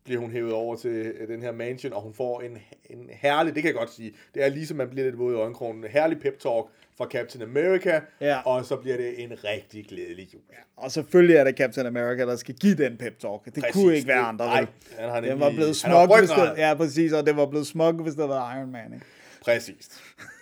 bliver 0.06 0.20
hun 0.22 0.32
hævet 0.32 0.54
over 0.54 0.76
til 0.76 0.92
øh, 0.92 1.28
den 1.28 1.42
her 1.42 1.52
mansion, 1.52 1.94
og 1.94 2.02
hun 2.02 2.14
får 2.14 2.42
en, 2.42 2.58
en 2.90 3.10
herlig, 3.12 3.56
det 3.56 3.64
kan 3.64 3.68
jeg 3.70 3.76
godt 3.78 3.94
sige, 3.94 4.14
det 4.34 4.44
er 4.44 4.50
ligesom 4.50 4.78
man 4.78 4.90
bliver 4.90 5.06
lidt 5.06 5.20
våd 5.20 5.34
i 5.34 5.36
øjenkrogen, 5.38 5.78
en 5.78 5.84
herlig 5.90 6.20
pep 6.20 6.40
talk 6.40 6.66
fra 6.98 7.06
Captain 7.06 7.44
America, 7.44 8.02
Ja. 8.22 8.40
og 8.46 8.66
så 8.66 8.76
bliver 8.76 8.98
det 8.98 9.24
en 9.24 9.44
rigtig 9.44 9.86
glædelig 9.86 10.34
jul. 10.34 10.42
Og 10.78 10.92
selvfølgelig 10.92 11.36
er 11.36 11.44
det 11.44 11.58
Captain 11.58 11.86
America, 11.88 12.26
der 12.26 12.36
skal 12.36 12.56
give 12.56 12.76
den 12.76 12.98
pep 12.98 13.20
talk. 13.20 13.46
Det 13.46 13.54
Præcis, 13.54 13.74
kunne 13.74 13.96
ikke 13.96 14.08
være 14.08 14.20
andre. 14.20 14.46
nej, 14.46 14.66
han 15.00 15.10
har 15.10 15.22
Den 15.22 15.40
var 15.40 15.50
blevet 15.50 15.76
smuk, 15.76 16.20
hvis 16.20 16.30
det, 16.30 16.54
ja, 16.58 16.74
præcis, 16.74 17.14
og 17.14 17.26
det 17.26 17.36
var 17.38 17.46
blevet 17.46 17.68
smuk, 17.68 18.02
hvis 18.02 18.14
det 18.16 18.30
var 18.30 18.58
Iron 18.58 18.72
Man. 18.72 18.94
Ikke? 18.94 19.06
Præcis. 19.42 19.90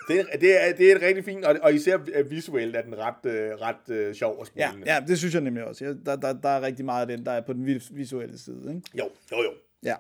Det, 0.08 0.20
er- 0.20 0.38
det, 0.40 0.68
er, 0.68 0.74
det 0.74 0.92
er 0.92 0.96
et 0.96 1.02
rigtig 1.02 1.26
fint, 1.26 1.46
og, 1.46 1.56
og 1.62 1.74
især 1.74 1.98
visuelt 2.30 2.76
er 2.76 2.82
den 2.82 2.96
ret, 2.98 3.32
øh, 3.32 3.52
ret 3.52 3.90
øh, 3.96 4.16
sjov 4.16 4.40
og 4.40 4.48
Ja, 4.56 4.72
ja, 4.86 5.00
det 5.08 5.18
synes 5.18 5.34
jeg 5.34 5.42
nemlig 5.42 5.64
også. 5.64 5.86
Ja, 5.86 5.94
der, 6.06 6.16
der, 6.16 6.34
der 6.34 6.50
er 6.50 6.62
rigtig 6.62 6.86
meget 6.86 7.02
af 7.02 7.18
den, 7.18 7.26
der 7.26 7.32
er 7.32 7.42
på 7.42 7.54
den 7.54 7.66
vis- 7.66 7.92
visuelle 7.96 8.38
side. 8.40 8.64
Ikke? 8.76 8.82
Jo, 9.00 9.10
jo, 9.32 9.38
jo. 9.44 9.52
Ja. 9.84 9.96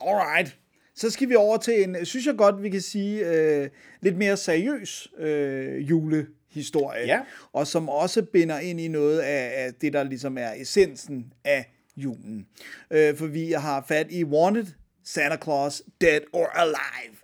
Alright. 0.00 0.56
Så 0.98 1.10
skal 1.10 1.28
vi 1.28 1.34
over 1.34 1.56
til 1.56 1.82
en, 1.82 2.06
synes 2.06 2.26
jeg 2.26 2.36
godt, 2.36 2.62
vi 2.62 2.70
kan 2.70 2.80
sige, 2.80 3.26
øh, 3.26 3.68
lidt 4.00 4.16
mere 4.16 4.36
seriøs 4.36 5.08
øh, 5.18 5.90
julehistorie. 5.90 7.06
Ja. 7.06 7.20
Og 7.52 7.66
som 7.66 7.88
også 7.88 8.22
binder 8.22 8.58
ind 8.58 8.80
i 8.80 8.88
noget 8.88 9.18
af, 9.18 9.64
af 9.64 9.74
det, 9.74 9.92
der 9.92 10.02
ligesom 10.02 10.38
er 10.38 10.52
essensen 10.56 11.32
af 11.44 11.72
julen. 11.96 12.46
Øh, 12.90 13.16
for 13.16 13.26
vi 13.26 13.52
har 13.52 13.84
fat 13.88 14.06
i 14.10 14.24
Wanted, 14.24 14.66
Santa 15.04 15.36
Claus, 15.42 15.82
Dead 16.00 16.20
or 16.32 16.46
Alive. 16.46 17.16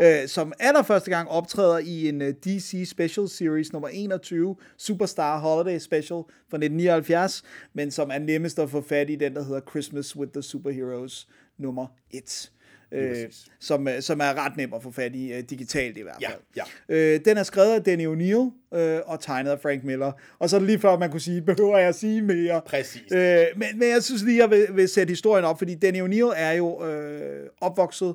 Ja. 0.00 0.22
Øh, 0.22 0.28
som 0.28 0.52
allerførste 0.60 1.10
gang 1.10 1.28
optræder 1.28 1.78
i 1.78 2.08
en 2.08 2.22
uh, 2.22 2.28
DC 2.28 2.88
Special 2.90 3.28
Series 3.28 3.72
nummer 3.72 3.88
21, 3.88 4.56
Superstar 4.76 5.38
Holiday 5.38 5.78
Special 5.78 6.22
fra 6.50 6.56
1979, 6.56 7.42
men 7.72 7.90
som 7.90 8.10
er 8.10 8.18
nemmest 8.18 8.58
at 8.58 8.70
få 8.70 8.80
fat 8.80 9.10
i 9.10 9.16
den, 9.16 9.34
der 9.34 9.44
hedder 9.44 9.60
Christmas 9.70 10.16
with 10.16 10.32
the 10.32 10.42
Superheroes 10.42 11.28
nummer 11.58 11.86
1. 12.10 12.51
Øh, 12.92 13.16
som, 13.60 13.88
øh, 13.88 14.00
som 14.02 14.20
er 14.20 14.44
ret 14.44 14.56
nem 14.56 14.74
at 14.74 14.82
få 14.82 14.90
fat 14.90 15.14
i, 15.14 15.32
uh, 15.32 15.38
digitalt 15.50 15.96
i 15.96 16.02
hvert 16.02 16.16
Ja, 16.20 16.28
fald. 16.28 16.40
ja. 16.56 16.62
Øh, 16.88 17.20
den 17.24 17.36
er 17.36 17.42
skrevet 17.42 17.74
af 17.74 17.82
Danny 17.82 18.06
O'Neill 18.06 18.76
øh, 18.78 19.00
og 19.06 19.20
tegnet 19.20 19.50
af 19.50 19.60
Frank 19.60 19.84
Miller. 19.84 20.12
Og 20.38 20.50
så 20.50 20.56
er 20.56 20.60
det 20.60 20.66
lige 20.66 20.78
før, 20.78 20.98
man 20.98 21.10
kunne 21.10 21.20
sige, 21.20 21.42
behøver 21.42 21.78
jeg 21.78 21.88
at 21.88 21.94
sige 21.94 22.22
mere? 22.22 22.60
Præcis. 22.66 23.12
Øh, 23.12 23.44
men, 23.56 23.68
men 23.78 23.88
jeg 23.88 24.02
synes 24.02 24.22
lige, 24.22 24.38
jeg 24.38 24.50
vil, 24.50 24.66
vil 24.74 24.88
sætte 24.88 25.10
historien 25.10 25.44
op, 25.44 25.58
fordi 25.58 25.74
Danny 25.74 26.02
O'Neill 26.02 26.32
er 26.36 26.52
jo 26.52 26.86
øh, 26.86 27.48
opvokset 27.60 28.14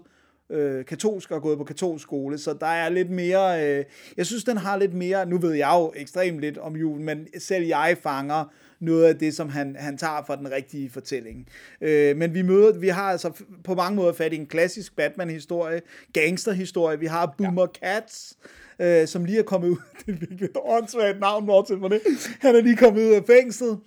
øh, 0.49 0.85
katolsk 0.85 1.31
og 1.31 1.41
gået 1.41 1.57
på 1.57 1.63
katolsk 1.63 2.03
skole, 2.03 2.37
så 2.37 2.53
der 2.53 2.67
er 2.67 2.89
lidt 2.89 3.09
mere, 3.09 3.65
øh, 3.77 3.85
jeg 4.17 4.25
synes, 4.25 4.43
den 4.43 4.57
har 4.57 4.77
lidt 4.77 4.93
mere, 4.93 5.25
nu 5.25 5.37
ved 5.37 5.53
jeg 5.53 5.71
jo 5.73 5.93
ekstremt 5.95 6.39
lidt 6.39 6.57
om 6.57 6.75
julen, 6.75 7.05
men 7.05 7.27
selv 7.39 7.65
jeg 7.65 7.97
fanger 8.03 8.53
noget 8.79 9.05
af 9.05 9.15
det, 9.15 9.35
som 9.35 9.49
han, 9.49 9.75
han 9.79 9.97
tager 9.97 10.23
fra 10.27 10.35
den 10.35 10.51
rigtige 10.51 10.89
fortælling. 10.89 11.47
Øh, 11.81 12.17
men 12.17 12.33
vi 12.33 12.41
møder, 12.41 12.79
vi 12.79 12.87
har 12.87 13.11
altså 13.11 13.43
på 13.63 13.75
mange 13.75 13.95
måder 13.95 14.13
fat 14.13 14.33
i 14.33 14.35
en 14.35 14.47
klassisk 14.47 14.95
Batman-historie, 14.95 15.81
gangsterhistorie, 16.13 16.99
vi 16.99 17.05
har 17.05 17.35
Boomer 17.37 17.67
ja. 17.81 17.87
Cats, 17.87 18.37
øh, 18.79 19.07
som 19.07 19.25
lige 19.25 19.39
er 19.39 19.43
kommet 19.43 19.69
ud, 19.69 19.77
det 20.05 20.13
er 20.13 20.17
virkelig 20.19 20.45
et 20.45 20.57
åndssvagt 20.65 21.19
navn, 21.19 21.45
Morten, 21.45 21.79
for 21.79 21.87
det. 21.87 22.01
Han 22.39 22.55
er 22.55 22.61
lige 22.61 22.77
kommet 22.77 23.01
ud 23.01 23.13
af 23.13 23.23
fængslet, 23.27 23.79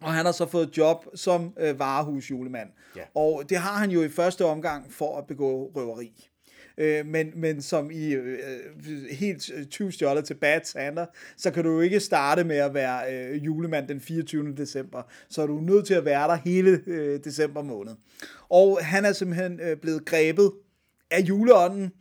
og 0.00 0.12
han 0.12 0.24
har 0.24 0.32
så 0.32 0.46
fået 0.46 0.78
job 0.78 1.06
som 1.14 1.54
øh, 1.60 1.78
varehusjulemand. 1.78 2.68
Ja. 2.96 3.02
Og 3.14 3.42
det 3.48 3.56
har 3.56 3.78
han 3.78 3.90
jo 3.90 4.02
i 4.02 4.08
første 4.08 4.44
omgang 4.44 4.92
for 4.92 5.18
at 5.18 5.26
begå 5.26 5.72
røveri. 5.74 6.31
Øh, 6.82 7.06
men, 7.06 7.32
men 7.34 7.62
som 7.62 7.90
i 7.90 8.12
øh, 8.12 8.38
helt 9.10 9.50
tyvstjålet 9.70 10.24
til 10.24 10.34
Bad 10.34 10.60
Santa, 10.64 11.06
så 11.36 11.50
kan 11.50 11.64
du 11.64 11.70
jo 11.70 11.80
ikke 11.80 12.00
starte 12.00 12.44
med 12.44 12.56
at 12.56 12.74
være 12.74 13.14
øh, 13.14 13.44
julemand 13.44 13.88
den 13.88 14.00
24. 14.00 14.54
december. 14.56 15.02
Så 15.30 15.42
er 15.42 15.46
du 15.46 15.60
nødt 15.60 15.86
til 15.86 15.94
at 15.94 16.04
være 16.04 16.28
der 16.28 16.34
hele 16.34 16.80
øh, 16.86 17.20
december 17.24 17.62
måned. 17.62 17.92
Og 18.50 18.78
han 18.82 19.04
er 19.04 19.12
simpelthen 19.12 19.60
øh, 19.60 19.76
blevet 19.76 20.04
grebet 20.04 20.52
af 21.10 21.20
juleånden, 21.20 21.92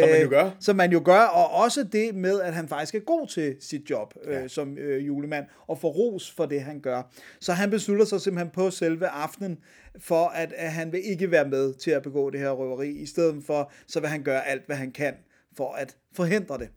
Som 0.00 0.08
man 0.10 0.22
jo 0.22 0.28
gør. 0.28 0.50
Som 0.60 0.76
man 0.76 0.92
jo 0.92 1.02
gør, 1.04 1.20
og 1.20 1.50
også 1.50 1.84
det 1.92 2.14
med, 2.14 2.40
at 2.40 2.54
han 2.54 2.68
faktisk 2.68 2.94
er 2.94 2.98
god 2.98 3.26
til 3.28 3.56
sit 3.60 3.90
job 3.90 4.14
ja. 4.26 4.42
øh, 4.42 4.50
som 4.50 4.78
øh, 4.78 5.06
julemand, 5.06 5.44
og 5.66 5.78
får 5.78 5.88
ros 5.88 6.30
for 6.30 6.46
det, 6.46 6.60
han 6.60 6.80
gør. 6.80 7.02
Så 7.40 7.52
han 7.52 7.70
beslutter 7.70 8.04
sig 8.04 8.20
simpelthen 8.20 8.50
på 8.50 8.70
selve 8.70 9.06
aftenen, 9.06 9.58
for 9.98 10.26
at, 10.26 10.52
at 10.56 10.72
han 10.72 10.92
vil 10.92 11.00
ikke 11.04 11.30
være 11.30 11.48
med 11.48 11.74
til 11.74 11.90
at 11.90 12.02
begå 12.02 12.30
det 12.30 12.40
her 12.40 12.50
røveri. 12.50 12.90
I 12.90 13.06
stedet 13.06 13.44
for, 13.44 13.72
så 13.86 14.00
vil 14.00 14.08
han 14.08 14.22
gøre 14.22 14.46
alt, 14.46 14.66
hvad 14.66 14.76
han 14.76 14.92
kan, 14.92 15.14
for 15.56 15.72
at 15.72 15.96
forhindre 16.12 16.58
det. 16.58 16.68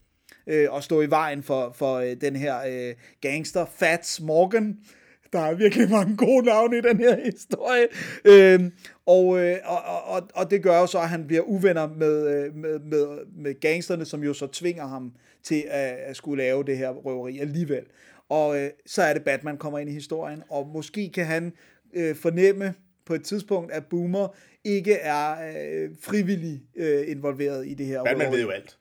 Øh, 0.48 0.72
og 0.72 0.84
stå 0.84 1.02
i 1.02 1.10
vejen 1.10 1.44
for, 1.44 1.72
for 1.76 1.96
øh, 1.96 2.16
den 2.22 2.36
her 2.36 2.60
øh, 2.68 2.96
gangster, 3.22 3.66
Fats 3.66 4.22
Morgan, 4.22 4.78
der 5.34 5.40
er 5.40 5.54
virkelig 5.54 5.90
mange 5.90 6.18
gode 6.18 6.46
navne 6.46 6.78
i 6.78 6.82
den 6.82 6.98
her 6.98 7.26
historie. 7.26 7.88
Øhm, 8.26 8.72
og, 9.06 9.40
øh, 9.40 9.58
og, 9.66 10.04
og, 10.04 10.30
og 10.36 10.52
det 10.52 10.64
gør 10.64 10.80
jo 10.80 10.88
så, 10.88 11.00
at 11.00 11.10
han 11.10 11.28
bliver 11.28 11.42
uvenner 11.42 11.88
med, 11.88 12.28
øh, 12.28 12.56
med, 12.56 12.80
med, 12.80 13.08
med 13.36 13.60
gangsterne, 13.60 14.06
som 14.06 14.24
jo 14.24 14.34
så 14.34 14.48
tvinger 14.48 14.88
ham 14.88 15.14
til 15.44 15.64
at, 15.68 15.92
at 15.92 16.16
skulle 16.16 16.44
lave 16.44 16.64
det 16.64 16.78
her 16.78 16.90
røveri 16.90 17.40
alligevel. 17.40 17.84
Og 18.30 18.60
øh, 18.60 18.70
så 18.86 19.02
er 19.02 19.14
det, 19.14 19.24
Batman 19.24 19.58
kommer 19.58 19.80
ind 19.80 19.90
i 19.90 19.94
historien, 19.94 20.44
og 20.50 20.68
måske 20.68 21.12
kan 21.14 21.26
han 21.26 21.54
øh, 21.94 22.16
fornemme 22.16 22.74
på 23.08 23.14
et 23.14 23.24
tidspunkt, 23.24 23.72
at 23.72 23.86
Boomer 23.86 24.36
ikke 24.64 24.94
er 24.94 25.32
øh, 25.32 25.90
frivillig 26.04 26.62
øh, 26.78 27.04
involveret 27.08 27.68
i 27.68 27.74
det 27.74 27.86
her 27.86 28.04
Batman 28.04 28.32
ved 28.32 28.42
jo 28.42 28.50
alt. 28.50 28.78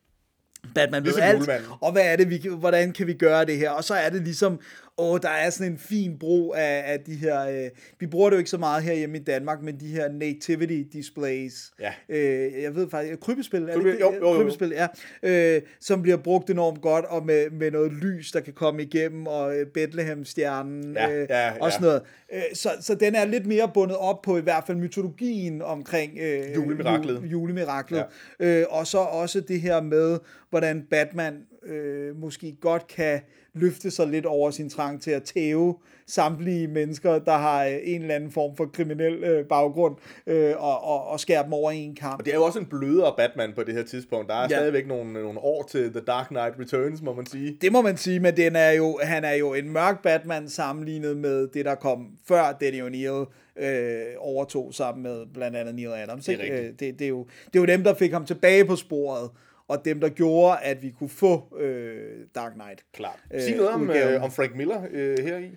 Batman 0.74 1.04
ved 1.04 1.12
Ligesom 1.12 1.22
alt, 1.22 1.50
og 1.80 1.92
hvad 1.92 2.12
er 2.12 2.16
det, 2.16 2.30
vi, 2.30 2.48
hvordan 2.58 2.92
kan 2.92 3.06
vi 3.06 3.14
gøre 3.14 3.44
det 3.44 3.56
her? 3.56 3.70
Og 3.70 3.84
så 3.84 3.94
er 3.94 4.10
det 4.10 4.22
ligesom, 4.22 4.60
åh, 4.98 5.18
der 5.22 5.28
er 5.28 5.50
sådan 5.50 5.72
en 5.72 5.78
fin 5.78 6.18
brug 6.18 6.54
af, 6.56 6.82
af 6.92 7.00
de 7.00 7.14
her, 7.14 7.40
øh, 7.48 7.70
vi 8.00 8.06
bruger 8.06 8.30
det 8.30 8.34
jo 8.34 8.38
ikke 8.38 8.50
så 8.50 8.58
meget 8.58 8.82
her 8.82 8.94
hjemme 8.94 9.16
i 9.18 9.22
Danmark, 9.22 9.62
men 9.62 9.80
de 9.80 9.86
her 9.86 10.08
nativity 10.12 10.82
displays. 10.92 11.72
Ja. 11.80 11.92
Øh, 12.08 12.62
jeg 12.62 12.74
ved 12.74 12.90
faktisk, 12.90 13.20
krybespil, 13.20 13.62
er 13.62 13.66
det 13.66 13.74
Krybe- 13.74 13.88
det? 13.88 14.00
jo, 14.00 14.12
jo, 14.14 14.32
jo. 14.32 14.38
Krybespil, 14.38 14.68
ja. 14.76 14.86
Øh, 15.22 15.62
som 15.80 16.02
bliver 16.02 16.16
brugt 16.16 16.50
enormt 16.50 16.80
godt, 16.82 17.04
og 17.04 17.26
med, 17.26 17.50
med 17.50 17.70
noget 17.70 17.92
lys, 17.92 18.32
der 18.32 18.40
kan 18.40 18.52
komme 18.52 18.82
igennem, 18.82 19.26
og 19.26 19.56
øh, 19.58 19.66
Bethlehem-stjernen, 19.66 20.92
Ja, 20.94 21.10
øh, 21.12 21.26
ja, 21.30 21.50
og 21.50 21.66
ja. 21.66 21.70
sådan 21.70 21.86
noget. 21.86 22.02
Øh, 22.32 22.42
så, 22.54 22.70
så 22.80 22.94
den 22.94 23.14
er 23.14 23.24
lidt 23.24 23.46
mere 23.46 23.70
bundet 23.74 23.96
op 23.96 24.22
på 24.22 24.38
i 24.38 24.40
hvert 24.40 24.64
fald 24.66 24.76
mytologien 24.78 25.62
omkring 25.62 26.12
øh, 26.20 26.54
Julemiraklet. 26.54 27.14
Jule, 27.14 27.28
julemiraklet. 27.28 28.04
Ja. 28.40 28.46
Øh, 28.60 28.66
og 28.70 28.86
så 28.86 28.98
også 28.98 29.40
det 29.40 29.60
her 29.60 29.80
med, 29.80 30.18
hvordan 30.50 30.86
Batman 30.90 31.34
øh, 31.66 32.16
måske 32.20 32.56
godt 32.60 32.86
kan 32.86 33.20
løfte 33.54 33.90
sig 33.90 34.06
lidt 34.06 34.26
over 34.26 34.50
sin 34.50 34.70
trang 34.70 35.02
til 35.02 35.10
at 35.10 35.22
tæve 35.22 35.74
samtlige 36.06 36.66
mennesker, 36.68 37.18
der 37.18 37.32
har 37.32 37.64
øh, 37.64 37.74
en 37.82 38.02
eller 38.02 38.14
anden 38.14 38.30
form 38.30 38.56
for 38.56 38.66
kriminel 38.72 39.24
øh, 39.24 39.44
baggrund, 39.44 39.96
øh, 40.26 40.54
og, 40.58 40.84
og, 40.84 41.06
og 41.06 41.20
skære 41.20 41.44
dem 41.44 41.52
over 41.52 41.70
i 41.70 41.76
en 41.76 41.94
kamp. 41.94 42.18
Og 42.18 42.24
det 42.24 42.30
er 42.32 42.36
jo 42.36 42.44
også 42.44 42.58
en 42.58 42.66
blødere 42.66 43.14
Batman 43.16 43.52
på 43.54 43.62
det 43.62 43.74
her 43.74 43.82
tidspunkt. 43.84 44.28
Der 44.28 44.34
er 44.34 44.40
Ja. 44.42 44.48
stadigvæk 44.48 44.86
nogle, 44.86 45.12
nogle 45.12 45.38
år 45.38 45.62
til 45.70 45.92
The 45.92 46.00
Dark 46.00 46.26
Knight 46.28 46.54
Returns, 46.60 47.02
må 47.02 47.14
man 47.14 47.26
sige. 47.26 47.58
Det 47.60 47.72
må 47.72 47.82
man 47.82 47.96
sige, 47.96 48.20
men 48.20 48.36
den 48.36 48.56
er 48.56 48.70
jo, 48.70 48.98
han 49.02 49.24
er 49.24 49.34
jo 49.34 49.54
en 49.54 49.70
mørk 49.72 50.02
Batman 50.02 50.48
sammenlignet 50.48 51.16
med 51.16 51.48
det, 51.48 51.64
der 51.64 51.74
kom 51.74 52.06
før 52.28 52.56
Danny 52.60 52.82
O'Neill 52.82 53.32
øh, 53.64 54.02
overtog 54.18 54.74
sammen 54.74 55.02
med 55.02 55.26
blandt 55.34 55.56
andet 55.56 55.74
Neil 55.74 55.88
Adams. 55.88 56.24
Det 56.24 56.40
er 56.40 56.44
ikke? 56.44 56.56
Øh, 56.56 56.64
det, 56.64 56.80
det, 56.80 57.02
er 57.02 57.08
jo, 57.08 57.26
det 57.46 57.56
er 57.56 57.60
jo 57.60 57.66
dem, 57.66 57.84
der 57.84 57.94
fik 57.94 58.12
ham 58.12 58.24
tilbage 58.26 58.64
på 58.64 58.76
sporet, 58.76 59.30
og 59.68 59.84
dem, 59.84 60.00
der 60.00 60.08
gjorde, 60.08 60.58
at 60.62 60.82
vi 60.82 60.90
kunne 60.98 61.08
få 61.10 61.56
øh, 61.60 61.96
Dark 62.34 62.52
Knight. 62.52 62.84
Klart. 62.94 63.18
Øh, 63.34 63.40
Sig 63.42 63.56
noget 63.56 63.70
om, 63.70 63.90
øh, 63.90 64.22
om 64.22 64.30
Frank 64.30 64.56
Miller 64.56 64.80
øh, 64.92 65.18
her 65.18 65.38
i. 65.38 65.50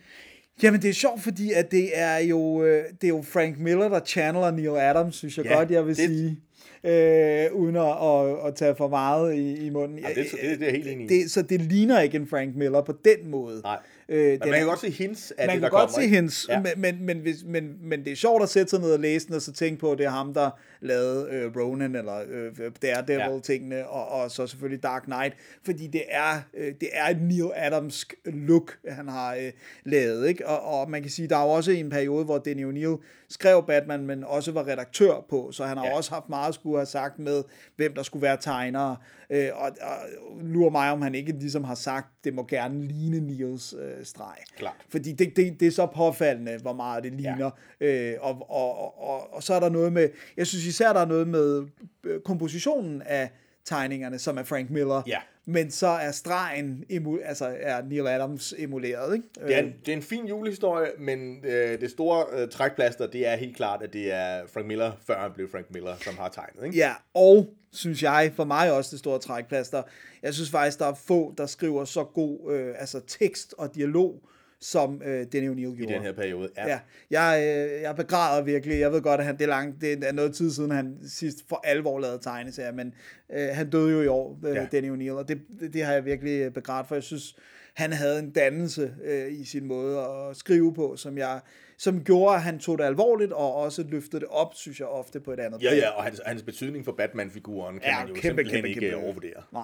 Jamen, 0.64 0.82
det 0.82 0.90
er 0.90 0.94
sjovt, 0.94 1.22
fordi 1.22 1.52
at 1.54 1.72
det 1.72 1.90
er 1.94 2.18
jo, 2.18 2.64
øh, 2.64 2.84
det 3.02 3.04
er 3.04 3.08
jo 3.08 3.22
Frank 3.22 3.60
Miller, 3.60 3.90
der 3.90 4.00
channeler 4.06 4.52
Neil 4.52 4.68
Adams, 4.70 5.16
synes 5.16 5.38
jeg 5.38 5.46
Ja, 5.46 5.54
godt, 5.58 5.72
jeg 5.72 5.86
vil 5.88 5.98
det- 5.98 6.06
sige. 6.10 6.40
Øh, 6.84 7.54
uden 7.54 7.76
at, 7.76 7.82
at, 8.04 8.48
at 8.48 8.56
tage 8.56 8.76
for 8.76 8.88
meget 8.88 9.36
i, 9.36 9.66
i 9.66 9.70
munden. 9.70 10.00
Ja, 10.00 10.08
det, 10.08 10.28
det, 10.42 10.60
det 10.60 10.68
er 10.68 10.72
helt 10.72 10.88
enig 10.88 11.10
det, 11.10 11.32
så 11.32 11.42
det 11.42 11.62
ligner 11.62 12.02
ikke 12.02 12.16
en 12.18 12.28
Frank 12.28 12.56
Miller 12.56 12.82
på 12.82 12.94
den 13.06 13.30
måde. 13.32 13.62
Nej. 13.62 13.78
Øh, 14.10 14.18
Men 14.24 14.32
den 14.32 14.40
man 14.40 14.50
er- 14.54 14.58
kan 14.58 14.68
godt 14.68 14.80
se 14.80 14.90
hints 14.90 15.34
af 15.38 15.48
man 15.48 15.56
det, 15.56 15.62
kan 15.62 15.62
der 15.64 15.70
godt 15.70 15.90
kommer. 15.90 15.96
se 15.96 16.04
ikke? 16.04 16.16
hendes, 16.16 16.46
ja. 16.50 16.62
men, 16.62 16.72
men, 16.78 17.06
men, 17.24 17.36
men, 17.46 17.78
men 17.82 18.04
det 18.04 18.12
er 18.12 18.16
sjovt 18.16 18.44
at 18.44 18.50
sætte 18.50 18.70
sig 18.70 18.80
ned 18.80 18.92
og 18.92 19.00
læse 19.00 19.28
den, 19.28 19.36
og 19.36 19.42
så 19.42 19.52
tænke 19.54 19.80
på, 19.80 19.92
at 19.92 19.98
det 19.98 20.06
er 20.06 20.10
ham, 20.10 20.34
der 20.34 20.50
lavede 20.82 21.30
øh, 21.32 21.56
Ronin, 21.58 21.96
eller 21.96 22.22
øh, 22.30 22.72
Daredevil-tingene, 22.82 23.88
og, 23.88 24.08
og 24.08 24.32
så 24.32 24.48
selvfølgelig 24.48 24.84
Dark 24.84 25.04
Knight, 25.04 25.36
fordi 25.66 25.88
det 25.88 26.04
er, 26.10 26.42
øh, 26.54 26.74
det 26.82 26.90
er 26.94 27.10
et 27.10 27.22
Neil 27.22 27.52
Adams 27.56 28.06
look, 28.26 28.78
han 28.88 29.08
har 29.08 29.36
øh, 29.36 29.52
lavet, 29.86 30.28
ikke? 30.28 30.48
Og, 30.48 30.80
og 30.80 30.90
man 30.90 31.02
kan 31.02 31.12
sige, 31.12 31.28
der 31.28 31.38
er 31.38 31.44
jo 31.44 31.50
også 31.50 31.72
en 31.72 31.90
periode, 31.90 32.26
hvor 32.26 32.38
Danny 32.38 32.66
O'Neill 32.74 33.04
skrev 33.30 33.64
Batman, 33.68 34.06
men 34.06 34.24
også 34.24 34.52
var 34.52 34.68
redaktør 34.68 35.26
på, 35.30 35.52
så 35.52 35.66
han 35.66 35.78
har 35.78 35.86
Ja. 35.86 35.90
ja. 35.92 35.98
også 35.98 36.12
haft 36.12 36.30
meget 36.30 36.48
at 36.48 36.54
skulle 36.54 36.78
have 36.78 36.86
sagt 36.86 37.20
med, 37.20 37.44
hvem 37.76 37.94
der 37.94 38.04
skulle 38.04 38.22
være 38.22 38.38
tegnere, 38.42 38.98
øh, 39.30 39.50
og, 39.54 39.72
og 39.82 39.98
lurer 40.42 40.70
mig, 40.70 40.92
om 40.92 41.02
han 41.02 41.16
ikke 41.16 41.32
ligesom 41.32 41.64
har 41.64 41.76
sagt, 41.76 42.08
det 42.24 42.34
må 42.34 42.46
gerne 42.50 42.84
ligne 42.88 43.20
Neils 43.20 43.76
øh, 43.80 44.06
streg. 44.06 44.36
Klart. 44.58 44.76
Fordi 44.90 45.12
det, 45.12 45.36
det, 45.36 45.60
det 45.60 45.68
er 45.68 45.72
så 45.72 45.86
påfaldende, 45.86 46.58
hvor 46.62 46.74
meget 46.74 47.04
det 47.04 47.14
ligner. 47.14 47.52
Ja. 47.82 48.12
Øh, 48.12 48.18
og, 48.22 48.46
og, 48.50 48.78
og, 48.80 49.10
og, 49.10 49.34
og 49.34 49.44
så 49.44 49.54
er 49.54 49.60
der 49.60 49.70
noget 49.70 49.94
med, 49.94 50.10
jeg 50.38 50.48
synes 50.48 50.66
især, 50.70 50.94
der 50.94 51.00
er 51.00 51.06
noget 51.06 51.28
med 51.28 51.68
øh, 52.04 52.22
kompositionen 52.22 53.02
af 53.02 53.30
tegningerne, 53.66 54.20
som 54.20 54.38
er 54.38 54.44
Frank 54.44 54.70
Miller. 54.70 55.02
Ja. 55.08 55.20
Men 55.46 55.72
så 55.72 55.88
er 55.88 56.12
stregen, 56.12 56.84
emu, 56.90 57.18
altså 57.24 57.56
er 57.60 57.82
Neil 57.82 58.08
Adams 58.08 58.54
emuleret, 58.58 59.16
ikke? 59.16 59.28
Det 59.36 59.56
er, 59.56 59.62
Øh, 59.62 59.68
en, 59.68 59.74
det 59.86 59.92
er 59.92 59.96
en 59.96 60.02
fin 60.02 60.28
julehistorie, 60.28 60.88
men 61.00 61.46
øh, 61.46 61.82
det 61.82 61.92
store 61.92 62.26
øh, 62.34 62.50
trækplaster, 62.50 63.08
det 63.08 63.28
er 63.28 63.36
helt 63.36 63.56
klart, 63.56 63.82
at 63.82 63.94
det 63.94 64.14
er 64.14 64.42
Frank 64.54 64.68
Miller, 64.68 64.92
før 65.08 65.22
han 65.22 65.32
blev 65.36 65.52
Frank 65.52 65.66
Miller, 65.72 65.96
som 66.02 66.18
har 66.18 66.30
tegnet. 66.30 66.66
Ikke? 66.66 66.78
Ja, 66.78 66.94
og 67.14 67.54
synes 67.72 68.04
jeg, 68.04 68.32
for 68.36 68.44
mig 68.44 68.72
også 68.72 68.92
det 68.92 69.00
store 69.00 69.20
trækplaster, 69.20 69.84
jeg 70.24 70.34
synes 70.34 70.50
faktisk, 70.50 70.80
der 70.80 70.86
er 70.86 70.94
få, 70.94 71.34
der 71.38 71.46
skriver 71.46 71.86
så 71.86 72.04
god 72.04 72.54
øh, 72.54 72.76
altså 72.80 73.02
tekst 73.08 73.56
og 73.58 73.76
dialog, 73.76 74.22
som 74.62 75.02
øh, 75.06 75.26
Danny 75.34 75.50
O'Neill 75.50 75.78
gjorde. 75.78 75.84
I 75.94 75.96
den 75.96 76.02
her 76.02 76.12
periode. 76.14 76.50
Ja. 76.58 76.68
Ja, 76.68 76.80
jeg, 77.12 77.44
øh, 77.76 77.82
jeg 77.82 77.96
begræder 77.96 78.44
virkelig. 78.44 78.80
Jeg 78.80 78.92
ved 78.92 79.02
godt, 79.02 79.20
at 79.20 79.26
han, 79.26 79.38
det, 79.38 79.44
er 79.44 79.48
langt, 79.48 79.82
det 79.82 80.04
er 80.04 80.12
noget 80.12 80.34
tid 80.36 80.52
siden, 80.52 80.72
han 80.72 80.98
sidst 81.08 81.38
for 81.50 81.62
alvor 81.64 82.00
lavede 82.00 82.20
tegneserier, 82.22 82.72
men 82.72 82.94
øh, 83.34 83.48
han 83.52 83.70
døde 83.70 83.92
jo 83.92 84.02
i 84.02 84.08
år, 84.08 84.40
øh, 84.46 84.56
Ja. 84.56 84.62
ja. 84.62 84.68
Danny 84.72 84.92
O'Neill, 84.92 85.14
og 85.18 85.28
det, 85.28 85.42
det, 85.60 85.74
det 85.74 85.84
har 85.84 85.94
jeg 85.94 86.06
virkelig 86.06 86.42
øh, 86.42 86.52
begrædt, 86.52 86.88
for 86.88 86.96
jeg 86.96 87.04
synes, 87.04 87.36
han 87.74 87.94
havde 87.94 88.20
en 88.20 88.32
dannelse 88.32 88.94
øh, 89.04 89.32
i 89.34 89.46
sin 89.46 89.66
måde 89.66 90.00
at 90.00 90.36
skrive 90.38 90.74
på, 90.74 90.96
som 90.96 91.18
jeg 91.18 91.40
som 91.78 92.04
gjorde, 92.04 92.36
at 92.36 92.42
han 92.42 92.60
tog 92.60 92.78
det 92.78 92.84
alvorligt, 92.84 93.32
og 93.34 93.56
også 93.56 93.84
løftede 93.90 94.20
det 94.20 94.28
op, 94.30 94.56
synes 94.56 94.80
jeg 94.80 94.88
ofte 94.88 95.20
på 95.20 95.34
et 95.34 95.40
andet 95.40 95.62
Ja, 95.64 95.70
plan. 95.70 95.78
ja, 95.82 95.90
og 95.90 96.04
hans, 96.04 96.22
hans 96.26 96.44
betydning 96.44 96.86
for 96.86 96.92
Batman-figuren 96.92 97.80
kan 97.80 97.84
Ja, 97.92 98.00
man 98.00 98.08
jo 98.08 98.14
kæmpe, 98.14 98.22
simpelthen 98.28 98.56
kæmpe, 98.56 98.70
ikke 98.70 98.80
kæmpe. 98.82 98.98
øh, 98.98 99.04
overvurdere. 99.04 99.44
Nej. 99.54 99.64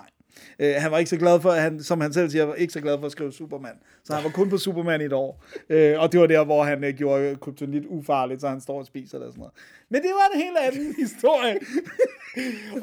Øh, 0.60 0.76
han 0.78 0.92
var 0.92 0.98
ikke 0.98 1.10
så 1.10 1.18
glad 1.18 1.42
for, 1.42 1.52
han, 1.52 1.84
som 1.84 2.02
han 2.02 2.14
selv 2.14 2.30
siger, 2.30 2.44
var 2.46 2.54
ikke 2.56 2.74
så 2.74 2.82
glad 2.82 2.98
for 3.00 3.06
at 3.06 3.12
skrive 3.12 3.32
Superman. 3.32 3.76
Så 4.04 4.14
han 4.14 4.24
var 4.24 4.30
kun 4.30 4.50
på 4.50 4.58
Superman 4.58 5.02
i 5.02 5.04
et 5.06 5.14
år. 5.14 5.44
Øh, 5.70 6.00
og 6.00 6.12
det 6.12 6.20
var 6.20 6.28
der, 6.28 6.44
hvor 6.46 6.64
han 6.64 6.84
øh, 6.84 6.94
gjorde 6.94 7.36
kryptonit 7.42 7.84
ufarligt, 7.88 8.42
så 8.42 8.48
han 8.48 8.62
står 8.62 8.80
og 8.80 8.86
spiser 8.86 9.18
det 9.18 9.28
og 9.28 9.34
sådan 9.34 9.40
noget. 9.40 9.54
Men 9.90 10.02
det 10.02 10.10
var 10.12 10.30
en 10.36 10.42
helt 10.42 10.58
anden 10.62 10.96
historie. 11.04 11.58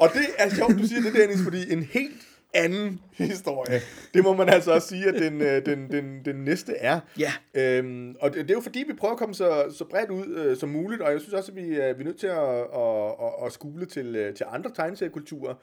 Og 0.01 0.09
det 0.13 0.25
er 0.37 0.49
sjovt, 0.49 0.73
du 0.79 0.87
siger 0.87 1.01
det, 1.01 1.13
Dennis, 1.13 1.43
fordi 1.43 1.71
en 1.73 1.83
helt 1.83 2.21
anden 2.55 2.99
historie. 3.13 3.81
Det 4.13 4.23
må 4.23 4.33
man 4.35 4.49
altså 4.49 4.71
også 4.71 4.87
sige, 4.87 5.07
at 5.07 5.13
den, 5.13 5.41
øh, 5.41 5.65
den, 5.65 5.91
den, 5.91 6.25
den 6.25 6.35
næste 6.35 6.73
er. 6.73 6.99
Ja. 7.19 7.31
Øhm, 7.53 8.15
og 8.21 8.29
det, 8.33 8.39
det 8.41 8.49
er 8.51 8.53
jo 8.53 8.61
fordi, 8.61 8.83
vi 8.87 8.93
prøver 8.93 9.11
at 9.11 9.17
komme 9.19 9.35
så, 9.35 9.63
så 9.77 9.85
bredt 9.85 10.09
ud 10.09 10.27
øh, 10.27 10.57
som 10.57 10.69
muligt, 10.69 11.01
og 11.01 11.11
jeg 11.11 11.21
synes 11.21 11.33
også, 11.33 11.51
at 11.51 11.55
vi, 11.55 11.61
er- 11.75 11.93
vi 11.93 12.01
er 12.01 12.05
nødt 12.05 12.19
til 12.19 12.27
at, 12.27 12.49
at, 12.59 13.07
at, 13.25 13.45
at 13.45 13.51
skule 13.53 13.85
til, 13.85 14.15
øh, 14.15 14.33
til 14.35 14.45
andre 14.49 14.71
tegneseriekulturer. 14.75 15.53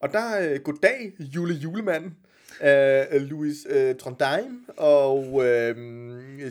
Og 0.00 0.12
der 0.12 0.18
er 0.18 0.52
øh, 0.52 0.60
Goddag, 0.60 1.12
Jule 1.18 1.54
Julemand, 1.54 2.04
øh, 2.64 3.20
Louis 3.22 3.66
øh, 3.70 3.94
Trondheim 3.96 4.64
og 4.76 5.46
øh, 5.46 5.74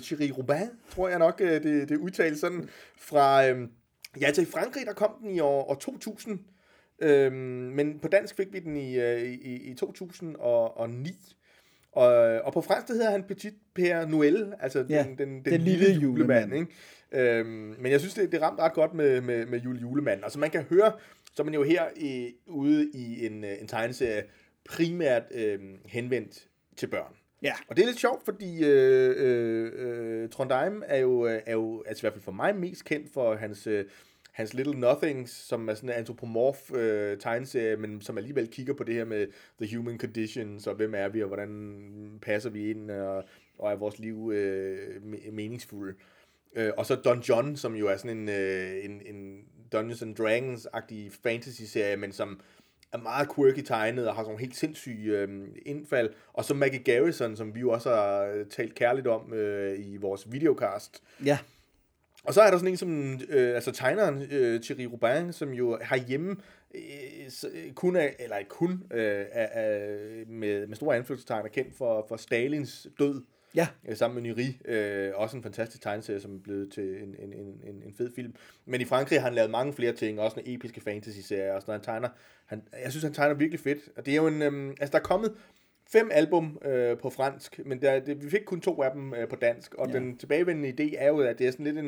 Thierry 0.01 0.31
Robin, 0.37 0.69
tror 0.95 1.09
jeg 1.09 1.19
nok, 1.19 1.41
øh, 1.43 1.63
det, 1.63 1.89
det 1.89 1.97
udtales 1.97 2.39
sådan, 2.39 2.69
fra... 2.97 3.47
Øh, 3.49 3.67
ja, 4.21 4.31
til 4.31 4.45
Frankrig, 4.45 4.85
der 4.85 4.93
kom 4.93 5.11
den 5.21 5.29
i 5.29 5.39
år, 5.39 5.69
år 5.69 5.75
2000, 5.75 6.39
Øhm, 7.01 7.35
men 7.75 7.99
på 7.99 8.07
dansk 8.07 8.35
fik 8.35 8.53
vi 8.53 8.59
den 8.59 8.75
i, 8.77 8.99
øh, 8.99 9.21
i, 9.21 9.71
i 9.71 9.73
2009. 9.73 11.35
Og, 11.91 12.07
og 12.43 12.53
på 12.53 12.61
fransk, 12.61 12.87
der 12.87 12.93
hedder 12.93 13.11
han 13.11 13.23
Petit 13.23 13.53
Père 13.79 14.09
Noël, 14.09 14.63
altså 14.63 14.85
Ja, 14.89 15.03
den, 15.03 15.17
den, 15.17 15.29
den, 15.29 15.45
den 15.45 15.61
lille 15.61 15.85
lille 15.85 16.01
julemand. 16.01 16.51
julemand. 16.51 16.69
Ikke? 17.11 17.39
Øhm, 17.39 17.75
men 17.79 17.91
jeg 17.91 17.99
synes, 17.99 18.13
det, 18.13 18.31
det 18.31 18.41
ramte 18.41 18.61
ret 18.63 18.73
godt 18.73 18.93
med, 18.93 19.21
med, 19.21 19.45
med 19.45 19.59
jule 19.59 19.79
julemand. 19.79 20.23
Altså 20.23 20.39
man 20.39 20.49
kan 20.49 20.63
høre, 20.63 20.91
så 21.37 21.43
er 21.43 21.45
man 21.45 21.53
jo 21.53 21.63
her 21.63 21.83
i, 21.95 22.35
ude 22.47 22.89
i 22.93 23.25
en, 23.25 23.43
øh, 23.43 23.61
en 23.61 23.67
tegneserie 23.67 24.23
primært 24.65 25.23
øh, 25.31 25.59
henvendt 25.85 26.47
til 26.75 26.87
børn. 26.87 27.13
Ja. 27.41 27.53
Og 27.67 27.77
det 27.77 27.83
er 27.83 27.87
lidt 27.87 27.99
sjovt, 27.99 28.25
fordi 28.25 28.65
øh, 28.65 29.15
øh, 29.17 29.71
øh, 29.75 30.29
Trondheim 30.29 30.83
er 30.85 30.97
jo, 30.97 31.27
øh, 31.27 31.41
er 31.45 31.53
jo, 31.53 31.83
altså 31.87 32.01
i 32.01 32.03
hvert 32.03 32.13
fald 32.13 32.23
for 32.23 32.31
mig, 32.31 32.55
mest 32.55 32.85
kendt 32.85 33.13
for 33.13 33.35
hans, 33.35 33.67
øh, 33.67 33.85
hans 34.31 34.53
Little 34.53 34.79
Nothings, 34.79 35.31
som 35.31 35.69
er 35.69 35.73
sådan 35.73 35.89
en 35.89 35.95
antropomorf 35.95 36.71
øh, 36.71 37.17
tegneserie, 37.17 37.75
men 37.75 38.01
som 38.01 38.17
alligevel 38.17 38.47
kigger 38.47 38.73
på 38.73 38.83
det 38.83 38.95
her 38.95 39.05
med 39.05 39.27
the 39.61 39.77
human 39.77 39.99
conditions, 39.99 40.67
og 40.67 40.75
hvem 40.75 40.93
er 40.95 41.07
vi, 41.07 41.21
og 41.21 41.27
hvordan 41.27 42.19
passer 42.21 42.49
vi 42.49 42.69
ind, 42.69 42.91
og, 42.91 43.23
og 43.57 43.71
er 43.71 43.75
vores 43.75 43.99
liv 43.99 44.31
øh, 44.33 44.95
me- 44.95 45.31
meningsfulde. 45.31 45.93
Øh, 46.55 46.71
og 46.77 46.85
så 46.85 46.95
Don 46.95 47.19
John, 47.19 47.55
som 47.55 47.75
jo 47.75 47.87
er 47.87 47.97
sådan 47.97 48.17
en, 48.17 48.29
øh, 48.29 48.85
en, 48.85 49.01
en 49.05 49.45
Dungeons 49.71 50.01
and 50.01 50.15
Dragons-agtig 50.15 51.11
fantasy-serie, 51.23 51.95
men 51.95 52.11
som 52.11 52.39
er 52.91 52.97
meget 52.97 53.29
quirky 53.35 53.61
tegnet 53.61 54.07
og 54.07 54.15
har 54.15 54.21
sådan 54.21 54.29
nogle 54.29 54.41
helt 54.41 54.55
sindssyge 54.55 55.17
øh, 55.17 55.47
indfald. 55.65 56.09
Og 56.33 56.45
så 56.45 56.53
Maggie 56.53 56.83
Garrison, 56.83 57.35
som 57.35 57.55
vi 57.55 57.59
jo 57.59 57.71
også 57.71 57.89
har 57.89 58.23
øh, 58.23 58.45
talt 58.45 58.75
kærligt 58.75 59.07
om 59.07 59.33
øh, 59.33 59.79
i 59.79 59.97
vores 59.97 60.31
videocast. 60.31 61.03
Ja. 61.25 61.37
Og 62.23 62.33
så 62.33 62.41
er 62.41 62.51
der 62.51 62.57
sådan 62.57 62.71
en 62.71 62.77
som, 62.77 63.19
øh, 63.29 63.55
altså 63.55 63.71
tegneren 63.71 64.27
øh, 64.31 64.61
Thierry 64.61 64.89
Robin, 64.91 65.33
som 65.33 65.53
jo 65.53 65.79
har 65.81 65.97
hjemme 65.97 66.35
øh, 66.75 66.81
øh, 67.53 67.73
kun 67.73 67.95
er, 67.95 68.09
eller 68.19 68.35
kun, 68.49 68.83
øh, 68.93 69.25
er, 69.31 69.47
er 69.61 69.89
med, 70.27 70.67
med 70.67 70.75
store 70.75 70.95
anførselstegn 70.95 71.45
er 71.45 71.49
kendt 71.49 71.77
for, 71.77 72.05
for 72.09 72.17
Stalins 72.17 72.87
død. 72.99 73.21
Ja. 73.57 73.67
Øh, 73.87 73.95
sammen 73.97 74.23
med 74.23 74.31
Nyri. 74.31 74.59
Øh, 74.65 75.11
også 75.15 75.37
en 75.37 75.43
fantastisk 75.43 75.83
tegneserie, 75.83 76.19
som 76.19 76.35
er 76.35 76.39
blevet 76.39 76.71
til 76.71 77.03
en, 77.03 77.15
en, 77.19 77.33
en, 77.33 77.47
en, 77.63 77.83
en 77.85 77.93
fed 77.97 78.11
film. 78.15 78.35
Men 78.65 78.81
i 78.81 78.85
Frankrig 78.85 79.19
har 79.19 79.25
han 79.25 79.35
lavet 79.35 79.51
mange 79.51 79.73
flere 79.73 79.91
ting, 79.93 80.19
også 80.19 80.37
nogle 80.39 80.53
episke 80.55 80.81
fantasy-serier, 80.81 81.53
og 81.53 81.61
sådan 81.61 81.71
noget. 81.71 81.85
Han 81.85 81.93
tegner, 81.93 82.09
han, 82.45 82.61
jeg 82.83 82.91
synes, 82.91 83.03
han 83.03 83.13
tegner 83.13 83.35
virkelig 83.35 83.59
fedt. 83.59 83.79
Og 83.97 84.05
det 84.05 84.11
er 84.11 84.15
jo 84.15 84.27
en, 84.27 84.41
øhm, 84.41 84.69
altså 84.69 84.91
der 84.91 84.97
er 84.99 85.03
kommet 85.03 85.33
fem 85.91 86.09
album 86.13 86.57
øh, 86.65 86.97
på 86.97 87.09
fransk, 87.09 87.59
men 87.65 87.81
der, 87.81 87.99
det, 87.99 88.23
vi 88.23 88.29
fik 88.29 88.41
kun 88.45 88.61
to 88.61 88.81
af 88.83 88.91
dem 88.91 89.13
øh, 89.13 89.27
på 89.27 89.35
dansk, 89.35 89.73
og 89.73 89.87
Ja. 89.87 89.93
den 89.93 90.17
tilbagevendende 90.17 90.83
idé 90.83 90.95
er 90.97 91.07
jo, 91.07 91.19
at 91.19 91.39
det 91.39 91.47
er 91.47 91.51
sådan 91.51 91.65
lidt 91.65 91.77
en, 91.77 91.85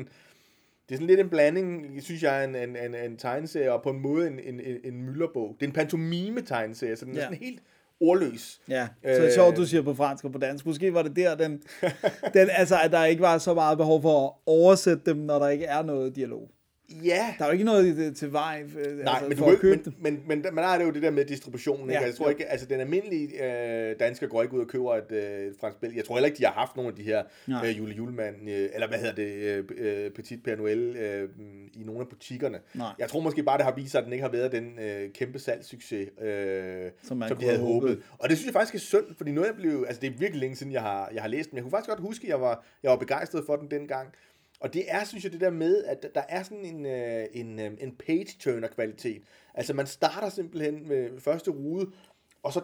det 0.89 0.95
er 0.95 0.99
sådan 0.99 1.07
lidt 1.07 1.19
en 1.19 1.29
blanding, 1.29 2.03
synes 2.03 2.23
jeg, 2.23 2.43
en, 2.43 2.55
en, 2.55 2.75
en, 2.77 2.95
en 2.95 3.17
tegneserie, 3.17 3.73
og 3.73 3.83
på 3.83 3.89
en 3.89 3.99
måde 3.99 4.27
en, 4.27 4.39
en, 4.39 4.59
en, 4.59 4.77
en 4.83 5.03
mylderbog. 5.03 5.55
Det 5.59 5.65
er 5.65 5.69
en 5.69 5.73
pantomime-tegneserie, 5.73 6.95
så 6.95 7.05
den 7.05 7.13
er 7.13 7.17
Ja. 7.17 7.23
sådan 7.23 7.37
helt 7.37 7.63
ordløs. 8.01 8.61
Ja, 8.69 8.87
så 9.03 9.09
det 9.09 9.17
er 9.19 9.25
Øh. 9.25 9.31
sjovt, 9.33 9.57
du 9.57 9.65
siger 9.65 9.81
på 9.83 9.93
fransk 9.93 10.25
og 10.25 10.31
på 10.31 10.37
dansk. 10.37 10.65
Måske 10.65 10.93
var 10.93 11.01
det 11.01 11.15
der, 11.15 11.35
den, 11.35 11.61
den, 12.33 12.49
altså, 12.51 12.75
at 12.83 12.91
der 12.91 13.05
ikke 13.05 13.21
var 13.21 13.37
så 13.37 13.53
meget 13.53 13.77
behov 13.77 14.01
for 14.01 14.25
at 14.27 14.31
oversætte 14.45 15.01
dem, 15.05 15.17
når 15.17 15.39
der 15.39 15.47
ikke 15.49 15.65
er 15.65 15.81
noget 15.83 16.15
dialog. 16.15 16.49
Ja, 17.03 17.33
Der 17.37 17.43
er 17.43 17.47
jo 17.47 17.53
ikke 17.53 17.65
noget 17.65 18.15
til 18.15 18.33
vej 18.33 18.63
øh, 18.79 18.97
Nej, 18.97 19.13
altså, 19.13 19.27
men, 19.29 19.37
for 19.37 19.45
du, 19.45 19.51
at 19.51 19.59
købe 19.59 19.81
dem. 19.85 19.93
men, 19.99 20.13
men, 20.13 20.23
men, 20.27 20.41
men 20.55 20.57
der 20.57 20.69
er 20.69 20.77
det 20.77 20.85
jo 20.85 20.91
det 20.91 21.01
der 21.01 21.11
med 21.11 21.25
distributionen. 21.25 21.89
Ja, 21.89 22.01
jeg 22.01 22.15
tror 22.15 22.25
jo. 22.25 22.29
ikke, 22.29 22.45
altså 22.45 22.65
den 22.65 22.79
almindelige 22.79 23.45
øh, 23.89 23.95
dansker 23.99 24.27
går 24.27 24.41
ikke 24.43 24.53
ud 24.55 24.61
og 24.61 24.67
køber 24.67 24.95
et, 24.95 25.11
øh, 25.11 25.53
fransk 25.59 25.77
spil. 25.77 25.93
Jeg 25.95 26.05
tror 26.05 26.15
heller 26.15 26.27
ikke, 26.27 26.37
de 26.37 26.45
har 26.45 26.51
haft 26.53 26.75
nogle 26.75 26.89
af 26.89 26.95
de 26.95 27.03
her 27.03 27.23
Nej. 27.47 27.67
øh, 27.69 27.77
jule 27.77 27.93
julemand, 27.93 28.35
øh, 28.49 28.69
eller 28.73 28.87
hvad 28.87 28.97
hedder 28.99 29.15
det, 29.15 29.33
øh, 29.33 29.63
øh, 29.77 30.11
Petit 30.11 30.47
Père 30.47 30.55
Noël 30.55 30.97
øh, 30.97 31.29
i 31.73 31.83
nogle 31.83 32.01
af 32.01 32.07
butikkerne. 32.07 32.59
Nej. 32.73 32.87
Jeg 32.99 33.09
tror 33.09 33.19
måske 33.19 33.43
bare, 33.43 33.57
det 33.57 33.65
har 33.65 33.73
vist 33.75 33.91
sig, 33.91 33.99
at 33.99 34.03
den 34.05 34.13
ikke 34.13 34.23
har 34.23 34.31
været 34.31 34.51
den 34.51 34.79
øh, 34.79 35.09
kæmpe 35.13 35.39
salgssucces, 35.39 36.07
øh, 36.21 36.91
Som 37.03 37.17
man 37.17 37.27
som 37.29 37.37
de 37.37 37.45
havde 37.45 37.59
håbet. 37.59 37.89
håbet. 37.89 38.03
Og 38.19 38.29
det 38.29 38.37
synes 38.37 38.45
jeg 38.45 38.53
faktisk 38.53 38.75
er 38.75 38.79
synd, 38.79 39.15
fordi 39.17 39.31
noget 39.31 39.47
jeg 39.47 39.55
blev, 39.55 39.85
altså 39.87 40.01
det 40.01 40.07
er 40.07 40.17
virkelig 40.17 40.39
længe 40.39 40.55
siden, 40.55 40.71
jeg 40.71 40.81
har, 40.81 41.09
jeg 41.13 41.21
har 41.21 41.29
læst 41.29 41.49
den. 41.49 41.55
Jeg 41.57 41.63
kunne 41.63 41.71
faktisk 41.71 41.89
godt 41.89 41.99
huske, 41.99 42.23
at 42.23 42.29
jeg 42.29 42.41
var, 42.41 42.65
jeg 42.83 42.91
var 42.91 42.97
begejstret 42.97 43.43
for 43.45 43.55
den 43.55 43.71
dengang. 43.71 44.07
Og 44.59 44.73
det 44.73 44.83
er, 44.87 45.03
synes 45.03 45.23
jeg, 45.23 45.31
det 45.31 45.41
der 45.41 45.49
med, 45.49 45.83
at 45.83 46.05
der 46.15 46.23
er 46.29 46.43
sådan 46.43 46.65
en, 46.65 46.85
øh, 46.85 47.25
en, 47.33 47.59
øh, 47.59 47.71
en 47.79 47.95
page-turner-kvalitet. 48.05 49.23
Altså 49.53 49.73
man 49.73 49.87
starter 49.87 50.29
simpelthen 50.29 50.87
med 50.87 51.19
første 51.19 51.51
rude, 51.51 51.91
og 52.43 52.53
så 52.53 52.61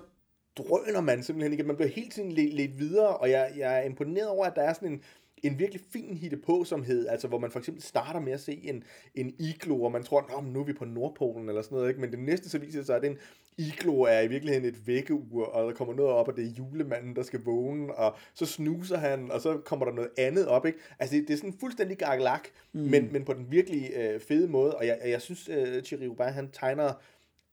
drøner 0.57 1.01
man 1.01 1.23
simpelthen 1.23 1.51
ikke. 1.51 1.63
Man 1.63 1.75
bliver 1.75 1.89
hele 1.89 2.09
tiden 2.09 2.31
lidt, 2.31 2.53
lidt 2.53 2.79
videre, 2.79 3.17
og 3.17 3.29
jeg, 3.29 3.51
jeg 3.57 3.79
er 3.79 3.81
imponeret 3.81 4.27
over, 4.27 4.45
at 4.45 4.55
der 4.55 4.61
er 4.61 4.73
sådan 4.73 4.91
en, 4.91 5.03
en 5.43 5.59
virkelig 5.59 5.81
fin 5.93 6.17
hitte 6.17 6.37
på 6.37 6.63
somhed, 6.63 7.07
altså 7.07 7.27
hvor 7.27 7.39
man 7.39 7.51
for 7.51 7.59
eksempel 7.59 7.83
starter 7.83 8.19
med 8.19 8.33
at 8.33 8.39
se 8.39 8.59
en, 8.63 8.83
en 9.15 9.35
iglo, 9.39 9.83
og 9.83 9.91
man 9.91 10.03
tror, 10.03 10.29
Nå, 10.29 10.51
nu 10.51 10.59
er 10.59 10.63
vi 10.63 10.73
på 10.73 10.85
Nordpolen 10.85 11.49
eller 11.49 11.61
sådan 11.61 11.75
noget, 11.75 11.89
ikke? 11.89 12.01
men 12.01 12.11
det 12.11 12.19
næste 12.19 12.49
så 12.49 12.59
viser 12.59 12.79
det 12.79 12.85
sig, 12.85 12.95
at 12.95 13.05
en 13.05 13.17
iglo 13.57 14.01
er 14.01 14.21
i 14.21 14.27
virkeligheden 14.27 14.67
et 14.67 14.87
vækkeur, 14.87 15.45
og 15.45 15.67
der 15.67 15.73
kommer 15.73 15.93
noget 15.93 16.11
op, 16.11 16.27
og 16.27 16.35
det 16.35 16.45
er 16.45 16.49
julemanden, 16.57 17.15
der 17.15 17.23
skal 17.23 17.39
vågne, 17.45 17.95
og 17.95 18.15
så 18.33 18.45
snuser 18.45 18.97
han, 18.97 19.31
og 19.31 19.41
så 19.41 19.57
kommer 19.57 19.85
der 19.85 19.93
noget 19.93 20.09
andet 20.17 20.47
op. 20.47 20.65
Ikke? 20.65 20.79
Altså 20.99 21.15
det, 21.15 21.27
det 21.27 21.33
er 21.33 21.37
sådan 21.37 21.57
fuldstændig 21.59 21.97
gargelak, 21.97 22.47
mm. 22.73 22.81
men, 22.81 23.09
men 23.11 23.25
på 23.25 23.33
den 23.33 23.45
virkelig 23.49 23.91
øh, 23.95 24.19
fede 24.19 24.47
måde, 24.47 24.75
og 24.75 24.87
jeg, 24.87 24.99
jeg 25.05 25.21
synes, 25.21 25.49
øh, 25.49 25.83
Thierry 25.83 26.05
Robin, 26.05 26.33
han 26.33 26.49
tegner 26.51 26.93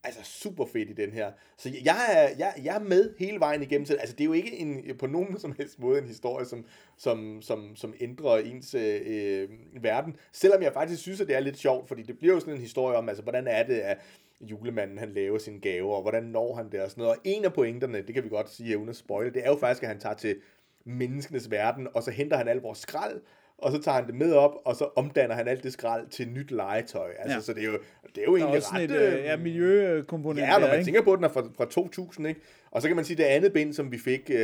altså 0.04 0.20
super 0.24 0.66
fedt 0.66 0.90
i 0.90 0.92
den 0.92 1.12
her. 1.12 1.32
Så 1.56 1.70
jeg 1.84 1.96
er, 2.08 2.28
jeg, 2.38 2.54
jeg 2.64 2.76
er 2.76 2.80
med 2.80 3.14
hele 3.18 3.40
vejen 3.40 3.62
igennem. 3.62 3.86
Så, 3.86 3.94
altså 3.94 4.16
det 4.16 4.20
er 4.20 4.24
jo 4.24 4.32
ikke 4.32 4.58
en, 4.58 4.96
på 4.98 5.06
nogen 5.06 5.38
som 5.38 5.54
helst 5.58 5.78
måde 5.78 5.98
en 5.98 6.06
historie, 6.06 6.46
som, 6.46 6.64
som, 6.96 7.42
som, 7.42 7.76
som 7.76 7.94
ændrer 8.00 8.36
ens 8.36 8.74
øh, 8.74 9.00
øh, 9.06 9.48
verden. 9.82 10.16
Selvom 10.32 10.62
jeg 10.62 10.72
faktisk 10.72 11.02
synes, 11.02 11.20
at 11.20 11.26
det 11.26 11.36
er 11.36 11.40
lidt 11.40 11.58
sjovt, 11.58 11.88
fordi 11.88 12.02
det 12.02 12.18
bliver 12.18 12.34
jo 12.34 12.40
sådan 12.40 12.54
en 12.54 12.60
historie 12.60 12.96
om, 12.96 13.08
altså 13.08 13.22
hvordan 13.22 13.46
er 13.46 13.62
det, 13.62 13.74
at 13.74 13.98
julemanden 14.42 14.98
han 14.98 15.12
laver 15.12 15.38
sine 15.38 15.60
gaver, 15.60 15.94
og 15.94 16.02
hvordan 16.02 16.22
når 16.22 16.54
han 16.54 16.72
det 16.72 16.80
og 16.82 16.90
sådan 16.90 17.02
noget. 17.02 17.16
Og 17.16 17.22
en 17.24 17.44
af 17.44 17.52
pointerne, 17.52 18.02
det 18.02 18.14
kan 18.14 18.24
vi 18.24 18.28
godt 18.28 18.50
sige 18.50 18.78
uden 18.78 18.88
at 18.88 18.96
spoile, 18.96 19.32
det 19.32 19.44
er 19.44 19.50
jo 19.50 19.56
faktisk, 19.56 19.82
at 19.82 19.88
han 19.88 19.98
tager 19.98 20.14
til 20.14 20.36
menneskenes 20.84 21.50
verden, 21.50 21.88
og 21.94 22.02
så 22.02 22.10
henter 22.10 22.36
han 22.36 22.48
al 22.48 22.60
vores 22.60 22.78
skrald, 22.78 23.20
og 23.62 23.72
så 23.72 23.82
tager 23.82 23.94
han 23.94 24.06
det 24.06 24.14
med 24.14 24.32
op, 24.32 24.52
og 24.64 24.76
så 24.76 24.88
omdanner 24.96 25.34
han 25.34 25.48
alt 25.48 25.62
det 25.62 25.72
skrald 25.72 26.06
til 26.08 26.28
nyt 26.28 26.50
legetøj. 26.50 27.10
Altså, 27.18 27.36
Ja. 27.36 27.40
så 27.40 27.52
det 27.52 27.62
er 27.62 27.66
jo, 27.66 27.78
det 28.14 28.18
er 28.18 28.24
jo 28.26 28.36
Der 28.36 28.42
er 28.42 28.46
egentlig 28.46 28.56
også 28.58 28.74
ret... 28.74 28.82
et 28.90 29.18
øh, 29.18 29.24
ja, 29.24 29.36
miljøkomponent 29.36 30.40
Ja, 30.46 30.52
når 30.52 30.58
der, 30.58 30.66
man 30.68 30.78
ikke? 30.78 30.86
tænker 30.86 31.02
på, 31.02 31.12
at 31.12 31.16
den 31.16 31.24
er 31.24 31.28
fra, 31.28 31.42
fra 31.56 31.64
2000, 31.64 32.28
ikke? 32.28 32.40
Og 32.70 32.82
så 32.82 32.88
kan 32.88 32.96
man 32.96 33.04
sige, 33.04 33.16
det 33.16 33.22
andet 33.24 33.52
bind, 33.52 33.72
som 33.72 33.92
vi 33.92 33.98
fik, 33.98 34.30
øh, 34.30 34.36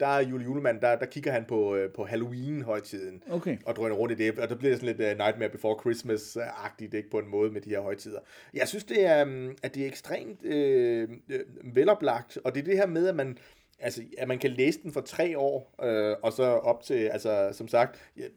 der 0.00 0.06
er 0.06 0.20
Jule 0.20 0.44
Julemand, 0.44 0.80
der, 0.80 0.96
der 0.96 1.06
kigger 1.06 1.32
han 1.32 1.44
på, 1.48 1.74
øh, 1.76 1.90
på 1.90 2.04
Halloween-højtiden. 2.04 3.22
Okay. 3.30 3.56
Og 3.66 3.76
drøner 3.76 3.94
rundt 3.96 4.20
i 4.20 4.24
det, 4.26 4.38
og 4.38 4.48
der 4.48 4.54
bliver 4.54 4.70
det 4.72 4.80
sådan 4.80 4.96
lidt 4.96 5.12
uh, 5.12 5.18
Nightmare 5.18 5.48
Before 5.48 5.74
Christmas-agtigt, 5.80 6.94
ikke? 6.96 7.10
På 7.10 7.18
en 7.18 7.28
måde 7.30 7.50
med 7.52 7.60
de 7.60 7.70
her 7.70 7.80
højtider. 7.80 8.18
Jeg 8.54 8.68
synes, 8.68 8.84
det 8.84 9.06
er, 9.06 9.24
um, 9.24 9.50
at 9.62 9.74
det 9.74 9.82
er 9.82 9.86
ekstremt 9.86 10.44
øh, 10.44 11.08
øh, 11.30 11.40
veloplagt, 11.74 12.38
og 12.44 12.54
det 12.54 12.60
er 12.60 12.64
det 12.64 12.76
her 12.76 12.86
med, 12.86 13.08
at 13.08 13.14
man, 13.16 13.38
altså, 13.82 14.02
at 14.18 14.28
man 14.28 14.38
kan 14.38 14.50
læse 14.50 14.82
den 14.82 14.92
for 14.92 15.00
tre 15.00 15.38
år, 15.38 15.74
øh, 15.82 16.16
og 16.22 16.32
så 16.32 16.42
op 16.42 16.82
til, 16.82 16.94
altså, 16.94 17.48
som 17.52 17.68
sagt, 17.68 17.98
jeg, 18.16 18.28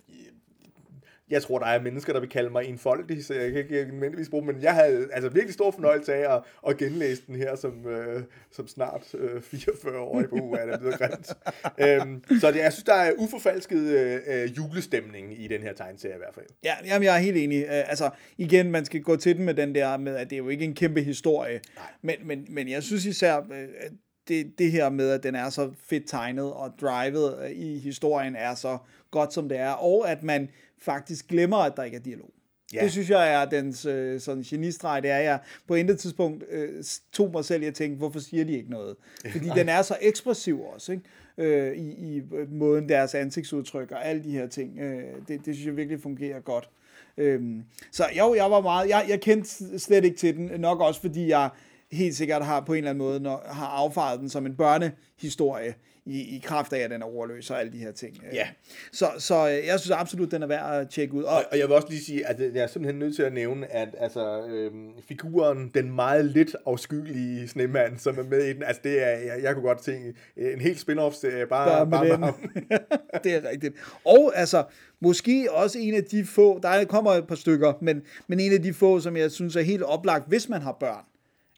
jeg 1.29 1.41
tror, 1.41 1.59
der 1.59 1.65
er 1.65 1.81
mennesker, 1.81 2.13
der 2.13 2.19
vil 2.19 2.29
kalde 2.29 2.49
mig 2.49 2.65
enfoldig, 2.65 3.25
så 3.25 3.33
jeg 3.33 3.51
kan 3.51 3.61
ikke 3.61 3.87
nødvendigvis 3.91 4.29
bruge, 4.29 4.45
men 4.45 4.61
jeg 4.61 4.73
havde 4.73 5.07
altså 5.11 5.29
virkelig 5.29 5.53
stor 5.53 5.71
fornøjelse 5.71 6.13
af 6.13 6.35
at, 6.35 6.43
at 6.67 6.77
genlæse 6.77 7.21
den 7.27 7.35
her 7.35 7.55
som, 7.55 7.87
øh, 7.87 8.23
som 8.51 8.67
snart 8.67 9.15
øh, 9.17 9.41
44 9.41 9.99
år 9.99 10.21
i 10.21 10.23
på 10.23 10.55
er 10.59 10.65
det 10.65 10.79
blevet 10.79 10.97
grimt. 10.97 11.33
øhm, 11.77 12.39
så 12.39 12.51
det, 12.51 12.59
jeg 12.59 12.73
synes, 12.73 12.83
der 12.83 12.93
er 12.93 13.11
uforfalsket 13.17 13.77
øh, 13.77 14.19
øh, 14.27 14.57
julestemning 14.57 15.43
i 15.43 15.47
den 15.47 15.61
her 15.61 15.73
tegneserie 15.73 16.15
i 16.15 16.17
hvert 16.17 16.33
fald. 16.35 16.45
Ja, 16.63 16.73
jamen, 16.85 17.05
jeg 17.05 17.15
er 17.15 17.19
helt 17.19 17.37
enig. 17.37 17.63
Uh, 17.63 17.89
altså, 17.89 18.09
igen, 18.37 18.71
man 18.71 18.85
skal 18.85 19.01
gå 19.01 19.15
til 19.15 19.37
den 19.37 19.45
med 19.45 19.53
den 19.53 19.75
der 19.75 19.97
med, 19.97 20.15
at 20.15 20.29
det 20.29 20.35
er 20.35 20.37
jo 20.37 20.49
ikke 20.49 20.65
en 20.65 20.75
kæmpe 20.75 21.01
historie. 21.01 21.59
Men, 22.01 22.15
men, 22.23 22.45
men 22.49 22.69
jeg 22.69 22.83
synes 22.83 23.05
især, 23.05 23.35
at 23.35 23.91
det, 24.27 24.59
det 24.59 24.71
her 24.71 24.89
med, 24.89 25.09
at 25.09 25.23
den 25.23 25.35
er 25.35 25.49
så 25.49 25.71
fedt 25.77 26.07
tegnet, 26.07 26.53
og 26.53 26.73
drivet 26.81 27.37
uh, 27.43 27.51
i 27.51 27.79
historien 27.79 28.35
er 28.35 28.55
så 28.55 28.77
godt, 29.11 29.33
som 29.33 29.49
det 29.49 29.57
er, 29.57 29.71
og 29.71 30.11
at 30.11 30.23
man 30.23 30.49
faktisk 30.81 31.27
glemmer, 31.27 31.57
at 31.57 31.73
der 31.75 31.83
ikke 31.83 31.97
er 31.97 32.01
dialog. 32.01 32.29
Ja. 32.73 32.83
Det 32.83 32.91
synes 32.91 33.09
jeg 33.09 33.33
er 33.33 33.45
dens 33.45 33.85
øh, 33.85 34.19
sådan 34.19 34.43
genistreg, 34.43 35.03
det 35.03 35.11
er 35.11 35.17
jeg 35.17 35.39
på 35.67 35.75
intet 35.75 35.99
tidspunkt 35.99 36.43
øh, 36.49 36.83
tog 37.11 37.31
mig 37.31 37.45
selv 37.45 37.63
i 37.63 37.65
at 37.65 37.73
tænke, 37.73 37.97
hvorfor 37.97 38.19
siger 38.19 38.43
de 38.43 38.57
ikke 38.57 38.69
noget? 38.69 38.95
Fordi 39.31 39.49
den 39.55 39.69
er 39.69 39.81
så 39.81 39.97
ekspressiv 40.01 40.61
også, 40.61 40.91
ikke? 40.91 41.03
Øh, 41.37 41.77
i, 41.77 42.15
i 42.15 42.21
øh, 42.33 42.51
måden 42.51 42.89
deres 42.89 43.15
ansigtsudtryk 43.15 43.91
og 43.91 44.05
alle 44.05 44.23
de 44.23 44.31
her 44.31 44.47
ting. 44.47 44.79
Øh, 44.79 45.03
det, 45.27 45.45
det 45.45 45.55
synes 45.55 45.65
jeg 45.65 45.77
virkelig 45.77 46.01
fungerer 46.01 46.39
godt. 46.39 46.69
Øhm, 47.17 47.63
så 47.91 48.03
jo, 48.17 48.33
jeg 48.33 48.51
var 48.51 48.61
meget, 48.61 48.89
jeg, 48.89 49.05
jeg 49.09 49.21
kendte 49.21 49.79
slet 49.79 50.05
ikke 50.05 50.17
til 50.17 50.35
den, 50.35 50.61
nok 50.61 50.81
også 50.81 51.01
fordi 51.01 51.27
jeg 51.27 51.49
helt 51.91 52.15
sikkert 52.15 52.45
har 52.45 52.59
på 52.61 52.73
en 52.73 52.77
eller 52.77 52.89
anden 52.89 53.05
måde 53.05 53.19
når, 53.19 53.43
har 53.47 53.67
affaret 53.67 54.19
den 54.19 54.29
som 54.29 54.45
en 54.45 54.55
børnehistorie 54.57 55.73
i, 56.05 56.19
i 56.35 56.41
kraft 56.43 56.73
af, 56.73 56.79
at 56.79 56.89
den 56.89 57.01
er 57.01 57.05
ordløs 57.05 57.51
og 57.51 57.59
alle 57.59 57.71
de 57.73 57.77
her 57.77 57.91
ting. 57.91 58.17
Øh, 58.27 58.35
Ja. 58.35 58.47
Så, 58.91 59.05
så 59.17 59.49
øh, 59.49 59.67
jeg 59.67 59.79
synes 59.79 59.91
absolut, 59.91 60.31
den 60.31 60.43
er 60.43 60.47
værd 60.47 60.75
at 60.81 60.89
tjekke 60.89 61.13
ud. 61.13 61.23
Og, 61.23 61.43
Og, 61.51 61.59
jeg 61.59 61.67
vil 61.67 61.75
også 61.75 61.87
lige 61.89 62.01
sige, 62.03 62.27
at 62.27 62.39
jeg 62.39 62.63
er 62.63 62.67
simpelthen 62.67 62.99
nødt 62.99 63.15
til 63.15 63.23
at 63.23 63.33
nævne, 63.33 63.71
at 63.73 63.87
altså, 63.99 64.47
øhm, 64.47 64.89
figuren, 65.07 65.71
den 65.73 65.95
meget 65.95 66.25
lidt 66.25 66.55
afskyelige 66.65 67.47
snemand, 67.47 67.97
som 67.99 68.19
er 68.19 68.23
med 68.23 68.43
i 68.45 68.53
den, 68.53 68.63
altså 68.63 68.81
det 68.83 69.03
er, 69.03 69.09
jeg, 69.09 69.39
jeg 69.41 69.53
kunne 69.53 69.65
godt 69.65 69.83
tænke, 69.83 70.13
en 70.37 70.61
helt 70.61 70.79
spin-off-serie, 70.79 71.47
bare, 71.47 71.67
Bare 71.69 71.89
bare, 71.89 72.03
med 72.07 72.17
med 72.17 72.17
den. 72.17 72.23
ham. 72.23 73.21
det 73.23 73.35
er 73.35 73.49
rigtigt. 73.49 73.75
Og 74.05 74.31
altså, 74.35 74.63
måske 75.01 75.47
også 75.51 75.79
en 75.79 75.93
af 75.93 76.03
de 76.03 76.25
få, 76.25 76.59
der 76.59 76.85
kommer 76.85 77.11
et 77.11 77.27
par 77.27 77.35
stykker, 77.35 77.73
men, 77.81 78.01
men 78.27 78.39
en 78.39 78.53
af 78.53 78.61
de 78.63 78.73
få, 78.73 78.99
som 78.99 79.17
jeg 79.17 79.31
synes 79.31 79.55
er 79.55 79.61
helt 79.61 79.83
oplagt, 79.83 80.27
hvis 80.27 80.49
man 80.49 80.61
har 80.61 80.77
børn, 80.79 81.05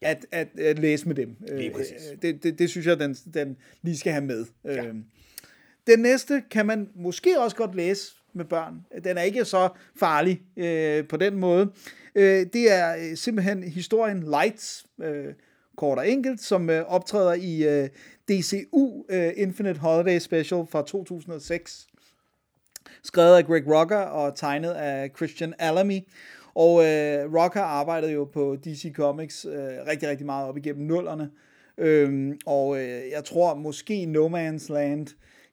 at, 0.01 0.25
at, 0.31 0.59
at 0.59 0.79
læse 0.79 1.07
med 1.07 1.15
dem. 1.15 1.35
Øh, 1.51 1.65
øh, 1.65 1.73
Det, 2.21 2.43
det, 2.43 2.59
det 2.59 2.69
synes 2.69 2.87
jeg, 2.87 2.99
den, 2.99 3.13
den 3.13 3.57
lige 3.81 3.97
skal 3.97 4.11
have 4.11 4.25
med. 4.25 4.45
Ja. 4.65 4.83
Den 5.87 5.99
næste 5.99 6.43
kan 6.51 6.65
man 6.65 6.89
måske 6.95 7.39
også 7.39 7.55
godt 7.55 7.75
læse 7.75 8.13
med 8.33 8.45
børn. 8.45 8.85
Den 9.03 9.17
er 9.17 9.21
ikke 9.21 9.45
så 9.45 9.69
farlig 9.99 10.41
øh, 10.57 11.07
på 11.07 11.17
den 11.17 11.35
måde. 11.35 11.71
Øh, 12.15 12.45
det 12.53 12.71
er 12.71 12.95
øh, 12.95 13.17
simpelthen 13.17 13.63
historien 13.63 14.23
Lights, 14.23 14.85
øh, 15.01 15.33
kort 15.77 15.97
og 15.97 16.09
enkelt, 16.09 16.41
som 16.41 16.69
øh, 16.69 16.83
optræder 16.83 17.33
i 17.33 17.63
øh, 17.63 17.89
DCU 18.29 19.05
øh, 19.09 19.31
Infinite 19.35 19.79
Holiday 19.79 20.19
Special 20.19 20.65
fra 20.71 20.85
2006 20.85 21.87
skrevet 23.03 23.37
af 23.37 23.45
Greg 23.45 23.63
Rucker 23.67 23.97
og 23.97 24.35
tegnet 24.35 24.71
af 24.71 25.11
Christian 25.15 25.53
Alamy. 25.59 25.99
Og 26.57 26.85
øh, 26.85 27.33
Rocker 27.33 27.61
arbejdede 27.61 28.11
jo 28.11 28.23
på 28.23 28.55
DC 28.65 28.93
Comics 28.93 29.45
øh, 29.45 29.87
rigtig, 29.87 30.09
rigtig 30.09 30.25
meget 30.25 30.47
op 30.47 30.57
igennem 30.57 30.87
nullerne. 30.87 31.29
Øhm, 31.77 32.39
og 32.45 32.77
øh, 32.77 33.01
jeg 33.11 33.23
tror 33.25 33.55
måske 33.55 34.05
No 34.05 34.27
Man's 34.27 34.73
Land, 34.73 35.07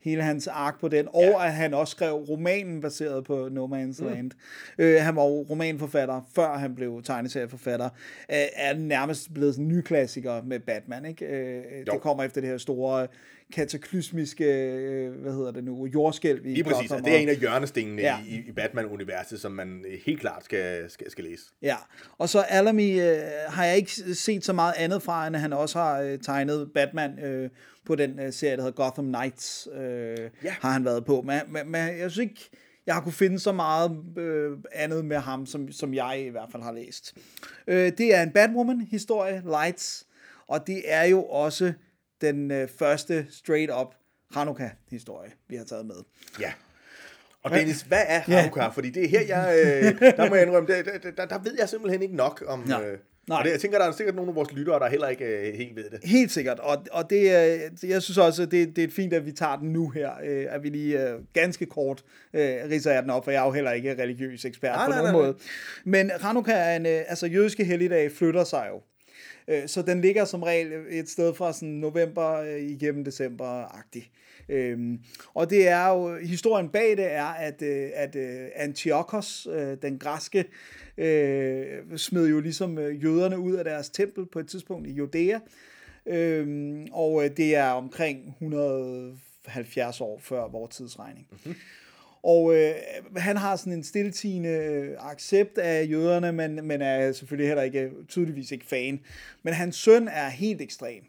hele 0.05 0.23
hans 0.23 0.47
ark 0.47 0.81
på 0.81 0.89
den, 0.89 1.09
og 1.09 1.23
ja. 1.23 1.47
at 1.47 1.53
han 1.53 1.75
også 1.75 1.91
skrev 1.91 2.15
romanen 2.15 2.81
baseret 2.81 3.25
på 3.25 3.49
No 3.49 3.67
Man's 3.67 4.03
mm. 4.03 4.09
Land. 4.09 4.31
Øh, 4.79 5.01
han 5.01 5.17
var 5.17 5.23
jo 5.23 5.47
romanforfatter, 5.51 6.29
før 6.35 6.57
han 6.57 6.75
blev 6.75 7.03
tegneserieforfatter, 7.03 7.87
øh, 8.31 8.37
er 8.57 8.75
nærmest 8.75 9.35
blevet 9.35 9.57
en 9.57 9.69
ny 9.69 9.81
klassiker 9.81 10.43
med 10.43 10.61
Batman, 10.61 11.05
ikke? 11.05 11.27
Øh, 11.27 11.63
det 11.93 12.01
kommer 12.01 12.25
efter 12.25 12.41
det 12.41 12.51
her 12.51 12.59
store 12.59 13.07
kataklysmiske, 13.53 14.45
øh, 14.45 15.13
hvad 15.13 15.33
hedder 15.33 15.51
det 15.51 15.65
nu, 15.65 15.87
jordskælv 15.87 16.47
i 16.47 16.55
Lige 16.55 16.65
præcis, 16.65 16.89
Gotham, 16.91 17.05
det 17.05 17.15
er 17.15 17.19
en 17.19 17.29
af 17.29 17.37
hjørnestenene 17.37 18.03
Ja. 18.03 18.17
ja. 18.29 18.37
i, 18.37 18.49
i 18.49 18.53
Batman-universet, 18.53 19.41
som 19.41 19.53
man 19.53 19.85
øh, 19.89 19.99
helt 20.07 20.21
klart 20.21 20.45
skal, 20.45 20.91
skal, 20.91 21.11
skal 21.11 21.25
læse. 21.25 21.43
Ja, 21.63 21.77
og 22.19 22.29
så 22.29 22.41
Alamy 22.41 23.03
øh, 23.03 23.19
har 23.49 23.65
jeg 23.65 23.77
ikke 23.77 23.91
set 24.15 24.45
så 24.45 24.53
meget 24.53 24.75
andet 24.79 25.03
fra, 25.03 25.27
end 25.27 25.37
at 25.37 25.43
han 25.43 25.53
også 25.53 25.79
har 25.79 26.01
øh, 26.01 26.19
tegnet 26.19 26.71
Batman 26.75 27.19
øh, 27.19 27.51
på 27.87 27.95
den 27.95 28.19
øh, 28.21 28.33
serie, 28.33 28.57
der 28.57 28.63
hedder 28.63 28.85
Gotham 28.85 29.07
Knights, 29.07 29.69
øh, 29.75 30.31
ja. 30.45 30.55
har 30.61 30.71
han 30.71 30.85
været 30.85 31.05
på. 31.05 31.23
Men, 31.23 31.41
men, 31.49 31.71
men 31.71 31.99
jeg 31.99 32.11
synes 32.11 32.31
ikke, 32.31 32.51
jeg 32.87 32.95
har 32.95 33.03
kunne 33.03 33.13
finde 33.13 33.39
så 33.39 33.53
meget 33.53 34.05
øh, 34.17 34.59
andet 34.73 35.05
med 35.05 35.17
ham, 35.17 35.47
som, 35.47 35.73
som 35.73 35.95
jeg 35.95 36.21
i 36.21 36.29
hvert 36.29 36.49
fald 36.53 36.63
har 36.63 36.73
læst. 36.73 37.17
Øh, 37.67 37.93
det 37.99 38.15
er 38.15 38.23
en 38.23 38.31
Batwoman-historie, 38.33 39.43
Lights, 39.45 40.07
og 40.47 40.67
det 40.67 40.83
er 40.87 41.05
jo 41.05 41.25
også 41.25 41.73
den 42.21 42.51
øh, 42.51 42.69
første 42.69 43.27
straight-up 43.31 43.95
Hanukkah-historie, 44.35 45.31
vi 45.49 45.57
har 45.57 45.65
taget 45.65 45.87
med. 45.87 45.97
Ja. 46.41 46.53
Og 47.43 47.51
Dennis, 47.51 47.83
hvad 47.83 48.03
er 48.07 48.23
Ja. 48.29 48.37
Hanukkah? 48.41 48.75
Fordi 48.75 48.91
det 48.91 49.05
er 49.05 49.09
her, 49.09 49.21
jeg, 49.21 49.55
øh, 49.65 50.01
der 50.17 50.29
må 50.29 50.35
jeg 50.35 50.47
indrømme, 50.47 50.75
der, 50.75 50.83
der, 50.83 51.11
der, 51.11 51.27
der 51.27 51.39
ved 51.39 51.55
jeg 51.59 51.69
simpelthen 51.69 52.03
ikke 52.03 52.17
nok 52.17 52.45
om... 52.47 52.59
Nej. 52.59 52.85
Øh, 52.85 52.99
Nej. 53.29 53.39
Og 53.39 53.45
det, 53.45 53.51
jeg 53.51 53.61
tænker, 53.61 53.79
der 53.79 53.87
er 53.87 53.93
sikkert 53.93 54.15
nogle 54.17 54.31
af 54.31 54.35
vores 54.35 54.53
lyttere, 54.53 54.79
der 54.79 54.89
heller 54.89 55.09
ikke 55.09 55.25
øh, 55.25 55.55
helt 55.55 55.77
ved 55.77 55.85
det. 55.91 56.01
Helt 56.05 56.31
sikkert, 56.33 56.59
og, 56.59 56.87
og 56.93 57.11
det, 57.11 57.21
øh, 57.21 57.91
jeg 57.91 58.03
synes 58.03 58.19
også, 58.19 58.47
det, 58.47 58.77
det 58.77 58.85
er 58.85 58.89
fint, 58.89 59.13
at 59.13 59.27
vi 59.27 59.33
tager 59.33 59.57
den 59.57 59.73
nu 59.73 59.91
her, 59.91 60.11
øh, 60.25 60.47
at 60.51 60.63
vi 60.63 60.69
lige 60.69 61.09
øh, 61.09 61.21
ganske 61.33 61.67
kort 61.67 62.05
øh, 62.35 62.57
ridser 62.71 62.93
jeg 62.93 63.03
den 63.03 63.11
op, 63.11 63.25
for 63.25 63.31
jeg 63.31 63.41
er 63.41 63.47
jo 63.47 63.53
heller 63.53 63.73
ikke 63.73 64.03
religiøs 64.03 64.45
ekspert 64.45 64.77
Nej, 64.77 64.87
på 64.87 64.91
nej, 64.91 64.99
nogen 64.99 65.15
nej, 65.15 65.23
måde. 65.23 65.37
Men 65.85 66.11
Hanukkah 66.21 66.73
er 66.73 66.77
en, 66.77 66.87
øh, 66.87 67.03
altså 67.09 67.27
jødiske 67.27 67.65
helligdag 67.65 68.13
flytter 68.13 68.45
sig 68.45 68.67
jo. 68.71 68.81
Øh, 69.49 69.69
Så 69.69 69.83
den 69.83 70.01
ligger 70.01 70.25
som 70.25 70.43
regel 70.43 70.73
et 70.91 71.09
sted 71.09 71.35
fra 71.35 71.53
sådan 71.53 71.69
november 71.69 72.33
øh, 72.41 72.61
igennem 72.61 73.05
december-agtig. 73.05 74.11
Øhm, 74.49 75.01
og 75.35 75.51
det 75.51 75.69
er 75.69 75.89
jo, 75.89 76.17
historien 76.17 76.69
bag 76.69 76.97
det 76.97 77.13
er, 77.13 77.25
at, 77.25 77.63
øh, 77.63 77.91
at 77.95 78.17
øh, 78.17 78.49
Antiochos, 78.55 79.49
øh, 79.51 79.77
den 79.83 79.99
græske, 79.99 80.45
øh, 80.99 81.67
smed 81.97 82.29
jo 82.29 82.41
ligesom 82.41 82.79
jøderne 82.79 83.39
ud 83.39 83.55
af 83.55 83.65
deres 83.65 83.91
tempel 83.91 84.27
på 84.27 84.39
et 84.39 84.49
tidspunkt 84.49 84.89
i 84.89 84.93
Judæa. 84.93 85.39
Øhm, 86.07 86.87
og 86.93 87.23
det 87.37 87.57
er 87.57 87.69
omkring 87.69 88.29
170 88.29 90.01
år 90.01 90.19
før 90.23 90.49
vores 90.49 90.77
tidsregning. 90.77 91.27
Mm-hmm. 91.31 91.55
Og 92.23 92.57
øh, 92.57 92.75
han 93.17 93.37
har 93.37 93.57
sådan 93.57 93.73
en 93.73 93.85
stiltigende 93.85 94.97
accept 94.99 95.59
af 95.59 95.87
jøderne, 95.91 96.33
men, 96.33 96.67
men 96.67 96.83
er 96.83 97.13
selvfølgelig 97.13 97.49
heller 97.49 97.63
ikke, 97.63 97.91
tydeligvis 98.09 98.53
ikke 98.53 98.67
fan. 98.67 99.01
Men 99.43 99.55
hans 99.55 99.77
søn 99.77 100.09
er 100.09 100.29
helt 100.29 100.61
ekstrem 100.61 101.03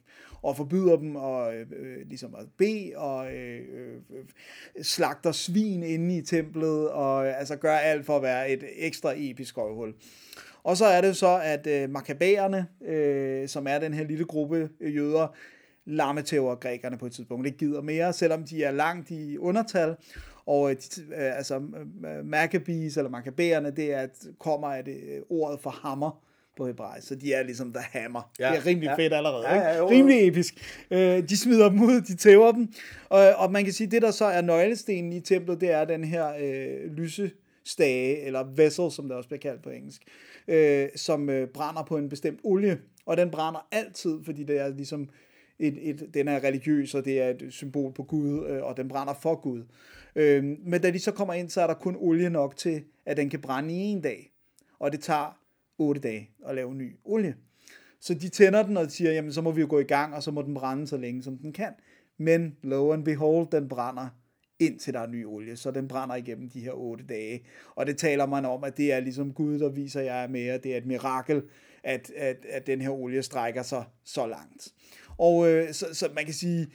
og 0.46 0.58
forbyder 0.58 0.96
dem 0.96 1.16
at, 1.16 1.56
øh, 1.56 1.68
øh 1.72 2.08
ligesom 2.08 2.36
at 2.36 2.46
bede 2.58 2.92
og 2.96 3.34
øh, 3.34 3.60
øh, 3.60 3.96
øh, 3.96 4.84
slagter 4.84 5.32
svin 5.32 5.84
inde 5.84 6.18
i 6.18 6.22
templet 6.22 6.90
og 6.90 7.28
øh, 7.28 7.40
altså 7.40 7.56
gør 7.56 7.76
alt 7.76 8.06
for 8.06 8.16
at 8.16 8.24
være 8.24 8.50
et 8.50 8.64
ekstra 8.76 9.14
episk 9.16 9.58
røvhul. 9.58 9.94
Og 10.64 10.78
så 10.78 10.86
er 10.86 11.02
det 11.02 11.18
så, 11.18 11.40
at 11.44 11.68
øh, 11.68 11.90
makabæerne, 11.90 12.68
øh, 12.86 13.48
som 13.48 13.68
er 13.68 13.80
den 13.80 13.94
her 13.94 14.04
lille 14.04 14.26
gruppe 14.26 14.70
øh, 14.80 14.96
jøder, 14.96 15.28
lammetæver 15.86 16.56
grækerne 16.56 16.98
på 16.98 17.06
et 17.06 17.12
tidspunkt. 17.12 17.46
Det 17.46 17.58
gider 17.58 17.82
mere, 17.82 18.14
selvom 18.14 18.44
de 18.44 18.64
er 18.64 18.72
langt 18.72 19.12
i 19.12 19.38
undertal. 19.38 19.96
Og 20.46 20.72
de, 20.72 21.16
altså 21.16 21.62
Maccabees 22.24 22.98
eller 22.98 23.10
Maccabæerne, 23.10 23.72
det 23.72 23.94
er, 23.94 24.00
at 24.00 24.28
kommer 24.40 24.68
af 24.68 24.86
det 24.86 25.24
ordet 25.30 25.60
for 25.60 25.70
hammer 25.70 26.22
på 26.58 26.68
hebraisk. 26.68 27.08
Så 27.08 27.16
de 27.16 27.34
er 27.34 27.44
ligesom 27.44 27.74
the 27.74 27.84
hammer. 27.84 28.32
Ja, 28.40 28.52
det 28.52 28.58
er 28.58 28.66
rimelig 28.66 28.88
ja. 28.88 28.96
fedt 28.96 29.14
allerede. 29.14 29.48
Ja, 29.48 29.56
ja, 29.56 29.70
ikke? 29.70 29.80
jo. 29.80 29.90
Rimelig 29.90 30.28
episk. 30.28 30.84
Øh, 30.92 31.30
de 31.30 31.38
smider 31.38 31.70
dem 31.70 31.82
ud, 31.82 32.02
de 32.02 32.16
tæver 32.16 32.52
dem. 32.52 32.74
Og, 33.10 33.20
og 33.38 33.52
man 33.52 33.64
kan 33.64 33.74
sige, 33.74 33.88
det 33.92 34.02
der 34.02 34.12
så 34.12 34.26
er 34.26 34.42
nøglestenen 34.42 35.14
i 35.14 35.20
templet, 35.20 35.62
det 35.62 35.72
er 35.72 35.86
den 35.86 36.04
her 36.04 36.34
øh, 36.40 36.92
lysestage, 36.92 38.22
eller 38.22 38.44
vessel, 38.56 38.92
som 38.92 39.08
det 39.08 39.18
også 39.18 39.30
bliver 39.30 39.40
kaldt 39.40 39.64
på 39.64 39.70
engelsk, 39.70 40.02
øh, 40.48 40.90
som 40.96 41.30
øh, 41.30 41.48
brænder 41.48 41.84
på 41.84 41.98
en 41.98 42.10
bestemt 42.10 42.40
olie. 42.44 42.78
Og 43.06 43.18
den 43.18 43.32
brænder 43.32 43.68
altid, 43.72 44.24
fordi 44.24 44.44
det 44.44 44.60
er 44.60 44.68
ligesom 44.68 45.10
et, 45.60 45.90
et, 45.90 46.10
den 46.14 46.28
er 46.28 46.44
religiøs, 46.44 46.96
og 46.96 47.06
det 47.06 47.22
er 47.22 47.30
et 47.30 47.48
symbol 47.50 47.94
på 47.94 48.04
Gud, 48.04 48.46
øh, 48.48 48.64
og 48.64 48.78
den 48.78 48.88
brænder 48.88 49.14
for 49.14 49.42
Gud. 49.42 49.64
Øh, 50.16 50.44
men 50.44 50.82
da 50.82 50.92
de 50.92 51.00
så 51.00 51.12
kommer 51.12 51.34
ind, 51.34 51.50
så 51.50 51.62
er 51.62 51.68
der 51.68 51.74
kun 51.74 51.96
olie 52.00 52.30
nok 52.30 52.58
til, 52.58 52.84
at 53.06 53.18
den 53.18 53.30
kan 53.30 53.42
brænde 53.42 53.74
i 53.74 53.78
en 53.78 54.02
dag. 54.02 54.32
Og 54.80 54.92
det 54.92 55.00
tager 55.00 55.38
8 55.78 56.02
dage 56.02 56.30
at 56.46 56.56
lave 56.56 56.76
ny 56.76 56.96
olie. 57.04 57.36
Så 58.00 58.14
de 58.14 58.30
tænder 58.30 58.64
den 58.64 58.78
og 58.78 58.92
siger, 58.92 59.12
jamen 59.12 59.34
så 59.34 59.42
må 59.42 59.52
vi 59.52 59.62
jo 59.62 59.68
gå 59.70 59.80
i 59.80 59.84
gang, 59.84 60.16
og 60.16 60.24
så 60.24 60.32
må 60.32 60.42
den 60.42 60.54
brænde 60.54 60.88
så 60.88 60.98
længe, 60.98 61.24
som 61.24 61.38
den 61.38 61.54
kan. 61.54 61.74
Men 62.18 62.58
lo 62.64 62.92
and 62.92 63.06
behold, 63.06 63.48
den 63.52 63.70
brænder 63.70 64.08
indtil 64.60 64.94
der 64.94 65.00
er 65.00 65.08
ny 65.08 65.26
olie, 65.26 65.58
så 65.58 65.72
den 65.72 65.88
brænder 65.88 66.16
igennem 66.16 66.50
de 66.50 66.60
her 66.60 66.72
8 66.72 67.06
dage. 67.06 67.46
Og 67.76 67.86
det 67.86 67.98
taler 67.98 68.26
man 68.26 68.46
om, 68.46 68.64
at 68.64 68.78
det 68.78 68.94
er 68.94 69.00
ligesom 69.00 69.34
Gud, 69.34 69.60
der 69.60 69.70
viser, 69.70 70.00
at 70.00 70.06
jeg 70.06 70.24
er 70.24 70.28
med, 70.28 70.54
og 70.54 70.64
det 70.64 70.74
er 70.74 70.78
et 70.78 70.86
mirakel, 70.86 71.44
at, 71.84 72.12
at, 72.16 72.46
at 72.50 72.68
den 72.68 72.82
her 72.82 72.90
olie 72.90 73.24
strækker 73.24 73.64
sig 73.64 73.84
så 74.04 74.28
langt. 74.28 74.74
Og 75.18 75.50
øh, 75.50 75.74
så, 75.74 75.86
så 75.94 76.10
man 76.16 76.26
kan 76.26 76.34
sige, 76.34 76.68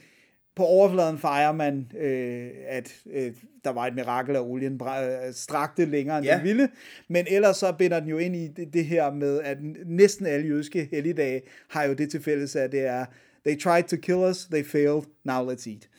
på 0.55 0.63
overfladen 0.63 1.17
fejrer 1.17 1.51
man, 1.51 1.91
øh, 1.97 2.49
at 2.67 2.95
øh, 3.13 3.31
der 3.63 3.69
var 3.69 3.87
et 3.87 3.95
mirakel, 3.95 4.35
at 4.35 4.41
olien 4.41 4.73
øh, 4.73 5.33
strakte 5.33 5.85
længere, 5.85 6.17
end. 6.17 6.25
Ja. 6.25 6.35
den 6.35 6.43
ville. 6.43 6.69
Men 7.07 7.25
ellers 7.29 7.57
så 7.57 7.71
binder 7.71 7.99
den 7.99 8.09
jo 8.09 8.17
ind 8.17 8.35
i 8.35 8.47
det, 8.47 8.73
det 8.73 8.85
her 8.85 9.11
med, 9.11 9.41
at 9.41 9.57
næsten 9.85 10.25
alle 10.25 10.47
jødiske 10.47 10.87
helligdage 10.91 11.41
har 11.69 11.83
jo 11.83 11.93
det 11.93 12.11
til 12.11 12.23
fælles, 12.23 12.55
at 12.55 12.71
det 12.71 12.85
er, 12.85 13.05
they 13.45 13.59
tried 13.59 13.83
to 13.83 13.95
kill 13.95 14.17
us, 14.17 14.45
they 14.45 14.65
failed, 14.65 15.03
now 15.23 15.51
let's 15.51 15.69
eat. 15.69 15.89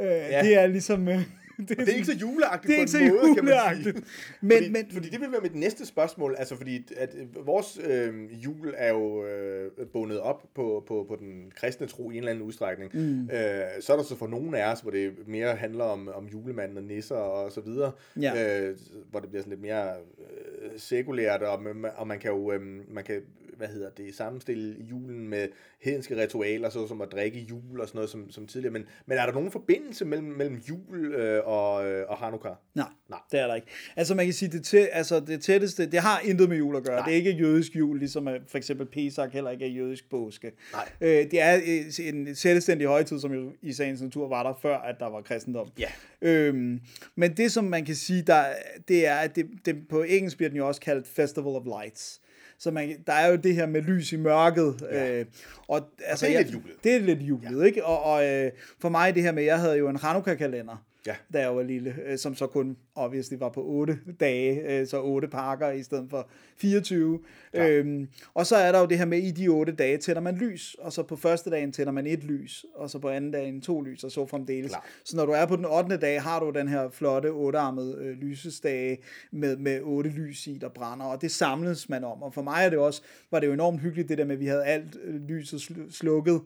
Øh, 0.00 0.06
ja. 0.06 0.42
Det 0.42 0.58
er 0.58 0.66
ligesom... 0.66 1.08
Øh, 1.08 1.22
det, 1.68 1.68
Det 1.68 1.88
er 1.88 1.92
ikke 1.92 2.04
så 2.06 2.12
juleagtigt 2.16 2.68
det 2.68 2.74
er 2.74 2.78
på 2.78 2.80
ikke 2.80 2.90
så 2.90 2.98
en 2.98 3.08
måde, 3.08 3.34
kan 3.34 3.44
man 3.44 3.54
sige. 3.82 3.94
Men, 4.40 4.52
fordi, 4.58 4.70
men, 4.70 4.86
fordi 4.92 5.08
det 5.08 5.20
vil 5.20 5.32
være 5.32 5.40
mit 5.40 5.54
næste 5.54 5.86
spørgsmål, 5.86 6.34
altså 6.38 6.56
fordi 6.56 6.86
at 6.96 7.14
øh, 7.18 7.46
vores 7.46 7.80
øh, 7.84 8.44
jul 8.44 8.74
er 8.76 8.88
jo 8.92 9.24
øh, 9.26 9.70
bundet 9.92 10.20
op 10.20 10.42
på, 10.54 10.84
på, 10.86 11.04
på 11.08 11.16
den 11.20 11.52
kristne 11.56 11.86
tro 11.86 12.10
i 12.10 12.12
en 12.14 12.18
eller 12.18 12.30
anden 12.30 12.44
udstrækning. 12.44 12.90
Mm. 12.94 13.22
Øh, 13.22 13.62
så 13.80 13.92
er 13.92 13.96
der 13.96 14.02
så 14.04 14.16
for 14.16 14.26
nogle 14.26 14.58
af 14.62 14.72
os, 14.72 14.80
hvor 14.80 14.90
det 14.90 15.12
mere 15.26 15.54
handler 15.54 15.84
om, 15.84 16.08
om 16.14 16.26
julemanden 16.26 16.76
og 16.76 16.84
nisser 16.84 17.14
og 17.16 17.52
så 17.52 17.60
videre, 17.60 17.92
Ja. 18.20 18.60
øh, 18.68 18.76
hvor 19.10 19.20
det 19.20 19.28
bliver 19.28 19.42
sådan 19.42 19.50
lidt 19.50 19.62
mere 19.62 19.88
øh, 19.92 20.70
sekulært, 20.76 21.42
og, 21.42 21.62
man- 21.62 21.90
og 21.96 22.06
man 22.06 22.18
kan 22.18 22.30
jo, 22.30 22.52
øh, 22.52 22.60
man 22.94 23.04
kan, 23.04 23.20
hvad 23.62 23.70
hedder 23.70 23.90
det, 23.90 24.14
sammenstille 24.14 24.76
julen 24.90 25.28
med 25.28 25.48
hedenske 25.80 26.22
ritualer, 26.22 26.70
så 26.70 26.88
som 26.88 27.00
at 27.00 27.12
drikke 27.12 27.38
jul 27.38 27.80
og 27.80 27.88
sådan 27.88 27.96
noget 27.96 28.10
som, 28.10 28.30
som 28.30 28.46
tidligere. 28.46 28.72
Men, 28.72 28.84
men 29.06 29.18
er 29.18 29.26
der 29.26 29.32
nogen 29.32 29.50
forbindelse 29.50 30.04
mellem, 30.04 30.28
mellem 30.28 30.56
jul 30.56 31.14
øh, 31.14 31.46
og, 31.46 31.86
øh, 31.86 32.04
og 32.08 32.16
Hanukkah? 32.16 32.52
Nej, 32.74 32.86
Nej. 33.10 33.18
Det 33.32 33.40
er 33.40 33.46
der 33.46 33.54
ikke. 33.54 33.66
Altså 33.96 34.14
man 34.14 34.24
kan 34.24 34.34
sige, 34.34 34.52
det, 34.52 34.74
tæ- 34.74 34.88
altså, 34.92 35.20
det 35.20 35.42
tætteste, 35.42 35.90
det 35.90 36.00
har 36.00 36.20
intet 36.20 36.48
med 36.48 36.56
jul 36.56 36.76
at 36.76 36.84
gøre. 36.84 36.96
Nej. 36.96 37.04
Det 37.04 37.12
er 37.12 37.16
ikke 37.16 37.30
jødisk 37.30 37.76
jul, 37.76 37.98
ligesom 37.98 38.28
at 38.28 38.40
for 38.48 38.58
eksempel 38.58 38.86
Pesach 38.86 39.32
heller 39.32 39.50
ikke 39.50 39.64
er 39.64 39.70
jødisk 39.70 40.10
påske. 40.10 40.52
Nej. 40.72 40.88
Øh, 41.00 41.30
det 41.30 41.40
er 41.40 41.56
øh, 41.56 42.08
en 42.08 42.34
selvstændig 42.34 42.86
højtid, 42.86 43.20
som 43.20 43.32
jo 43.32 43.52
i 43.62 43.72
sagens 43.72 44.02
natur 44.02 44.28
var 44.28 44.42
der 44.42 44.58
før, 44.62 44.78
at 44.78 44.96
der 45.00 45.06
var 45.06 45.20
kristendom. 45.20 45.68
Ja. 45.78 45.88
Øhm, 46.22 46.80
men 47.16 47.36
det, 47.36 47.52
som 47.52 47.64
man 47.64 47.84
kan 47.84 47.94
sige, 47.94 48.22
der, 48.22 48.44
det 48.88 49.06
er, 49.06 49.14
at 49.14 49.36
det, 49.36 49.46
det, 49.64 49.88
på 49.88 50.02
engelsk 50.02 50.36
bliver 50.36 50.50
den 50.50 50.56
jo 50.56 50.68
også 50.68 50.80
kaldt 50.80 51.06
Festival 51.06 51.56
of 51.56 51.62
Lights. 51.64 52.20
Så 52.62 52.70
man, 52.70 52.94
der 53.06 53.12
er 53.12 53.26
jo 53.30 53.36
det 53.36 53.54
her 53.54 53.66
med 53.66 53.82
lys 53.82 54.12
i 54.12 54.16
mørket. 54.16 54.74
Ja. 54.92 55.18
Øh, 55.20 55.26
og, 55.68 55.80
altså, 56.04 56.26
det 56.26 56.32
er 56.34 56.38
jeg- 56.38 56.44
lidt 56.44 56.54
julet. 56.54 56.84
Det 56.84 56.94
er 56.94 57.00
lidt 57.00 57.20
julet, 57.22 57.60
ja. 57.60 57.64
ikke? 57.66 57.84
Og, 57.84 58.02
og 58.02 58.26
øh, 58.26 58.50
for 58.80 58.88
mig 58.88 59.14
det 59.14 59.22
her 59.22 59.32
med, 59.32 59.42
jeg 59.42 59.58
havde 59.60 59.76
jo 59.76 59.88
en 59.88 59.96
Hanukkah-kalender, 59.96 60.84
Ja. 61.06 61.14
da 61.32 61.40
jeg 61.40 61.56
var 61.56 61.62
lille, 61.62 61.94
øh, 62.06 62.18
som 62.18 62.34
så 62.34 62.46
kun 62.46 62.76
obviously 62.94 63.36
var 63.38 63.48
på 63.48 63.64
8 63.64 63.98
dage, 64.20 64.80
øh, 64.80 64.86
så 64.86 65.02
8 65.02 65.28
pakker 65.28 65.70
i 65.70 65.82
stedet 65.82 66.10
for 66.10 66.28
24. 66.56 67.20
Ja. 67.54 67.68
Øhm, 67.68 68.08
og 68.34 68.46
så 68.46 68.56
er 68.56 68.72
der 68.72 68.80
jo 68.80 68.86
det 68.86 68.98
her 68.98 69.04
med, 69.04 69.18
i 69.18 69.30
de 69.30 69.48
8 69.48 69.72
dage 69.72 69.98
tænder 69.98 70.20
man 70.20 70.36
lys, 70.36 70.76
og 70.78 70.92
så 70.92 71.02
på 71.02 71.16
første 71.16 71.50
dagen 71.50 71.72
tænder 71.72 71.92
man 71.92 72.06
et 72.06 72.24
lys, 72.24 72.64
og 72.74 72.90
så 72.90 72.98
på 72.98 73.08
anden 73.08 73.30
dagen 73.30 73.60
to 73.60 73.80
lys, 73.80 74.04
og 74.04 74.10
så 74.10 74.26
fremdeles. 74.26 74.70
Klart. 74.70 74.84
Så 75.04 75.16
når 75.16 75.26
du 75.26 75.32
er 75.32 75.46
på 75.46 75.56
den 75.56 75.64
8. 75.64 75.96
dag, 75.96 76.22
har 76.22 76.40
du 76.40 76.50
den 76.50 76.68
her 76.68 76.90
flotte, 76.90 77.26
ottearmede 77.32 77.98
øh, 78.00 78.16
lysestage 78.16 78.98
med, 79.30 79.56
med 79.56 79.80
otte 79.82 80.10
lys 80.10 80.46
i, 80.46 80.58
der 80.60 80.68
brænder, 80.68 81.06
og 81.06 81.20
det 81.22 81.30
samles 81.30 81.88
man 81.88 82.04
om. 82.04 82.22
Og 82.22 82.34
for 82.34 82.42
mig 82.42 82.64
er 82.64 82.70
det 82.70 82.78
også, 82.78 83.02
var 83.30 83.40
det 83.40 83.46
jo 83.46 83.52
enormt 83.52 83.80
hyggeligt, 83.80 84.08
det 84.08 84.18
der 84.18 84.24
med, 84.24 84.34
at 84.34 84.40
vi 84.40 84.46
havde 84.46 84.64
alt 84.64 84.96
øh, 85.04 85.28
lyset 85.28 85.58
slu- 85.58 85.90
slukket, 85.90 86.40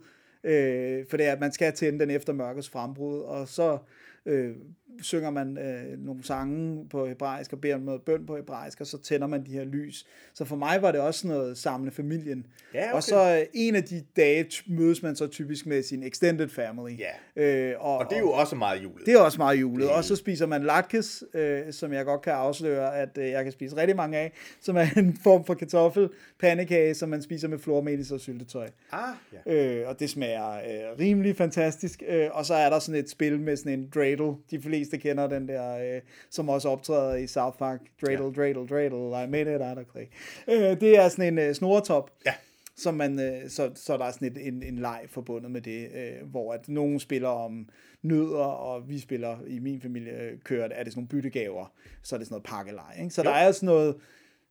øh, 0.45 1.05
for 1.11 1.17
det 1.17 1.27
er, 1.27 1.33
at 1.33 1.41
man 1.41 1.53
skal 1.53 1.73
tænde 1.73 1.99
den 1.99 2.11
efter 2.11 2.33
mørkets 2.33 2.69
frembrud, 2.69 3.21
og 3.21 3.49
så 3.49 3.79
øh, 4.27 4.57
synger 5.03 5.31
man 5.31 5.59
øh, 5.59 6.05
nogle 6.05 6.25
sange 6.25 6.89
på 6.89 7.07
hebraisk 7.07 7.53
og 7.53 7.61
beder 7.61 7.75
om 7.75 7.81
noget 7.81 8.03
bøn 8.03 8.27
på 8.27 8.37
hebraisk, 8.37 8.81
og 8.81 8.87
så 8.87 8.99
tænder 8.99 9.27
man 9.27 9.47
de 9.47 9.51
her 9.53 9.65
lys. 9.65 10.07
Så 10.35 10.45
for 10.45 10.57
mig 10.57 10.83
var 10.83 10.93
det 10.93 11.01
også 11.01 11.27
noget 11.29 11.59
samle 11.59 11.91
familien. 11.91 12.47
Ja, 12.75 12.85
okay. 12.85 12.93
Og 12.95 13.03
så 13.03 13.37
øh, 13.39 13.47
en 13.55 13.77
af 13.77 13.85
de 13.85 14.05
dage 14.17 14.47
mødes 14.67 15.03
man 15.03 15.17
så 15.17 15.27
typisk 15.27 15.67
med 15.67 15.83
sin 15.83 16.03
extended 16.03 16.49
family. 16.49 16.99
Ja. 17.37 17.43
Øh, 17.43 17.75
og, 17.79 17.99
Og 17.99 18.07
det 18.11 18.17
er 18.17 18.21
jo 18.21 18.31
også 18.33 18.57
meget 18.57 18.83
julet. 18.83 19.07
det 19.07 19.15
er 19.15 19.19
også 19.19 19.39
meget 19.39 19.61
julet. 19.61 19.91
Og 19.91 20.05
så 20.05 20.17
spiser 20.17 20.47
man 20.47 20.63
latkes, 20.63 21.25
øh, 21.35 21.73
som 21.73 21.93
jeg 21.93 22.05
godt 22.05 22.23
kan 22.23 22.33
afsløre, 22.33 22.97
at 22.97 23.19
øh, 23.19 23.31
jeg 23.31 23.43
kan 23.45 23.53
spise 23.53 23.77
rigtig 23.77 23.97
mange 23.97 24.19
af, 24.19 24.33
som 24.61 24.77
er 24.77 24.87
en 24.97 25.19
form 25.23 25.45
for 25.45 25.55
kartoffel, 25.55 26.09
pandekage, 26.41 26.95
som 26.95 27.09
man 27.09 27.23
spiser 27.23 27.49
med 27.49 27.59
flormelis 27.59 28.11
og 28.11 28.21
syltetøj. 28.21 28.69
Ah, 28.93 29.15
ja. 29.47 29.53
Øh, 29.53 29.89
og 29.89 30.01
det 30.01 30.11
smager 30.11 30.53
øh, 30.53 30.99
rimelig 31.01 31.37
fantastisk. 31.37 32.03
Øh, 32.09 32.29
og 32.33 32.47
så 32.47 32.55
er 32.55 32.71
der 32.71 32.79
sådan 32.79 33.01
et 33.01 33.11
spil 33.11 33.41
med 33.41 33.57
sådan 33.57 33.73
en 33.79 33.89
dreidel. 33.95 34.33
De 34.51 34.63
fleste 34.63 34.86
kender 34.91 35.27
den 35.27 35.49
der, 35.49 35.97
øh, 35.97 36.01
som 36.31 36.49
også 36.49 36.69
optræder 36.69 37.15
i 37.15 37.27
South 37.27 37.59
Park. 37.59 37.81
Dreidel, 38.03 38.25
ja. 38.25 38.31
dreidel, 38.43 38.69
dreidel, 38.69 39.27
I 39.27 39.31
made 39.31 39.55
it 39.55 39.61
out 39.61 39.79
of 39.79 39.85
clay. 39.93 40.05
Øh, 40.49 40.81
det 40.81 40.99
er 40.99 41.09
sådan 41.09 41.33
en 41.33 41.39
øh, 41.39 41.55
snoretop. 41.55 42.11
Ja. 42.27 42.35
Som 42.77 42.95
man, 42.95 43.21
øh, 43.21 43.51
så, 43.51 43.71
så 43.75 43.97
der 43.97 44.05
er 44.05 44.11
sådan 44.11 44.29
et, 44.29 44.47
en, 44.47 44.63
en 44.63 44.79
leg 44.79 45.05
forbundet 45.09 45.51
med 45.51 45.61
det, 45.61 45.89
øh, 45.95 46.31
hvor 46.31 46.53
at 46.53 46.69
nogen 46.69 47.01
spiller 47.01 47.29
om 47.29 47.69
nødder, 48.03 48.45
og 48.45 48.89
vi 48.89 48.99
spiller 48.99 49.37
i 49.47 49.59
min 49.59 49.81
familie 49.81 50.13
øh, 50.13 50.39
kører, 50.45 50.69
er 50.71 50.85
det 50.85 50.93
sådan 50.93 51.01
nogle 51.01 51.09
byttegaver, 51.09 51.73
så 52.03 52.17
er 52.17 52.19
det 52.19 52.27
sådan 52.27 52.35
noget 52.35 52.45
pakkelej. 52.45 52.97
Ikke? 53.03 53.11
Så 53.11 53.23
Jo. 53.23 53.31
der 53.31 53.37
er 53.37 53.53
sådan 53.53 53.67
noget, 53.67 53.97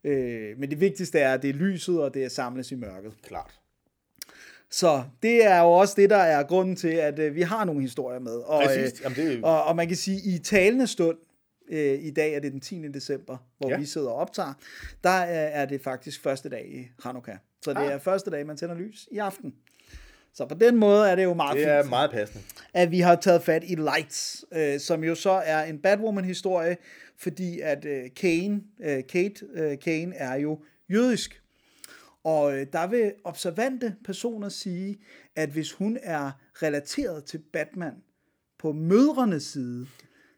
øh, 0.03 0.57
men 0.59 0.69
det 0.69 0.79
vigtigste 0.79 1.19
er, 1.19 1.33
at 1.33 1.41
det 1.41 1.49
er 1.49 1.53
lyset, 1.53 2.01
og 2.03 2.13
det 2.13 2.23
er 2.23 2.29
samles 2.29 2.71
i 2.71 2.75
mørket. 2.75 3.13
Klart. 3.23 3.59
Så 4.71 5.03
det 5.23 5.45
er 5.45 5.59
jo 5.61 5.67
også 5.71 5.93
det, 5.97 6.09
der 6.09 6.17
er 6.17 6.43
grunden 6.43 6.75
til, 6.75 6.87
at 6.87 7.19
øh, 7.19 7.35
vi 7.35 7.41
har 7.41 7.65
nogle 7.65 7.81
historier 7.81 8.19
med. 8.19 8.31
Og, 8.35 8.63
Præcis. 8.65 9.01
Jamen, 9.03 9.15
det 9.17 9.43
og, 9.43 9.63
og 9.63 9.75
man 9.75 9.87
kan 9.87 9.97
sige, 9.97 10.35
i 10.35 10.37
talende 10.37 10.87
stund, 10.87 11.17
øh, 11.69 11.99
i 12.03 12.11
dag 12.11 12.33
er 12.33 12.39
det 12.39 12.51
den 12.51 12.59
10. 12.59 12.87
december, 12.93 13.37
hvor 13.57 13.69
Ja. 13.69 13.77
vi 13.77 13.85
sidder 13.85 14.09
og 14.09 14.15
optager, 14.15 14.53
der 15.03 15.09
er, 15.09 15.61
er 15.61 15.65
det 15.65 15.81
faktisk 15.81 16.23
første 16.23 16.49
dag 16.49 16.65
i 16.73 16.87
Hanukkah. 17.03 17.35
Så 17.61 17.71
det 17.73 17.77
Ah. 17.79 17.91
er 17.91 17.97
første 17.99 18.31
dag, 18.31 18.45
man 18.45 18.57
tænder 18.57 18.75
lys 18.75 19.07
i 19.11 19.17
aften. 19.17 19.53
Så 20.33 20.45
på 20.45 20.55
den 20.55 20.75
måde 20.77 21.09
er 21.09 21.15
det 21.15 21.23
jo 21.23 21.33
meget 21.33 21.57
Det 21.57 21.67
er 21.67 21.81
fint, 21.81 21.89
meget 21.89 22.11
passende. 22.11 22.43
at 22.73 22.91
vi 22.91 22.99
har 22.99 23.15
taget 23.15 23.43
fat 23.43 23.63
i 23.67 23.75
Lights, 23.75 24.45
øh, 24.53 24.79
som 24.79 25.03
jo 25.03 25.15
så 25.15 25.29
er 25.45 25.63
en 25.63 25.79
Batwoman-historie, 25.79 26.77
fordi 27.17 27.59
at 27.59 27.85
øh, 27.85 28.03
Kane, 28.15 28.61
øh, 28.83 29.03
Kate 29.09 29.45
øh, 29.55 29.79
Kane 29.79 30.15
er 30.15 30.35
jo 30.35 30.59
jødisk. 30.91 31.41
Og 32.25 32.57
øh, 32.57 32.67
der 32.73 32.87
vil 32.87 33.13
observante 33.23 33.95
personer 34.05 34.49
sige, 34.49 34.97
at 35.35 35.49
hvis 35.49 35.71
hun 35.71 35.97
er 36.03 36.31
relateret 36.63 37.23
til 37.23 37.41
Batman 37.53 37.93
på 38.59 38.71
mødrenes 38.71 39.43
side, 39.43 39.87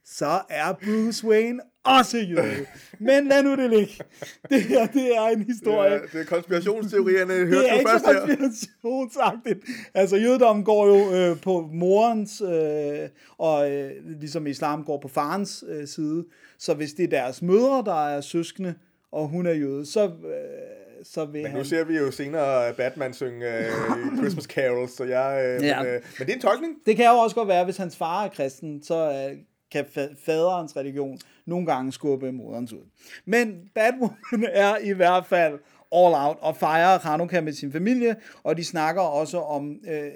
så 0.05 0.41
er 0.49 0.73
Bruce 0.73 1.27
Wayne 1.27 1.59
også 1.83 2.17
jøde. 2.17 2.65
Men 2.99 3.27
lad 3.27 3.43
nu 3.43 3.55
det 3.55 3.69
ligge. 3.69 3.93
Det 4.49 4.61
her, 4.61 4.87
det 4.87 5.17
er 5.17 5.21
en 5.27 5.41
historie. 5.41 5.91
Ja, 5.91 5.99
det 6.13 6.21
er 6.21 6.25
konspirationsteorierne, 6.25 7.33
hørte 7.33 7.57
Det 7.57 7.71
er 7.71 7.87
først 7.87 8.05
her. 8.05 8.19
konspirationsagtigt. 8.19 9.59
Altså, 9.93 10.15
jødedommen 10.15 10.65
går 10.65 10.87
jo 10.87 11.15
øh, 11.15 11.41
på 11.41 11.69
morens, 11.73 12.41
øh, 12.41 13.09
og 13.37 13.71
øh, 13.71 13.91
ligesom 14.19 14.47
islam 14.47 14.83
går 14.83 14.99
på 14.99 15.07
farens 15.07 15.63
øh, 15.67 15.87
side. 15.87 16.25
Så 16.59 16.73
hvis 16.73 16.93
det 16.93 17.03
er 17.03 17.09
deres 17.09 17.41
mødre, 17.41 17.83
der 17.85 18.07
er 18.07 18.21
søskende, 18.21 18.75
og 19.11 19.27
hun 19.27 19.45
er 19.45 19.53
jøde, 19.53 19.85
så, 19.85 20.05
øh, 20.05 20.76
så 21.03 21.25
vil 21.25 21.41
Men 21.41 21.51
han... 21.51 21.57
nu 21.59 21.63
ser 21.65 21.83
vi 21.83 21.97
jo 21.97 22.11
senere 22.11 22.73
Batman 22.73 23.13
synge 23.13 23.45
uh, 23.47 24.17
Christmas 24.17 24.43
Carols, 24.45 24.91
så 24.91 25.03
jeg... 25.03 25.57
Uh, 25.59 25.65
Ja. 25.65 25.83
men, 25.83 25.95
uh, 25.95 26.01
men 26.19 26.27
det 26.27 26.29
er 26.29 26.33
en 26.35 26.41
tolkning. 26.41 26.73
Det 26.85 26.95
kan 26.95 27.05
jo 27.05 27.11
også 27.11 27.35
godt 27.35 27.47
være, 27.47 27.65
hvis 27.65 27.77
hans 27.77 27.97
far 27.97 28.25
er 28.25 28.29
kristen, 28.29 28.83
så 28.83 29.27
øh, 29.31 29.37
kan 29.71 29.85
fa- 29.85 30.25
faderens 30.25 30.77
religion 30.77 31.19
nogle 31.45 31.65
gange 31.65 31.91
skubbe 31.91 32.31
moderens 32.31 32.73
ud. 32.73 32.89
Men 33.25 33.55
Batwoman 33.75 34.49
er 34.53 34.77
i 34.77 34.91
hvert 34.91 35.25
fald 35.25 35.53
all 35.91 36.13
out 36.15 36.37
og 36.41 36.57
fejrer 36.57 36.99
Hanukkah 36.99 37.43
med 37.43 37.53
sin 37.53 37.71
familie, 37.71 38.15
og 38.43 38.57
de 38.57 38.63
snakker 38.63 39.01
også 39.01 39.39
om, 39.39 39.75
øh, 39.89 40.11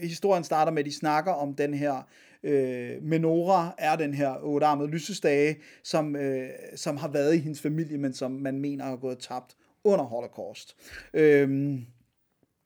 historien 0.00 0.44
starter 0.44 0.72
med, 0.72 0.78
at 0.78 0.86
de 0.86 0.94
snakker 0.96 1.32
om 1.32 1.54
den 1.54 1.74
her 1.74 2.06
øh, 2.42 2.90
menorah, 3.02 3.66
er 3.78 3.96
den 3.96 4.14
her 4.14 4.34
ottearmede 4.42 4.88
lysestage, 4.90 5.56
som, 5.84 6.16
øh, 6.16 6.48
som 6.76 6.96
har 6.96 7.08
været 7.08 7.34
i 7.34 7.38
hendes 7.38 7.60
familie, 7.60 7.98
men 7.98 8.12
som 8.14 8.30
man 8.30 8.58
mener 8.60 8.84
har 8.84 8.96
gået 8.96 9.18
tabt 9.18 9.56
under 9.84 10.04
Holocaust. 10.04 10.76
Øhm, 11.14 11.86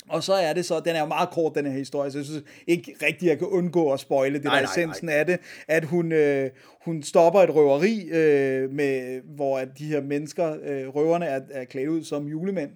og 0.09 0.23
så 0.23 0.35
er 0.35 0.53
det 0.53 0.65
så, 0.65 0.81
den 0.81 0.97
er 0.97 1.01
jo 1.01 1.07
meget 1.07 1.31
kort, 1.31 1.55
den 1.55 1.67
her 1.67 1.73
historie, 1.73 2.11
så 2.11 2.19
jeg 2.19 2.25
synes 2.25 2.45
ikke 2.67 2.97
rigtigt, 3.03 3.29
jeg 3.29 3.39
kan 3.39 3.47
undgå 3.47 3.93
at 3.93 4.01
spoile 4.01 4.35
det 4.35 4.45
Nej, 4.45 4.55
der 4.55 4.63
nej, 4.63 4.71
essensen 4.71 5.09
af 5.09 5.27
det, 5.27 5.41
at 5.69 5.85
hun, 5.85 6.13
øh, 6.13 6.51
hun 6.85 7.03
stopper 7.03 7.41
et 7.41 7.55
røveri, 7.55 8.09
øh, 8.09 8.71
med, 8.71 9.21
hvor 9.21 9.59
at 9.59 9.69
de 9.79 9.87
her 9.87 10.01
mennesker, 10.01 10.57
øh, 10.63 10.89
røverne, 10.89 11.27
er, 11.27 11.41
er 11.51 11.65
klædt 11.65 11.89
ud 11.89 12.05
som 12.05 12.27
julemænd. 12.27 12.71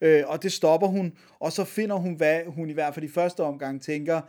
Øh, 0.00 0.22
og 0.26 0.42
det 0.42 0.52
stopper 0.52 0.86
hun, 0.86 1.12
og 1.38 1.52
så 1.52 1.64
finder 1.64 1.96
hun, 1.96 2.14
hvad 2.14 2.40
hun 2.46 2.70
i 2.70 2.72
hvert 2.72 2.94
fald 2.94 3.04
i 3.04 3.08
første 3.08 3.40
omgang 3.40 3.82
tænker, 3.82 4.20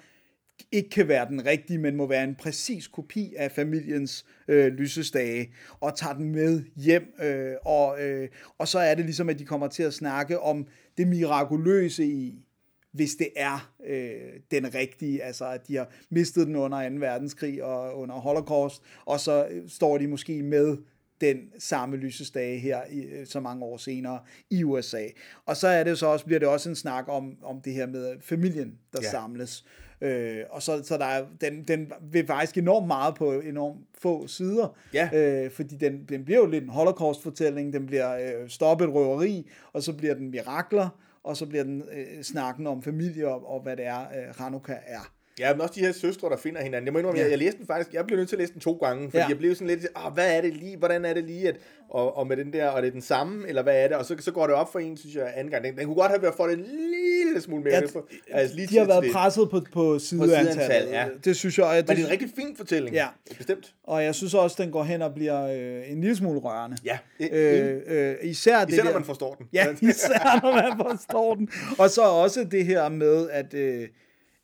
ikke 0.72 0.90
kan 0.90 1.08
være 1.08 1.28
den 1.30 1.46
rigtige, 1.46 1.80
men 1.80 1.96
må 1.96 2.08
være 2.08 2.24
en 2.24 2.36
præcis 2.36 2.88
kopi 2.88 3.34
af 3.38 3.52
familiens 3.52 4.26
øh, 4.48 4.74
lysestage, 4.74 5.54
og 5.80 5.98
tager 5.98 6.14
den 6.14 6.32
med 6.32 6.64
hjem. 6.76 7.14
Øh, 7.24 7.56
og, 7.66 8.02
øh, 8.02 8.30
og 8.58 8.68
så 8.68 8.80
er 8.80 8.96
det 8.96 9.06
ligesom, 9.06 9.30
at 9.30 9.40
de 9.40 9.46
kommer 9.46 9.68
til 9.68 9.84
at 9.84 9.94
snakke 9.94 10.40
om 10.40 10.68
det 10.98 11.08
mirakuløse 11.08 12.06
i, 12.06 12.46
hvis 12.92 13.16
det 13.16 13.30
er 13.36 13.74
øh, 13.88 14.12
den 14.52 14.74
rigtige, 14.76 15.24
altså 15.24 15.46
at 15.46 15.68
de 15.68 15.76
har 15.76 15.92
mistet 16.10 16.48
den 16.48 16.56
under 16.56 16.90
2. 16.90 16.96
verdenskrig 16.96 17.64
og 17.64 17.98
under 17.98 18.16
Holocaust, 18.16 18.82
og 19.06 19.20
så 19.20 19.48
øh, 19.52 19.70
står 19.70 19.98
de 19.98 20.08
måske 20.08 20.44
med 20.44 20.78
den 21.22 21.38
samme 21.60 21.98
lysestage 21.98 22.60
her 22.60 22.82
øh, 22.94 23.26
så 23.26 23.40
mange 23.40 23.66
år 23.66 23.78
senere 23.78 24.20
i 24.50 24.64
USA. 24.64 25.04
Og 25.46 25.58
så 25.58 25.68
er 25.68 25.84
det 25.84 26.00
så 26.00 26.08
også, 26.08 26.26
bliver 26.26 26.40
det 26.40 26.48
også 26.48 26.70
en 26.70 26.76
snak 26.76 27.06
om, 27.08 27.38
om 27.44 27.62
det 27.62 27.74
her 27.74 27.88
med 27.88 28.16
familien, 28.22 28.78
der 28.94 29.00
ja. 29.04 29.10
samles. 29.10 29.66
Øh, 30.02 30.44
og 30.50 30.62
så, 30.62 30.84
så 30.84 30.98
der 30.98 31.06
er, 31.06 31.26
den, 31.42 31.64
den 31.64 31.92
vil 32.12 32.28
faktisk 32.28 32.58
enormt 32.58 32.88
meget 32.88 33.16
på 33.16 33.32
enormt 33.32 33.80
få 33.98 34.28
sider, 34.28 34.78
Ja. 34.94 35.10
øh, 35.14 35.52
fordi 35.52 35.76
den, 35.76 36.06
den 36.10 36.26
bliver 36.26 36.40
jo 36.40 36.46
lidt 36.46 36.64
en 36.64 36.70
holocaust-fortælling, 36.70 37.74
den 37.74 37.86
bliver 37.86 38.16
øh, 38.42 38.50
stoppet 38.50 38.90
røveri, 38.90 39.50
og 39.74 39.84
så 39.84 39.94
bliver 39.94 40.14
den 40.14 40.32
mirakler, 40.32 40.90
og 41.24 41.38
så 41.38 41.46
bliver 41.46 41.64
den 41.64 41.84
øh, 41.92 42.24
snakken 42.24 42.68
om 42.68 42.84
familie 42.84 43.28
og, 43.28 43.50
og 43.54 43.62
hvad 43.62 43.78
det 43.78 43.86
er, 43.86 44.00
øh, 44.02 44.36
Hanukkah 44.38 44.78
er. 44.88 45.14
Ja, 45.40 45.54
men 45.54 45.62
også 45.62 45.74
de 45.76 45.80
her 45.80 45.92
søstre, 45.92 46.30
der 46.30 46.38
finder 46.38 46.62
hinanden. 46.62 46.86
Jeg 46.86 46.94
må 46.94 47.00
indrømme, 47.00 47.18
Ja. 47.20 47.24
jeg, 47.24 47.32
jeg 47.32 47.40
læste 47.40 47.58
den 47.58 47.68
faktisk, 47.68 47.94
jeg 47.94 48.06
blev 48.06 48.18
nødt 48.18 48.30
til 48.30 48.36
at 48.36 48.40
læse 48.40 48.54
den 48.54 48.62
to 48.62 48.74
gange, 48.74 49.04
fordi 49.10 49.18
Ja. 49.18 49.28
jeg 49.28 49.38
blev 49.38 49.56
sådan 49.56 49.68
lidt, 49.68 49.88
ah, 49.96 50.14
hvad 50.14 50.38
er 50.38 50.42
det 50.42 50.54
lige, 50.54 50.78
hvordan 50.78 51.06
er 51.06 51.14
det 51.14 51.24
lige, 51.24 51.48
at, 51.48 51.56
og, 51.90 52.18
og 52.18 52.28
med 52.28 52.38
den 52.38 52.54
der, 52.54 52.68
og 52.68 52.78
er 52.78 52.82
det 52.82 52.94
den 52.94 53.02
samme, 53.02 53.48
eller 53.48 53.64
hvad 53.64 53.84
er 53.84 53.88
det, 53.88 53.98
og 53.98 54.06
så, 54.06 54.16
så 54.20 54.32
går 54.32 54.48
det 54.48 54.56
op 54.56 54.72
for 54.72 54.80
en, 54.80 54.98
synes 54.98 55.16
jeg, 55.16 55.32
anden 55.36 55.52
gang. 55.52 55.64
Den, 55.64 55.78
den 55.78 55.86
kunne 55.86 55.96
godt 55.96 56.12
have 56.12 56.22
været 56.22 56.34
fået 56.38 56.54
en 56.54 56.60
lille 56.60 57.42
smule 57.42 57.64
mere. 57.64 57.74
Ja, 57.74 57.82
for, 57.86 58.08
altså, 58.32 58.56
lige 58.56 58.68
de 58.68 58.78
har 58.78 58.86
været 58.86 59.04
det. 59.04 59.12
presset 59.12 59.50
på, 59.50 59.62
på 59.74 60.00
sideantallet. 60.00 60.54
sideantal, 60.54 60.88
ja. 60.92 61.06
Det 61.26 61.36
synes 61.36 61.58
jeg, 61.58 61.66
og 61.66 61.76
Men 61.76 61.84
det 61.84 61.90
er 61.92 61.96
det, 61.96 62.04
en 62.06 62.12
rigtig 62.12 62.30
fin 62.36 62.56
fortælling. 62.56 62.96
Ja. 62.96 63.08
Bestemt. 63.38 63.74
og 63.84 64.04
jeg 64.04 64.16
synes 64.16 64.34
også, 64.34 64.64
den 64.64 64.72
går 64.72 64.84
hen 64.84 65.02
og 65.02 65.14
bliver 65.14 65.44
øh, 65.48 65.92
en 65.92 66.02
lille 66.02 66.16
smule 66.16 66.40
rørende. 66.40 66.78
Ja. 66.86 66.98
Øh, 67.32 67.82
øh, 67.88 68.16
især 68.24 68.66
det 68.66 68.74
Især 68.74 68.84
når 68.84 68.94
man 68.94 69.04
forstår 69.04 69.34
den. 69.36 69.46
Ja, 69.54 69.66
især 69.90 70.40
når 70.44 70.52
man 70.54 70.90
forstår 70.90 71.36
den. 71.36 71.50
Og 71.78 71.90
så 71.90 72.02
også 72.02 72.44
det 72.52 72.66
her 72.66 72.90
med, 72.90 73.30
at, 73.30 73.54
øh, 73.54 73.88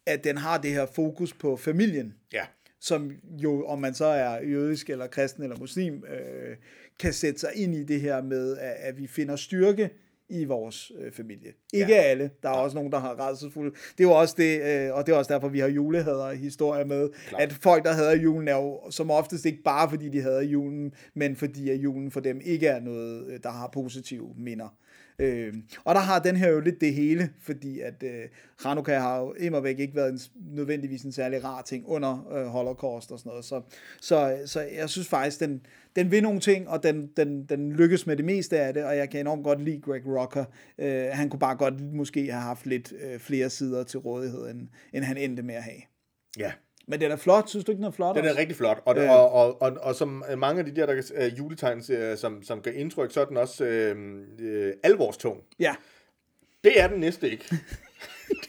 at 0.06 0.24
den 0.24 0.38
har 0.38 0.58
det 0.58 0.72
her 0.72 0.86
fokus 0.86 1.34
på 1.34 1.58
familien, 1.58 2.14
ja. 2.34 2.44
som 2.80 3.12
jo, 3.44 3.66
om 3.66 3.80
man 3.80 3.94
så 3.94 4.06
er 4.06 4.42
jødisk 4.44 4.90
eller 4.90 5.08
kristen 5.08 5.44
eller 5.44 5.58
muslim, 5.60 6.04
øh, 6.10 6.56
kan 7.00 7.14
sætte 7.14 7.40
sig 7.40 7.50
ind 7.56 7.76
i 7.76 7.84
det 7.84 8.02
her 8.02 8.22
med, 8.22 8.58
at, 8.58 8.76
at 8.80 8.98
vi 8.98 9.08
finder 9.08 9.36
styrke 9.36 9.90
i 10.30 10.46
vores 10.46 10.92
øh, 11.00 11.12
familie. 11.12 11.52
Ikke 11.74 11.94
Ja. 11.94 12.02
alle. 12.02 12.30
Der 12.44 12.50
er 12.50 12.54
også 12.54 12.76
nogen, 12.76 12.92
der 12.92 13.00
har 13.00 13.10
rædselsfulde. 13.16 13.72
Det 13.72 14.00
er 14.04 14.08
jo 14.08 14.12
også 14.12 14.36
det, 14.38 14.62
øh, 14.62 14.94
og 14.96 15.06
det 15.06 15.14
er 15.14 15.18
også 15.18 15.34
derfor, 15.34 15.48
vi 15.48 15.60
har 15.60 15.68
julehader 15.68 16.34
historier 16.34 16.86
med, 16.86 17.10
Klart. 17.28 17.42
at 17.42 17.54
folk, 17.54 17.84
der 17.86 17.94
hader 17.94 18.16
julen, 18.16 18.48
er 18.48 18.56
jo 18.56 18.92
som 18.92 19.12
oftest 19.12 19.46
ikke 19.46 19.64
bare 19.64 19.90
fordi 19.90 20.10
de 20.10 20.22
hader 20.22 20.42
julen, 20.42 20.94
men 21.14 21.36
fordi 21.36 21.70
at 21.70 21.76
julen 21.78 22.12
for 22.12 22.20
dem 22.20 22.42
ikke 22.44 22.68
er 22.68 22.80
noget, 22.80 23.28
øh, 23.28 23.40
der 23.44 23.50
har 23.50 23.70
positive 23.74 24.34
minder. 24.38 24.78
Øh, 25.20 25.54
og 25.84 25.96
der 25.96 26.02
har 26.02 26.20
den 26.20 26.36
her 26.36 26.50
jo 26.50 26.60
lidt 26.60 26.82
det 26.82 26.94
hele, 26.94 27.30
fordi 27.40 27.80
at 27.80 28.04
øh, 28.04 28.24
Hanukkah 28.60 29.02
har 29.02 29.20
jo 29.20 29.34
immer 29.34 29.60
væk 29.60 29.80
ikke 29.80 29.96
været 29.96 30.12
en, 30.12 30.20
nødvendigvis 30.56 31.04
en 31.04 31.12
særlig 31.12 31.44
rar 31.44 31.62
ting 31.62 31.88
under 31.88 32.32
øh, 32.32 32.46
Holocaust 32.46 33.12
og 33.12 33.20
sådan 33.20 33.30
noget. 33.30 33.46
Så, 33.46 33.62
så, 34.02 34.38
så 34.46 34.62
jeg 34.62 34.90
synes 34.90 35.08
faktisk, 35.08 35.40
den, 35.40 35.66
den 35.96 36.12
vil 36.12 36.24
nogle 36.24 36.40
ting, 36.40 36.70
og 36.70 36.84
den, 36.84 37.10
den, 37.18 37.46
den 37.46 37.72
lykkes 37.72 38.08
med 38.08 38.18
det 38.18 38.26
meste 38.26 38.60
af 38.60 38.74
det, 38.74 38.84
og 38.84 38.98
jeg 38.98 39.10
kan 39.10 39.20
enormt 39.20 39.44
godt 39.44 39.62
lide 39.62 39.82
Greg 39.82 40.02
Rocker. 40.06 40.46
Øh, 40.78 41.06
han 41.12 41.30
kunne 41.30 41.40
bare 41.40 41.56
godt 41.56 41.94
måske 41.94 42.32
have 42.32 42.44
haft 42.44 42.66
lidt 42.66 42.94
øh, 43.02 43.20
flere 43.20 43.50
sider 43.50 43.84
til 43.84 44.00
rådighed, 44.00 44.50
end, 44.50 44.68
end 44.94 45.04
han 45.04 45.18
endte 45.18 45.44
med 45.44 45.56
at 45.56 45.64
have. 45.64 45.82
Ja. 46.40 46.52
Men 46.88 47.02
den 47.02 47.12
er 47.12 47.16
flot, 47.16 47.50
synes 47.50 47.66
du 47.66 47.72
ikke, 47.72 47.78
den 47.80 47.88
er 47.88 47.92
flot? 47.92 48.16
Den 48.16 48.26
er 48.26 48.30
også? 48.30 48.40
rigtig 48.40 48.58
flot, 48.58 48.82
og, 48.86 48.98
Øh. 48.98 49.12
og, 49.12 49.32
og, 49.32 49.62
og, 49.62 49.78
og 49.82 49.96
som 49.96 50.24
mange 50.38 50.60
af 50.60 50.66
de 50.66 50.76
der, 50.76 50.86
der 50.86 51.02
uh, 51.26 51.38
juletegn, 51.38 51.78
uh, 51.78 52.18
som, 52.18 52.44
som 52.44 52.62
gør 52.62 52.72
indtryk, 52.72 53.12
så 53.12 53.22
er 53.22 53.26
den 53.26 53.38
også 53.38 53.64
uh, 53.64 53.98
uh, 54.46 54.72
alvorstung. 54.84 55.42
Ja, 55.60 55.76
Det 56.64 56.82
er 56.82 56.88
den 56.88 57.00
næste 57.00 57.30
ikke. 57.32 57.46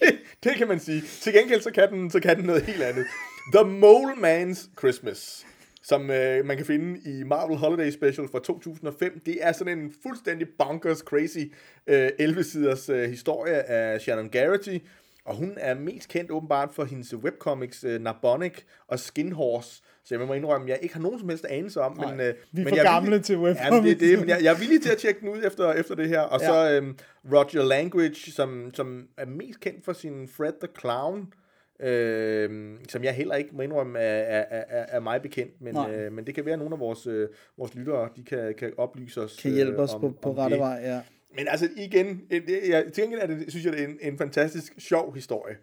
det, 0.00 0.18
det 0.44 0.52
kan 0.56 0.68
man 0.68 0.80
sige. 0.80 1.02
Til 1.20 1.32
gengæld 1.32 1.60
så 1.60 1.70
kan 1.70 1.90
den, 1.92 2.10
så 2.10 2.20
kan 2.20 2.36
den 2.36 2.44
noget 2.44 2.62
helt 2.62 2.82
andet. 2.82 3.06
The 3.54 3.64
Mole 3.64 4.12
Man's 4.12 4.68
Christmas, 4.78 5.46
som 5.82 6.10
øh, 6.10 6.44
man 6.44 6.56
kan 6.56 6.66
finde 6.66 7.00
i 7.10 7.22
Marvel 7.22 7.56
Holiday 7.56 7.90
Special 7.90 8.28
fra 8.28 8.38
2005. 8.38 9.20
Det 9.26 9.38
er 9.40 9.52
sådan 9.52 9.78
en 9.78 9.92
fuldstændig 10.02 10.46
bonkers, 10.58 10.98
crazy 10.98 11.38
øh, 11.86 12.08
11-siders 12.20 12.88
øh, 12.88 13.10
historie 13.10 13.54
af 13.54 14.00
Shannon 14.00 14.28
Garrity. 14.28 14.78
Og 15.26 15.34
hun 15.36 15.52
er 15.56 15.74
mest 15.74 16.08
kendt 16.08 16.30
åbenbart 16.30 16.68
for 16.72 16.84
hendes 16.84 17.14
webcomics 17.16 17.84
øh, 17.84 18.00
Narbonic 18.00 18.52
og 18.88 18.98
Skin 18.98 19.32
Horse. 19.32 19.82
Så 20.04 20.14
jeg 20.18 20.26
må 20.26 20.34
indrømme, 20.34 20.68
jeg 20.68 20.78
ikke 20.82 20.94
har 20.94 21.02
nogen 21.02 21.18
som 21.18 21.28
helst 21.28 21.44
anelse 21.44 21.80
om. 21.80 21.96
Nej, 21.96 22.10
men, 22.10 22.20
øh, 22.20 22.26
vi 22.26 22.60
er 22.60 22.64
men 22.64 22.68
for 22.68 22.76
jeg 22.76 22.84
gamle 22.84 23.10
villig- 23.10 23.24
til 23.24 23.32
Jamen, 23.32 23.46
det 23.54 23.60
er 23.60 23.64
webcomics. 23.70 23.98
det, 24.00 24.18
men 24.18 24.28
jeg, 24.28 24.38
jeg 24.42 24.52
er 24.54 24.58
villig 24.58 24.82
til 24.82 24.90
at 24.92 24.98
tjekke 24.98 25.20
den 25.20 25.28
ud 25.28 25.42
efter, 25.44 25.72
efter 25.72 25.94
det 25.94 26.08
her. 26.08 26.20
Og 26.20 26.40
Ja. 26.40 26.46
så 26.46 26.70
øhm, 26.72 26.98
Roger 27.32 27.64
Language, 27.64 28.14
som, 28.32 28.70
som 28.74 29.08
er 29.18 29.26
mest 29.26 29.60
kendt 29.60 29.84
for 29.84 29.92
sin 29.92 30.28
Fred 30.28 30.52
the 30.62 30.68
Clown, 30.80 31.32
øhm, 31.80 32.78
som 32.88 33.04
jeg 33.04 33.14
heller 33.14 33.34
ikke 33.34 33.50
må 33.52 33.62
indrømme 33.62 33.98
er, 33.98 34.38
er, 34.50 34.64
er, 34.68 34.84
er 34.88 35.00
mig 35.00 35.22
bekendt, 35.22 35.60
men, 35.60 35.74
Nej. 35.74 35.94
øh, 35.94 36.12
men 36.12 36.26
det 36.26 36.34
kan 36.34 36.44
være, 36.44 36.52
at 36.52 36.58
nogle 36.58 36.74
af 36.74 36.80
vores, 36.80 37.06
øh, 37.06 37.28
vores 37.58 37.74
lyttere 37.74 38.08
de 38.16 38.22
kan, 38.24 38.54
kan 38.58 38.72
oplyse 38.78 39.20
os. 39.22 39.36
kan 39.42 39.52
hjælpe 39.52 39.72
øh, 39.76 39.80
os 39.82 39.94
om, 39.94 40.00
på, 40.00 40.14
på 40.22 40.28
om 40.30 40.34
rette 40.36 40.54
det. 40.56 40.60
vej, 40.62 40.80
ja. 40.84 41.00
Men 41.36 41.48
altså 41.48 41.68
igen, 41.76 42.22
jeg, 42.68 42.84
til 42.92 43.02
gengæld 43.02 43.20
er 43.20 43.26
det, 43.26 43.44
synes 43.48 43.64
jeg, 43.64 43.72
det 43.72 43.82
er 43.82 43.88
en, 43.88 43.98
en 44.00 44.18
fantastisk 44.18 44.72
sjov 44.78 45.14
historie. 45.14 45.56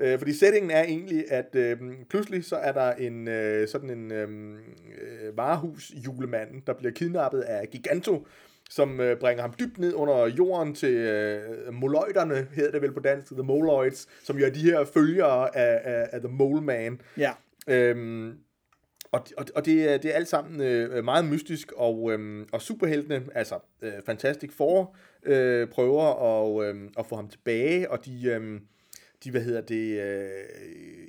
Øh, 0.00 0.18
fordi 0.18 0.32
settingen 0.32 0.70
er 0.70 0.82
egentlig, 0.82 1.32
at 1.32 1.54
øh, 1.54 1.76
pludselig 2.10 2.44
så 2.44 2.56
er 2.56 2.72
der 2.72 2.92
en 2.92 3.28
øh, 3.28 3.68
sådan 3.68 3.90
en 3.90 4.12
øh, 4.12 4.28
øh, 5.02 5.36
varehus 5.36 5.92
julemand, 6.06 6.62
der 6.66 6.72
bliver 6.72 6.92
kidnappet 6.92 7.40
af 7.40 7.68
Giganto, 7.70 8.26
som 8.70 9.00
øh, 9.00 9.18
bringer 9.18 9.42
ham 9.42 9.54
dybt 9.60 9.78
ned 9.78 9.94
under 9.94 10.26
jorden 10.26 10.74
til 10.74 10.94
øh, 10.94 11.72
Moloiderne, 11.72 12.46
hedder 12.54 12.70
det 12.70 12.82
vel 12.82 12.92
på 12.92 13.00
dansk, 13.00 13.32
The 13.32 13.42
Moloids, 13.42 14.08
som 14.22 14.38
jo 14.38 14.46
er 14.46 14.50
de 14.50 14.62
her 14.62 14.84
følgere 14.84 15.56
af, 15.56 15.80
af, 15.84 16.08
af 16.12 16.20
The 16.20 16.28
Mole 16.28 16.60
Man. 16.60 17.00
Ja, 17.16 17.32
Øhm, 17.68 18.38
og 19.14 19.26
og, 19.36 19.46
og 19.54 19.64
det, 19.64 19.92
er, 19.92 19.96
det 19.96 20.10
er 20.10 20.14
alt 20.14 20.28
sammen 20.28 20.60
øh, 20.60 21.04
meget 21.04 21.24
mystisk, 21.24 21.72
og, 21.72 22.12
øhm, 22.12 22.48
og 22.52 22.62
superheltene, 22.62 23.22
altså 23.34 23.58
øh, 23.82 23.92
Fantastic 24.06 24.52
Four, 24.52 24.96
øh, 25.22 25.68
prøver 25.68 26.02
at, 26.02 26.66
øh, 26.66 26.90
at 26.98 27.06
få 27.06 27.16
ham 27.16 27.28
tilbage, 27.28 27.90
og 27.90 28.04
de, 28.04 28.26
øh, 28.26 28.60
de 29.24 29.30
hvad 29.30 29.40
hedder 29.40 29.60
det, 29.60 30.00
øh, 30.00 30.28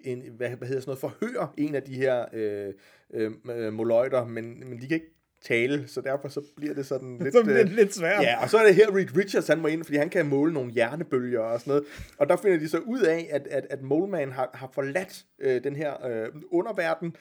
en, 0.04 0.24
hvad, 0.38 0.50
hvad 0.50 0.68
hedder 0.68 0.82
sådan 0.82 0.90
noget, 0.90 1.00
forhører 1.00 1.54
en 1.58 1.76
af 1.76 1.84
de 1.84 1.96
her 1.96 2.26
øh, 2.34 2.74
øh, 3.14 3.74
moloider, 3.74 4.26
men, 4.26 4.70
men 4.70 4.82
de 4.82 4.88
kan 4.88 4.96
ikke 4.96 5.16
tale, 5.42 5.88
så 5.88 6.02
derfor 6.02 6.28
så 6.28 6.42
bliver 6.56 6.74
det 6.74 6.86
sådan 6.86 7.18
lidt... 7.24 7.34
så 7.34 7.44
bliver 7.44 7.58
det 7.58 7.70
øh, 7.70 7.76
lidt 7.76 7.96
svært. 7.96 8.24
Ja, 8.24 8.44
og 8.44 8.50
så 8.50 8.58
er 8.58 8.66
det 8.66 8.76
her 8.76 8.96
Reed 8.96 9.18
Richards, 9.18 9.48
han 9.48 9.60
må 9.60 9.68
ind, 9.68 9.84
fordi 9.84 9.98
han 9.98 10.10
kan 10.10 10.26
måle 10.26 10.54
nogle 10.54 10.72
hjernebølger 10.72 11.40
og 11.40 11.60
sådan 11.60 11.72
noget. 11.72 11.84
Og 12.18 12.30
der 12.30 12.36
finder 12.36 12.60
de 12.60 12.70
så 12.70 12.78
ud 12.78 13.02
af, 13.02 13.28
at, 13.32 13.48
at, 13.48 13.68
at 13.70 13.82
Moleman 13.82 14.32
har, 14.32 14.50
har 14.54 14.70
forladt 14.74 15.26
øh, 15.40 15.64
den 15.64 15.76
her 15.76 16.06
øh, 16.08 16.28
underverden, 16.52 17.16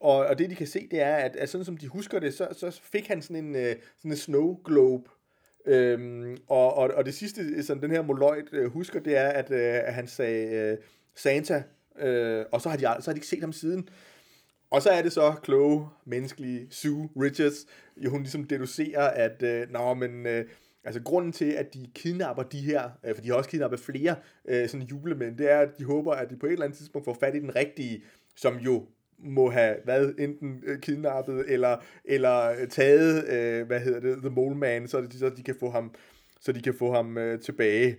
og, 0.00 0.16
og 0.16 0.38
det 0.38 0.50
de 0.50 0.54
kan 0.54 0.66
se, 0.66 0.88
det 0.90 1.00
er, 1.00 1.16
at, 1.16 1.36
at 1.36 1.48
sådan 1.48 1.64
som 1.64 1.76
de 1.76 1.88
husker 1.88 2.18
det, 2.18 2.34
så, 2.34 2.48
så 2.52 2.80
fik 2.82 3.08
han 3.08 3.22
sådan 3.22 3.44
en, 3.44 3.56
øh, 3.56 3.76
sådan 3.98 4.10
en 4.10 4.16
snow 4.16 4.60
globe, 4.64 5.10
Øhm, 5.66 6.36
og, 6.48 6.74
og, 6.74 6.90
og 6.94 7.04
det 7.04 7.14
sidste, 7.14 7.62
som 7.62 7.80
den 7.80 7.90
her 7.90 8.02
Moloid 8.02 8.54
øh, 8.54 8.72
husker, 8.72 9.00
det 9.00 9.16
er, 9.16 9.28
at, 9.28 9.50
øh, 9.50 9.74
at 9.74 9.94
han 9.94 10.06
sagde 10.06 10.54
øh, 10.54 10.78
Santa, 11.14 11.62
øh, 11.98 12.44
og 12.52 12.60
så 12.60 12.68
har, 12.68 12.76
de, 12.76 12.82
så 12.82 13.10
har 13.10 13.12
de 13.12 13.16
ikke 13.16 13.26
set 13.26 13.40
ham 13.40 13.52
siden. 13.52 13.88
Og 14.70 14.82
så 14.82 14.90
er 14.90 15.02
det 15.02 15.12
så 15.12 15.34
kloge, 15.42 15.88
menneskelige 16.04 16.66
Sue 16.70 17.08
Richards, 17.16 17.66
jo, 17.96 18.10
hun 18.10 18.20
ligesom 18.20 18.44
deducerer, 18.44 19.08
at 19.08 19.42
øh, 19.42 19.70
nå, 19.70 19.94
men, 19.94 20.26
øh, 20.26 20.44
altså 20.84 21.02
grunden 21.02 21.32
til, 21.32 21.50
at 21.50 21.74
de 21.74 21.90
kidnapper 21.94 22.42
de 22.42 22.60
her, 22.60 22.90
øh, 23.04 23.14
for 23.14 23.22
de 23.22 23.28
har 23.28 23.34
også 23.34 23.50
kidnappet 23.50 23.80
flere 23.80 24.16
øh, 24.48 24.68
sådan 24.68 24.86
julemænd, 24.86 25.38
det 25.38 25.50
er, 25.50 25.58
at 25.58 25.78
de 25.78 25.84
håber, 25.84 26.12
at 26.12 26.30
de 26.30 26.36
på 26.36 26.46
et 26.46 26.52
eller 26.52 26.64
andet 26.64 26.78
tidspunkt 26.78 27.04
får 27.04 27.16
fat 27.20 27.34
i 27.34 27.40
den 27.40 27.56
rigtige, 27.56 28.04
som 28.36 28.56
jo 28.56 28.86
må 29.24 29.50
have 29.50 29.76
været 29.84 30.14
enten 30.18 30.62
øh, 30.66 30.80
kidnappet 30.80 31.44
eller, 31.48 31.76
eller 32.04 32.50
øh, 32.50 32.68
taget, 32.68 33.28
øh, 33.28 33.66
hvad 33.66 33.80
hedder 33.80 34.00
det, 34.00 34.18
The 34.18 34.30
Mole 34.30 34.56
Man, 34.56 34.88
så, 34.88 35.00
de, 35.00 35.18
så 35.18 35.28
de 35.28 35.42
kan 35.42 35.54
få 35.60 35.70
ham, 35.70 35.94
så 36.40 36.52
de 36.52 36.62
kan 36.62 36.74
få 36.74 36.94
ham 36.94 37.18
øh, 37.18 37.40
tilbage. 37.40 37.96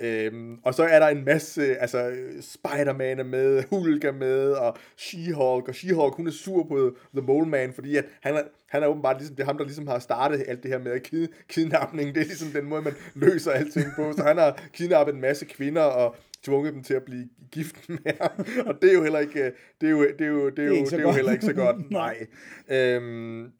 Øhm, 0.00 0.58
og 0.64 0.74
så 0.74 0.82
er 0.84 0.98
der 0.98 1.08
en 1.08 1.24
masse, 1.24 1.60
øh, 1.60 1.76
altså 1.80 2.12
Spider-Man 2.40 3.18
er 3.18 3.24
med, 3.24 3.62
Hulk 3.70 4.04
er 4.04 4.12
med, 4.12 4.52
og 4.52 4.76
She-Hulk, 4.98 5.68
og 5.68 5.74
She-Hulk, 5.74 6.16
hun 6.16 6.26
er 6.26 6.30
sur 6.30 6.64
på 6.68 6.96
The 7.14 7.26
Mole 7.26 7.48
Man, 7.48 7.72
fordi 7.72 7.96
at 7.96 8.04
han 8.22 8.34
er, 8.34 8.42
han 8.68 8.82
er 8.82 8.86
åbenbart 8.86 9.16
ligesom, 9.18 9.36
det 9.36 9.42
er 9.42 9.46
ham, 9.46 9.58
der 9.58 9.64
ligesom 9.64 9.86
har 9.86 9.98
startet 9.98 10.44
alt 10.48 10.62
det 10.62 10.70
her 10.70 10.78
med 10.78 11.00
kid, 11.00 11.28
kidnapning, 11.48 12.14
det 12.14 12.20
er 12.20 12.24
ligesom 12.24 12.48
den 12.48 12.64
måde, 12.64 12.82
man 12.82 12.94
løser 13.14 13.50
alting 13.50 13.86
på, 13.96 14.12
så 14.16 14.22
han 14.22 14.38
har 14.38 14.60
kidnappet 14.72 15.14
en 15.14 15.20
masse 15.20 15.44
kvinder, 15.44 15.82
og 15.82 16.16
tvunget 16.46 16.74
dem 16.74 16.82
til 16.82 16.94
at 16.94 17.02
blive 17.02 17.28
gift 17.52 17.88
med 18.04 18.12
ham, 18.20 18.46
og 18.66 18.82
det 18.82 18.90
er 18.90 18.94
jo 18.94 19.02
heller 19.02 19.18
ikke, 19.18 19.52
det 19.80 19.86
er 19.86 19.90
jo, 19.90 20.02
det 20.02 20.20
er 20.20 20.26
jo, 20.26 20.50
det 20.50 20.58
er 20.58 20.66
jo, 20.66 20.72
ikke 20.72 20.90
så 20.90 20.96
det 20.96 21.02
er 21.02 21.08
jo 21.08 21.14
heller 21.14 21.32
ikke 21.32 21.44
så 21.44 21.52
godt, 21.52 21.90
nej. 22.02 22.26
Øhm, 22.68 23.52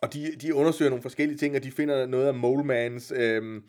og 0.00 0.14
de, 0.14 0.32
de 0.42 0.54
undersøger 0.54 0.90
nogle 0.90 1.02
forskellige 1.02 1.38
ting, 1.38 1.56
og 1.56 1.64
de 1.64 1.70
finder 1.70 2.06
noget 2.06 2.26
af 2.26 2.34
Molemans 2.34 3.12
øhm, 3.16 3.62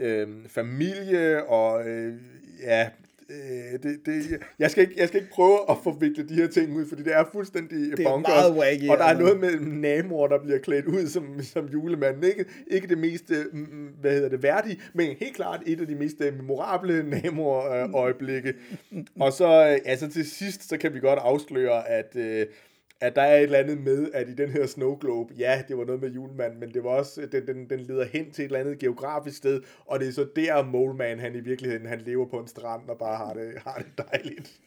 øhm, 0.00 0.48
familie, 0.48 1.46
og 1.46 1.88
øh, 1.88 2.14
ja, 2.62 2.88
øh, 3.30 3.82
det, 3.82 4.06
det, 4.06 4.40
jeg, 4.58 4.70
skal 4.70 4.82
ikke, 4.82 4.94
jeg 5.00 5.08
skal 5.08 5.20
ikke 5.20 5.32
prøve 5.32 5.58
at 5.70 5.76
forvikle 5.82 6.28
de 6.28 6.34
her 6.34 6.46
ting 6.46 6.76
ud, 6.76 6.86
fordi 6.88 7.02
det 7.02 7.14
er 7.14 7.24
fuldstændig 7.32 7.78
Det 7.78 8.00
er 8.00 8.10
bonkers. 8.10 8.34
meget 8.34 8.56
wacky, 8.58 8.88
og 8.88 8.98
der 8.98 9.04
er 9.04 9.08
altså. 9.08 9.24
noget 9.24 9.40
med 9.40 9.60
Namor, 9.60 10.26
der 10.26 10.38
bliver 10.42 10.58
klædt 10.58 10.86
ud 10.86 11.06
som, 11.06 11.42
som 11.42 11.66
julemand. 11.66 12.24
Ikke, 12.24 12.44
ikke 12.66 12.88
det 12.88 12.98
mest, 12.98 13.30
øh, 13.30 13.44
hvad 14.00 14.12
hedder 14.12 14.28
det, 14.28 14.42
værdige, 14.42 14.80
men 14.94 15.16
helt 15.20 15.36
klart 15.36 15.62
et 15.66 15.80
af 15.80 15.86
de 15.86 15.94
mest 15.94 16.16
øh, 16.20 16.36
memorable 16.36 17.02
Namor-øjeblikke. 17.02 18.54
og 19.20 19.32
så, 19.32 19.46
altså 19.84 20.08
til 20.10 20.30
sidst, 20.30 20.68
så 20.68 20.76
kan 20.76 20.94
vi 20.94 21.00
godt 21.00 21.18
afsløre, 21.18 21.88
at... 21.88 22.16
Øh, 22.16 22.46
at 23.00 23.16
der 23.16 23.22
er 23.22 23.36
et 23.36 23.42
eller 23.42 23.58
andet 23.58 23.80
med, 23.80 24.10
at 24.12 24.28
i 24.28 24.34
den 24.34 24.50
her 24.50 24.66
snow 24.66 24.96
globe, 24.96 25.34
ja, 25.38 25.62
det 25.68 25.78
var 25.78 25.84
noget 25.84 26.00
med 26.00 26.10
julemand, 26.10 26.58
men 26.58 26.74
det 26.74 26.84
var 26.84 26.90
også, 26.90 27.28
den, 27.32 27.46
den, 27.46 27.70
den 27.70 27.80
leder 27.80 28.04
hen 28.04 28.30
til 28.30 28.42
et 28.42 28.46
eller 28.46 28.60
andet 28.60 28.78
geografisk 28.78 29.36
sted, 29.36 29.62
og 29.86 30.00
det 30.00 30.08
er 30.08 30.12
så 30.12 30.28
der 30.36 30.62
Moleman, 30.62 31.18
han 31.18 31.34
i 31.34 31.40
virkeligheden, 31.40 31.86
han 31.86 32.00
lever 32.00 32.26
på 32.26 32.38
en 32.38 32.46
strand 32.46 32.88
og 32.88 32.98
bare 32.98 33.16
har 33.16 33.34
det, 33.34 33.58
har 33.58 33.78
det 33.78 34.06
dejligt. 34.12 34.60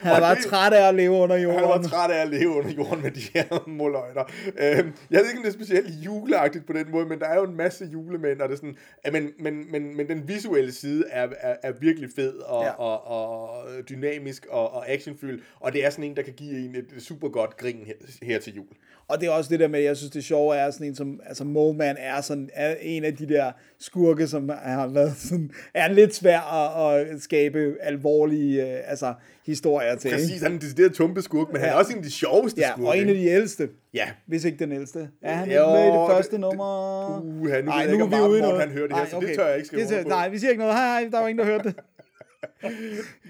Han 0.00 0.12
er 0.12 0.20
bare 0.20 0.42
træt 0.42 0.72
af 0.72 0.88
at 0.88 0.94
leve 0.94 1.10
under 1.10 1.36
Han 1.38 1.46
var 1.48 1.60
jorden. 1.60 1.88
træt 1.88 2.10
af 2.10 2.22
at 2.22 2.28
leve 2.28 2.48
under 2.50 2.70
jorden 2.72 3.02
med 3.02 3.10
de 3.10 3.20
her 3.34 3.68
måløjter. 3.68 4.24
Øhm, 4.46 4.92
jeg 5.10 5.20
ved 5.20 5.26
ikke, 5.26 5.36
om 5.38 5.42
det 5.42 5.48
er 5.48 5.52
specielt 5.52 5.88
juleagtigt 6.04 6.66
på 6.66 6.72
den 6.72 6.90
måde, 6.90 7.06
men 7.06 7.18
der 7.18 7.26
er 7.26 7.34
jo 7.36 7.44
en 7.44 7.56
masse 7.56 7.84
julemænd, 7.92 8.40
og 8.40 8.48
det 8.48 8.54
er 8.54 8.56
sådan, 8.56 8.76
ja, 9.06 9.10
men, 9.10 9.30
men, 9.38 9.72
men, 9.72 9.96
men 9.96 10.08
den 10.08 10.28
visuelle 10.28 10.72
side 10.72 11.04
er, 11.10 11.28
er, 11.40 11.56
er 11.62 11.72
virkelig 11.80 12.08
fed 12.16 12.32
og, 12.38 12.62
Ja. 12.62 12.66
ja. 12.68 12.72
og, 12.72 13.06
og 13.06 13.64
dynamisk 13.88 14.46
og, 14.50 14.72
og 14.74 14.88
actionfyldt, 14.90 15.42
og 15.60 15.72
det 15.72 15.84
er 15.84 15.90
sådan 15.90 16.04
en, 16.04 16.16
der 16.16 16.22
kan 16.22 16.32
give 16.34 16.58
en 16.64 16.74
et 16.76 16.86
super 16.98 17.28
godt 17.28 17.56
grin 17.56 17.78
her, 17.86 17.94
her 18.22 18.38
til 18.38 18.54
jul. 18.54 18.66
Og 19.08 19.20
det 19.20 19.26
er 19.26 19.30
også 19.30 19.50
det 19.50 19.60
der 19.60 19.68
med, 19.68 19.80
jeg 19.80 19.96
synes 19.96 20.10
det 20.12 20.24
sjove 20.24 20.56
er 20.56 20.70
sådan 20.70 20.86
en 20.86 20.94
som, 20.94 21.20
altså 21.26 21.44
Mole 21.44 21.76
Man 21.78 21.96
er 21.98 22.20
sådan 22.20 22.50
er 22.54 22.74
en 22.80 23.04
af 23.04 23.16
de 23.16 23.28
der 23.28 23.52
skurke, 23.78 24.26
som 24.26 24.48
har 24.62 24.86
været 24.86 25.16
sådan, 25.16 25.50
er 25.74 25.88
lidt 25.88 26.14
svær 26.14 26.40
at, 26.86 27.00
at 27.06 27.22
skabe 27.22 27.74
alvorlige 27.80 28.62
øh, 28.72 28.78
altså, 28.90 29.14
historier 29.46 29.94
til. 29.96 30.08
ikke? 30.08 30.16
Præcis, 30.16 30.42
han 30.42 30.50
er 30.50 30.54
en 30.54 30.60
decideret 30.60 30.94
tumpe 30.94 31.22
skurk, 31.22 31.48
men 31.52 31.56
ja. 31.56 31.62
han 31.62 31.70
er 31.74 31.78
også 31.78 31.92
en 31.92 31.98
af 31.98 32.04
de 32.04 32.10
sjoveste 32.10 32.60
Ja, 32.60 32.70
skurke. 32.72 32.88
og 32.88 32.98
en 32.98 33.08
af 33.08 33.14
de 33.14 33.24
ældste. 33.26 33.68
Ja, 33.94 34.08
Hvis 34.26 34.44
ikke 34.44 34.58
den 34.58 34.72
ældste. 34.72 35.08
Er 35.22 35.34
han 35.34 35.48
Jo, 35.50 35.52
ikke 35.54 35.72
med 35.72 35.82
i 35.82 35.98
det 35.98 36.06
første 36.10 36.32
det- 36.32 36.40
nummer? 36.40 37.20
Uha, 37.20 37.60
nu 37.60 37.70
Ej, 37.70 37.76
ved 37.78 37.84
jeg 37.84 37.92
ikke, 37.92 38.04
om 38.04 38.12
er 38.12 38.18
noget. 38.18 38.60
han 38.60 38.70
hører 38.70 38.86
det 38.86 38.96
her, 38.96 39.06
så 39.06 39.20
det 39.20 39.36
tør 39.36 39.46
jeg 39.46 39.56
ikke 39.56 39.66
skrive 39.66 39.86
Det. 39.86 40.06
Nej, 40.06 40.28
vi 40.28 40.38
siger 40.38 40.50
ikke 40.50 40.60
noget. 40.62 40.74
Hej, 40.76 40.86
hej, 41.00 41.08
der 41.10 41.16
er 41.18 41.22
jo 41.22 41.26
ingen, 41.28 41.38
der 41.46 41.52
hørte 41.52 41.68
det. 41.68 41.76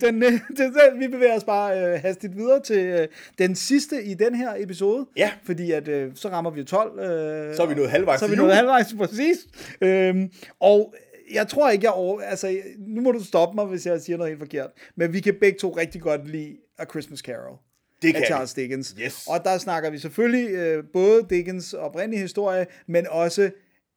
Den, 0.01 0.23
øh, 0.23 0.33
den, 0.59 0.75
den, 0.75 1.01
vi 1.01 1.09
bevæger 1.09 1.37
os 1.37 1.45
bare 1.45 1.81
øh, 1.95 2.01
hastigt 2.01 2.37
videre 2.37 2.61
til 2.61 2.79
øh, 2.79 3.09
den 3.39 3.55
sidste 3.55 4.03
i 4.05 4.15
den 4.15 4.35
her 4.35 4.55
episode. 4.59 5.07
Ja. 5.17 5.31
Fordi 5.45 5.73
at, 5.73 5.89
øh, 5.89 6.11
så 6.15 6.29
rammer 6.29 6.51
vi 6.51 6.61
jo 6.61 6.67
12. 6.67 6.99
Øh, 6.99 7.57
Så 7.57 7.63
er 7.63 7.67
vi 7.67 7.75
nået 7.75 7.91
halvvejs 7.91 8.21
Så 8.21 8.27
er 8.27 8.31
vi 8.31 8.37
nået 8.37 8.55
halvvejs, 8.55 8.95
præcis. 8.99 9.37
Øhm, 9.81 10.31
og 10.61 10.95
jeg 11.33 11.49
tror 11.49 11.71
ikke, 11.71 11.85
jeg 11.85 11.93
over... 11.93 12.21
Altså, 12.21 12.57
nu 12.79 13.01
må 13.01 13.13
du 13.13 13.25
stoppe 13.25 13.55
mig, 13.55 13.65
hvis 13.65 13.87
jeg 13.87 14.01
siger 14.01 14.17
noget 14.17 14.31
helt 14.31 14.41
forkert. 14.41 14.71
Men 14.97 15.13
vi 15.13 15.21
kan 15.21 15.35
begge 15.41 15.59
to 15.59 15.71
rigtig 15.77 16.01
godt 16.01 16.29
lide 16.29 16.57
A 16.79 16.85
Christmas 16.85 17.19
Carol 17.21 17.57
Det 18.03 18.09
af 18.09 18.15
kan 18.15 18.21
vi. 18.23 18.27
Charles 18.27 18.55
Dickens. 18.55 18.95
Yes. 19.05 19.25
Og 19.29 19.45
der 19.45 19.59
snakker 19.59 19.91
vi 19.91 19.99
selvfølgelig 19.99 20.51
øh, 20.51 20.85
både 20.93 21.27
Dickens 21.31 21.73
oprindelige 21.75 22.21
historie, 22.21 22.67
men 22.87 23.07
også 23.11 23.51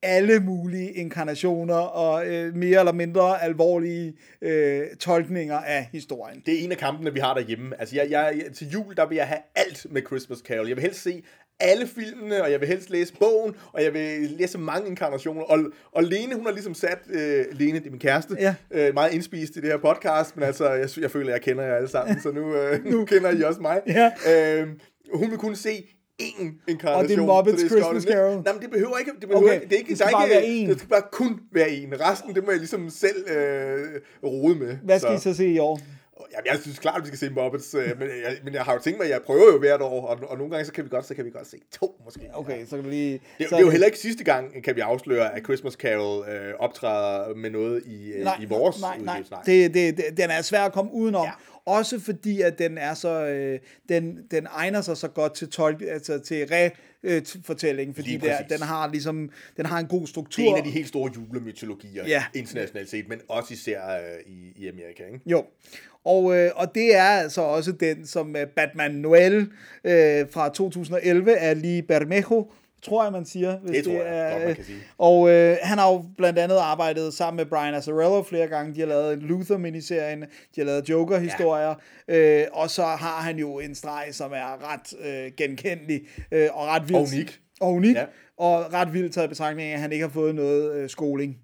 alle 0.04 0.40
mulige 0.40 0.92
inkarnationer 0.92 1.76
og 1.76 2.28
øh, 2.28 2.56
mere 2.56 2.80
eller 2.80 2.92
mindre 2.94 3.44
alvorlige 3.44 4.14
øh, 4.42 4.82
tolkninger 5.00 5.58
af 5.58 5.90
historien. 5.92 6.42
Det 6.46 6.60
er 6.60 6.64
en 6.64 6.72
af 6.72 6.78
kampene, 6.78 7.14
vi 7.14 7.20
har 7.20 7.34
derhjemme. 7.34 7.80
Altså, 7.80 7.96
jeg, 7.96 8.08
jeg, 8.12 8.42
til 8.56 8.70
jul, 8.70 8.96
der 8.96 9.08
vil 9.08 9.16
jeg 9.16 9.28
have 9.28 9.40
alt 9.56 9.86
med 9.90 10.02
Christmas 10.08 10.40
Carol. 10.40 10.68
Jeg 10.68 10.76
vil 10.76 10.82
helst 10.84 11.04
se 11.04 11.24
alle 11.60 11.88
filmene, 11.88 12.44
og 12.44 12.52
jeg 12.52 12.60
vil 12.60 12.68
helst 12.68 12.90
læse 12.90 13.14
bogen, 13.20 13.56
og 13.74 13.84
jeg 13.84 13.94
vil 13.94 14.30
læse 14.40 14.58
mange 14.58 14.88
inkarnationer. 14.90 15.42
Og, 15.42 15.60
og 15.92 16.04
Lene, 16.04 16.36
hun 16.36 16.46
har 16.46 16.52
ligesom 16.54 16.74
sat, 16.74 17.00
øh, 17.10 17.46
Lene, 17.52 17.80
det 17.80 17.88
er 17.88 17.92
min 17.92 18.00
kæreste, 18.00 18.36
Ja. 18.40 18.56
øh, 18.72 18.94
meget 18.94 19.14
indspist 19.14 19.56
i 19.56 19.60
det 19.62 19.70
her 19.70 19.78
podcast, 19.78 20.36
men 20.38 20.44
altså, 20.44 20.70
jeg, 20.72 20.90
jeg 21.02 21.12
føler, 21.12 21.32
jeg 21.32 21.42
kender 21.42 21.64
jer 21.64 21.76
alle 21.76 21.90
sammen, 21.90 22.22
så 22.22 22.32
nu, 22.32 22.56
øh, 22.56 22.86
nu 22.86 23.06
kender 23.06 23.32
I 23.32 23.42
også 23.44 23.62
mig. 23.62 23.82
Ja. 23.88 24.12
Øh, 24.62 24.68
hun 25.14 25.30
vil 25.30 25.38
kunne 25.38 25.56
se 25.56 25.96
én 26.22 26.64
inkarnation. 26.68 27.04
Og 27.04 27.10
det 27.10 27.18
er 27.18 27.26
Muppets 27.26 27.62
så 27.62 27.78
er 27.78 27.82
Christmas. 27.82 28.04
Carol. 28.04 28.44
Nej, 28.44 28.54
men 28.54 28.62
det 28.62 28.72
behøver 28.72 28.98
ikke, 28.98 29.12
det 29.22 29.30
behøver 29.30 29.44
Okay, 29.44 29.54
ikke, 29.54 29.66
det 29.66 29.74
er 29.74 29.78
ikke, 29.78 29.90
det 29.90 29.98
skal 29.98 30.12
bare 30.14 30.30
ikke, 30.30 30.36
være 30.36 30.66
én. 30.66 30.70
Det 30.70 30.78
skal 30.78 30.90
bare 30.90 31.04
kun 31.12 31.40
være 31.52 31.70
en. 31.70 31.94
Resten, 32.02 32.36
det 32.36 32.44
må 32.44 32.52
jeg 32.52 32.60
ligesom 32.60 32.90
selv 32.90 33.30
øh, 33.30 33.80
rode 34.24 34.56
med. 34.56 34.78
Hvad 34.84 35.00
skal 35.00 35.16
I 35.16 35.20
så 35.20 35.34
se 35.34 35.48
i 35.48 35.60
år? 35.60 35.80
Jamen, 36.34 36.46
jeg 36.52 36.60
synes 36.62 36.80
klart, 36.80 36.96
at 36.98 37.02
vi 37.02 37.08
skal 37.08 37.20
se 37.20 37.30
Muppets, 37.30 37.74
øh, 37.74 38.00
men, 38.00 38.08
jeg, 38.08 38.38
men 38.44 38.54
jeg 38.54 38.64
har 38.64 38.74
jo 38.74 38.80
tænkt 38.80 39.00
mig, 39.00 39.06
at 39.06 39.12
jeg 39.12 39.22
prøver 39.22 39.52
jo 39.54 39.60
hvert 39.60 39.82
år, 39.82 40.08
og, 40.08 40.18
og 40.28 40.38
nogle 40.38 40.52
gange 40.52 40.66
så 40.66 40.72
kan 40.72 40.84
vi 40.84 40.90
godt, 40.90 41.06
så 41.06 41.16
kan 41.16 41.26
vi 41.26 41.30
godt 41.30 41.48
se 41.48 41.58
to 41.80 42.02
måske. 42.06 42.22
Okay, 42.34 42.66
så 42.66 42.76
kan 42.76 42.86
vi 42.86 42.90
lige... 42.90 43.14
Det, 43.14 43.50
så 43.50 43.56
det 43.56 43.62
er 43.62 43.66
jo 43.66 43.70
heller 43.70 43.86
ikke 43.86 44.00
sidste 44.00 44.24
gang, 44.24 44.64
kan 44.64 44.76
vi 44.76 44.82
afsløre, 44.82 45.36
at 45.36 45.44
Christmas 45.44 45.74
Carol 45.74 46.30
øh, 46.30 46.54
optræder 46.60 47.36
med 47.36 47.50
noget 47.50 47.84
i, 47.86 48.12
øh, 48.12 48.28
i 48.42 48.46
vores 48.46 48.82
nej, 48.82 48.98
nej. 48.98 49.14
udgivelse. 49.14 49.36
Det, 49.46 49.74
det, 49.74 49.98
det, 49.98 50.18
den 50.18 50.30
er 50.30 50.42
svær 50.42 50.62
at 50.62 50.74
komme 50.74 50.94
udenom. 50.94 51.26
Ja. 51.26 51.32
Også 51.66 52.00
fordi, 52.00 52.42
at 52.42 52.60
den 52.60 52.78
er 52.78 52.94
så, 52.94 53.26
øh, 53.26 53.60
den, 53.90 54.20
den 54.32 54.48
egner 54.52 54.82
sig 54.82 54.98
så 54.98 55.08
godt 55.08 55.34
til 55.36 55.50
tolk, 55.50 55.82
altså 55.82 56.20
til 56.20 56.44
re-fortælling, 56.46 57.96
fordi 57.96 58.10
Lige 58.10 58.20
der, 58.28 58.42
den 58.50 58.62
har 58.62 58.88
ligesom, 58.92 59.30
den 59.58 59.66
har 59.66 59.80
en 59.80 59.88
god 59.88 60.08
struktur. 60.08 60.44
Det 60.44 60.48
er 60.50 60.52
en 60.54 60.58
af 60.58 60.64
de 60.64 60.70
helt 60.70 60.88
store 60.88 61.12
julemytologier, 61.16 62.08
Ja. 62.08 62.24
internationalt 62.36 62.90
set, 62.90 63.10
men 63.10 63.20
også 63.30 63.54
især 63.54 63.82
øh, 63.90 64.34
i, 64.34 64.54
i 64.56 64.68
Amerika. 64.68 65.04
Ikke? 65.06 65.20
Jo. 65.26 65.46
Og, 66.04 66.38
øh, 66.38 66.52
og 66.56 66.76
det 66.76 66.96
er 66.96 67.04
altså 67.04 67.42
også 67.42 67.72
den, 67.72 68.06
som 68.06 68.36
øh, 68.36 68.48
Batman 68.48 68.92
Noel 68.92 69.36
øh, 69.84 70.26
fra 70.32 70.50
2011 70.50 71.32
er 71.32 71.54
lige 71.54 71.84
Bermejo, 71.84 72.52
tror 72.82 73.04
jeg, 73.04 73.12
man 73.12 73.26
siger. 73.26 73.58
Hvis 73.60 73.72
Det 73.72 73.84
tror 73.84 73.94
jeg 74.04 74.18
er, 74.20 74.30
godt, 74.32 74.42
man 74.42 74.50
øh, 74.50 74.56
kan 74.56 74.66
sige. 74.66 74.80
Og 74.98 75.30
øh, 75.30 75.58
han 75.62 75.78
har 75.78 75.92
jo 75.92 76.06
blandt 76.18 76.40
andet 76.40 76.56
arbejdet 76.58 77.14
sammen 77.14 77.38
med 77.38 77.46
Brian 77.46 77.74
Azzarello 77.74 78.24
flere 78.24 78.48
gange. 78.48 78.76
De 78.76 78.80
har 78.80 78.88
lavet 78.88 79.14
en 79.14 79.20
Luther-miniserien, 79.20 80.22
de 80.22 80.28
har 80.58 80.64
lavet 80.64 80.90
Joker-historier, 80.90 81.76
ja. 82.08 82.42
øh, 82.42 82.48
og 82.54 82.70
så 82.70 82.84
har 82.84 83.22
han 83.22 83.38
jo 83.40 83.60
en 83.60 83.76
streg, 83.76 84.08
som 84.12 84.32
er 84.32 84.74
ret 84.74 84.94
øh, 85.08 85.32
genkendelig 85.38 86.02
øh, 86.32 86.48
og 86.54 86.68
ret 86.68 86.84
vildt. 86.90 86.96
Og 86.96 87.02
unik. 87.14 87.40
Og 87.62 87.74
unik, 87.74 87.96
ja. 87.96 88.00
Ja. 88.02 88.06
og 88.38 88.74
ret 88.74 88.94
vildt 88.94 89.14
taget 89.14 89.28
i 89.28 89.30
betragtning 89.30 89.70
af, 89.70 89.74
at 89.74 89.80
han 89.80 89.92
ikke 89.92 90.06
har 90.06 90.12
fået 90.14 90.36
noget 90.36 90.74
øh, 90.76 90.90
skoling. 90.90 91.38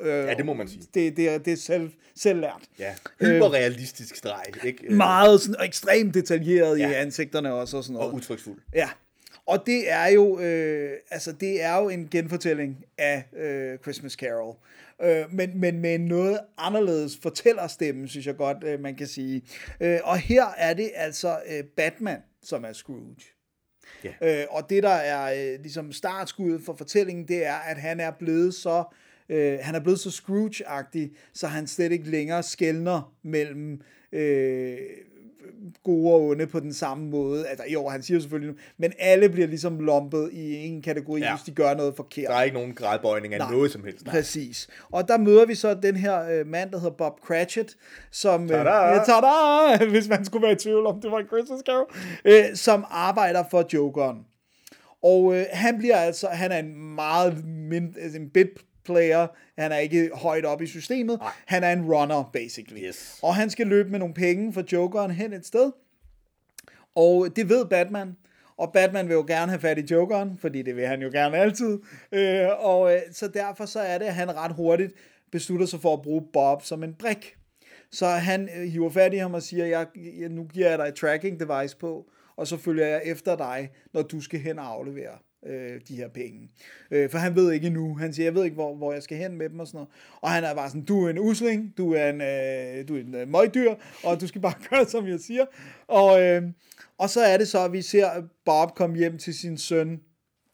Øh, 0.00 0.08
Ja, 0.26 0.34
det 0.34 0.46
må 0.46 0.52
man 0.54 0.68
sige. 0.68 0.82
Det, 0.94 1.16
det, 1.16 1.28
er, 1.34 1.38
det 1.38 1.52
er 1.52 1.56
selv, 1.56 1.90
selv 2.16 2.40
lært. 2.40 2.62
Ja. 2.78 2.94
Hyperrealistisk 3.20 4.16
streg, 4.16 4.42
ikke? 4.64 4.84
Øh, 4.86 4.96
Meget 4.96 5.40
sådan, 5.40 5.56
og 5.58 5.64
ekstremt 5.66 6.14
detaljeret 6.14 6.78
ja. 6.78 6.88
i 6.88 6.90
Ja. 6.90 7.00
ansigterne 7.00 7.52
også 7.52 7.76
og 7.76 7.82
sådan 7.84 7.94
noget. 7.94 8.08
Og 8.08 8.14
udtryksfuld. 8.14 8.58
Ja, 8.74 8.88
og 9.48 9.66
det 9.66 9.90
er 9.90 10.06
jo, 10.06 10.40
øh, 10.40 10.92
altså 11.10 11.32
det 11.32 11.62
er 11.62 11.76
jo 11.76 11.88
en 11.88 12.08
genfortælling 12.10 12.84
af 12.98 13.24
øh, 13.36 13.78
Christmas 13.78 14.12
Carol. 14.12 14.56
Øh, 15.02 15.34
men, 15.34 15.60
men 15.60 15.80
med 15.80 15.98
noget 15.98 16.40
anderledes 16.58 17.18
fortællerstemme, 17.22 18.08
synes 18.08 18.26
jeg 18.26 18.36
godt, 18.36 18.64
øh, 18.64 18.80
man 18.80 18.94
kan 18.94 19.06
sige. 19.06 19.42
Øh, 19.80 19.98
og 20.04 20.18
her 20.18 20.44
er 20.56 20.74
det 20.74 20.90
altså 20.94 21.38
øh, 21.48 21.64
Batman, 21.64 22.18
som 22.42 22.64
er 22.64 22.72
Scrooge. 22.72 23.16
Ja. 24.04 24.12
Øh, 24.22 24.46
og 24.50 24.70
det, 24.70 24.82
der 24.82 24.88
er 24.88 25.52
øh, 25.54 25.60
ligesom 25.60 25.92
startskuddet 25.92 26.62
for 26.64 26.74
fortællingen, 26.74 27.28
det 27.28 27.46
er, 27.46 27.54
at 27.56 27.76
han 27.76 28.00
er 28.00 28.10
blevet 28.10 28.54
så 28.54 28.84
øh, 29.28 29.58
han 29.62 29.74
er 29.74 29.80
blevet 29.80 30.00
så 30.00 30.10
Scrooge-agtig, 30.10 31.16
så 31.32 31.46
han 31.46 31.66
slet 31.66 31.92
ikke 31.92 32.10
længere 32.10 32.42
skældner 32.42 33.14
mellem 33.22 33.80
øh, 34.12 34.78
gode 35.84 36.14
og 36.14 36.22
onde 36.22 36.46
på 36.46 36.60
den 36.60 36.72
samme 36.72 37.10
måde. 37.10 37.46
Altså, 37.46 37.64
jo, 37.72 37.88
han 37.88 38.02
siger 38.02 38.20
selvfølgelig 38.20 38.54
nu, 38.54 38.58
men 38.78 38.92
alle 38.98 39.28
bliver 39.28 39.46
ligesom 39.46 39.80
lumpet 39.80 40.30
i 40.32 40.54
en 40.54 40.82
kategori, 40.82 41.20
ja. 41.20 41.36
Hvis 41.36 41.44
de 41.44 41.50
gør 41.50 41.74
noget 41.74 41.96
forkert. 41.96 42.28
Der 42.28 42.36
er 42.36 42.42
ikke 42.42 42.56
nogen 42.56 42.74
gradbøjning 42.74 43.34
af 43.34 43.40
Nej. 43.40 43.50
noget 43.50 43.70
som 43.70 43.84
helst. 43.84 44.04
Præcis. 44.04 44.68
Og 44.90 45.08
der 45.08 45.18
møder 45.18 45.46
vi 45.46 45.54
så 45.54 45.74
den 45.74 45.96
her 45.96 46.22
øh, 46.22 46.46
mand, 46.46 46.70
der 46.70 46.78
hedder 46.78 46.96
Bob 46.96 47.20
Cratchit, 47.20 47.76
som, 48.10 48.42
øh, 48.42 48.48
Tada! 48.48 48.70
ja, 48.70 49.04
tada, 49.04 49.84
hvis 49.94 50.08
man 50.08 50.24
skulle 50.24 50.42
være 50.42 50.52
i 50.52 50.56
tvivl 50.56 50.86
om, 50.86 51.00
det 51.00 51.10
var 51.10 51.18
en 51.18 51.26
Christmas 51.26 51.60
Carol, 51.66 51.90
øh, 52.24 52.44
som 52.54 52.84
arbejder 52.90 53.44
for 53.50 53.66
Jokeren. 53.74 54.18
Og 55.02 55.36
øh, 55.36 55.44
han 55.52 55.78
bliver 55.78 55.96
altså, 55.96 56.28
han 56.28 56.52
er 56.52 56.58
en 56.58 56.94
meget 56.94 57.44
mind, 57.44 57.94
altså 58.00 58.18
en 58.18 58.30
bit 58.30 58.48
player, 58.88 59.26
han 59.58 59.72
er 59.72 59.76
ikke 59.76 60.10
højt 60.14 60.44
op 60.44 60.62
i 60.62 60.66
systemet, 60.66 61.18
Nej. 61.18 61.30
han 61.46 61.64
er 61.64 61.72
en 61.72 61.92
runner, 61.92 62.30
basically. 62.32 62.86
Yes. 62.86 63.18
Og 63.22 63.34
han 63.34 63.50
skal 63.50 63.66
løbe 63.66 63.90
med 63.90 63.98
nogle 63.98 64.14
penge 64.14 64.52
for 64.52 64.64
Jokeren 64.72 65.10
hen 65.10 65.32
et 65.32 65.46
sted, 65.46 65.72
og 66.94 67.36
det 67.36 67.48
ved 67.48 67.66
Batman. 67.66 68.16
Og 68.56 68.72
Batman 68.72 69.08
vil 69.08 69.14
jo 69.14 69.24
gerne 69.26 69.52
have 69.52 69.60
fat 69.60 69.78
i 69.78 69.84
Jokeren, 69.90 70.38
fordi 70.38 70.62
det 70.62 70.76
vil 70.76 70.86
han 70.86 71.02
jo 71.02 71.10
gerne 71.12 71.36
altid. 71.36 71.78
Øh, 72.12 72.48
og 72.58 72.94
øh, 72.94 73.00
så 73.12 73.28
derfor 73.28 73.66
så 73.66 73.80
er 73.80 73.98
det, 73.98 74.04
at 74.04 74.14
han 74.14 74.36
ret 74.36 74.52
hurtigt 74.52 74.92
beslutter 75.32 75.66
sig 75.66 75.80
for 75.80 75.92
at 75.92 76.02
bruge 76.02 76.22
Bob 76.32 76.62
som 76.62 76.82
en 76.82 76.94
brik. 76.94 77.36
Så 77.90 78.06
han 78.06 78.48
øh, 78.56 78.68
hiver 78.68 78.90
fat 78.90 79.14
i 79.14 79.16
ham 79.16 79.34
og 79.34 79.42
siger, 79.42 79.66
jeg, 79.66 79.86
jeg, 80.20 80.28
nu 80.28 80.44
giver 80.44 80.68
jeg 80.68 80.78
dig 80.78 80.84
et 80.84 80.94
tracking 80.94 81.40
device 81.40 81.76
på, 81.76 82.10
og 82.36 82.46
så 82.46 82.56
følger 82.56 82.86
jeg 82.86 83.02
efter 83.04 83.36
dig, 83.36 83.70
når 83.92 84.02
du 84.02 84.20
skal 84.20 84.40
hen 84.40 84.58
og 84.58 84.66
aflevere 84.66 85.18
øh, 85.46 85.80
de 85.88 85.96
her 85.96 86.08
penge. 86.08 86.50
Øh, 86.90 87.10
for 87.10 87.18
han 87.18 87.34
ved 87.36 87.52
ikke 87.52 87.66
endnu. 87.66 87.94
Han 87.94 88.12
siger, 88.12 88.26
jeg 88.26 88.34
ved 88.34 88.44
ikke, 88.44 88.54
hvor, 88.54 88.74
hvor 88.74 88.92
jeg 88.92 89.02
skal 89.02 89.18
hen 89.18 89.38
med 89.38 89.48
dem 89.48 89.60
og 89.60 89.66
sådan 89.66 89.76
noget. 89.76 89.88
Og 90.20 90.30
han 90.30 90.44
er 90.44 90.54
bare 90.54 90.68
sådan, 90.68 90.84
du 90.84 91.06
er 91.06 91.10
en 91.10 91.18
usling, 91.18 91.74
du 91.76 91.92
er 91.92 92.08
en, 92.08 92.20
øh, 92.20 92.88
du 92.88 92.96
er 92.96 93.00
en 93.00 93.14
øh, 93.14 93.28
møgdyr, 93.28 93.74
og 94.04 94.20
du 94.20 94.26
skal 94.26 94.40
bare 94.40 94.54
gøre, 94.70 94.86
som 94.86 95.06
jeg 95.06 95.20
siger. 95.20 95.44
Og, 95.86 96.22
øh, 96.22 96.42
og 96.98 97.10
så 97.10 97.20
er 97.20 97.36
det 97.36 97.48
så, 97.48 97.64
at 97.64 97.72
vi 97.72 97.82
ser 97.82 98.28
Bob 98.44 98.74
komme 98.74 98.96
hjem 98.96 99.18
til 99.18 99.34
sin 99.34 99.58
søn 99.58 100.00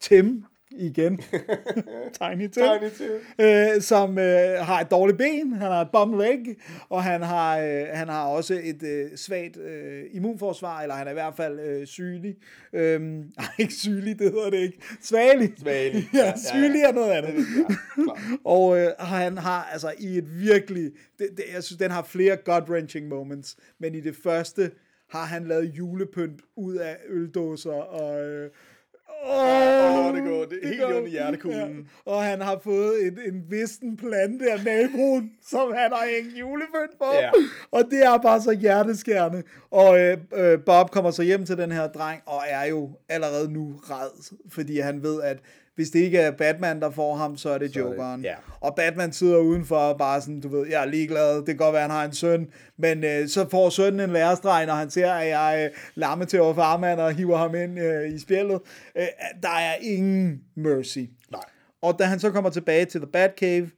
Tim, 0.00 0.44
igen. 0.78 1.20
Tiny 2.20 2.48
Tim. 2.48 2.50
Tiny 2.52 2.90
Tim. 2.96 3.44
Øh, 3.46 3.82
som 3.82 4.18
øh, 4.18 4.58
har 4.58 4.80
et 4.80 4.90
dårligt 4.90 5.18
ben, 5.18 5.52
han 5.52 5.70
har 5.70 5.80
et 5.80 5.88
bum 5.92 6.18
leg, 6.18 6.56
og 6.88 7.04
han 7.04 7.22
har, 7.22 7.58
øh, 7.58 7.84
han 7.92 8.08
har 8.08 8.26
også 8.26 8.60
et 8.62 8.82
øh, 8.82 9.16
svagt 9.16 9.56
øh, 9.56 10.02
immunforsvar, 10.12 10.82
eller 10.82 10.94
han 10.94 11.06
er 11.06 11.10
i 11.10 11.14
hvert 11.14 11.34
fald 11.36 11.60
øh, 11.60 11.86
sygelig. 11.86 12.34
Øhm, 12.72 13.02
nej, 13.38 13.46
ikke 13.58 13.74
sygelig, 13.74 14.18
det 14.18 14.30
hedder 14.32 14.50
det 14.50 14.58
ikke. 14.58 14.78
Svagelig. 15.02 15.52
Svagelig. 15.58 16.08
Ja, 16.14 16.18
Ja, 16.18 16.26
ja, 16.26 16.36
sygelig 16.36 16.80
ja. 16.80 16.88
er 16.88 16.92
noget 16.92 17.10
andet. 17.12 17.34
Ja. 17.34 18.36
Og 18.44 18.78
øh, 18.78 18.88
han 18.98 19.38
har 19.38 19.64
altså 19.72 19.92
i 19.98 20.18
et 20.18 20.40
virkelig, 20.40 20.92
det, 21.18 21.28
det, 21.36 21.44
jeg 21.54 21.64
synes, 21.64 21.78
den 21.78 21.90
har 21.90 22.02
flere 22.02 22.36
gut-wrenching 22.48 23.08
moments, 23.08 23.56
men 23.78 23.94
i 23.94 24.00
det 24.00 24.16
første 24.16 24.70
har 25.10 25.24
han 25.24 25.44
lavet 25.44 25.64
julepynt 25.64 26.40
ud 26.56 26.74
af 26.74 26.96
øldåser 27.08 27.72
og, 27.72 28.26
øh, 28.26 28.50
Åh, 29.26 30.06
oh, 30.06 30.14
det 30.16 30.22
går 30.24 30.44
det 30.44 30.58
er 30.62 30.68
helt 30.68 30.80
går- 30.80 30.86
under 30.94 31.08
hjertekuglen. 31.10 31.88
Ja. 32.06 32.12
Og 32.12 32.22
han 32.22 32.40
har 32.40 32.58
fået 32.64 33.06
en, 33.06 33.18
en 33.34 33.44
visten 33.50 33.96
plante 33.96 34.50
af 34.52 34.64
naboen, 34.64 35.30
som 35.46 35.72
han 35.74 35.90
har 35.92 36.06
hængt 36.16 36.38
julefødt 36.40 36.98
på. 36.98 37.04
Ja. 37.14 37.30
Og 37.70 37.82
det 37.90 38.04
er 38.04 38.18
bare 38.18 38.40
så 38.42 38.52
hjerteskærende. 38.52 39.42
Og 39.70 40.00
øh, 40.00 40.16
øh, 40.34 40.58
Bob 40.66 40.90
kommer 40.90 41.10
så 41.10 41.22
hjem 41.22 41.46
til 41.46 41.56
den 41.56 41.72
her 41.72 41.86
dreng, 41.88 42.22
og 42.26 42.40
er 42.48 42.64
jo 42.64 42.90
allerede 43.08 43.52
nu 43.52 43.80
red, 43.82 44.32
fordi 44.50 44.78
han 44.78 45.02
ved, 45.02 45.22
at 45.22 45.38
hvis 45.74 45.90
det 45.90 45.98
ikke 45.98 46.18
er 46.18 46.30
Batman, 46.30 46.80
der 46.80 46.90
får 46.90 47.14
ham, 47.16 47.36
så 47.36 47.50
er 47.50 47.58
det 47.58 47.74
Så 47.74 47.80
er 47.80 47.84
det- 47.84 47.90
Jokeren. 47.90 48.22
ja. 48.22 48.34
Og 48.60 48.74
Batman 48.76 49.12
sidder 49.12 49.38
udenfor 49.38 49.92
bare 49.92 50.20
sådan, 50.20 50.40
du 50.40 50.48
ved, 50.48 50.66
jeg 50.68 50.82
er 50.82 50.86
ligeglad, 50.86 51.36
det 51.36 51.46
kan 51.46 51.56
godt 51.56 51.72
være, 51.72 51.82
han 51.82 51.90
har 51.90 52.04
en 52.04 52.14
søn, 52.14 52.48
men 52.78 53.04
øh, 53.04 53.28
så 53.28 53.48
får 53.50 53.70
sønnen 53.70 54.00
en 54.00 54.10
lærestreg, 54.12 54.66
når 54.66 54.74
han 54.74 54.90
ser, 54.90 55.12
at 55.12 55.28
jeg 55.28 55.64
øh, 55.72 55.78
lammer 55.94 56.24
til 56.24 56.40
over 56.40 56.54
farmand 56.54 57.00
og 57.00 57.12
hiver 57.14 57.36
ham 57.36 57.54
ind 57.54 57.78
øh, 57.78 58.14
i 58.14 58.18
spjældet. 58.18 58.60
Øh, 58.96 59.06
der 59.42 59.48
er 59.48 59.74
ingen 59.80 60.40
mercy. 60.56 60.98
Nej. 61.30 61.40
Og 61.82 61.98
da 61.98 62.04
han 62.04 62.20
så 62.20 62.30
kommer 62.30 62.50
tilbage 62.50 62.84
til 62.84 63.00
The 63.00 63.10
Batcave, 63.12 63.70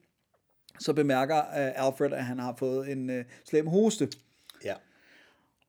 så 0.80 0.92
bemærker 0.92 1.36
uh, 1.38 1.86
Alfred, 1.86 2.12
at 2.12 2.24
han 2.24 2.38
har 2.38 2.54
fået 2.58 2.92
en 2.92 3.10
uh, 3.10 3.16
slem 3.48 3.66
hoste. 3.66 4.08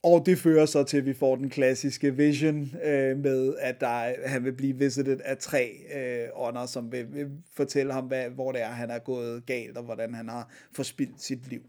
Og 0.04 0.26
det 0.26 0.38
fører 0.40 0.66
så 0.66 0.84
til, 0.84 0.98
at 0.98 1.06
vi 1.06 1.14
får 1.14 1.36
den 1.36 1.50
klassiske 1.50 2.16
vision 2.16 2.72
øh, 2.84 3.18
med, 3.18 3.56
at 3.60 3.82
der, 3.82 3.88
er- 3.88 4.28
han 4.28 4.44
vil 4.44 4.54
blive 4.54 4.78
visited 4.78 5.20
af 5.26 5.38
tre 5.38 5.72
øh, 5.96 6.28
ånder, 6.36 6.66
som 6.66 6.92
vil, 6.92 7.14
vil 7.14 7.28
fortælle 7.56 7.94
ham, 7.94 8.06
hvad, 8.06 8.30
hvor 8.30 8.52
det 8.52 8.62
er, 8.62 8.68
han 8.68 8.90
er 8.90 9.00
gået 9.00 9.46
galt, 9.46 9.78
og 9.78 9.84
hvordan 9.84 10.14
han 10.14 10.30
har 10.30 10.52
forspildt 10.76 11.22
sit 11.24 11.48
liv. 11.50 11.62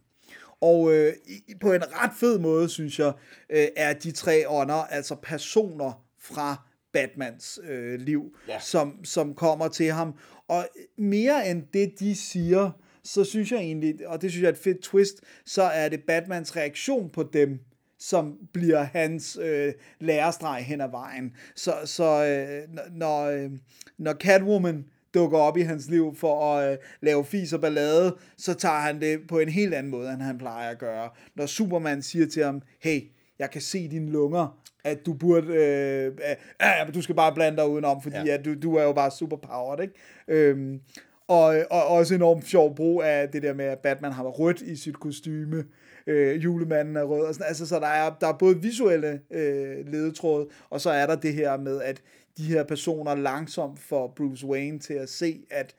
Og 0.60 0.92
øh, 0.94 1.12
på 1.60 1.72
en 1.72 1.82
ret 1.92 2.10
fed 2.20 2.38
måde, 2.38 2.68
synes 2.68 2.98
jeg, 2.98 3.12
øh, 3.50 3.66
er 3.76 3.92
de 3.92 4.10
tre 4.10 4.48
ånder 4.48 4.74
altså 4.74 5.14
personer 5.22 6.04
fra 6.20 6.68
Batmans 6.92 7.58
øh, 7.68 8.00
liv, 8.00 8.36
Ja. 8.48 8.58
som, 8.60 9.04
som 9.04 9.34
kommer 9.34 9.68
til 9.68 9.90
ham. 9.92 10.14
Og 10.48 10.66
mere 10.98 11.50
end 11.50 11.62
det, 11.72 11.92
de 12.00 12.14
siger, 12.16 12.70
så 13.04 13.24
synes 13.24 13.52
jeg 13.52 13.58
egentlig, 13.60 14.08
og 14.08 14.22
det 14.22 14.30
synes 14.30 14.42
jeg 14.42 14.48
er 14.48 14.52
et 14.52 14.58
fedt 14.58 14.80
twist, 14.82 15.20
så 15.46 15.62
er 15.62 15.88
det 15.88 16.00
Batmans 16.06 16.56
reaktion 16.56 17.10
på 17.10 17.22
dem, 17.32 17.58
som 17.98 18.38
bliver 18.52 18.82
hans 18.82 19.38
øh, 19.42 19.72
lærestreg 20.00 20.64
hen 20.64 20.80
ad 20.80 20.90
vejen. 20.90 21.32
Så, 21.56 21.72
så 21.84 22.26
øh, 22.26 22.76
når, 22.92 23.24
øh, 23.24 23.50
når 23.98 24.12
Catwoman 24.12 24.84
dukker 25.14 25.38
op 25.38 25.56
i 25.56 25.62
hans 25.62 25.90
liv 25.90 26.14
for 26.16 26.54
at 26.54 26.72
øh, 26.72 26.78
lave 27.00 27.24
fis 27.24 27.52
og 27.52 27.60
ballade, 27.60 28.16
så 28.36 28.54
tager 28.54 28.78
han 28.80 29.00
det 29.00 29.20
på 29.28 29.38
en 29.38 29.48
helt 29.48 29.74
anden 29.74 29.90
måde, 29.90 30.12
end 30.12 30.22
han 30.22 30.38
plejer 30.38 30.70
at 30.70 30.78
gøre. 30.78 31.10
Når 31.34 31.46
Superman 31.46 32.02
siger 32.02 32.26
til 32.26 32.44
ham, 32.44 32.62
hey, 32.80 33.00
jeg 33.38 33.50
kan 33.50 33.60
se 33.60 33.88
dine 33.88 34.10
lunger, 34.10 34.58
at 34.84 35.06
du 35.06 35.12
burde, 35.12 35.46
øh, 35.46 36.06
øh, 36.06 36.36
ja, 36.60 36.84
men 36.84 36.94
du 36.94 37.02
skal 37.02 37.14
bare 37.14 37.34
blande 37.34 37.58
dig 37.58 37.68
udenom, 37.68 38.02
fordi 38.02 38.16
ja. 38.16 38.34
at 38.34 38.44
du, 38.44 38.54
du 38.54 38.74
er 38.74 38.82
jo 38.82 38.92
bare 38.92 39.10
superpowered, 39.10 39.80
ikke? 39.80 39.94
Øhm, 40.28 40.80
og, 41.28 41.56
og 41.70 41.86
også 41.86 42.14
enormt 42.14 42.46
sjov 42.46 42.76
brug 42.76 43.02
af 43.02 43.28
det 43.28 43.42
der 43.42 43.54
med, 43.54 43.64
at 43.64 43.78
Batman 43.78 44.12
har 44.12 44.24
rødt 44.24 44.60
i 44.60 44.76
sit 44.76 45.00
kostyme, 45.00 45.64
øh, 46.08 46.44
julemanden 46.44 46.96
er 46.96 47.02
rød, 47.02 47.26
og 47.26 47.34
sådan, 47.34 47.46
altså, 47.48 47.66
så 47.66 47.80
der 47.80 47.86
er, 47.86 48.14
der 48.20 48.26
er 48.26 48.32
både 48.32 48.62
visuelle 48.62 49.20
øh, 49.30 49.86
ledetråde, 49.92 50.46
og 50.70 50.80
så 50.80 50.90
er 50.90 51.06
der 51.06 51.16
det 51.16 51.34
her 51.34 51.56
med, 51.56 51.82
at 51.82 52.02
de 52.38 52.42
her 52.44 52.64
personer 52.64 53.14
langsomt 53.14 53.78
får 53.78 54.12
Bruce 54.16 54.46
Wayne 54.46 54.78
til 54.78 54.94
at 54.94 55.08
se, 55.08 55.40
at 55.50 55.74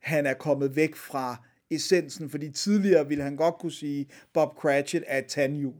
han 0.00 0.26
er 0.26 0.34
kommet 0.34 0.76
væk 0.76 0.96
fra 0.96 1.36
essensen, 1.70 2.30
fordi 2.30 2.50
tidligere 2.50 3.08
ville 3.08 3.24
han 3.24 3.36
godt 3.36 3.54
kunne 3.54 3.72
sige, 3.72 4.06
Bob 4.32 4.56
Cratchit 4.58 5.02
er 5.06 5.18
et 5.18 5.26
tandhjul. 5.26 5.74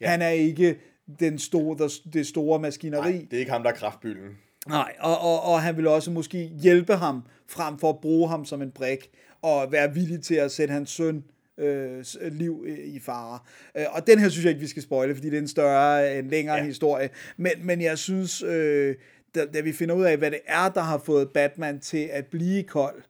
Ja. 0.00 0.08
Han 0.08 0.22
er 0.22 0.28
ikke 0.28 0.78
den 1.20 1.38
store, 1.38 1.90
det 2.12 2.26
store 2.26 2.58
maskineri. 2.60 3.12
Nej, 3.12 3.26
det 3.30 3.36
er 3.36 3.40
ikke 3.40 3.52
ham, 3.52 3.62
der 3.62 3.70
er 3.70 3.74
kraftbylden. 3.74 4.38
Nej, 4.68 4.92
og, 5.00 5.18
og, 5.18 5.42
og 5.42 5.62
han 5.62 5.76
vil 5.76 5.86
også 5.86 6.10
måske 6.10 6.38
hjælpe 6.62 6.94
ham, 6.94 7.22
frem 7.48 7.78
for 7.78 7.90
at 7.90 8.00
bruge 8.00 8.28
ham 8.28 8.44
som 8.44 8.62
en 8.62 8.70
brik, 8.70 9.10
og 9.42 9.72
være 9.72 9.94
villig 9.94 10.22
til 10.22 10.34
at 10.34 10.52
sætte 10.52 10.72
hans 10.72 10.90
søn 10.90 11.24
øh, 11.58 12.04
liv 12.32 12.64
øh, 12.68 12.78
i 12.78 13.00
fare. 13.00 13.38
Øh, 13.76 13.84
og 13.90 14.06
den 14.06 14.18
her 14.18 14.28
synes 14.28 14.44
jeg 14.44 14.50
ikke, 14.50 14.60
vi 14.60 14.66
skal 14.66 14.82
spoile, 14.82 15.14
fordi 15.14 15.30
det 15.30 15.36
er 15.36 15.40
en 15.40 15.48
større, 15.48 16.18
en 16.18 16.28
længere 16.28 16.56
ja. 16.56 16.64
historie. 16.64 17.10
Men, 17.36 17.52
men 17.62 17.80
jeg 17.80 17.98
synes, 17.98 18.42
øh, 18.42 18.96
da, 19.34 19.44
da 19.44 19.60
vi 19.60 19.72
finder 19.72 19.94
ud 19.94 20.04
af, 20.04 20.16
hvad 20.16 20.30
det 20.30 20.40
er, 20.46 20.68
der 20.68 20.80
har 20.80 20.98
fået 20.98 21.30
Batman 21.34 21.80
til 21.80 22.08
at 22.12 22.26
blive 22.26 22.62
kold, 22.62 23.02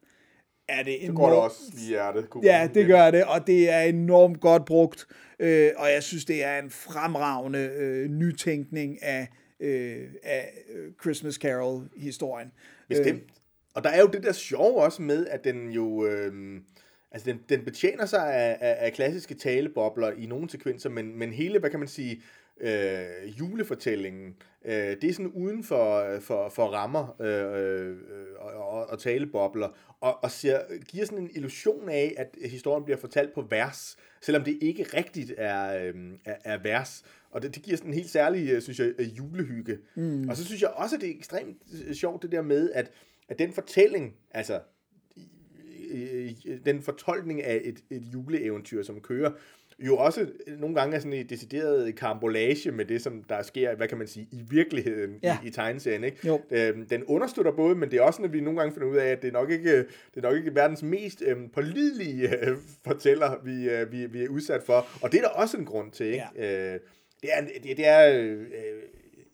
er 0.69 0.83
det 0.83 0.99
Så 1.07 1.13
går 1.13 1.27
det 1.27 1.33
enormt- 1.33 1.45
også 1.45 1.61
lige 1.75 1.85
i 1.87 1.89
hjertet. 1.89 2.31
kunne 2.31 2.47
Ja, 2.47 2.69
det 2.75 2.87
gør 2.87 3.11
det, 3.11 3.25
og 3.25 3.47
det 3.47 3.71
er 3.71 3.81
enormt 3.81 4.41
godt 4.41 4.65
brugt, 4.65 5.07
øh, 5.39 5.71
og 5.77 5.91
jeg 5.93 6.03
synes, 6.03 6.25
det 6.25 6.45
er 6.45 6.59
en 6.59 6.71
fremragende 6.71 7.71
øh, 7.79 8.09
nytænkning 8.11 9.03
af, 9.03 9.29
øh, 9.61 10.09
af 10.23 10.51
øh, 10.75 10.93
Christmas 11.03 11.35
Carol-historien. 11.35 12.53
Bestemt. 12.89 13.23
Og 13.75 13.85
der 13.85 13.91
er 13.91 14.01
jo 14.01 14.07
det 14.07 14.23
der 14.23 14.33
sjove 14.33 14.83
også 14.83 15.03
med, 15.03 15.27
at 15.27 15.45
den 15.45 15.71
jo... 15.71 16.07
Øh, 16.07 16.61
altså, 17.13 17.31
den, 17.31 17.41
den 17.49 17.65
betjener 17.65 18.07
sig 18.07 18.35
af, 18.35 18.59
af, 18.61 18.77
af 18.87 18.93
klassiske 18.93 19.35
talebobler 19.35 20.11
i 20.11 20.27
nogle 20.27 20.51
sekvenser, 20.51 20.91
men, 20.91 21.19
men 21.19 21.33
hele, 21.33 21.59
hvad 21.59 21.71
kan 21.71 21.79
man 21.79 21.89
sige, 21.89 22.23
øh, 22.61 23.39
julefortællingen, 23.39 24.37
øh, 24.65 24.75
det 24.75 25.05
er 25.05 25.13
sådan 25.13 25.33
uden 25.33 25.65
for, 25.65 26.19
for, 26.21 26.49
for 26.49 26.67
rammer 26.67 27.17
øh, 27.21 27.91
øh, 27.91 27.97
og, 28.39 28.53
og, 28.53 28.91
og 28.91 28.99
talebobler, 28.99 29.69
og, 30.01 30.25
og 30.25 30.31
ser, 30.31 30.61
giver 30.89 31.05
sådan 31.05 31.19
en 31.19 31.31
illusion 31.35 31.89
af, 31.89 32.15
at 32.17 32.51
historien 32.51 32.85
bliver 32.85 32.99
fortalt 32.99 33.35
på 33.35 33.47
vers, 33.51 33.97
selvom 34.21 34.45
det 34.45 34.59
ikke 34.63 34.83
rigtigt 34.83 35.35
er, 35.39 35.87
øh, 35.87 35.95
er, 36.25 36.37
er 36.45 36.59
vers. 36.63 37.05
Og 37.31 37.43
det, 37.43 37.55
det 37.55 37.63
giver 37.63 37.77
sådan 37.77 37.91
en 37.91 37.95
helt 37.95 38.11
særlig, 38.11 38.51
øh, 38.51 38.63
synes 38.63 38.79
jeg, 38.79 38.93
øh, 38.99 39.19
julehygge. 39.19 39.79
Mm. 39.95 40.29
Og 40.29 40.37
så 40.37 40.45
synes 40.45 40.63
jeg 40.63 40.71
også, 40.71 40.97
at 40.97 41.03
det 41.03 41.11
er 41.11 41.15
ekstremt 41.17 41.59
øh, 41.87 41.95
sjovt 41.95 42.23
det 42.23 42.33
der 42.33 42.43
med, 42.43 42.71
at, 42.71 42.91
at 43.29 43.39
den 43.39 43.53
fortælling, 43.53 44.15
altså 44.31 44.61
øh, 45.93 46.57
den 46.67 46.83
fortolkning 46.83 47.43
af 47.43 47.61
et, 47.65 47.79
et 47.91 48.03
juleeventyr, 48.15 48.83
som 48.83 49.01
kører, 49.01 49.31
jo 49.79 49.97
også 49.97 50.27
nogle 50.59 50.77
gange 50.77 50.97
er 50.97 51.01
sådan 51.01 51.13
en 51.13 51.27
decideret 51.27 51.97
karambolage 51.97 52.71
med 52.71 52.85
det, 52.85 53.03
som 53.03 53.23
der 53.29 53.43
sker, 53.43 53.75
hvad 53.77 53.89
kan 53.89 53.99
man 53.99 54.07
sige, 54.07 54.29
i 54.33 54.43
virkeligheden 54.51 55.19
Ja. 55.23 55.39
i, 55.45 55.47
i 55.47 55.51
tegneserien. 55.51 56.05
Ikke? 56.05 56.27
Jo. 56.27 56.41
Øhm, 56.51 56.87
den 56.87 57.05
understøtter 57.05 57.53
både, 57.53 57.75
men 57.75 57.91
det 57.91 57.99
er 57.99 58.03
også 58.03 58.23
at 58.23 58.33
vi 58.33 58.41
nogle 58.41 58.59
gange 58.61 58.75
finder 58.75 58.89
ud 58.89 58.97
af, 58.97 59.07
at 59.09 59.23
det 59.23 59.29
er 59.29 59.33
nok 59.33 59.51
ikke, 59.51 59.79
det 59.79 60.17
er 60.17 60.21
nok 60.21 60.37
ikke 60.37 60.55
verdens 60.55 60.83
mest 60.83 61.23
øhm, 61.27 61.49
pålidelige 61.49 62.47
øh, 62.49 62.57
fortæller, 62.85 63.41
vi, 63.45 63.71
øh, 63.71 63.93
vi, 63.93 64.07
vi 64.07 64.25
er 64.25 64.29
udsat 64.29 64.63
for. 64.63 64.87
Og 65.03 65.13
det 65.13 65.19
er 65.19 65.23
der 65.23 65.29
også 65.31 65.57
en 65.57 65.65
grund 65.65 65.93
til. 65.93 66.07
Ikke? 66.07 66.25
Øh, 66.37 66.81
det 67.23 67.31
er, 67.33 67.41
det, 67.63 67.77
det 67.77 67.87
er 67.87 68.19
øh, 68.21 68.47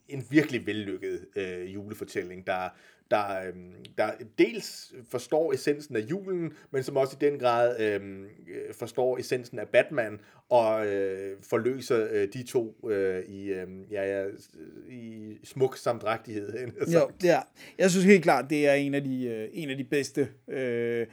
en 0.07 0.23
virkelig 0.29 0.67
vellykket 0.67 1.25
øh, 1.35 1.73
julefortælling, 1.73 2.47
der, 2.47 2.69
der, 3.11 3.39
øh, 3.47 3.53
der 3.97 4.11
dels 4.37 4.93
forstår 5.11 5.53
essensen 5.53 5.95
af 5.95 5.99
julen, 5.99 6.53
men 6.71 6.83
som 6.83 6.97
også 6.97 7.17
i 7.21 7.25
den 7.25 7.39
grad 7.39 7.79
øh, 7.79 7.95
øh, 7.95 8.73
forstår 8.73 9.17
essensen 9.17 9.59
af 9.59 9.67
Batman, 9.67 10.19
og 10.49 10.87
øh, 10.87 11.37
forløser 11.49 12.07
øh, 12.11 12.27
de 12.33 12.43
to 12.43 12.89
øh, 12.89 13.23
i, 13.23 13.45
øh, 13.49 13.67
ja, 13.91 14.19
ja, 14.19 14.25
i 14.89 15.37
smuk 15.43 15.77
samdrægtighed. 15.77 16.53
Jo, 16.93 17.09
ja. 17.23 17.39
Jeg 17.77 17.91
synes 17.91 18.05
helt 18.05 18.23
klart, 18.23 18.45
det 18.49 18.67
er 18.67 18.73
en 18.73 18.93
af 18.93 19.03
de, 19.03 19.25
øh, 19.25 19.49
en 19.53 19.69
af 19.69 19.77
de 19.77 19.83
bedste. 19.83 20.29
Øh, 20.49 21.07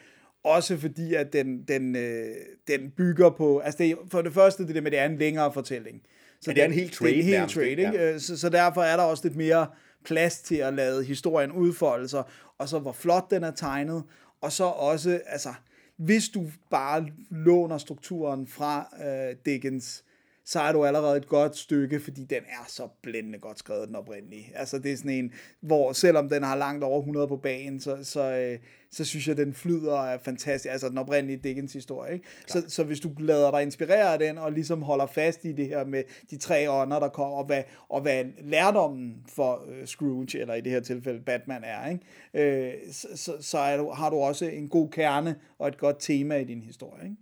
også 0.45 0.77
fordi, 0.77 1.15
at 1.15 1.33
den, 1.33 1.63
den, 1.69 1.97
øh, 1.97 2.27
den 2.69 2.91
bygger 2.97 3.31
på... 3.31 3.59
Altså, 3.59 3.83
det 3.83 3.97
for 4.11 4.23
det 4.23 4.35
første, 4.35 4.67
det 4.67 4.75
der 4.75 4.81
med, 4.81 4.87
at 4.87 4.93
det 4.93 5.01
er 5.01 5.07
en 5.07 5.19
længere 5.19 5.53
fortælling. 5.53 6.03
Så 6.41 6.51
Ja, 6.51 6.55
det 6.55 6.63
er 6.63 6.67
en 6.67 6.73
hel 6.73 6.91
trade 6.91 7.11
Det 7.11 7.17
er 7.17 7.21
en 7.21 7.25
hel 7.25 7.35
nærmest, 7.35 7.55
trade, 7.55 7.71
ikke? 7.71 7.83
ikke? 7.83 8.13
Øh, 8.13 8.21
Så, 8.21 8.39
så 8.39 8.49
derfor 8.49 8.83
er 8.83 8.97
der 8.97 9.03
også 9.03 9.25
lidt 9.29 9.37
mere 9.37 9.67
plads 10.07 10.39
til 10.39 10.57
at 10.57 10.75
lade 10.75 11.05
historien 11.05 11.53
udfolde 11.53 12.09
sig, 12.09 12.23
og 12.59 12.69
så 12.69 12.79
hvor 12.79 12.93
flot 12.93 13.31
den 13.31 13.45
er 13.45 13.51
tegnet, 13.51 14.03
og 14.41 14.53
så 14.53 14.65
også, 14.65 15.21
altså, 15.27 15.55
hvis 15.97 16.29
du 16.29 16.51
bare 16.71 17.07
låner 17.31 17.79
strukturen 17.79 18.47
fra 18.47 18.89
øh, 19.07 19.37
Dickens, 19.47 20.05
så 20.47 20.61
er 20.61 20.73
du 20.73 20.85
allerede 20.85 21.17
et 21.17 21.27
godt 21.27 21.57
stykke, 21.57 22.01
fordi 22.01 22.25
den 22.25 22.43
er 22.49 22.65
så 22.69 22.89
blændende 23.03 23.39
godt 23.39 23.59
skrevet, 23.59 23.89
den 23.89 23.97
oprindelige. 23.97 24.53
Altså 24.55 24.79
det 24.79 24.93
er 24.93 24.97
sådan 24.97 25.11
en, 25.11 25.33
hvor 25.61 25.93
selvom 25.93 26.29
den 26.29 26.43
har 26.43 26.57
langt 26.57 26.85
over 26.85 26.99
100 26.99 27.29
på 27.29 27.37
bagen, 27.37 27.81
så, 27.81 28.05
så, 28.05 28.31
øh, 28.31 28.59
så 28.91 29.05
synes 29.05 29.29
jeg, 29.29 29.37
den 29.37 29.55
flyder 29.55 29.93
og 29.93 30.09
er 30.09 30.19
fantastisk. 30.19 30.73
Altså 30.73 30.89
den 30.89 30.99
oprindelige 30.99 31.41
Dickens 31.45 31.73
historie. 31.73 32.13
Ikke? 32.13 32.27
Så, 32.47 32.65
så 32.69 32.85
hvis 32.85 33.01
du 33.01 33.11
lader 33.19 33.51
dig 33.51 33.63
inspirere 33.63 34.13
af 34.13 34.19
den, 34.19 34.39
og 34.39 34.53
ligesom 34.53 34.83
holder 34.83 35.07
fast 35.07 35.45
i 35.45 35.53
det 35.53 35.69
her 35.69 35.85
med 35.85 36.03
de 36.31 36.37
tre 36.37 36.71
ånder, 36.71 36.99
der 36.99 37.09
kommer, 37.09 37.37
og 37.37 37.45
hvad, 37.45 37.63
og 37.89 38.01
hvad 38.01 38.25
lærdommen 38.39 39.25
for 39.29 39.65
øh, 39.69 39.87
Scrooge, 39.87 40.39
eller 40.39 40.55
i 40.55 40.61
det 40.61 40.73
her 40.73 40.81
tilfælde 40.81 41.21
Batman 41.21 41.65
er, 41.65 41.89
ikke? 41.89 42.69
Øh, 42.69 42.75
så, 42.93 43.09
så, 43.15 43.37
så 43.41 43.59
er 43.59 43.77
du, 43.77 43.91
har 43.91 44.11
du 44.11 44.17
også 44.17 44.47
en 44.47 44.69
god 44.69 44.91
kerne 44.91 45.37
og 45.59 45.69
et 45.69 45.79
godt 45.79 45.97
tema 46.01 46.37
i 46.37 46.45
din 46.45 46.63
historie. 46.63 47.05
Ikke? 47.05 47.17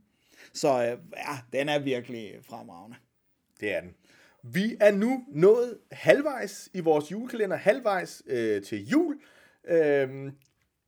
Så 0.55 0.69
øh, 0.69 0.99
ja, 1.17 1.59
den 1.59 1.69
er 1.69 1.79
virkelig 1.79 2.31
fremragende. 2.43 2.97
Det 3.61 3.75
er 3.75 3.81
den. 3.81 3.95
Vi 4.43 4.77
er 4.81 4.93
nu 4.93 5.25
nået 5.29 5.79
halvvejs 5.93 6.69
i 6.75 6.81
vores 6.81 7.13
julekalender, 7.13 7.57
halvvejs 7.57 8.23
øh, 8.27 8.63
til 8.63 8.87
jul. 8.89 9.21
Øh, 9.69 10.33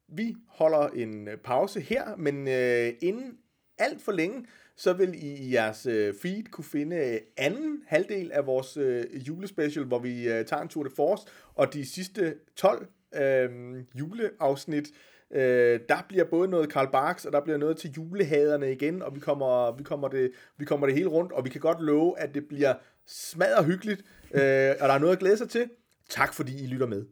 vi 0.09 0.37
holder 0.49 0.89
en 0.89 1.29
pause 1.45 1.81
her, 1.81 2.17
men 2.17 2.49
øh, 2.49 2.93
inden 3.01 3.39
alt 3.79 4.03
for 4.03 4.13
længe, 4.13 4.47
så 4.77 4.93
vil 4.93 5.15
I 5.15 5.35
i 5.35 5.53
jeres 5.53 5.87
øh, 5.87 6.15
feed 6.23 6.45
kunne 6.51 6.65
finde 6.65 6.97
øh, 6.97 7.21
anden 7.37 7.83
halvdel 7.87 8.33
af 8.33 8.47
vores 8.47 8.77
øh, 8.77 9.05
julespecial, 9.29 9.85
hvor 9.85 9.99
vi 9.99 10.29
øh, 10.29 10.45
tager 10.45 10.63
en 10.63 10.69
tur 10.69 10.83
de 10.83 10.91
force, 10.97 11.27
og 11.55 11.75
de 11.75 11.87
sidste 11.87 12.35
12 12.57 12.87
øh, 13.15 13.51
juleafsnit. 13.95 14.89
Øh, 15.35 15.81
der 15.89 15.99
bliver 16.09 16.25
både 16.25 16.49
noget 16.49 16.73
Karl 16.73 16.91
Barks, 16.93 17.25
og 17.25 17.33
der 17.33 17.41
bliver 17.41 17.59
noget 17.59 17.77
til 17.77 17.91
julehaderne 17.97 18.73
igen, 18.73 19.03
og 19.03 19.15
vi 19.15 19.21
kommer, 19.21 19.77
vi, 19.77 19.83
kommer 19.83 20.09
det, 20.09 20.31
vi 20.59 20.65
kommer 20.65 20.87
det 20.87 20.97
hele 20.97 21.09
rundt, 21.09 21.33
og 21.33 21.45
vi 21.45 21.51
kan 21.51 21.61
godt 21.61 21.83
love, 21.83 22.21
at 22.21 22.35
det 22.35 22.49
bliver 22.49 22.75
smadret 23.07 23.65
hyggeligt, 23.65 24.01
øh, 24.35 24.75
og 24.81 24.89
der 24.89 24.95
er 24.95 24.99
noget 24.99 25.13
at 25.13 25.19
glæde 25.19 25.37
sig 25.37 25.49
til. 25.49 25.71
Tak 26.09 26.35
fordi 26.35 26.65
I 26.65 26.67
lytter 26.67 26.87
med. 26.87 27.05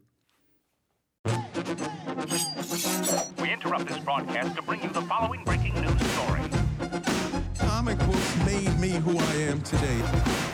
We 3.41 3.51
interrupt 3.51 3.87
this 3.87 4.03
broadcast 4.05 4.55
to 4.55 4.61
bring 4.63 4.81
you 4.83 4.89
the 4.89 5.05
following 5.13 5.45
breaking 5.45 5.73
news 5.83 6.01
story. 6.15 6.43
Comic 7.69 7.97
books 8.07 8.35
made 8.49 8.73
me 8.83 8.91
who 9.05 9.13
I 9.33 9.35
am 9.51 9.61
today. 9.61 10.44